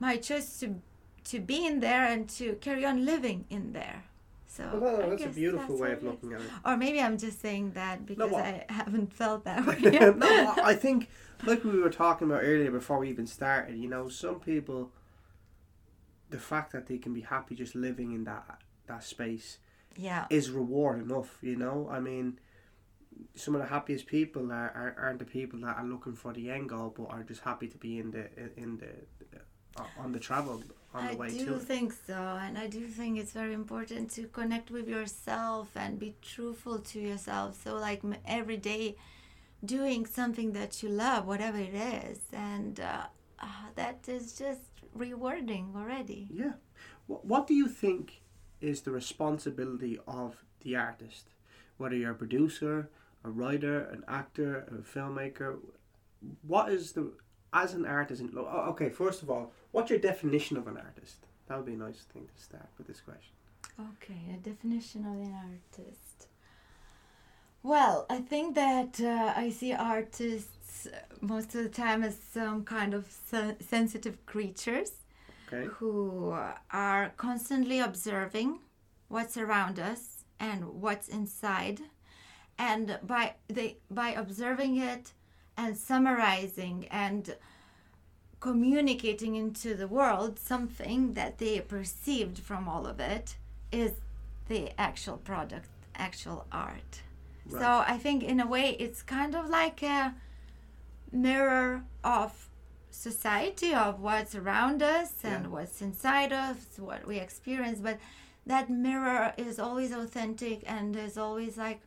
my 0.00 0.16
choice 0.16 0.58
to 0.60 0.80
to 1.28 1.40
be 1.40 1.66
in 1.66 1.80
there 1.80 2.06
and 2.06 2.28
to 2.28 2.54
carry 2.60 2.84
on 2.84 3.04
living 3.04 3.44
in 3.50 3.72
there. 3.72 4.04
So 4.46 4.64
Well, 4.74 4.98
no, 4.98 5.06
I 5.06 5.10
that's 5.10 5.24
a 5.24 5.28
beautiful 5.28 5.68
that's 5.76 5.80
way 5.80 5.92
of 5.92 6.02
looking 6.02 6.32
at 6.32 6.40
it. 6.40 6.50
Or 6.64 6.76
maybe 6.76 7.00
I'm 7.00 7.18
just 7.18 7.40
saying 7.40 7.72
that 7.72 8.06
because 8.06 8.30
well- 8.30 8.44
I 8.44 8.64
haven't 8.72 9.12
felt 9.12 9.44
that 9.44 9.64
way. 9.66 9.78
no, 9.80 10.54
I 10.62 10.74
think 10.74 11.08
like 11.44 11.62
we 11.64 11.78
were 11.78 11.90
talking 11.90 12.28
about 12.28 12.42
earlier 12.42 12.70
before 12.70 12.98
we 12.98 13.10
even 13.10 13.26
started. 13.26 13.76
You 13.76 13.88
know, 13.88 14.08
some 14.08 14.40
people, 14.40 14.90
the 16.30 16.38
fact 16.38 16.72
that 16.72 16.86
they 16.86 16.98
can 16.98 17.12
be 17.12 17.20
happy 17.20 17.54
just 17.54 17.74
living 17.74 18.12
in 18.12 18.24
that 18.24 18.62
that 18.86 19.04
space 19.04 19.58
yeah. 19.96 20.26
is 20.30 20.50
reward 20.50 21.02
enough. 21.02 21.38
You 21.42 21.56
know, 21.56 21.88
I 21.90 22.00
mean, 22.00 22.40
some 23.34 23.54
of 23.54 23.60
the 23.60 23.68
happiest 23.68 24.06
people 24.06 24.50
are, 24.50 24.70
are 24.74 24.96
aren't 24.98 25.18
the 25.18 25.24
people 25.24 25.60
that 25.60 25.76
are 25.76 25.84
looking 25.84 26.14
for 26.14 26.32
the 26.32 26.50
end 26.50 26.70
goal, 26.70 26.94
but 26.96 27.04
are 27.10 27.22
just 27.22 27.42
happy 27.42 27.68
to 27.68 27.76
be 27.76 27.98
in 27.98 28.10
the 28.12 28.28
in 28.56 28.78
the 28.78 29.80
uh, 29.80 29.84
on 29.98 30.12
the 30.12 30.18
travel 30.18 30.62
on 30.98 31.06
the 31.08 31.12
I 31.12 31.14
way 31.14 31.28
do 31.38 31.44
to 31.46 31.54
it. 31.56 31.62
think 31.70 31.92
so, 32.06 32.14
and 32.44 32.58
I 32.58 32.66
do 32.66 32.86
think 32.86 33.18
it's 33.18 33.32
very 33.32 33.54
important 33.54 34.10
to 34.12 34.22
connect 34.38 34.70
with 34.70 34.88
yourself 34.88 35.68
and 35.76 35.98
be 35.98 36.14
truthful 36.22 36.78
to 36.80 36.98
yourself. 37.00 37.60
So, 37.64 37.76
like 37.76 38.02
every 38.26 38.56
day, 38.56 38.96
doing 39.64 40.06
something 40.06 40.52
that 40.52 40.82
you 40.82 40.88
love, 40.88 41.26
whatever 41.26 41.58
it 41.58 41.74
is, 41.74 42.20
and 42.32 42.80
uh, 42.80 43.04
uh, 43.40 43.46
that 43.76 44.08
is 44.08 44.32
just 44.38 44.62
rewarding 44.94 45.72
already. 45.76 46.28
Yeah. 46.30 46.52
What, 47.06 47.24
what 47.24 47.46
do 47.46 47.54
you 47.54 47.68
think 47.68 48.22
is 48.60 48.82
the 48.82 48.90
responsibility 48.90 49.98
of 50.06 50.44
the 50.62 50.76
artist? 50.76 51.26
Whether 51.76 51.96
you're 51.96 52.12
a 52.12 52.14
producer, 52.14 52.90
a 53.24 53.30
writer, 53.30 53.80
an 53.94 54.04
actor, 54.08 54.66
a 54.70 54.82
filmmaker, 54.98 55.58
what 56.42 56.72
is 56.72 56.92
the, 56.92 57.12
as 57.52 57.74
an 57.74 57.84
artist, 57.86 58.20
in, 58.20 58.32
oh, 58.36 58.66
okay, 58.70 58.88
first 58.90 59.22
of 59.22 59.30
all, 59.30 59.52
what's 59.72 59.90
your 59.90 59.98
definition 59.98 60.56
of 60.56 60.66
an 60.66 60.76
artist? 60.76 61.16
That 61.46 61.56
would 61.56 61.66
be 61.66 61.74
a 61.74 61.76
nice 61.76 62.02
thing 62.12 62.28
to 62.34 62.42
start 62.42 62.68
with 62.76 62.86
this 62.86 63.00
question. 63.00 63.32
Okay, 63.80 64.20
a 64.34 64.36
definition 64.38 65.04
of 65.06 65.14
an 65.14 65.34
artist. 65.34 66.28
Well, 67.62 68.06
I 68.08 68.18
think 68.18 68.54
that 68.54 69.00
uh, 69.00 69.32
I 69.36 69.50
see 69.50 69.72
artists 69.72 70.88
most 71.20 71.54
of 71.54 71.62
the 71.64 71.68
time 71.68 72.02
as 72.02 72.16
some 72.16 72.64
kind 72.64 72.94
of 72.94 73.06
sen- 73.10 73.56
sensitive 73.60 74.24
creatures 74.26 74.92
Okay. 75.50 75.66
who 75.78 76.36
are 76.70 77.12
constantly 77.16 77.80
observing 77.80 78.60
what's 79.08 79.36
around 79.38 79.78
us 79.78 80.24
and 80.38 80.64
what's 80.82 81.08
inside 81.08 81.80
and 82.58 82.98
by 83.02 83.34
they 83.48 83.78
by 83.90 84.10
observing 84.10 84.76
it 84.76 85.12
and 85.58 85.76
summarizing 85.76 86.86
and 86.90 87.34
communicating 88.40 89.34
into 89.34 89.74
the 89.74 89.88
world 89.88 90.38
something 90.38 91.14
that 91.14 91.38
they 91.38 91.58
perceived 91.60 92.38
from 92.38 92.68
all 92.68 92.86
of 92.86 93.00
it 93.00 93.36
is 93.72 93.92
the 94.48 94.70
actual 94.80 95.16
product 95.18 95.68
actual 95.96 96.46
art 96.52 97.02
Right. 97.50 97.60
so 97.62 97.84
i 97.94 97.98
think 97.98 98.22
in 98.22 98.38
a 98.40 98.46
way 98.46 98.76
it's 98.78 99.02
kind 99.02 99.34
of 99.34 99.48
like 99.48 99.82
a 99.82 100.14
mirror 101.10 101.82
of 102.04 102.48
society 102.90 103.74
of 103.74 104.00
what's 104.00 104.34
around 104.34 104.82
us 104.82 105.12
and 105.24 105.44
Yeah. 105.44 105.50
what's 105.50 105.82
inside 105.82 106.32
us 106.32 106.58
what 106.78 107.06
we 107.06 107.18
experience 107.18 107.80
but 107.80 107.98
that 108.46 108.70
mirror 108.70 109.32
is 109.36 109.58
always 109.58 109.92
authentic 109.92 110.62
and 110.66 110.94
is 110.94 111.18
always 111.18 111.56
like 111.56 111.80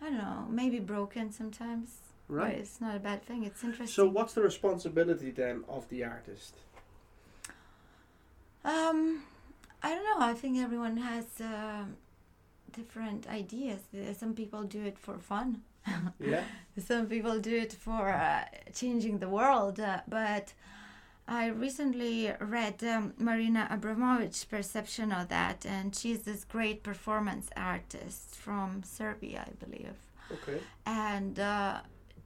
i 0.00 0.04
don't 0.06 0.18
know 0.18 0.46
maybe 0.50 0.80
broken 0.80 1.30
sometimes 1.30 1.88
but 2.28 2.34
Right. 2.36 2.58
it's 2.58 2.80
not 2.80 2.96
a 2.96 2.98
bad 2.98 3.22
thing 3.24 3.44
it's 3.44 3.62
interesting 3.64 3.94
So, 3.94 4.08
what's 4.08 4.34
the 4.34 4.42
responsibility 4.42 5.30
then 5.30 5.64
of 5.68 5.88
the 5.88 6.04
artist? 6.04 6.54
um 8.64 9.22
i 9.82 9.90
don't 9.94 10.04
know 10.04 10.26
i 10.26 10.34
think 10.34 10.58
everyone 10.58 10.96
has 10.96 11.26
um 11.40 11.96
different 12.72 13.26
ideas 13.28 13.80
some 14.18 14.34
people 14.34 14.62
do 14.64 14.82
it 14.84 14.98
for 14.98 15.18
fun 15.18 15.62
Yeah. 16.20 16.42
some 16.78 17.06
people 17.06 17.38
do 17.40 17.54
it 17.56 17.72
for 17.72 18.08
uh, 18.10 18.44
changing 18.74 19.18
the 19.18 19.28
world 19.28 19.78
uh, 19.80 20.00
but 20.08 20.52
i 21.28 21.46
recently 21.46 22.32
read 22.40 22.82
um, 22.84 23.14
marina 23.18 23.68
abramovich's 23.70 24.44
perception 24.44 25.12
of 25.12 25.28
that 25.28 25.64
and 25.64 25.94
she's 25.94 26.22
this 26.22 26.44
great 26.44 26.82
performance 26.82 27.48
artist 27.56 28.34
from 28.34 28.82
serbia 28.84 29.46
i 29.46 29.64
believe 29.64 29.94
Okay. 30.32 30.58
and 30.84 31.38
uh, 31.38 31.80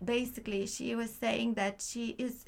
basically 0.05 0.66
she 0.66 0.94
was 0.94 1.10
saying 1.10 1.55
that 1.55 1.82
she 1.82 2.14
is 2.18 2.44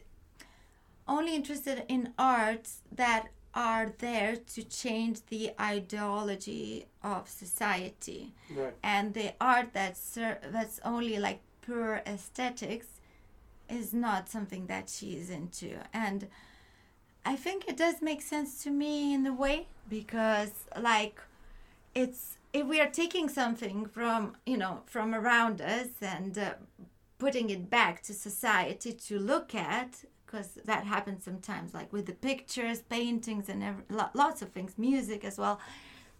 only 1.09 1.35
interested 1.35 1.85
in 1.89 2.13
arts 2.19 2.81
that 2.91 3.29
are 3.55 3.93
there 3.99 4.37
to 4.37 4.63
change 4.63 5.21
the 5.29 5.53
ideology 5.61 6.87
of 7.03 7.29
society 7.29 8.33
Right. 8.55 8.73
and 8.83 9.13
the 9.13 9.35
art 9.41 9.69
that's 9.75 10.01
ser- 10.01 10.39
that's 10.51 10.81
only 10.85 11.19
like 11.19 11.41
pure 11.61 12.03
aesthetics 12.07 12.87
is 13.69 13.93
not 13.93 14.29
something 14.29 14.67
that 14.69 14.89
she 14.89 15.17
is 15.17 15.29
into 15.29 15.77
and 15.93 16.29
i 17.27 17.37
think 17.37 17.69
it 17.69 17.77
does 17.77 18.01
make 18.01 18.23
sense 18.23 18.63
to 18.65 18.71
me 18.71 19.13
in 19.15 19.27
a 19.27 19.33
way 19.35 19.67
because 19.89 20.53
like 20.81 21.21
it's 21.95 22.39
if 22.53 22.67
we 22.67 22.81
are 22.81 22.89
taking 22.91 23.29
something 23.29 23.85
from 23.87 24.35
you 24.47 24.57
know 24.57 24.81
from 24.87 25.15
around 25.15 25.61
us 25.61 25.89
and 26.01 26.37
uh, 26.39 26.55
putting 27.25 27.47
it 27.57 27.65
back 27.79 27.95
to 28.07 28.13
society 28.29 28.93
to 29.09 29.15
look 29.33 29.49
at 29.55 29.91
because 30.25 30.51
that 30.71 30.83
happens 30.95 31.21
sometimes 31.29 31.69
like 31.79 31.91
with 31.97 32.07
the 32.11 32.19
pictures 32.31 32.79
paintings 32.97 33.47
and 33.53 33.61
ev- 33.71 33.85
lo- 33.99 34.13
lots 34.25 34.39
of 34.43 34.49
things 34.57 34.73
music 34.89 35.21
as 35.31 35.37
well 35.43 35.57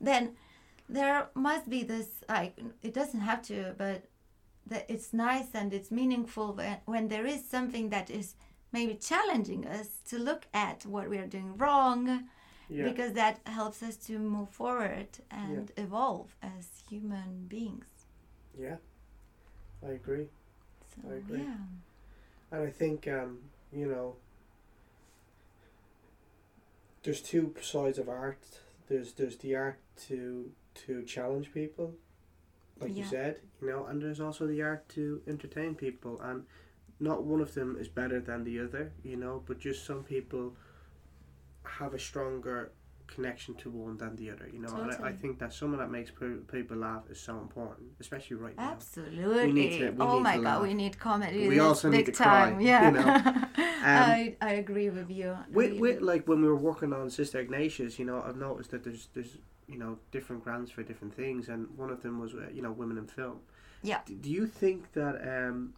then 0.09 0.25
there 0.99 1.19
must 1.49 1.67
be 1.75 1.81
this 1.93 2.09
like 2.37 2.53
it 2.89 2.95
doesn't 3.01 3.25
have 3.31 3.41
to 3.51 3.57
but 3.85 3.99
that 4.73 4.85
it's 4.95 5.11
nice 5.29 5.51
and 5.61 5.69
it's 5.77 5.91
meaningful 6.01 6.49
when, 6.59 6.77
when 6.95 7.05
there 7.15 7.27
is 7.35 7.41
something 7.57 7.87
that 7.97 8.09
is 8.21 8.27
maybe 8.77 8.95
challenging 9.11 9.63
us 9.79 9.89
to 10.11 10.17
look 10.29 10.43
at 10.67 10.79
what 10.95 11.07
we 11.13 11.17
are 11.23 11.31
doing 11.37 11.51
wrong 11.63 12.01
Yeah. 12.69 12.85
because 12.91 13.13
that 13.23 13.35
helps 13.59 13.81
us 13.89 13.97
to 14.07 14.13
move 14.37 14.51
forward 14.61 15.11
and 15.45 15.65
evolve 15.85 16.29
as 16.57 16.65
human 16.91 17.31
beings 17.55 17.91
yeah. 18.67 18.77
I 19.89 19.93
agree. 20.01 20.27
So 20.95 21.09
I 21.11 21.15
agree. 21.15 21.39
yeah 21.41 21.57
And 22.53 22.63
I 22.63 22.71
think, 22.71 23.09
um, 23.09 23.39
you 23.73 23.87
know, 23.87 24.17
there's 27.03 27.21
two 27.21 27.55
sides 27.61 27.99
of 27.99 28.09
art. 28.09 28.39
there's 28.89 29.13
there's 29.13 29.37
the 29.39 29.55
art 29.57 29.79
to 30.09 30.51
to 30.75 31.03
challenge 31.05 31.53
people, 31.53 31.95
like 32.81 32.97
you 32.97 33.05
said, 33.05 33.41
you 33.61 33.69
know, 33.71 33.87
and 33.87 34.03
there's 34.03 34.21
also 34.21 34.47
the 34.47 34.63
art 34.63 34.89
to 34.91 35.23
entertain 35.27 35.75
people, 35.75 36.21
and 36.23 36.45
not 37.01 37.25
one 37.25 37.41
of 37.41 37.55
them 37.55 37.77
is 37.81 37.89
better 37.89 38.21
than 38.21 38.45
the 38.45 38.61
other, 38.61 38.93
you 39.05 39.17
know, 39.17 39.43
but 39.47 39.59
just 39.61 39.85
some 39.87 40.05
people 40.05 40.55
have 41.65 41.95
a 41.95 41.99
stronger 41.99 42.73
connection 43.15 43.55
to 43.63 43.71
one 43.71 43.97
than 43.97 44.17
the 44.17 44.31
other, 44.31 44.49
you 44.53 44.59
know, 44.59 44.75
and 44.77 44.91
I, 44.93 45.09
I 45.11 45.13
think 45.13 45.39
that 45.41 45.53
someone 45.53 45.79
that 45.81 45.91
makes 45.91 46.11
pe- 46.11 46.43
people 46.57 46.77
laugh 46.79 47.03
is 47.11 47.21
so 47.21 47.39
important, 47.39 47.89
especially 48.01 48.37
right 48.37 48.57
now. 48.57 48.71
Absolutely. 48.73 49.47
We 49.47 49.53
need 49.53 49.79
to- 49.79 49.91
we 49.91 50.05
oh 50.05 50.15
need 50.17 50.23
my 50.23 50.37
to 50.37 50.43
god, 50.43 50.49
laugh. 50.55 50.63
we 50.63 50.75
need 50.75 50.99
comedy. 50.99 51.49
We 51.49 51.59
also 51.59 51.89
need 51.91 52.07
big 52.07 52.15
to 52.15 52.23
cry, 52.23 52.51
time. 52.51 52.61
you 52.61 52.67
Yeah. 52.69 52.91
know. 52.91 53.49
Um, 53.85 53.89
I 53.89 54.37
I 54.41 54.51
agree 54.65 54.91
with 54.91 55.11
you. 55.11 55.37
With, 55.51 55.73
with 55.81 56.01
like 56.03 56.29
when 56.29 56.41
we 56.41 56.47
were 56.47 56.63
working 56.71 56.93
on 56.93 57.11
Sister 57.11 57.41
Ignatius, 57.41 57.99
you 57.99 58.05
know, 58.05 58.23
I've 58.23 58.37
noticed 58.37 58.71
that 58.71 58.85
there's 58.85 59.09
there's 59.15 59.39
you 59.67 59.77
know 59.77 59.99
different 60.13 60.45
grants 60.45 60.71
for 60.71 60.85
different 60.85 61.13
things, 61.15 61.49
and 61.49 61.61
one 61.77 61.91
of 61.91 62.01
them 62.05 62.21
was 62.21 62.33
uh, 62.33 62.49
you 62.57 62.63
know 62.63 62.71
women 62.71 62.97
in 62.97 63.07
film. 63.09 63.39
Yeah. 63.83 63.99
Do 64.07 64.31
you 64.31 64.47
think 64.47 64.93
that 64.93 65.15
um, 65.37 65.75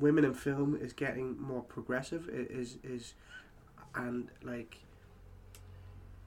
women 0.00 0.24
in 0.24 0.32
film 0.32 0.74
is 0.74 0.92
getting 0.94 1.38
more 1.38 1.62
progressive? 1.62 2.28
Is 2.32 2.78
is 2.82 3.12
and 3.94 4.30
like 4.42 4.78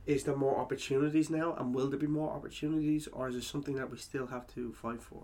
is 0.06 0.24
there 0.24 0.36
more 0.36 0.58
opportunities 0.58 1.30
now, 1.30 1.54
and 1.56 1.74
will 1.74 1.90
there 1.90 2.00
be 2.00 2.08
more 2.08 2.32
opportunities, 2.32 3.08
or 3.08 3.28
is 3.30 3.36
it 3.36 3.44
something 3.44 3.76
that 3.76 3.90
we 3.92 3.98
still 3.98 4.28
have 4.28 4.46
to 4.56 4.72
fight 4.74 5.02
for? 5.02 5.24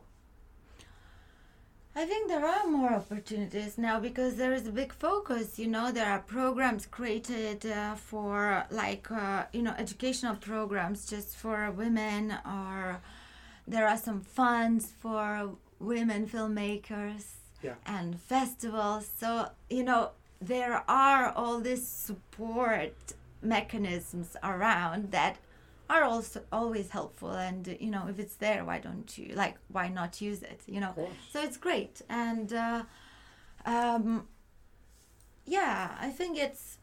I 1.94 2.06
think 2.06 2.30
there 2.30 2.46
are 2.46 2.66
more 2.68 2.94
opportunities 2.94 3.78
now 3.78 4.00
because 4.00 4.36
there 4.38 4.54
is 4.54 4.66
a 4.66 4.72
big 4.72 4.94
focus. 4.94 5.60
You 5.60 5.68
know, 5.68 5.92
there 5.92 6.06
are 6.10 6.20
programs 6.20 6.86
created 6.86 7.66
uh, 7.66 7.96
for 7.96 8.66
like 8.72 9.12
uh, 9.12 9.44
you 9.52 9.62
know 9.62 9.76
educational 9.78 10.36
programs 10.36 11.06
just 11.06 11.36
for 11.36 11.70
women, 11.72 12.34
or 12.46 13.02
there 13.68 13.88
are 13.88 13.98
some 13.98 14.22
funds 14.22 14.92
for 15.02 15.52
women 15.80 16.28
filmmakers 16.28 17.26
Yeah. 17.62 17.76
and 17.86 18.18
festivals. 18.20 19.10
So 19.20 19.50
you 19.70 19.84
know 19.84 20.12
there 20.42 20.84
are 20.88 21.32
all 21.36 21.60
this 21.60 21.86
support 21.86 22.96
mechanisms 23.42 24.36
around 24.44 25.12
that 25.12 25.38
are 25.90 26.04
also 26.04 26.42
always 26.52 26.90
helpful 26.90 27.32
and 27.32 27.78
you 27.80 27.92
know 27.92 28.08
if 28.08 28.18
it's 28.18 28.36
there 28.36 28.64
why 28.64 28.80
don't 28.80 29.18
you 29.18 29.34
like 29.36 29.58
why 29.68 29.90
not 29.90 30.22
use 30.22 30.42
it 30.42 30.62
you 30.66 30.80
know? 30.80 30.94
So 31.32 31.42
it's 31.44 31.58
great 31.58 32.02
and 32.10 32.54
uh, 32.54 32.84
um, 33.66 34.28
yeah 35.46 35.98
i 36.00 36.10
think 36.10 36.38
it's 36.38 36.78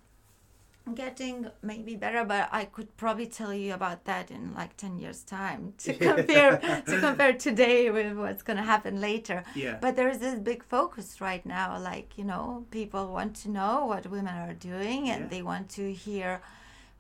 getting 0.95 1.49
maybe 1.63 1.97
better 1.97 2.25
but 2.25 2.49
i 2.53 2.65
could 2.65 2.97
probably 2.97 3.27
tell 3.27 3.53
you 3.55 3.73
about 3.75 4.05
that 4.05 4.31
in 4.31 4.55
like 4.55 4.77
10 4.77 4.99
years 4.99 5.23
time 5.23 5.73
to 5.79 5.93
compare 5.95 6.59
to 6.87 6.99
compare 7.01 7.33
today 7.33 7.91
with 7.91 8.13
what's 8.17 8.43
going 8.43 8.57
to 8.57 8.63
happen 8.63 9.01
later 9.01 9.45
Yeah. 9.55 9.79
but 9.81 9.97
there's 9.97 10.19
this 10.19 10.39
big 10.39 10.63
focus 10.65 11.21
right 11.21 11.45
now 11.45 11.79
like 11.79 12.19
you 12.19 12.25
know 12.25 12.67
people 12.71 13.13
want 13.13 13.35
to 13.43 13.51
know 13.51 13.87
what 13.87 14.07
women 14.07 14.35
are 14.35 14.55
doing 14.55 15.09
and 15.11 15.23
Yeah. 15.25 15.29
they 15.29 15.43
want 15.43 15.69
to 15.71 15.93
hear 15.93 16.41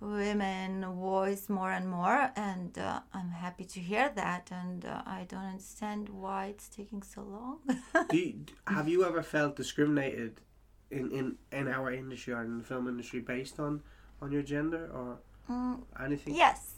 women 0.00 0.84
voice 0.94 1.48
more 1.48 1.72
and 1.72 1.88
more 1.88 2.30
and 2.36 2.78
uh, 2.78 3.00
i'm 3.12 3.30
happy 3.30 3.64
to 3.64 3.80
hear 3.80 4.10
that 4.14 4.48
and 4.52 4.84
uh, 4.84 5.02
i 5.06 5.26
don't 5.28 5.44
understand 5.44 6.08
why 6.08 6.46
it's 6.46 6.68
taking 6.68 7.02
so 7.02 7.22
long 7.22 7.58
Do 8.08 8.16
you, 8.16 8.34
have 8.66 8.88
you 8.88 9.04
ever 9.04 9.22
felt 9.22 9.56
discriminated 9.56 10.40
in, 10.90 11.10
in, 11.12 11.36
in 11.52 11.68
our 11.68 11.92
industry 11.92 12.32
or 12.34 12.42
in 12.42 12.58
the 12.58 12.64
film 12.64 12.88
industry 12.88 13.20
based 13.20 13.58
on, 13.60 13.82
on 14.22 14.32
your 14.32 14.42
gender 14.42 14.90
or 14.94 15.18
Mm, 15.50 15.80
anything? 16.04 16.34
yes 16.34 16.74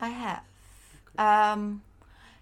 i 0.00 0.08
have. 0.08 0.42
Um, 1.18 1.82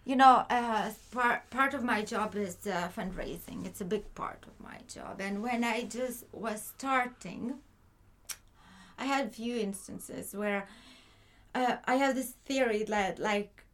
you 0.04 0.16
know 0.16 0.44
uh, 0.50 0.90
part, 1.12 1.48
part 1.50 1.74
of 1.74 1.82
my 1.82 2.02
job 2.02 2.34
is 2.36 2.56
uh, 2.66 2.88
fundraising. 2.96 3.66
It's 3.66 3.80
a 3.80 3.84
big 3.84 4.14
part 4.14 4.44
of 4.46 4.64
my 4.64 4.78
job. 4.92 5.20
And 5.20 5.42
when 5.42 5.64
i 5.64 5.84
just 5.84 6.24
was 6.32 6.62
starting 6.76 7.54
i 8.98 9.04
had 9.04 9.26
a 9.26 9.30
few 9.30 9.56
instances 9.56 10.34
where 10.34 10.66
uh, 11.54 11.76
i 11.86 11.96
have 11.96 12.14
this 12.14 12.34
theory 12.44 12.84
that 12.84 13.18
like 13.18 13.64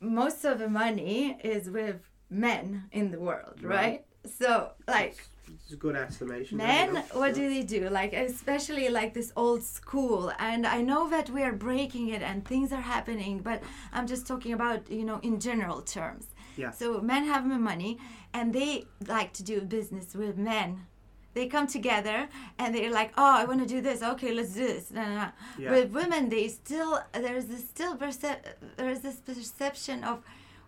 most 0.00 0.44
of 0.44 0.58
the 0.58 0.68
money 0.68 1.38
is 1.42 1.70
with 1.70 2.00
men 2.30 2.84
in 2.92 3.10
the 3.10 3.18
world 3.20 3.62
right, 3.62 3.74
Right. 3.74 4.04
so 4.26 4.72
like 4.88 5.28
It's 5.64 5.72
a 5.72 5.76
good 5.76 5.96
estimation. 5.96 6.58
Men, 6.58 6.96
what 7.12 7.34
do 7.34 7.48
they 7.48 7.62
do? 7.62 7.88
Like, 7.88 8.12
especially 8.12 8.90
like 8.90 9.14
this 9.14 9.32
old 9.34 9.62
school. 9.62 10.30
And 10.38 10.66
I 10.66 10.82
know 10.82 11.08
that 11.08 11.30
we 11.30 11.42
are 11.42 11.52
breaking 11.52 12.10
it 12.10 12.20
and 12.20 12.44
things 12.44 12.70
are 12.70 12.82
happening, 12.82 13.38
but 13.38 13.62
I'm 13.90 14.06
just 14.06 14.26
talking 14.26 14.52
about, 14.52 14.90
you 14.90 15.04
know, 15.04 15.20
in 15.22 15.40
general 15.40 15.80
terms. 15.80 16.26
Yeah. 16.58 16.70
So 16.70 17.00
men 17.00 17.24
have 17.24 17.46
money 17.46 17.98
and 18.34 18.52
they 18.52 18.84
like 19.06 19.32
to 19.34 19.42
do 19.42 19.62
business 19.62 20.14
with 20.14 20.36
men. 20.36 20.84
They 21.32 21.46
come 21.46 21.66
together 21.66 22.28
and 22.58 22.74
they're 22.74 22.92
like, 22.92 23.12
oh, 23.16 23.34
I 23.38 23.46
want 23.46 23.60
to 23.60 23.66
do 23.66 23.80
this. 23.80 24.02
Okay, 24.02 24.32
let's 24.32 24.52
do 24.52 24.66
this. 24.66 24.90
Nah, 24.90 25.02
nah, 25.02 25.14
nah. 25.14 25.30
Yeah. 25.58 25.70
With 25.70 25.92
women, 25.92 26.28
they 26.28 26.48
still, 26.48 27.00
there's 27.12 27.46
this 27.46 27.66
still, 27.66 27.96
percep- 27.96 28.52
there's 28.76 29.00
this 29.00 29.16
perception 29.16 30.04
of 30.04 30.22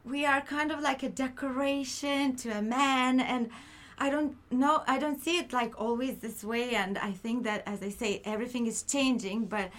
we 0.05 0.25
are 0.25 0.41
kind 0.41 0.73
of 0.73 0.81
like 0.81 1.03
a 1.03 1.11
decoration 1.11 2.35
to 2.37 2.49
a 2.51 2.63
man 2.63 3.21
and 3.21 3.51
I 3.99 4.11
don't 4.11 4.37
know. 4.51 4.83
I 4.87 4.99
don't 4.99 5.21
see 5.23 5.39
it 5.39 5.53
like 5.53 5.81
always 5.81 6.19
this 6.19 6.45
way, 6.45 6.75
and 6.75 6.99
I 6.99 7.13
think 7.13 7.45
that, 7.45 7.63
as 7.67 7.83
I 7.83 7.89
say, 7.91 8.21
everything 8.25 8.67
is 8.67 8.83
changing, 8.83 9.47
but 9.47 9.71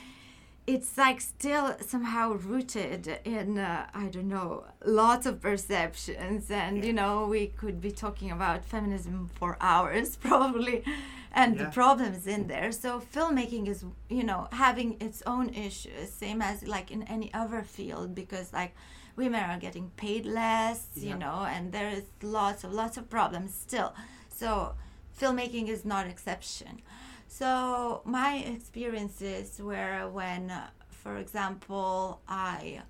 it's 0.65 0.98
like 0.98 1.22
still 1.22 1.77
somehow 1.80 2.34
rooted 2.34 3.19
in 3.23 3.57
uh, 3.57 3.85
I 3.94 4.07
don't 4.07 4.27
know 4.27 4.65
lots 4.84 5.26
of 5.26 5.39
perceptions, 5.41 6.49
and 6.52 6.84
you 6.84 6.94
know 6.94 7.27
we 7.27 7.48
could 7.48 7.80
be 7.80 7.91
talking 7.91 8.31
about 8.31 8.65
feminism 8.65 9.30
for 9.39 9.56
hours 9.61 10.15
probably, 10.30 10.84
and 11.31 11.56
Yeah. 11.56 11.65
the 11.65 11.69
problems 11.72 12.27
in 12.27 12.48
there. 12.48 12.72
So 12.72 12.99
filmmaking 12.99 13.68
is 13.68 13.85
you 14.10 14.23
know 14.23 14.48
having 14.52 14.98
its 14.99 15.22
own 15.26 15.49
issues, 15.53 16.11
same 16.11 16.41
as 16.41 16.68
like 16.68 16.91
in 16.91 17.03
any 17.03 17.31
other 17.34 17.61
field, 17.61 18.14
because 18.15 18.52
like 18.52 18.73
women 19.18 19.44
are 19.49 19.57
getting 19.57 19.89
paid 19.98 20.26
less, 20.26 20.88
Yeah. 20.95 21.10
you 21.10 21.18
know, 21.18 21.39
and 21.53 21.72
there 21.73 21.89
is 21.89 22.03
lots 22.22 22.64
of 22.64 22.72
lots 22.72 22.95
of 22.98 23.10
problems 23.10 23.53
still. 23.53 23.94
So 24.30 24.76
filmmaking 25.19 25.68
is 25.68 25.84
not 25.84 26.07
exception. 26.07 26.81
So 27.27 28.02
my 28.06 28.31
experiences 28.38 29.60
were 29.60 30.07
when, 30.10 30.44
for 30.89 31.18
example, 31.18 32.22
I 32.27 32.81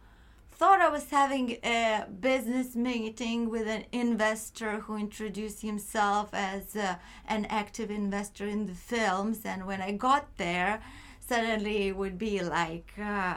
thought 0.52 0.82
I 0.82 0.90
was 0.90 1.10
having 1.10 1.58
a 1.64 2.06
business 2.30 2.76
meeting 2.76 3.50
with 3.50 3.68
an 3.68 3.86
investor 3.92 4.80
who 4.82 4.96
introduced 4.98 5.62
himself 5.62 6.30
as 6.34 6.76
uh, 6.76 6.96
an 7.28 7.46
active 7.46 7.90
investor 7.92 8.46
in 8.48 8.66
the 8.66 8.74
films, 8.74 9.40
and 9.46 9.66
when 9.68 9.82
I 9.82 9.92
got 9.92 10.38
there, 10.38 10.82
suddenly 11.20 11.88
it 11.88 11.96
would 11.96 12.18
be 12.18 12.42
like. 12.42 12.92
Uh, 13.02 13.36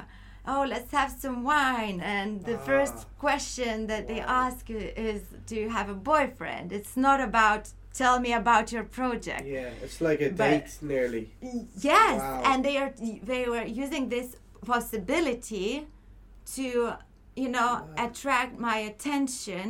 Oh, 0.52 0.64
let's 0.68 0.90
have 0.90 1.12
some 1.24 1.39
wine. 1.44 1.98
And 2.01 2.31
the 2.51 2.56
Ah. 2.59 2.66
first 2.70 2.98
question 3.24 3.86
that 3.86 4.02
they 4.10 4.20
ask 4.44 4.62
is, 4.68 5.20
Do 5.51 5.55
you 5.62 5.68
have 5.78 5.89
a 5.89 5.98
boyfriend? 6.12 6.66
It's 6.78 6.97
not 6.97 7.20
about, 7.31 7.62
Tell 7.93 8.20
me 8.27 8.32
about 8.32 8.66
your 8.74 8.85
project. 8.85 9.44
Yeah, 9.56 9.70
it's 9.85 10.01
like 10.09 10.20
a 10.20 10.31
But- 10.31 10.51
date 10.51 10.72
nearly. 10.93 11.24
Yes, 11.93 12.20
Wow. 12.20 12.43
and 12.51 12.59
they 12.66 12.77
are 12.82 12.93
they 13.32 13.43
were 13.55 13.66
using 13.85 14.05
this 14.16 14.28
possibility 14.74 15.68
to 16.56 16.66
you 17.43 17.48
know 17.56 17.70
Wow. 17.74 17.89
attract 18.06 18.52
my 18.70 18.77
attention 18.90 19.66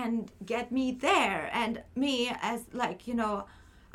and 0.00 0.12
get 0.52 0.66
me 0.78 0.86
there 1.08 1.40
and 1.62 1.72
me 2.04 2.14
as 2.52 2.60
like 2.82 3.00
you 3.08 3.14
know 3.20 3.34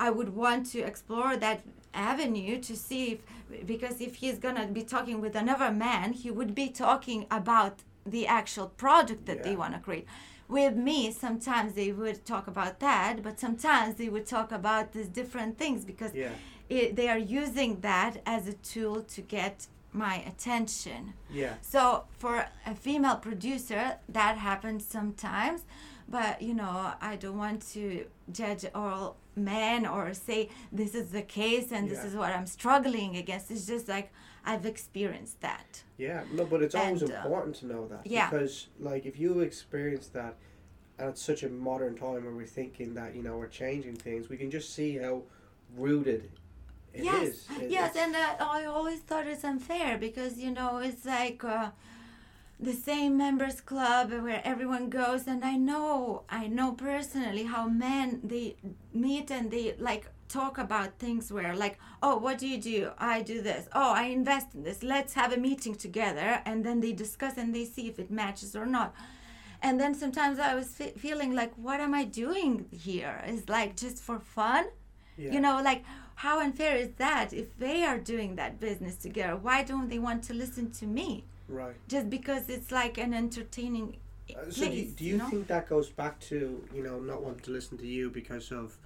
I 0.06 0.10
would 0.18 0.31
want 0.43 0.61
to 0.73 0.80
explore 0.91 1.34
that 1.45 1.60
avenue 1.93 2.56
to 2.69 2.73
see 2.88 3.03
if 3.14 3.19
because 3.66 4.02
if 4.02 4.16
he's 4.16 4.38
gonna 4.40 4.68
be 4.68 4.84
talking 4.84 5.22
with 5.22 5.36
another 5.36 5.72
man 5.72 6.14
he 6.14 6.30
would 6.32 6.54
be 6.56 6.70
talking 6.70 7.26
about 7.32 7.84
the 8.06 8.28
actual 8.28 8.68
project 8.68 9.26
that 9.26 9.44
they 9.44 9.56
want 9.56 9.74
to 9.74 9.80
create. 9.80 10.06
With 10.48 10.76
me 10.76 11.12
sometimes 11.12 11.74
they 11.74 11.92
would 11.92 12.24
talk 12.26 12.48
about 12.48 12.80
that 12.80 13.24
but 13.24 13.40
sometimes 13.40 13.96
they 13.96 14.10
would 14.10 14.28
talk 14.28 14.52
about 14.52 14.92
these 14.94 15.08
different 15.08 15.58
things 15.58 15.84
because 15.86 16.14
Yeah, 16.14 16.32
it, 16.70 16.96
they 16.96 17.08
are 17.10 17.18
using 17.18 17.80
that 17.82 18.22
as 18.26 18.48
a 18.48 18.54
tool 18.54 19.02
to 19.16 19.22
get 19.22 19.68
my 19.92 20.16
attention. 20.28 21.14
yeah, 21.32 21.54
So 21.62 22.04
for 22.18 22.46
a 22.66 22.76
female 22.76 23.16
producer, 23.16 23.96
that 24.10 24.38
happens 24.38 24.86
sometimes, 24.86 25.64
but 26.10 26.42
you 26.42 26.54
know, 26.54 26.92
I 27.02 27.16
don't 27.16 27.38
want 27.38 27.66
to 27.74 28.06
judge 28.32 28.66
all 28.76 29.16
men 29.36 29.86
or 29.86 30.14
say 30.14 30.49
this 30.72 30.95
is 30.95 31.12
the 31.12 31.22
case 31.22 31.72
and 31.72 31.90
this 31.90 32.03
is 32.03 32.16
what 32.16 32.32
I'm 32.32 32.45
struggling 32.45 33.18
against. 33.18 33.52
It's 33.52 33.66
just 33.66 33.88
like 33.88 34.12
I've 34.45 34.66
experienced 34.66 35.41
that. 35.41 35.84
yeah. 35.98 36.24
No, 36.32 36.45
but 36.45 36.62
it's 36.62 36.76
always 36.76 37.02
And, 37.02 37.12
uh, 37.12 37.16
important 37.24 37.56
to 37.57 37.66
know 37.66 37.88
that 37.88 38.06
yeah. 38.06 38.30
because, 38.30 38.68
like, 38.80 39.06
if 39.06 39.20
you 39.20 39.40
experience 39.40 40.07
that 40.10 40.36
at 40.99 41.18
such 41.18 41.44
a 41.44 41.49
modern 41.49 41.95
time 41.95 42.24
where 42.24 42.34
we're 42.34 42.45
thinking 42.45 42.94
that 42.94 43.16
you 43.16 43.24
know 43.24 43.38
we're 43.38 43.48
changing 43.48 43.95
things, 43.95 44.30
we 44.30 44.38
can 44.38 44.52
just 44.52 44.74
see 44.74 44.98
how 44.98 45.24
rooted 45.76 46.30
It 46.94 47.03
yes, 47.03 47.24
is. 47.28 47.48
It- 47.62 47.72
yes, 47.72 47.95
and 47.98 48.16
uh, 48.16 48.36
I 48.40 48.66
always 48.66 48.99
thought 48.99 49.26
it's 49.28 49.44
unfair 49.44 49.98
because 49.98 50.38
you 50.38 50.52
know 50.52 50.78
it's 50.78 51.06
like 51.06 51.44
uh, 51.44 51.72
the 52.60 52.73
same 52.73 53.18
members 53.18 53.60
club 53.61 54.11
where 54.11 54.41
everyone 54.45 54.90
goes, 54.90 55.27
and 55.27 55.44
I 55.44 55.56
know, 55.56 56.23
I 56.30 56.48
know 56.48 56.72
personally 56.72 57.44
how 57.44 57.68
men 57.68 58.22
they 58.23 58.56
meet 58.94 59.30
and 59.32 59.52
they 59.52 59.76
like 59.77 60.07
talk 60.27 60.57
about 60.57 60.98
things 60.98 61.32
where 61.32 61.56
like, 61.56 61.77
oh, 62.02 62.18
what 62.18 62.38
do 62.38 62.48
you 62.48 62.60
do? 62.60 62.91
I 62.98 63.22
do 63.22 63.41
this. 63.41 63.68
Oh, 63.73 63.94
I 63.94 64.03
invest 64.06 64.56
in 64.56 64.64
this. 64.64 64.84
Let's 64.84 65.14
have 65.14 65.34
a 65.34 65.38
meeting 65.38 65.76
together, 65.76 66.41
and 66.45 66.65
then 66.65 66.80
they 66.80 66.94
discuss 66.94 67.38
and 67.38 67.53
they 67.53 67.65
see 67.65 67.88
if 67.88 67.99
it 67.99 68.10
matches 68.10 68.56
or 68.56 68.65
not. 68.65 68.95
And 69.61 69.80
then 69.80 69.95
sometimes 69.95 70.40
I 70.40 70.53
was 70.56 70.68
fe- 70.68 70.94
feeling 70.98 71.34
like, 71.34 71.53
what 71.56 71.80
am 71.80 71.94
I 71.94 72.03
doing 72.03 72.65
here? 72.72 73.23
Is 73.27 73.49
like 73.49 73.76
just 73.76 73.98
for 73.98 74.19
fun 74.19 74.65
yeah. 75.18 75.32
you 75.32 75.40
know 75.40 75.61
like 75.64 75.84
how 76.15 76.40
unfair 76.40 76.76
is 76.76 76.90
that 76.98 77.34
if 77.34 77.57
they 77.57 77.84
are 77.84 77.98
doing 77.98 78.36
that 78.36 78.60
business 78.60 78.95
together 78.95 79.36
why 79.36 79.64
don't 79.64 79.90
they 79.90 79.99
want 79.99 80.23
to 80.23 80.34
listen 80.34 80.72
to 80.72 80.86
me 80.86 81.23
Right. 81.48 81.76
just 81.88 82.10
because 82.10 82.50
it's 82.50 82.72
like 82.72 82.98
an 82.98 83.14
entertaining 83.14 83.98
Uh, 84.30 84.46
place 84.46 84.56
so 84.56 84.66
do 84.66 84.72
you, 84.72 84.86
do 84.86 85.06
you 85.06 85.18
know? 85.18 85.28
think 85.30 85.48
that 85.48 85.70
goes 85.70 85.90
back 85.90 86.20
to 86.20 86.38
you 86.74 86.82
know 86.84 87.00
not 87.00 87.22
wanting 87.22 87.42
to 87.42 87.52
listen 87.52 87.78
to 87.78 87.86
you 87.88 88.10
because 88.10 88.52
of 88.52 88.78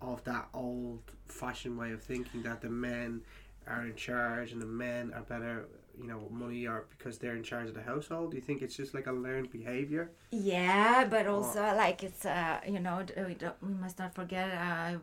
of 0.00 0.24
that 0.24 0.48
old 0.54 1.02
fashioned 1.28 1.76
way 1.78 1.92
of 1.92 2.02
thinking 2.02 2.42
that 2.42 2.60
the 2.62 2.70
men 2.70 3.20
are 3.66 3.84
in 3.86 3.94
charge 3.94 4.52
and 4.52 4.60
the 4.62 4.66
men 4.66 5.12
are 5.14 5.22
better 5.22 5.68
you 6.00 6.06
know 6.06 6.22
money 6.30 6.66
or 6.66 6.86
because 6.96 7.18
they're 7.18 7.36
in 7.36 7.42
charge 7.42 7.68
of 7.68 7.74
the 7.74 7.82
household 7.82 8.30
do 8.30 8.36
you 8.36 8.42
think 8.42 8.62
it's 8.62 8.76
just 8.76 8.94
like 8.94 9.06
a 9.06 9.12
learned 9.12 9.50
behavior 9.50 10.10
yeah 10.30 11.04
but 11.04 11.26
also 11.26 11.60
like 11.76 12.02
it's 12.02 12.24
uh 12.24 12.58
you 12.66 12.78
know 12.80 13.04
we, 13.26 13.34
don't, 13.34 13.56
we 13.62 13.74
must 13.74 13.98
not 13.98 14.14
forget 14.14 14.48
uh, 14.52 14.96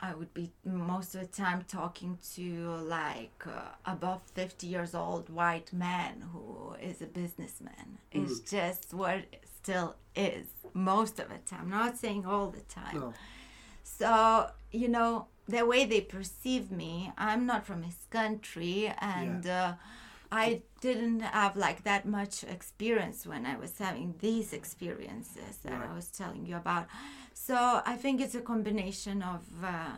I 0.00 0.14
would 0.14 0.32
be 0.34 0.52
most 0.64 1.14
of 1.14 1.20
the 1.22 1.26
time 1.26 1.64
talking 1.68 2.18
to 2.34 2.76
like 2.76 3.44
uh, 3.46 3.68
above 3.86 4.20
50 4.34 4.66
years 4.66 4.94
old 4.94 5.30
white 5.30 5.72
man 5.72 6.24
who 6.32 6.74
is 6.82 7.00
a 7.00 7.06
businessman. 7.06 7.98
It's 8.12 8.40
just 8.40 8.92
what 8.92 9.16
it 9.32 9.44
still 9.56 9.96
is 10.14 10.46
most 10.74 11.18
of 11.20 11.28
the 11.28 11.38
time. 11.46 11.70
Not 11.70 11.96
saying 11.96 12.26
all 12.26 12.50
the 12.50 12.60
time. 12.62 13.00
no 13.00 13.14
So, 13.82 14.50
you 14.72 14.88
know, 14.88 15.26
the 15.46 15.64
way 15.66 15.84
they 15.84 16.00
perceive 16.00 16.70
me, 16.70 17.12
I'm 17.16 17.46
not 17.46 17.66
from 17.66 17.82
his 17.82 17.96
country 18.10 18.92
and 19.00 19.46
uh, 19.46 19.74
I 20.32 20.62
didn't 20.80 21.20
have 21.20 21.56
like 21.56 21.84
that 21.84 22.06
much 22.06 22.44
experience 22.44 23.26
when 23.26 23.46
I 23.46 23.56
was 23.56 23.78
having 23.78 24.14
these 24.20 24.52
experiences 24.52 25.58
that 25.62 25.72
Right. 25.72 25.90
I 25.90 25.94
was 25.94 26.08
telling 26.08 26.46
you 26.46 26.56
about. 26.56 26.86
So, 27.34 27.82
I 27.84 27.96
think 27.96 28.20
it's 28.20 28.34
a 28.34 28.40
combination 28.40 29.22
of 29.22 29.42
uh, 29.64 29.96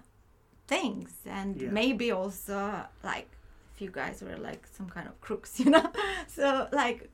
things 0.66 1.12
and 1.26 1.60
Yeah. 1.60 1.70
maybe 1.70 2.10
also 2.12 2.84
like 3.04 3.28
if 3.74 3.82
you 3.82 3.90
guys 3.90 4.22
were 4.22 4.36
like 4.38 4.66
some 4.66 4.88
kind 4.88 5.08
of 5.08 5.20
crooks, 5.20 5.60
you 5.64 5.70
know. 5.70 5.90
so, 6.28 6.68
like 6.72 7.10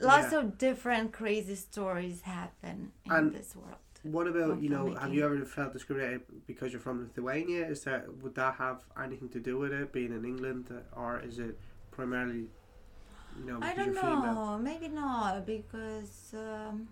lots 0.00 0.32
Yeah. 0.32 0.38
of 0.40 0.58
different 0.58 1.12
crazy 1.12 1.54
stories 1.56 2.22
happen 2.22 2.92
in 3.04 3.12
And 3.14 3.32
this 3.32 3.54
world. 3.56 3.76
what 4.02 4.26
about 4.28 4.62
you 4.62 4.68
know 4.70 4.94
have 4.94 5.12
you 5.12 5.24
ever 5.24 5.44
felt 5.44 5.72
discriminated 5.72 6.22
because 6.46 6.72
you're 6.72 6.80
from 6.80 7.00
lithuania 7.02 7.66
is 7.66 7.82
that 7.84 8.02
would 8.22 8.34
that 8.36 8.54
have 8.54 8.84
anything 9.04 9.28
to 9.28 9.40
do 9.40 9.58
with 9.58 9.72
it 9.72 9.92
being 9.92 10.12
in 10.12 10.24
england 10.24 10.70
uh, 10.70 11.00
or 11.02 11.20
is 11.20 11.38
it 11.38 11.58
primarily 11.90 12.46
you 13.38 13.44
know 13.44 13.60
I 13.60 13.74
don't 13.74 13.86
you're 13.86 13.94
female 13.94 14.36
know. 14.36 14.58
Maybe 14.62 14.88
not 14.88 15.46
because 15.46 16.34
um, 16.34 16.88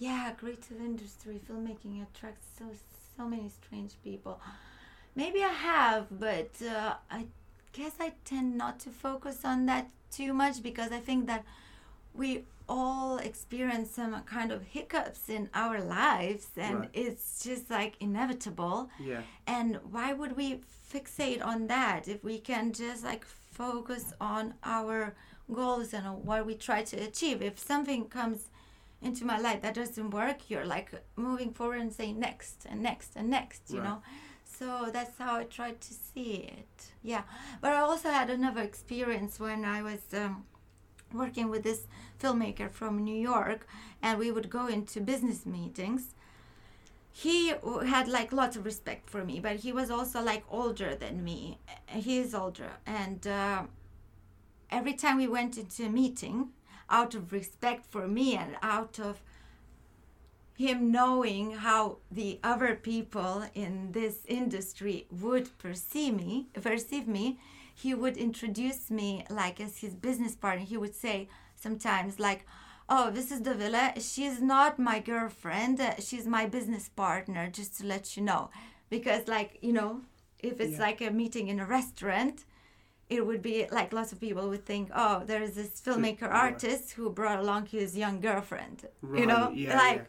yeah, 0.00 0.32
creative 0.32 0.80
industry 0.80 1.40
filmmaking 1.48 2.02
attracts 2.02 2.46
so 2.58 2.64
so 3.16 3.28
many 3.28 3.48
strange 3.50 3.92
people. 4.02 4.40
Maybe 5.14 5.42
I 5.44 5.48
have, 5.72 6.06
but 6.10 6.50
uh, 6.62 6.94
I 7.10 7.26
guess 7.72 7.94
I 8.00 8.12
tend 8.24 8.56
not 8.56 8.80
to 8.80 8.90
focus 8.90 9.44
on 9.44 9.66
that 9.66 9.90
too 10.10 10.32
much 10.32 10.62
because 10.62 10.90
I 10.90 11.00
think 11.00 11.26
that 11.26 11.44
we 12.14 12.44
all 12.68 13.18
experience 13.18 13.90
some 13.90 14.14
kind 14.24 14.50
of 14.52 14.62
hiccups 14.62 15.28
in 15.28 15.50
our 15.54 15.80
lives 15.82 16.48
and 16.56 16.76
Right. 16.80 16.90
it's 16.94 17.42
just 17.42 17.68
like 17.70 17.94
inevitable 18.00 18.88
yeah 19.00 19.22
and 19.46 19.78
why 19.90 20.12
would 20.12 20.36
we 20.36 20.60
fixate 20.92 21.44
on 21.44 21.66
that 21.66 22.06
if 22.08 22.22
we 22.22 22.38
can 22.38 22.72
just 22.72 23.02
like 23.04 23.24
focus 23.24 24.12
on 24.20 24.54
our 24.62 25.14
goals 25.52 25.92
and 25.94 26.04
what 26.24 26.46
we 26.46 26.54
try 26.54 26.82
to 26.84 26.96
achieve 27.08 27.42
if 27.42 27.58
something 27.58 28.04
comes 28.08 28.48
into 29.02 29.24
my 29.24 29.38
life. 29.38 29.62
That 29.62 29.74
doesn't 29.74 30.10
work. 30.10 30.50
You're 30.50 30.66
like 30.66 30.90
moving 31.16 31.52
forward 31.52 31.80
and 31.80 31.92
saying 31.92 32.18
next 32.18 32.66
and 32.70 32.82
next 32.82 33.12
and 33.16 33.30
next 33.30 33.70
you 33.70 33.78
Right. 33.80 33.88
know 33.88 34.02
so 34.58 34.90
that's 34.92 35.16
how 35.16 35.36
i 35.36 35.44
tried 35.44 35.80
to 35.80 35.94
see 35.94 36.32
it. 36.58 36.76
Yeah. 37.02 37.22
But 37.62 37.72
i 37.72 37.80
also 37.80 38.10
had 38.10 38.28
another 38.30 38.62
experience 38.62 39.38
when 39.40 39.64
i 39.64 39.80
was 39.82 40.02
um, 40.12 40.44
working 41.14 41.48
with 41.50 41.62
this 41.62 41.86
filmmaker 42.20 42.70
from 42.70 43.02
new 43.02 43.16
york 43.32 43.66
and 44.02 44.18
we 44.18 44.30
would 44.30 44.48
go 44.50 44.66
into 44.66 45.00
business 45.00 45.46
meetings. 45.46 46.14
He 47.12 47.52
had 47.86 48.06
like 48.08 48.32
lots 48.32 48.56
of 48.56 48.64
respect 48.64 49.08
for 49.10 49.24
me 49.24 49.40
but 49.40 49.56
he 49.56 49.72
was 49.72 49.90
also 49.90 50.22
like 50.22 50.44
older 50.50 50.94
than 50.94 51.24
me. 51.24 51.58
He 51.88 52.18
is 52.18 52.34
older 52.34 52.70
and 52.86 53.26
uh, 53.26 53.62
every 54.70 54.94
time 54.94 55.16
we 55.16 55.28
went 55.28 55.58
into 55.58 55.84
a 55.86 55.88
meeting 55.88 56.50
out 56.90 57.14
of 57.14 57.32
respect 57.32 57.86
for 57.86 58.06
me 58.08 58.36
and 58.36 58.56
out 58.62 58.98
of 58.98 59.22
him 60.56 60.90
knowing 60.92 61.52
how 61.52 61.96
the 62.10 62.38
other 62.44 62.74
people 62.74 63.44
in 63.54 63.92
this 63.92 64.18
industry 64.26 65.06
would 65.10 65.56
perceive 65.58 66.14
me 66.14 66.48
perceive 66.60 67.08
me 67.08 67.38
he 67.74 67.94
would 67.94 68.16
introduce 68.18 68.90
me 68.90 69.24
like 69.30 69.58
as 69.58 69.78
his 69.78 69.94
business 69.94 70.34
partner. 70.36 70.62
He 70.66 70.76
would 70.76 70.94
say 70.94 71.28
sometimes 71.56 72.20
like 72.20 72.44
oh 72.90 73.10
this 73.10 73.30
is 73.32 73.40
Davila. 73.40 73.94
She's 73.98 74.42
not 74.42 74.78
my 74.78 74.98
girlfriend. 75.00 75.80
She's 75.98 76.26
my 76.26 76.44
business 76.46 76.90
partner 76.90 77.48
just 77.48 77.78
to 77.78 77.86
let 77.86 78.16
you 78.18 78.22
know. 78.22 78.50
Because 78.90 79.28
like 79.28 79.58
you 79.62 79.72
know 79.72 80.02
if 80.40 80.60
it's 80.60 80.72
Yeah. 80.72 80.80
like 80.86 81.00
a 81.00 81.10
meeting 81.10 81.48
in 81.48 81.58
a 81.58 81.64
restaurant 81.64 82.44
it 83.10 83.26
would 83.26 83.42
be 83.42 83.66
like 83.70 83.92
lots 83.92 84.12
of 84.12 84.20
people 84.20 84.48
would 84.48 84.64
think 84.64 84.88
oh 84.94 85.22
there 85.26 85.42
is 85.42 85.52
this 85.56 85.80
filmmaker 85.84 86.22
right. 86.22 86.44
artist 86.44 86.92
who 86.92 87.10
brought 87.10 87.40
along 87.40 87.66
his 87.66 87.96
young 87.96 88.20
girlfriend 88.20 88.86
you 89.14 89.26
know? 89.26 89.50
Yeah, 89.54 89.76
like 89.76 90.06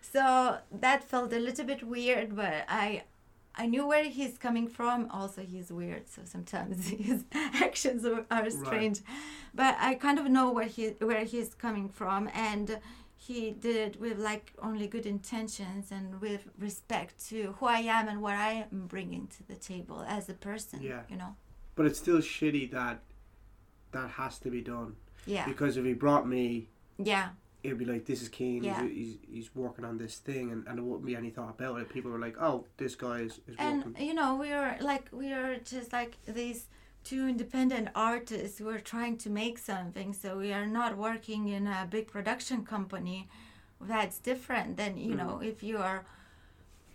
so 0.00 0.58
that 0.72 1.04
felt 1.04 1.32
a 1.32 1.38
little 1.38 1.64
bit 1.64 1.82
weird 1.84 2.34
but 2.34 2.64
i 2.68 3.02
i 3.54 3.66
knew 3.66 3.86
where 3.86 4.04
he's 4.04 4.36
coming 4.38 4.66
from. 4.68 5.08
Also 5.10 5.42
he's 5.42 5.70
weird 5.70 6.08
so 6.08 6.22
sometimes 6.24 6.88
his 7.08 7.24
actions 7.66 8.04
are, 8.04 8.50
strange. 8.50 9.00
But 9.54 9.76
i 9.80 9.94
kind 9.94 10.18
of 10.18 10.26
know 10.36 10.50
where 10.50 10.66
he 10.76 10.84
where 11.10 11.24
he's 11.24 11.54
coming 11.54 11.88
from 11.88 12.28
and 12.34 12.78
he 13.16 13.50
did 13.50 13.76
it 13.76 14.00
with 14.00 14.18
like 14.18 14.52
only 14.62 14.86
good 14.86 15.06
intentions 15.06 15.90
and 15.90 16.20
with 16.20 16.42
respect 16.58 17.12
to 17.28 17.54
who 17.58 17.66
i 17.66 17.80
am 17.80 18.08
and 18.08 18.22
what 18.22 18.34
i 18.34 18.66
am 18.72 18.86
bringing 18.86 19.26
to 19.36 19.46
the 19.46 19.54
table 19.54 20.04
as 20.08 20.28
a 20.28 20.34
person 20.34 20.80
Yeah. 20.82 21.02
you 21.10 21.16
know 21.16 21.36
but 21.80 21.86
it's 21.86 21.98
still 21.98 22.18
shitty 22.18 22.70
that 22.72 23.00
that 23.92 24.10
has 24.10 24.38
to 24.38 24.50
be 24.50 24.60
done. 24.60 24.96
Yeah. 25.24 25.46
Because 25.46 25.78
if 25.78 25.84
he 25.86 25.94
brought 25.94 26.28
me 26.28 26.68
yeah. 27.02 27.30
it'd 27.62 27.78
be 27.78 27.86
like 27.86 28.04
this 28.04 28.20
is 28.20 28.28
Cian 28.28 28.62
Yeah. 28.62 28.82
he's, 28.82 28.92
he's, 28.92 29.16
he's 29.32 29.54
working 29.54 29.86
on 29.86 29.96
this 29.96 30.16
thing 30.16 30.52
and, 30.52 30.66
and 30.66 30.76
there 30.76 30.84
wouldn't 30.84 31.06
be 31.06 31.16
any 31.16 31.30
thought 31.30 31.54
about 31.58 31.80
it. 31.80 31.88
People 31.88 32.10
were 32.10 32.18
like 32.18 32.36
oh 32.38 32.66
this 32.76 32.94
guy 32.96 33.20
is, 33.20 33.40
is 33.48 33.56
and 33.58 33.86
working. 33.86 34.06
you 34.06 34.12
know 34.12 34.36
we 34.36 34.52
are 34.52 34.76
like 34.82 35.08
we 35.10 35.32
are 35.32 35.56
just 35.56 35.90
like 35.90 36.18
these 36.28 36.66
two 37.02 37.26
independent 37.26 37.88
artists 37.94 38.58
who 38.58 38.68
are 38.68 38.78
trying 38.78 39.16
to 39.16 39.30
make 39.30 39.56
something 39.56 40.12
so 40.12 40.36
we 40.36 40.52
are 40.52 40.66
not 40.66 40.98
working 40.98 41.48
in 41.48 41.66
a 41.66 41.88
big 41.88 42.06
production 42.08 42.62
company 42.62 43.26
that's 43.80 44.18
different 44.18 44.76
than 44.76 44.98
you 44.98 45.12
hmm. 45.12 45.16
know 45.16 45.40
if 45.42 45.62
you 45.62 45.78
are 45.78 46.04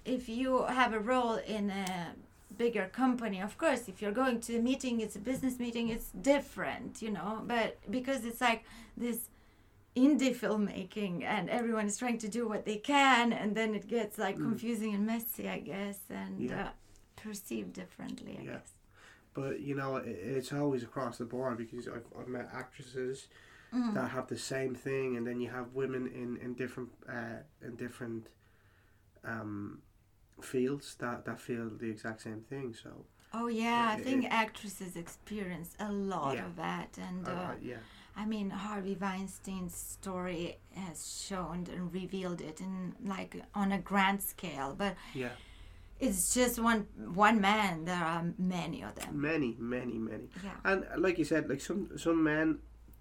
if 0.06 0.30
you 0.30 0.62
have 0.66 0.94
a 0.94 1.00
role 1.00 1.38
in 1.38 1.72
a 1.72 2.14
bigger 2.58 2.86
company 3.02 3.40
of 3.42 3.58
course 3.58 3.84
if 3.88 4.02
you're 4.02 4.12
going 4.24 4.40
to 4.40 4.58
a 4.58 4.62
meeting 4.62 5.00
it's 5.02 5.16
a 5.16 5.20
business 5.32 5.56
meeting 5.60 5.90
it's 5.90 6.10
different 6.34 7.02
you 7.02 7.12
know 7.12 7.42
but 7.46 7.78
because 7.92 8.26
it's 8.26 8.42
like 8.42 8.64
this 8.98 9.20
indie 9.96 10.36
filmmaking 10.36 11.24
and 11.24 11.50
everyone 11.50 11.86
is 11.88 11.98
trying 11.98 12.18
to 12.18 12.28
do 12.28 12.48
what 12.48 12.66
they 12.66 12.78
can 12.78 13.32
and 13.34 13.56
then 13.56 13.74
it 13.74 13.88
gets 13.88 14.18
like 14.18 14.36
confusing 14.36 14.94
and 14.94 15.06
messy 15.06 15.48
i 15.50 15.60
guess 15.60 16.00
and 16.10 16.40
Yeah. 16.50 16.68
uh, 16.68 16.70
perceived 17.16 17.74
differently 17.74 18.38
i 18.40 18.44
Yeah. 18.44 18.52
guess 18.54 18.70
but 19.34 19.60
you 19.68 19.76
know 19.76 19.98
it, 19.98 20.08
it's 20.38 20.52
always 20.54 20.84
across 20.84 21.18
the 21.18 21.26
board 21.26 21.58
because 21.58 21.88
I've, 21.88 22.06
I've 22.20 22.28
met 22.28 22.50
actresses 22.54 23.28
Mm. 23.74 23.94
that 23.96 24.10
have 24.12 24.28
the 24.28 24.38
same 24.38 24.74
thing 24.76 25.18
and 25.18 25.26
then 25.28 25.42
you 25.42 25.50
have 25.50 25.74
women 25.74 26.04
in, 26.08 26.38
in 26.38 26.54
different 26.54 26.90
uh, 27.10 27.40
in 27.62 27.76
different 27.76 28.28
um, 29.26 29.82
fields 30.42 30.96
that, 31.00 31.26
that 31.26 31.40
feel 31.40 31.70
the 31.70 31.90
exact 31.90 32.22
same 32.22 32.42
thing 32.42 32.74
so 32.74 33.06
oh 33.34 33.48
yeah 33.48 33.94
i 33.98 34.00
think 34.02 34.26
it- 34.26 34.32
actresses 34.32 34.96
experience 34.96 35.76
a 35.80 35.92
lot 35.92 36.36
Yeah. 36.36 36.46
of 36.46 36.56
that 36.58 36.98
and 36.98 37.28
uh, 37.28 37.32
uh, 37.32 37.52
yeah 37.62 37.78
I 38.18 38.26
mean, 38.26 38.50
Harvey 38.50 38.96
Weinstein's 38.96 39.76
story 39.76 40.58
has 40.74 41.22
shown 41.28 41.68
and 41.70 41.94
revealed 41.94 42.40
it 42.40 42.62
in 42.62 42.96
like 43.04 43.44
on 43.54 43.74
a 43.74 43.78
grand 43.78 44.22
scale, 44.24 44.74
but 44.78 44.96
yeah 45.14 45.32
it's 46.00 46.34
just 46.34 46.58
one 46.58 46.88
one 47.14 47.42
man. 47.42 47.84
There 47.84 47.94
are 48.14 48.24
many 48.38 48.84
of 48.84 48.96
them. 48.96 49.20
Many, 49.20 49.58
many, 49.60 49.98
many. 49.98 50.30
Yeah. 50.42 50.52
And 50.64 50.86
like 50.98 51.18
you 51.18 51.26
said, 51.26 51.50
like 51.50 51.60
some 51.60 51.98
some 51.98 52.24
men 52.24 52.60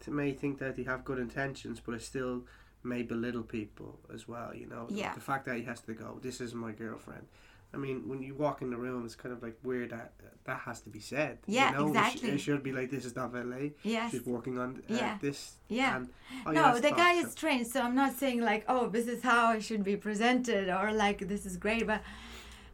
may 0.09 0.33
think 0.33 0.59
that 0.59 0.75
they 0.75 0.83
have 0.83 1.05
good 1.05 1.21
intentions, 1.21 1.79
but 1.79 1.95
it 1.95 2.03
still 2.03 2.45
may 2.85 3.03
belittle 3.03 3.43
people 3.43 3.99
as 4.13 4.29
well. 4.29 4.55
You 4.55 4.67
know, 4.67 4.87
Yeah. 4.91 5.15
the 5.15 5.21
fact 5.21 5.47
that 5.47 5.57
he 5.57 5.63
has 5.65 5.81
to 5.83 5.95
go, 5.95 6.19
"This 6.23 6.41
is 6.41 6.55
my 6.55 6.73
girlfriend." 6.73 7.27
I 7.73 7.77
mean, 7.77 8.09
when 8.09 8.23
you 8.23 8.35
walk 8.35 8.63
in 8.63 8.71
the 8.71 8.77
room, 8.77 9.05
it's 9.05 9.17
kind 9.17 9.35
of 9.35 9.43
like 9.43 9.57
weird 9.65 9.91
that 9.91 10.13
that 10.45 10.61
has 10.61 10.81
to 10.83 10.91
be 10.91 11.01
said. 11.01 11.39
Yeah, 11.47 11.71
you 11.71 11.77
know? 11.77 11.87
It 11.87 11.89
exactly. 11.89 12.31
It, 12.31 12.39
should 12.39 12.63
be 12.63 12.73
like, 12.73 12.91
"This 12.91 13.05
is 13.05 13.17
not 13.17 13.33
valet. 13.33 13.75
Yes. 13.83 14.11
She's 14.13 14.27
working 14.27 14.59
on 14.59 14.83
uh, 14.89 14.95
Yeah. 14.95 15.19
this." 15.21 15.57
Yeah. 15.69 15.97
And, 15.97 16.09
oh, 16.47 16.53
no, 16.53 16.63
that's 16.63 16.81
the 16.83 16.91
guy 16.93 17.15
is 17.15 17.35
trained, 17.35 17.67
so 17.67 17.81
I'm 17.81 17.95
not 17.95 18.13
saying 18.13 18.41
like, 18.43 18.65
oh, 18.69 18.89
this 18.89 19.07
is 19.09 19.23
how 19.23 19.47
I 19.47 19.59
should 19.59 19.83
be 19.83 19.97
presented 19.97 20.69
or 20.69 20.93
like 20.93 21.27
this 21.27 21.47
is 21.47 21.57
great, 21.57 21.87
but 21.87 22.03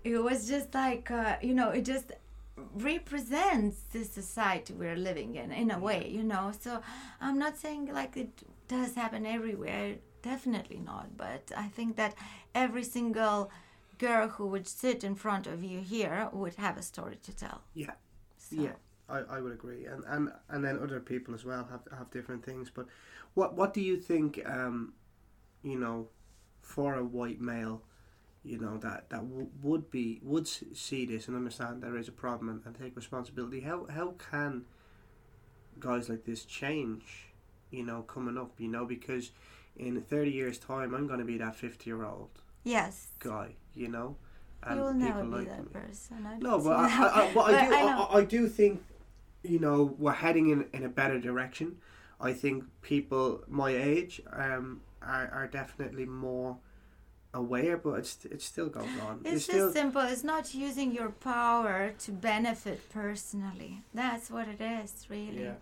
it 0.04 0.18
was 0.18 0.48
just 0.48 0.74
like, 0.74 1.10
uh, 1.10 1.36
you 1.40 1.54
know, 1.54 1.70
it 1.70 1.84
just 1.84 2.12
represents 2.74 3.80
the 3.92 4.04
society 4.04 4.72
we're 4.74 4.96
living 4.96 5.36
in 5.36 5.50
in 5.52 5.70
a 5.70 5.78
way, 5.78 6.08
you 6.08 6.22
know. 6.22 6.52
So 6.60 6.82
I'm 7.20 7.38
not 7.38 7.56
saying 7.56 7.86
like 7.92 8.16
it 8.16 8.32
does 8.70 8.94
happen 8.94 9.26
everywhere, 9.26 9.96
definitely 10.22 10.78
not, 10.80 11.16
but 11.16 11.52
I 11.56 11.68
think 11.68 11.96
that 11.96 12.14
every 12.54 12.84
single 12.84 13.50
girl 13.98 14.28
who 14.28 14.46
would 14.48 14.66
sit 14.68 15.04
in 15.04 15.14
front 15.14 15.46
of 15.46 15.62
you 15.64 15.80
here 15.80 16.30
would 16.32 16.54
have 16.56 16.78
a 16.78 16.82
story 16.82 17.18
to 17.22 17.32
tell. 17.36 17.62
Yeah. 17.74 17.92
So, 18.38 18.56
Yeah, 18.56 18.72
I, 19.08 19.18
I 19.20 19.40
would 19.40 19.52
agree, 19.52 19.86
and, 19.86 20.04
and 20.06 20.32
and 20.48 20.64
then 20.64 20.78
other 20.78 21.00
people 21.00 21.34
as 21.34 21.44
well 21.44 21.68
have 21.70 21.82
have 21.96 22.10
different 22.10 22.44
things. 22.44 22.70
But 22.70 22.86
what 23.34 23.54
what 23.56 23.74
do 23.74 23.80
you 23.80 23.96
think? 23.98 24.40
Um, 24.46 24.94
you 25.62 25.78
know, 25.78 26.08
for 26.62 26.94
a 26.96 27.04
white 27.04 27.40
male, 27.40 27.82
you 28.44 28.58
know 28.58 28.78
that 28.78 29.10
that 29.10 29.22
w- 29.28 29.50
would 29.62 29.90
be 29.90 30.20
would 30.24 30.48
see 30.48 31.06
this 31.06 31.28
and 31.28 31.36
understand 31.36 31.82
there 31.82 31.98
is 31.98 32.08
a 32.08 32.12
problem 32.12 32.50
and, 32.50 32.62
and 32.66 32.76
take 32.76 32.96
responsibility. 32.96 33.60
How 33.60 33.86
how 33.90 34.12
can 34.30 34.66
guys 35.78 36.08
like 36.08 36.24
this 36.24 36.44
change? 36.44 37.29
You 37.70 37.84
know, 37.84 38.02
coming 38.02 38.36
up, 38.36 38.52
you 38.58 38.68
know, 38.68 38.84
because 38.84 39.30
in 39.76 40.00
thirty 40.02 40.30
years' 40.30 40.58
time, 40.58 40.94
I'm 40.94 41.06
going 41.06 41.20
to 41.20 41.24
be 41.24 41.38
that 41.38 41.54
fifty 41.56 41.90
year 41.90 42.04
old 42.04 42.30
Yes. 42.64 43.08
guy. 43.18 43.54
You 43.74 43.88
know, 43.88 44.16
you 44.68 44.76
will 44.76 44.92
never 44.94 45.20
people 45.22 45.30
be 45.30 45.36
like 45.36 45.48
that 45.48 45.64
me. 45.74 45.80
person. 45.80 46.26
I 46.26 46.38
No, 46.38 46.58
but 46.58 46.72
I, 46.76 46.84
I. 46.88 47.28
I, 47.28 47.32
but 47.34 47.40
I 47.54 47.64
do. 47.66 47.74
I 47.74 48.18
I. 48.18 48.24
Do 48.24 48.48
think, 48.48 48.82
you 49.42 49.58
know, 49.58 49.94
we're 49.98 50.12
heading 50.12 50.50
in, 50.50 50.66
in 50.72 50.84
a 50.84 50.88
better 50.88 51.18
direction. 51.18 51.76
I 52.20 52.32
think 52.34 52.64
people 52.82 53.42
my 53.48 53.70
age 53.70 54.20
um, 54.32 54.82
are, 55.00 55.30
are 55.32 55.46
definitely 55.46 56.04
more 56.04 56.58
aware, 57.32 57.76
but 57.76 57.94
it's 58.00 58.24
it 58.24 58.42
still 58.42 58.68
goes 58.68 58.88
on. 59.08 59.20
It's 59.24 59.44
still 59.44 59.68
just 59.68 59.74
simple. 59.74 60.02
It's 60.02 60.24
not 60.24 60.54
using 60.54 60.92
your 60.92 61.10
power 61.10 61.92
to 62.00 62.12
benefit 62.12 62.90
personally. 62.92 63.82
That's 63.94 64.30
what 64.30 64.48
it 64.48 64.60
is, 64.60 65.06
really. 65.08 65.44
yeah, 65.44 65.54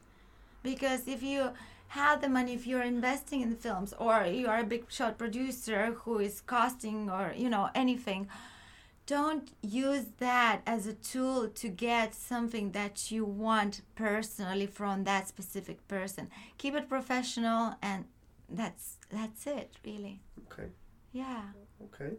Because 0.63 1.07
if 1.07 1.23
you 1.23 1.51
have 1.89 2.21
the 2.21 2.29
money, 2.29 2.55
if 2.55 2.67
you're 2.67 2.83
investing 2.83 3.41
in 3.41 3.55
films, 3.57 3.95
or 3.99 4.27
you 4.27 4.47
are 4.49 4.61
a 4.61 4.65
big 4.65 4.91
shot 4.91 5.19
producer 5.19 5.93
who 6.05 6.19
is 6.19 6.41
casting, 6.41 7.09
or 7.11 7.33
you 7.37 7.49
know 7.49 7.71
anything, 7.75 8.29
don't 9.07 9.53
use 9.63 10.05
that 10.19 10.61
as 10.67 10.87
a 10.87 10.93
tool 10.93 11.49
to 11.49 11.69
get 11.69 12.15
something 12.15 12.73
that 12.73 13.11
you 13.11 13.25
want 13.25 13.81
personally 13.95 14.67
from 14.67 15.05
that 15.05 15.29
specific 15.29 15.87
person. 15.89 16.29
Keep 16.59 16.75
it 16.75 16.89
professional, 16.89 17.75
and 17.83 18.05
that's 18.51 18.99
that's 19.11 19.47
it, 19.47 19.77
really. 19.85 20.21
okay, 20.51 20.69
Yeah. 21.13 21.43
okay. 21.85 22.17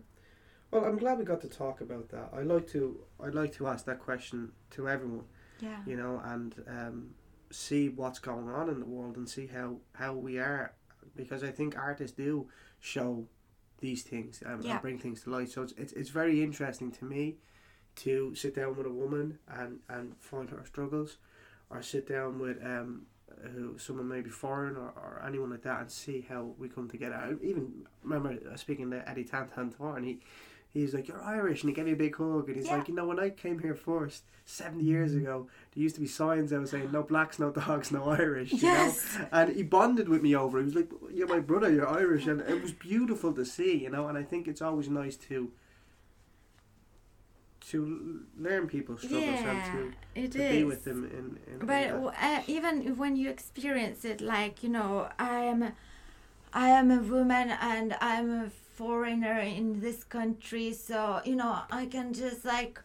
Well, 0.71 0.85
I'm 0.85 0.97
glad 0.97 1.17
we 1.17 1.25
got 1.25 1.41
to 1.41 1.47
talk 1.49 1.81
about 1.81 2.09
that. 2.09 2.29
I 2.33 2.41
like 2.43 2.67
to 2.71 2.99
I'd 3.23 3.35
like 3.35 3.53
to 3.53 3.67
ask 3.67 3.85
that 3.85 3.99
question 3.99 4.51
to 4.71 4.87
everyone. 4.89 5.25
Yeah. 5.61 5.79
you 5.85 5.97
know, 5.97 6.21
and 6.23 6.55
um, 6.67 7.09
see 7.51 7.89
what's 7.89 8.19
going 8.19 8.49
on 8.49 8.69
in 8.69 8.79
the 8.79 8.85
world 8.85 9.17
and 9.17 9.27
see 9.27 9.47
how, 9.47 9.77
how 9.93 10.13
we 10.13 10.37
are. 10.39 10.73
Because 11.15 11.43
I 11.43 11.51
think 11.51 11.77
artists 11.77 12.15
do 12.15 12.47
show 12.79 13.25
these 13.79 14.03
things 14.03 14.43
um, 14.45 14.61
Yeah. 14.61 14.73
and 14.73 14.81
bring 14.81 14.97
things 14.97 15.23
to 15.23 15.29
light. 15.29 15.49
So 15.49 15.63
it's, 15.63 15.73
it's, 15.77 15.93
it's 15.93 16.09
very 16.09 16.43
interesting 16.43 16.91
to 16.93 17.05
me 17.05 17.37
to 17.97 18.33
sit 18.35 18.55
down 18.55 18.75
with 18.77 18.85
a 18.85 18.91
woman 18.91 19.39
and, 19.47 19.79
and 19.89 20.15
find 20.19 20.49
her 20.51 20.63
struggles 20.65 21.17
or 21.69 21.81
sit 21.81 22.07
down 22.07 22.39
with 22.39 22.63
um, 22.65 23.03
who 23.53 23.77
someone 23.77 24.07
maybe 24.07 24.29
foreign 24.29 24.75
or, 24.75 24.89
or 24.95 25.23
anyone 25.25 25.49
like 25.51 25.63
that 25.63 25.81
and 25.81 25.91
see 25.91 26.25
how 26.29 26.51
we 26.57 26.69
come 26.69 26.89
together. 26.89 27.15
I 27.15 27.31
even 27.45 27.85
remember 28.03 28.37
speaking 28.57 28.91
to 28.91 29.07
Eddie 29.09 29.23
Tan 29.23 29.47
Tan 29.53 29.69
Thornton 29.71 30.03
and 30.03 30.05
he 30.05 30.19
he's 30.73 30.93
like, 30.93 31.07
You're 31.07 31.21
Irish 31.21 31.61
and 31.61 31.69
he 31.69 31.75
gave 31.75 31.85
me 31.85 31.91
a 31.93 31.95
big 31.95 32.15
hug 32.15 32.47
and 32.47 32.57
he's 32.57 32.67
Yeah. 32.67 32.77
like, 32.77 32.87
You 32.87 32.95
know, 32.95 33.05
when 33.05 33.19
I 33.19 33.29
came 33.29 33.59
here 33.59 33.75
first, 33.75 34.23
seventy 34.45 34.83
years 34.85 35.13
ago, 35.13 35.47
there 35.73 35.83
used 35.83 35.95
to 35.95 36.01
be 36.01 36.07
signs 36.07 36.49
that 36.51 36.59
was 36.59 36.71
saying 36.71 36.91
no 36.91 37.03
blacks, 37.03 37.39
no 37.39 37.51
dogs, 37.51 37.91
no 37.91 38.03
Irish. 38.09 38.51
You 38.53 38.71
Yes. 38.71 39.17
know? 39.17 39.27
And 39.31 39.55
he 39.55 39.63
bonded 39.63 40.09
with 40.09 40.21
me 40.21 40.35
over 40.35 40.57
it. 40.59 40.61
He 40.61 40.65
was 40.65 40.75
like, 40.75 40.89
You're 41.13 41.27
my 41.27 41.39
brother, 41.39 41.71
you're 41.71 41.87
Irish 41.87 42.27
and 42.27 42.41
it 42.41 42.61
was 42.61 42.71
beautiful 42.71 43.33
to 43.33 43.45
see, 43.45 43.77
you 43.83 43.89
know, 43.89 44.07
and 44.07 44.17
I 44.17 44.23
think 44.23 44.47
it's 44.47 44.61
always 44.61 44.89
nice 44.89 45.15
to 45.29 45.51
to 47.71 48.21
learn 48.37 48.67
people's 48.67 49.01
struggles 49.01 49.41
yeah, 49.43 49.51
and 49.51 49.63
to, 49.65 49.91
it 50.15 50.31
to 50.31 50.39
is. 50.39 50.49
be 50.49 50.63
with 50.63 50.85
them 50.85 51.03
in, 51.05 51.53
in, 51.53 51.59
But 51.59 52.13
uh, 52.19 52.41
even 52.47 52.97
when 52.97 53.15
you 53.15 53.29
experience 53.29 54.05
it, 54.05 54.21
like 54.21 54.63
you 54.63 54.69
know, 54.69 55.09
I 55.19 55.41
am, 55.41 55.73
I 56.53 56.69
am 56.69 56.89
a 56.89 56.97
woman 56.97 57.51
and 57.51 57.95
I'm 58.01 58.31
a 58.31 58.49
foreigner 58.79 59.39
in 59.59 59.67
this 59.85 59.99
country, 60.17 60.67
so 60.73 60.99
you 61.29 61.35
know 61.41 61.53
I 61.81 61.83
can 61.95 62.07
just 62.23 62.41
like 62.55 62.75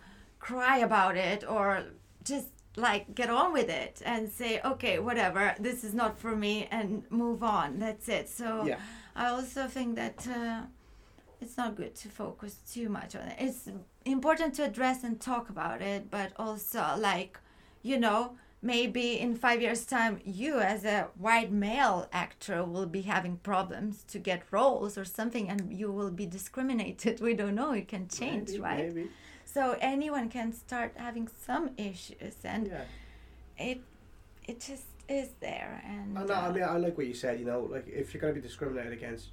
cry 0.48 0.76
about 0.90 1.16
it 1.16 1.40
or 1.54 1.68
just 2.30 2.48
like 2.76 3.14
get 3.14 3.30
on 3.30 3.48
with 3.58 3.70
it 3.84 4.02
and 4.04 4.22
say, 4.40 4.52
okay, 4.72 4.98
whatever, 5.08 5.42
this 5.66 5.84
is 5.84 5.94
not 5.94 6.12
for 6.22 6.34
me, 6.44 6.54
and 6.76 6.86
move 7.10 7.42
on. 7.58 7.78
That's 7.78 8.08
it. 8.18 8.26
So 8.28 8.48
yeah. 8.70 8.80
I 9.14 9.24
also 9.34 9.62
think 9.76 9.90
that 10.02 10.18
uh, 10.40 10.62
it's 11.40 11.56
not 11.56 11.76
good 11.76 11.94
to 12.02 12.08
focus 12.08 12.54
too 12.74 12.88
much 12.88 13.14
on 13.14 13.24
it. 13.32 13.36
It's 13.46 13.68
important 14.04 14.54
to 14.54 14.62
address 14.64 15.04
and 15.04 15.20
talk 15.20 15.48
about 15.56 15.80
it, 15.92 16.10
but 16.10 16.32
also 16.36 16.82
like, 16.98 17.38
you 17.82 17.98
know, 18.04 18.20
maybe 18.64 19.20
in 19.20 19.36
five 19.36 19.60
years' 19.60 19.84
time, 19.84 20.20
you 20.24 20.58
as 20.58 20.84
a 20.84 21.08
white 21.18 21.52
male 21.52 22.08
actor 22.12 22.64
will 22.64 22.86
be 22.86 23.02
having 23.02 23.36
problems 23.36 24.02
to 24.04 24.18
get 24.18 24.42
roles 24.50 24.96
or 24.96 25.04
something, 25.04 25.48
and 25.48 25.72
you 25.72 25.92
will 25.92 26.10
be 26.10 26.26
discriminated. 26.26 27.20
We 27.28 27.34
don't 27.34 27.54
know. 27.54 27.72
It 27.72 27.88
can 27.88 28.08
change, 28.08 28.48
maybe, 28.50 28.60
right? 28.60 28.88
Maybe. 28.88 29.10
So 29.44 29.76
anyone 29.80 30.28
can 30.30 30.52
start 30.52 30.92
having 30.96 31.28
some 31.46 31.70
issues, 31.76 32.36
and 32.44 32.66
Yeah. 32.66 32.84
it 33.70 33.80
it 34.50 34.60
just 34.60 34.86
is 35.08 35.28
there. 35.40 35.82
And 35.86 36.18
I 36.18 36.24
know. 36.24 36.34
I 36.34 36.48
uh, 36.48 36.52
mean, 36.52 36.64
I 36.64 36.76
like 36.78 36.96
what 36.98 37.06
you 37.06 37.14
said. 37.14 37.38
You 37.38 37.46
know, 37.46 37.60
like 37.74 37.86
if 37.86 38.12
you're 38.12 38.20
going 38.20 38.34
to 38.34 38.40
be 38.40 38.46
discriminated 38.46 38.92
against, 38.92 39.28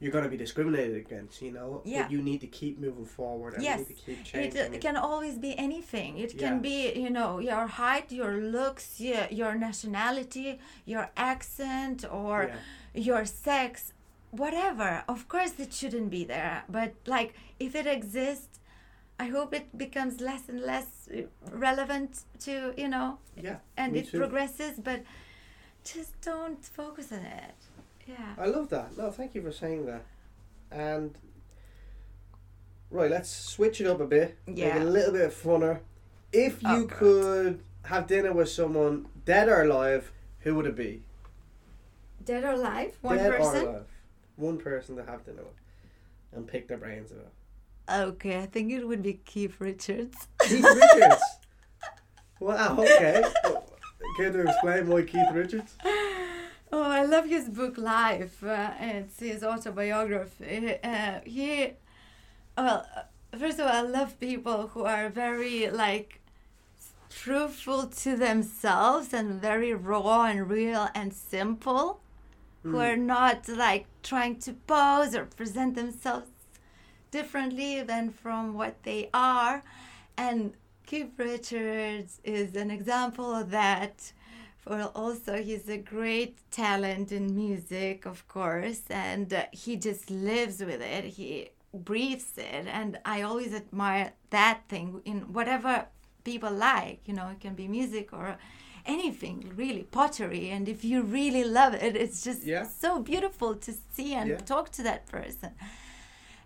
you're 0.00 0.12
going 0.16 0.24
to 0.24 0.30
be 0.30 0.36
discriminated 0.36 0.96
against. 0.96 1.42
You 1.42 1.52
know, 1.52 1.82
Yeah. 1.84 2.02
But 2.02 2.10
you 2.12 2.20
need 2.22 2.40
to 2.40 2.46
keep 2.60 2.74
moving 2.86 3.04
forward 3.18 3.54
and 3.54 3.62
Yes. 3.62 3.78
you 3.80 3.86
need 3.86 3.94
to 3.96 4.02
keep 4.06 4.18
It 4.20 4.24
changing. 4.24 4.74
uh, 4.74 4.78
can 4.86 4.96
always 4.96 5.36
be 5.38 5.52
anything. 5.58 6.10
It 6.18 6.34
Yeah. 6.34 6.40
can 6.48 6.60
be, 6.60 6.78
you 7.04 7.10
know, 7.18 7.38
your 7.50 7.66
height, 7.66 8.06
your 8.20 8.34
looks, 8.56 8.86
your, 9.00 9.26
your 9.40 9.54
nationality, 9.68 10.58
your 10.86 11.10
accent, 11.16 11.98
or 12.20 12.36
Yeah. 12.48 12.56
your 13.08 13.24
sex, 13.26 13.92
whatever. 14.30 15.04
Of 15.14 15.20
course, 15.28 15.52
it 15.64 15.72
shouldn't 15.72 16.10
be 16.10 16.24
there. 16.24 16.64
But, 16.68 16.90
like, 17.06 17.34
if 17.58 17.74
it 17.74 17.86
exists, 17.86 18.58
I 19.18 19.26
hope 19.26 19.50
it 19.60 19.66
becomes 19.76 20.14
less 20.28 20.48
and 20.48 20.60
less 20.72 20.88
uh, 21.14 21.22
relevant 21.66 22.10
to, 22.46 22.52
you 22.82 22.88
know, 22.88 23.18
yeah. 23.36 23.58
and 23.76 23.94
it 23.94 24.08
too. 24.08 24.18
progresses, 24.18 24.74
but 24.88 25.02
just 25.84 26.12
don't 26.22 26.64
focus 26.64 27.12
on 27.12 27.24
it. 27.42 27.54
Yeah. 28.10 28.34
I 28.38 28.46
love 28.46 28.68
that. 28.70 28.96
No, 28.96 29.10
thank 29.10 29.34
you 29.34 29.42
for 29.42 29.52
saying 29.52 29.86
that. 29.86 30.02
And 30.70 31.16
right, 32.90 33.10
let's 33.10 33.30
switch 33.30 33.80
it 33.80 33.86
up 33.86 34.00
a 34.00 34.06
bit. 34.06 34.38
Make 34.46 34.58
it 34.58 34.82
a 34.82 34.84
little 34.84 35.12
bit 35.12 35.30
funner. 35.30 35.80
If 36.32 36.60
Oh, 36.64 36.76
you 36.76 36.86
God. 36.86 36.90
could 36.96 37.60
have 37.84 38.06
dinner 38.06 38.32
with 38.32 38.48
someone 38.48 39.06
dead 39.24 39.48
or 39.48 39.62
alive, 39.62 40.12
who 40.40 40.54
would 40.56 40.66
it 40.66 40.76
be? 40.76 41.02
Dead 42.24 42.44
or 42.44 42.50
alive? 42.52 42.96
One 43.00 43.16
dead 43.16 43.32
person? 43.36 43.66
or 43.66 43.68
alive. 43.70 43.86
One 44.36 44.58
person 44.58 44.96
to 44.96 45.04
have 45.04 45.24
dinner 45.24 45.42
with, 45.42 45.54
and 46.32 46.46
pick 46.46 46.68
their 46.68 46.78
brains 46.78 47.10
about. 47.10 47.32
Okay, 48.08 48.38
I 48.38 48.46
think 48.46 48.70
it 48.72 48.86
would 48.86 49.02
be 49.02 49.14
Keith 49.24 49.56
Richards. 49.58 50.28
Keith 50.42 50.64
Richards. 50.64 51.22
wow. 52.38 52.76
Okay. 52.78 53.22
Care 54.16 54.32
to 54.32 54.40
explain 54.48 54.88
why 54.88 55.02
Keith 55.02 55.30
Richards? 55.32 55.76
Oh, 56.72 56.82
I 56.82 57.04
love 57.04 57.26
his 57.26 57.48
book 57.48 57.76
Life. 57.78 58.42
Uh, 58.44 58.70
it's 58.80 59.18
his 59.20 59.42
autobiography. 59.42 60.76
Uh, 60.82 61.20
he, 61.24 61.72
well, 62.56 62.86
first 63.38 63.58
of 63.58 63.66
all, 63.66 63.72
I 63.72 63.80
love 63.82 64.20
people 64.20 64.68
who 64.68 64.84
are 64.84 65.08
very 65.08 65.68
like 65.70 66.20
truthful 67.08 67.86
to 67.88 68.16
themselves 68.16 69.12
and 69.12 69.40
very 69.40 69.74
raw 69.74 70.24
and 70.24 70.48
real 70.48 70.88
and 70.94 71.12
simple, 71.12 72.00
who 72.62 72.70
Hmm. 72.70 72.76
are 72.76 72.96
not 72.96 73.48
like 73.48 73.86
trying 74.02 74.36
to 74.40 74.52
pose 74.52 75.14
or 75.14 75.24
present 75.26 75.74
themselves 75.74 76.30
differently 77.10 77.82
than 77.82 78.10
from 78.10 78.54
what 78.54 78.82
they 78.84 79.10
are. 79.12 79.62
And 80.16 80.54
Keith 80.86 81.12
Richards 81.18 82.20
is 82.24 82.54
an 82.56 82.70
example 82.70 83.34
of 83.34 83.50
that. 83.50 84.12
For 84.60 84.82
also, 84.94 85.42
he's 85.42 85.68
a 85.68 85.78
great 85.78 86.38
talent 86.50 87.12
in 87.12 87.34
music, 87.34 88.06
of 88.06 88.28
course, 88.28 88.82
and 88.90 89.32
uh, 89.32 89.44
he 89.52 89.76
just 89.76 90.10
lives 90.10 90.60
with 90.60 90.82
it. 90.82 91.04
He 91.04 91.50
breathes 91.72 92.36
it, 92.36 92.66
and 92.66 92.98
I 93.04 93.22
always 93.22 93.54
admire 93.54 94.12
that 94.30 94.60
thing 94.68 95.00
in 95.04 95.32
whatever 95.32 95.86
people 96.24 96.52
like. 96.52 97.00
You 97.06 97.14
know, 97.14 97.28
it 97.28 97.40
can 97.40 97.54
be 97.54 97.68
music 97.68 98.12
or 98.12 98.36
anything 98.86 99.52
really 99.56 99.82
pottery 99.82 100.48
and 100.48 100.66
if 100.66 100.82
you 100.82 101.02
really 101.02 101.44
love 101.44 101.74
it 101.74 101.94
it's 101.94 102.24
just 102.24 102.44
Yeah. 102.44 102.66
so 102.66 102.98
beautiful 102.98 103.54
to 103.54 103.74
see 103.92 104.14
and 104.14 104.30
Yeah. 104.30 104.36
talk 104.38 104.70
to 104.72 104.82
that 104.82 105.06
person 105.06 105.50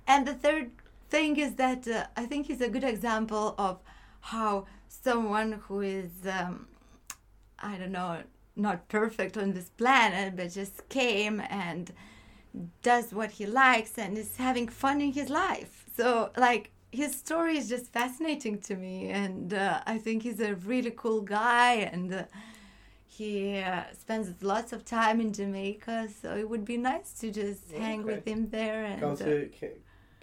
and 0.07 0.27
the 0.27 0.35
third 0.35 0.71
thing 1.11 1.37
is 1.37 1.55
that 1.55 1.87
uh, 1.89 2.07
I 2.17 2.27
think 2.27 2.47
he's 2.47 2.61
a 2.61 2.69
good 2.69 2.85
example 2.85 3.55
of 3.59 3.79
how 4.21 4.67
someone 4.89 5.53
who 5.69 5.81
is, 5.81 6.11
um, 6.27 6.67
I 7.65 7.77
don't 7.79 7.93
know, 7.93 8.23
not 8.57 8.89
perfect 8.89 9.37
on 9.37 9.53
this 9.53 9.71
planet, 9.71 10.37
but 10.37 10.53
just 10.53 10.89
came 10.89 11.41
and 11.49 11.93
does 12.83 13.13
what 13.13 13.31
he 13.33 13.47
likes 13.47 13.99
and 13.99 14.17
is 14.17 14.37
having 14.37 14.69
fun 14.69 15.01
in 15.01 15.13
his 15.13 15.31
life. 15.31 15.85
So, 15.97 16.31
like, 16.37 16.71
his 16.93 17.13
story 17.15 17.57
is 17.57 17.69
just 17.69 17.93
fascinating 17.93 18.59
to 18.61 18.77
me, 18.77 19.09
and 19.09 19.53
uh, 19.53 19.81
I 19.87 19.99
think 19.99 20.23
he's 20.23 20.41
a 20.41 20.55
really 20.55 20.93
cool 20.93 21.23
guy, 21.23 21.73
and 21.93 22.13
uh, 22.13 22.25
he 23.07 23.59
uh, 23.59 23.85
spends 23.99 24.43
lots 24.43 24.73
of 24.73 24.85
time 24.85 25.21
in 25.21 25.33
Jamaica. 25.33 26.09
So 26.21 26.37
it 26.37 26.49
would 26.49 26.65
be 26.65 26.77
nice 26.77 27.13
to 27.21 27.31
just 27.31 27.73
hang 27.73 28.03
with 28.03 28.27
him 28.27 28.51
there 28.51 28.85
and 28.85 29.01
Go 29.01 29.13
uh, 29.13 29.17
to 29.17 29.51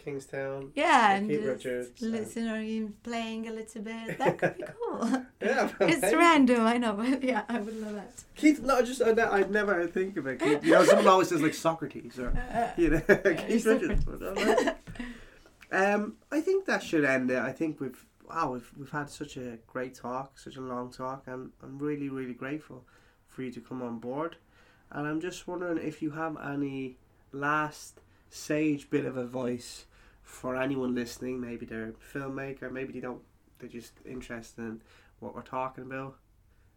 Kingston. 0.03 0.71
yeah, 0.75 1.13
and 1.15 1.29
Keith 1.29 1.43
Richards 1.45 2.01
and- 2.01 2.11
listen 2.11 2.47
or 2.47 2.61
him 2.61 2.95
playing 3.03 3.47
a 3.47 3.51
little 3.51 3.81
bit. 3.81 4.17
That 4.17 4.37
could 4.37 4.57
be 4.57 4.63
cool. 4.63 5.25
Yeah, 5.41 5.71
it's 5.79 6.13
random, 6.13 6.61
I 6.67 6.77
know, 6.77 6.93
but 6.93 7.23
yeah, 7.23 7.43
I 7.49 7.59
would 7.59 7.75
love 7.81 7.95
that. 7.95 8.23
Keith, 8.35 8.61
no, 8.61 8.77
I 8.77 8.81
just 8.83 9.01
ne- 9.01 9.21
I'd 9.23 9.49
never 9.49 9.87
think 9.87 10.17
of 10.17 10.27
it. 10.27 10.39
Keith, 10.39 10.63
you 10.63 10.73
know, 10.73 10.83
someone 10.83 11.07
always 11.07 11.29
says 11.29 11.41
like 11.41 11.55
Socrates 11.55 12.19
or 12.19 12.31
you 12.77 12.89
know, 12.91 12.99
Keith 13.01 13.65
Richards. 13.65 14.05
Um, 15.71 16.17
I 16.31 16.41
think 16.41 16.65
that 16.65 16.83
should 16.83 17.05
end 17.05 17.31
it. 17.31 17.39
I 17.39 17.51
think 17.53 17.79
we've 17.79 18.05
wow, 18.27 18.51
we've 18.53 18.69
we've 18.77 18.89
had 18.91 19.09
such 19.09 19.37
a 19.37 19.57
great 19.67 19.95
talk, 19.95 20.37
such 20.37 20.57
a 20.57 20.61
long 20.61 20.91
talk, 20.91 21.23
and 21.27 21.51
I'm 21.63 21.79
really 21.79 22.09
really 22.09 22.33
grateful 22.33 22.83
for 23.27 23.41
you 23.43 23.51
to 23.51 23.61
come 23.61 23.81
on 23.81 23.99
board. 23.99 24.35
And 24.91 25.07
I'm 25.07 25.21
just 25.21 25.47
wondering 25.47 25.77
if 25.77 26.01
you 26.01 26.11
have 26.11 26.37
any 26.43 26.97
last 27.31 28.01
sage 28.29 28.89
bit 28.89 29.05
of 29.05 29.17
advice 29.17 29.85
for 30.23 30.55
anyone 30.55 30.95
listening. 30.95 31.39
Maybe 31.39 31.65
they're 31.65 31.89
a 31.89 32.17
filmmaker, 32.17 32.71
maybe 32.71 32.93
they 32.93 32.99
don't. 32.99 33.21
They're 33.59 33.69
just 33.69 33.93
interested 34.05 34.61
in 34.61 34.81
what 35.19 35.35
we're 35.35 35.41
talking 35.41 35.83
about. 35.83 36.17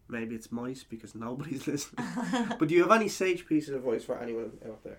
Maybe 0.08 0.34
it's 0.34 0.52
mice 0.52 0.84
because 0.84 1.14
nobody's 1.14 1.66
listening. 1.66 2.06
but 2.58 2.68
do 2.68 2.74
you 2.74 2.82
have 2.82 2.92
any 2.92 3.08
sage 3.08 3.46
pieces 3.46 3.70
of 3.70 3.86
advice 3.86 4.04
for 4.04 4.18
anyone 4.18 4.52
out 4.66 4.82
there? 4.84 4.98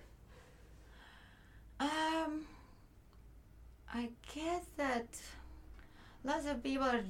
Um, 1.78 2.46
I 3.92 4.08
guess 4.34 4.64
that 4.76 5.06
lots 6.24 6.46
of 6.46 6.62
people 6.62 6.86
are 6.86 7.04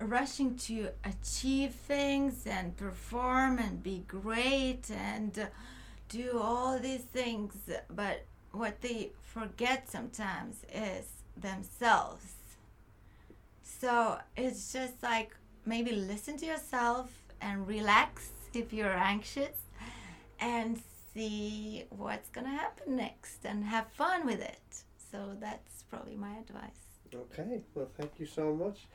rushing 0.00 0.56
to 0.56 0.88
achieve 1.04 1.72
things 1.72 2.46
and 2.46 2.76
perform 2.76 3.58
and 3.58 3.82
be 3.82 4.04
great 4.06 4.90
and 4.90 5.48
do 6.08 6.40
all 6.40 6.78
these 6.78 7.02
things, 7.02 7.54
but 7.90 8.24
what 8.58 8.80
they 8.80 9.12
forget 9.22 9.88
sometimes 9.90 10.56
is 10.74 11.06
themselves. 11.36 12.34
So 13.62 14.18
it's 14.36 14.72
just 14.72 15.02
like 15.02 15.34
maybe 15.64 15.92
listen 15.92 16.36
to 16.38 16.46
yourself 16.46 17.10
and 17.40 17.66
relax 17.66 18.30
if 18.54 18.72
you're 18.72 18.96
anxious 19.14 19.56
and 20.40 20.80
see 21.14 21.84
what's 21.90 22.28
gonna 22.30 22.48
happen 22.64 22.96
next 22.96 23.44
and 23.44 23.64
have 23.64 23.86
fun 23.92 24.26
with 24.26 24.40
it. 24.40 24.82
So 25.10 25.36
that's 25.40 25.82
probably 25.84 26.16
my 26.16 26.34
advice. 26.38 26.82
Okay, 27.14 27.62
well, 27.74 27.88
thank 27.96 28.12
you 28.18 28.26
so 28.26 28.54
much. 28.54 28.86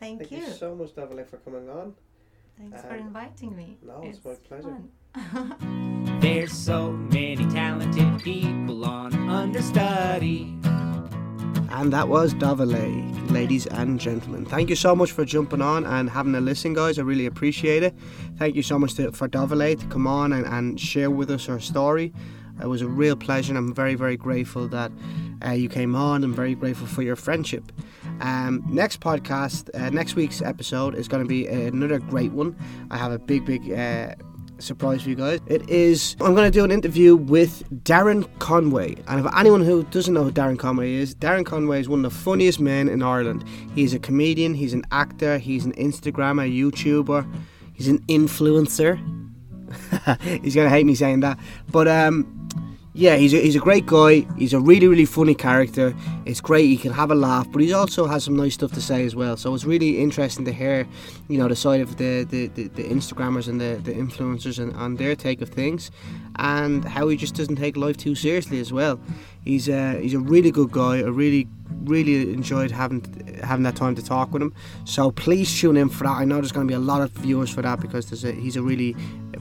Thank, 0.00 0.18
Thank 0.18 0.32
you. 0.32 0.38
you 0.38 0.52
so 0.52 0.74
much, 0.74 0.90
Davile, 0.94 1.24
for 1.26 1.36
coming 1.38 1.68
on. 1.70 1.94
Thanks 2.58 2.82
for 2.82 2.94
Um, 2.94 3.06
inviting 3.06 3.56
me. 3.56 3.78
no, 3.82 4.02
it's 4.04 4.22
my 4.24 4.34
pleasure. 4.34 4.82
There's 6.22 6.52
so 6.52 6.92
many 6.92 7.44
talented 7.50 8.22
people 8.22 8.84
on 8.84 9.12
understudy. 9.28 10.56
And 11.68 11.92
that 11.92 12.06
was 12.06 12.32
Davile, 12.34 13.32
ladies 13.32 13.66
and 13.66 13.98
gentlemen. 13.98 14.46
Thank 14.46 14.70
you 14.70 14.76
so 14.76 14.94
much 14.94 15.10
for 15.10 15.24
jumping 15.24 15.60
on 15.60 15.84
and 15.84 16.08
having 16.08 16.36
a 16.36 16.40
listen, 16.40 16.74
guys. 16.74 17.00
I 17.00 17.02
really 17.02 17.26
appreciate 17.26 17.82
it. 17.82 17.92
Thank 18.36 18.54
you 18.54 18.62
so 18.62 18.78
much 18.78 18.94
to, 18.94 19.10
for 19.10 19.28
Davile 19.28 19.80
to 19.80 19.86
come 19.86 20.06
on 20.06 20.32
and, 20.32 20.46
and 20.46 20.78
share 20.78 21.10
with 21.10 21.28
us 21.28 21.46
her 21.46 21.58
story. 21.58 22.12
It 22.62 22.66
was 22.68 22.82
a 22.82 22.88
real 22.88 23.16
pleasure, 23.16 23.50
and 23.50 23.58
I'm 23.58 23.74
very, 23.74 23.96
very 23.96 24.16
grateful 24.16 24.68
that 24.68 24.92
uh, 25.44 25.50
you 25.50 25.68
came 25.68 25.96
on. 25.96 26.22
I'm 26.22 26.34
very 26.34 26.54
grateful 26.54 26.86
for 26.86 27.02
your 27.02 27.16
friendship. 27.16 27.72
Um, 28.20 28.62
next 28.68 29.00
podcast, 29.00 29.70
uh, 29.74 29.90
next 29.90 30.14
week's 30.14 30.40
episode 30.40 30.94
is 30.94 31.08
going 31.08 31.24
to 31.24 31.28
be 31.28 31.48
another 31.48 31.98
great 31.98 32.30
one. 32.30 32.56
I 32.92 32.96
have 32.96 33.10
a 33.10 33.18
big, 33.18 33.44
big 33.44 33.72
uh, 33.72 34.14
surprise 34.62 35.02
for 35.02 35.10
you 35.10 35.14
guys. 35.14 35.40
It 35.46 35.68
is 35.68 36.16
I'm 36.20 36.34
going 36.34 36.50
to 36.50 36.50
do 36.50 36.64
an 36.64 36.70
interview 36.70 37.16
with 37.16 37.62
Darren 37.84 38.28
Conway, 38.38 38.96
and 39.08 39.24
if 39.24 39.34
anyone 39.36 39.62
who 39.62 39.82
doesn't 39.84 40.14
know 40.14 40.24
who 40.24 40.32
Darren 40.32 40.58
Conway 40.58 40.94
is, 40.94 41.14
Darren 41.14 41.44
Conway 41.44 41.80
is 41.80 41.88
one 41.88 42.04
of 42.04 42.12
the 42.12 42.18
funniest 42.18 42.60
men 42.60 42.88
in 42.88 43.02
Ireland. 43.02 43.44
He's 43.74 43.94
a 43.94 43.98
comedian, 43.98 44.54
he's 44.54 44.72
an 44.72 44.84
actor, 44.90 45.38
he's 45.38 45.64
an 45.64 45.72
Instagrammer, 45.74 46.50
YouTuber, 46.50 47.30
he's 47.72 47.88
an 47.88 47.98
influencer. 48.06 49.00
he's 50.42 50.54
gonna 50.54 50.68
hate 50.68 50.86
me 50.86 50.94
saying 50.94 51.20
that, 51.20 51.38
but 51.70 51.88
um. 51.88 52.38
Yeah, 52.94 53.16
he's 53.16 53.32
a, 53.32 53.38
he's 53.38 53.56
a 53.56 53.58
great 53.58 53.86
guy. 53.86 54.26
He's 54.36 54.52
a 54.52 54.60
really, 54.60 54.86
really 54.86 55.06
funny 55.06 55.34
character. 55.34 55.94
It's 56.26 56.42
great. 56.42 56.66
He 56.66 56.76
can 56.76 56.92
have 56.92 57.10
a 57.10 57.14
laugh, 57.14 57.50
but 57.50 57.62
he 57.62 57.72
also 57.72 58.06
has 58.06 58.24
some 58.24 58.36
nice 58.36 58.52
stuff 58.52 58.72
to 58.72 58.82
say 58.82 59.06
as 59.06 59.16
well. 59.16 59.38
So 59.38 59.54
it's 59.54 59.64
really 59.64 59.98
interesting 60.02 60.44
to 60.44 60.52
hear, 60.52 60.86
you 61.26 61.38
know, 61.38 61.48
the 61.48 61.56
side 61.56 61.80
of 61.80 61.96
the, 61.96 62.24
the, 62.24 62.48
the, 62.48 62.68
the 62.68 62.84
Instagrammers 62.84 63.48
and 63.48 63.58
the, 63.58 63.80
the 63.82 63.92
influencers 63.92 64.58
and, 64.58 64.74
and 64.76 64.98
their 64.98 65.16
take 65.16 65.40
of 65.40 65.48
things, 65.48 65.90
and 66.36 66.84
how 66.84 67.08
he 67.08 67.16
just 67.16 67.34
doesn't 67.34 67.56
take 67.56 67.78
life 67.78 67.96
too 67.96 68.14
seriously 68.14 68.60
as 68.60 68.74
well. 68.74 69.00
He's 69.42 69.70
a, 69.70 69.98
he's 69.98 70.12
a 70.12 70.20
really 70.20 70.50
good 70.50 70.70
guy. 70.70 70.98
I 70.98 71.08
really, 71.08 71.48
really 71.84 72.34
enjoyed 72.34 72.70
having 72.70 73.02
having 73.42 73.64
that 73.64 73.74
time 73.74 73.94
to 73.94 74.04
talk 74.04 74.32
with 74.32 74.42
him. 74.42 74.54
So 74.84 75.10
please 75.10 75.58
tune 75.58 75.78
in 75.78 75.88
for 75.88 76.04
that. 76.04 76.16
I 76.18 76.24
know 76.26 76.36
there's 76.36 76.52
going 76.52 76.68
to 76.68 76.70
be 76.70 76.76
a 76.76 76.78
lot 76.78 77.00
of 77.00 77.10
viewers 77.12 77.48
for 77.48 77.62
that 77.62 77.80
because 77.80 78.10
there's 78.10 78.24
a, 78.24 78.32
he's 78.32 78.56
a 78.56 78.62
really 78.62 78.94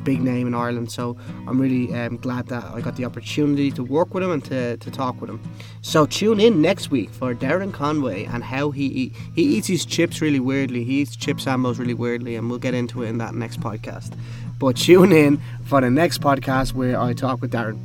big 0.04 0.22
name 0.22 0.48
in 0.48 0.54
Ireland. 0.54 0.92
So 0.92 1.18
I'm 1.48 1.60
really 1.60 1.94
um, 1.94 2.18
glad 2.18 2.48
that 2.48 2.64
I 2.64 2.82
got 2.82 2.96
the 2.96 3.06
opportunity 3.06 3.72
to 3.72 3.84
work 3.84 4.14
with 4.14 4.24
him 4.24 4.32
and 4.32 4.44
to, 4.46 4.78
to 4.78 4.92
talk 4.92 5.20
with 5.22 5.30
him. 5.30 5.42
So 5.82 6.06
tune 6.06 6.40
in 6.40 6.62
next 6.62 6.92
week 6.92 7.10
for 7.10 7.34
Darren 7.34 7.74
Conway 7.74 8.26
and 8.26 8.44
how 8.44 8.72
he 8.72 8.86
eat, 8.86 9.16
he 9.36 9.44
eats 9.44 9.68
his 9.68 9.86
chips 9.86 10.22
really 10.22 10.40
weirdly. 10.40 10.84
He 10.84 11.02
eats 11.02 11.16
chip 11.16 11.38
sambos 11.38 11.80
really 11.80 11.94
weirdly, 11.94 12.36
and 12.36 12.50
we'll 12.50 12.60
get 12.60 12.74
into 12.74 13.04
it 13.04 13.08
in 13.08 13.18
that 13.20 13.34
next 13.36 13.60
podcast. 13.60 14.14
But 14.60 14.78
tune 14.78 15.12
in 15.12 15.42
for 15.66 15.82
the 15.82 15.90
next 15.90 16.22
podcast 16.22 16.74
where 16.74 17.00
I 17.00 17.14
talk 17.14 17.42
with 17.42 17.52
Darren. 17.52 17.80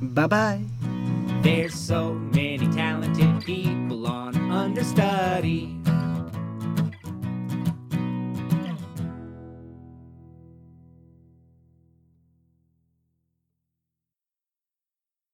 Bye 0.00 0.26
bye. 0.26 0.62
There's 1.42 1.74
so 1.74 2.14
many 2.14 2.66
talented 2.72 3.44
people 3.44 4.06
on 4.06 4.36
understudy. 4.50 5.76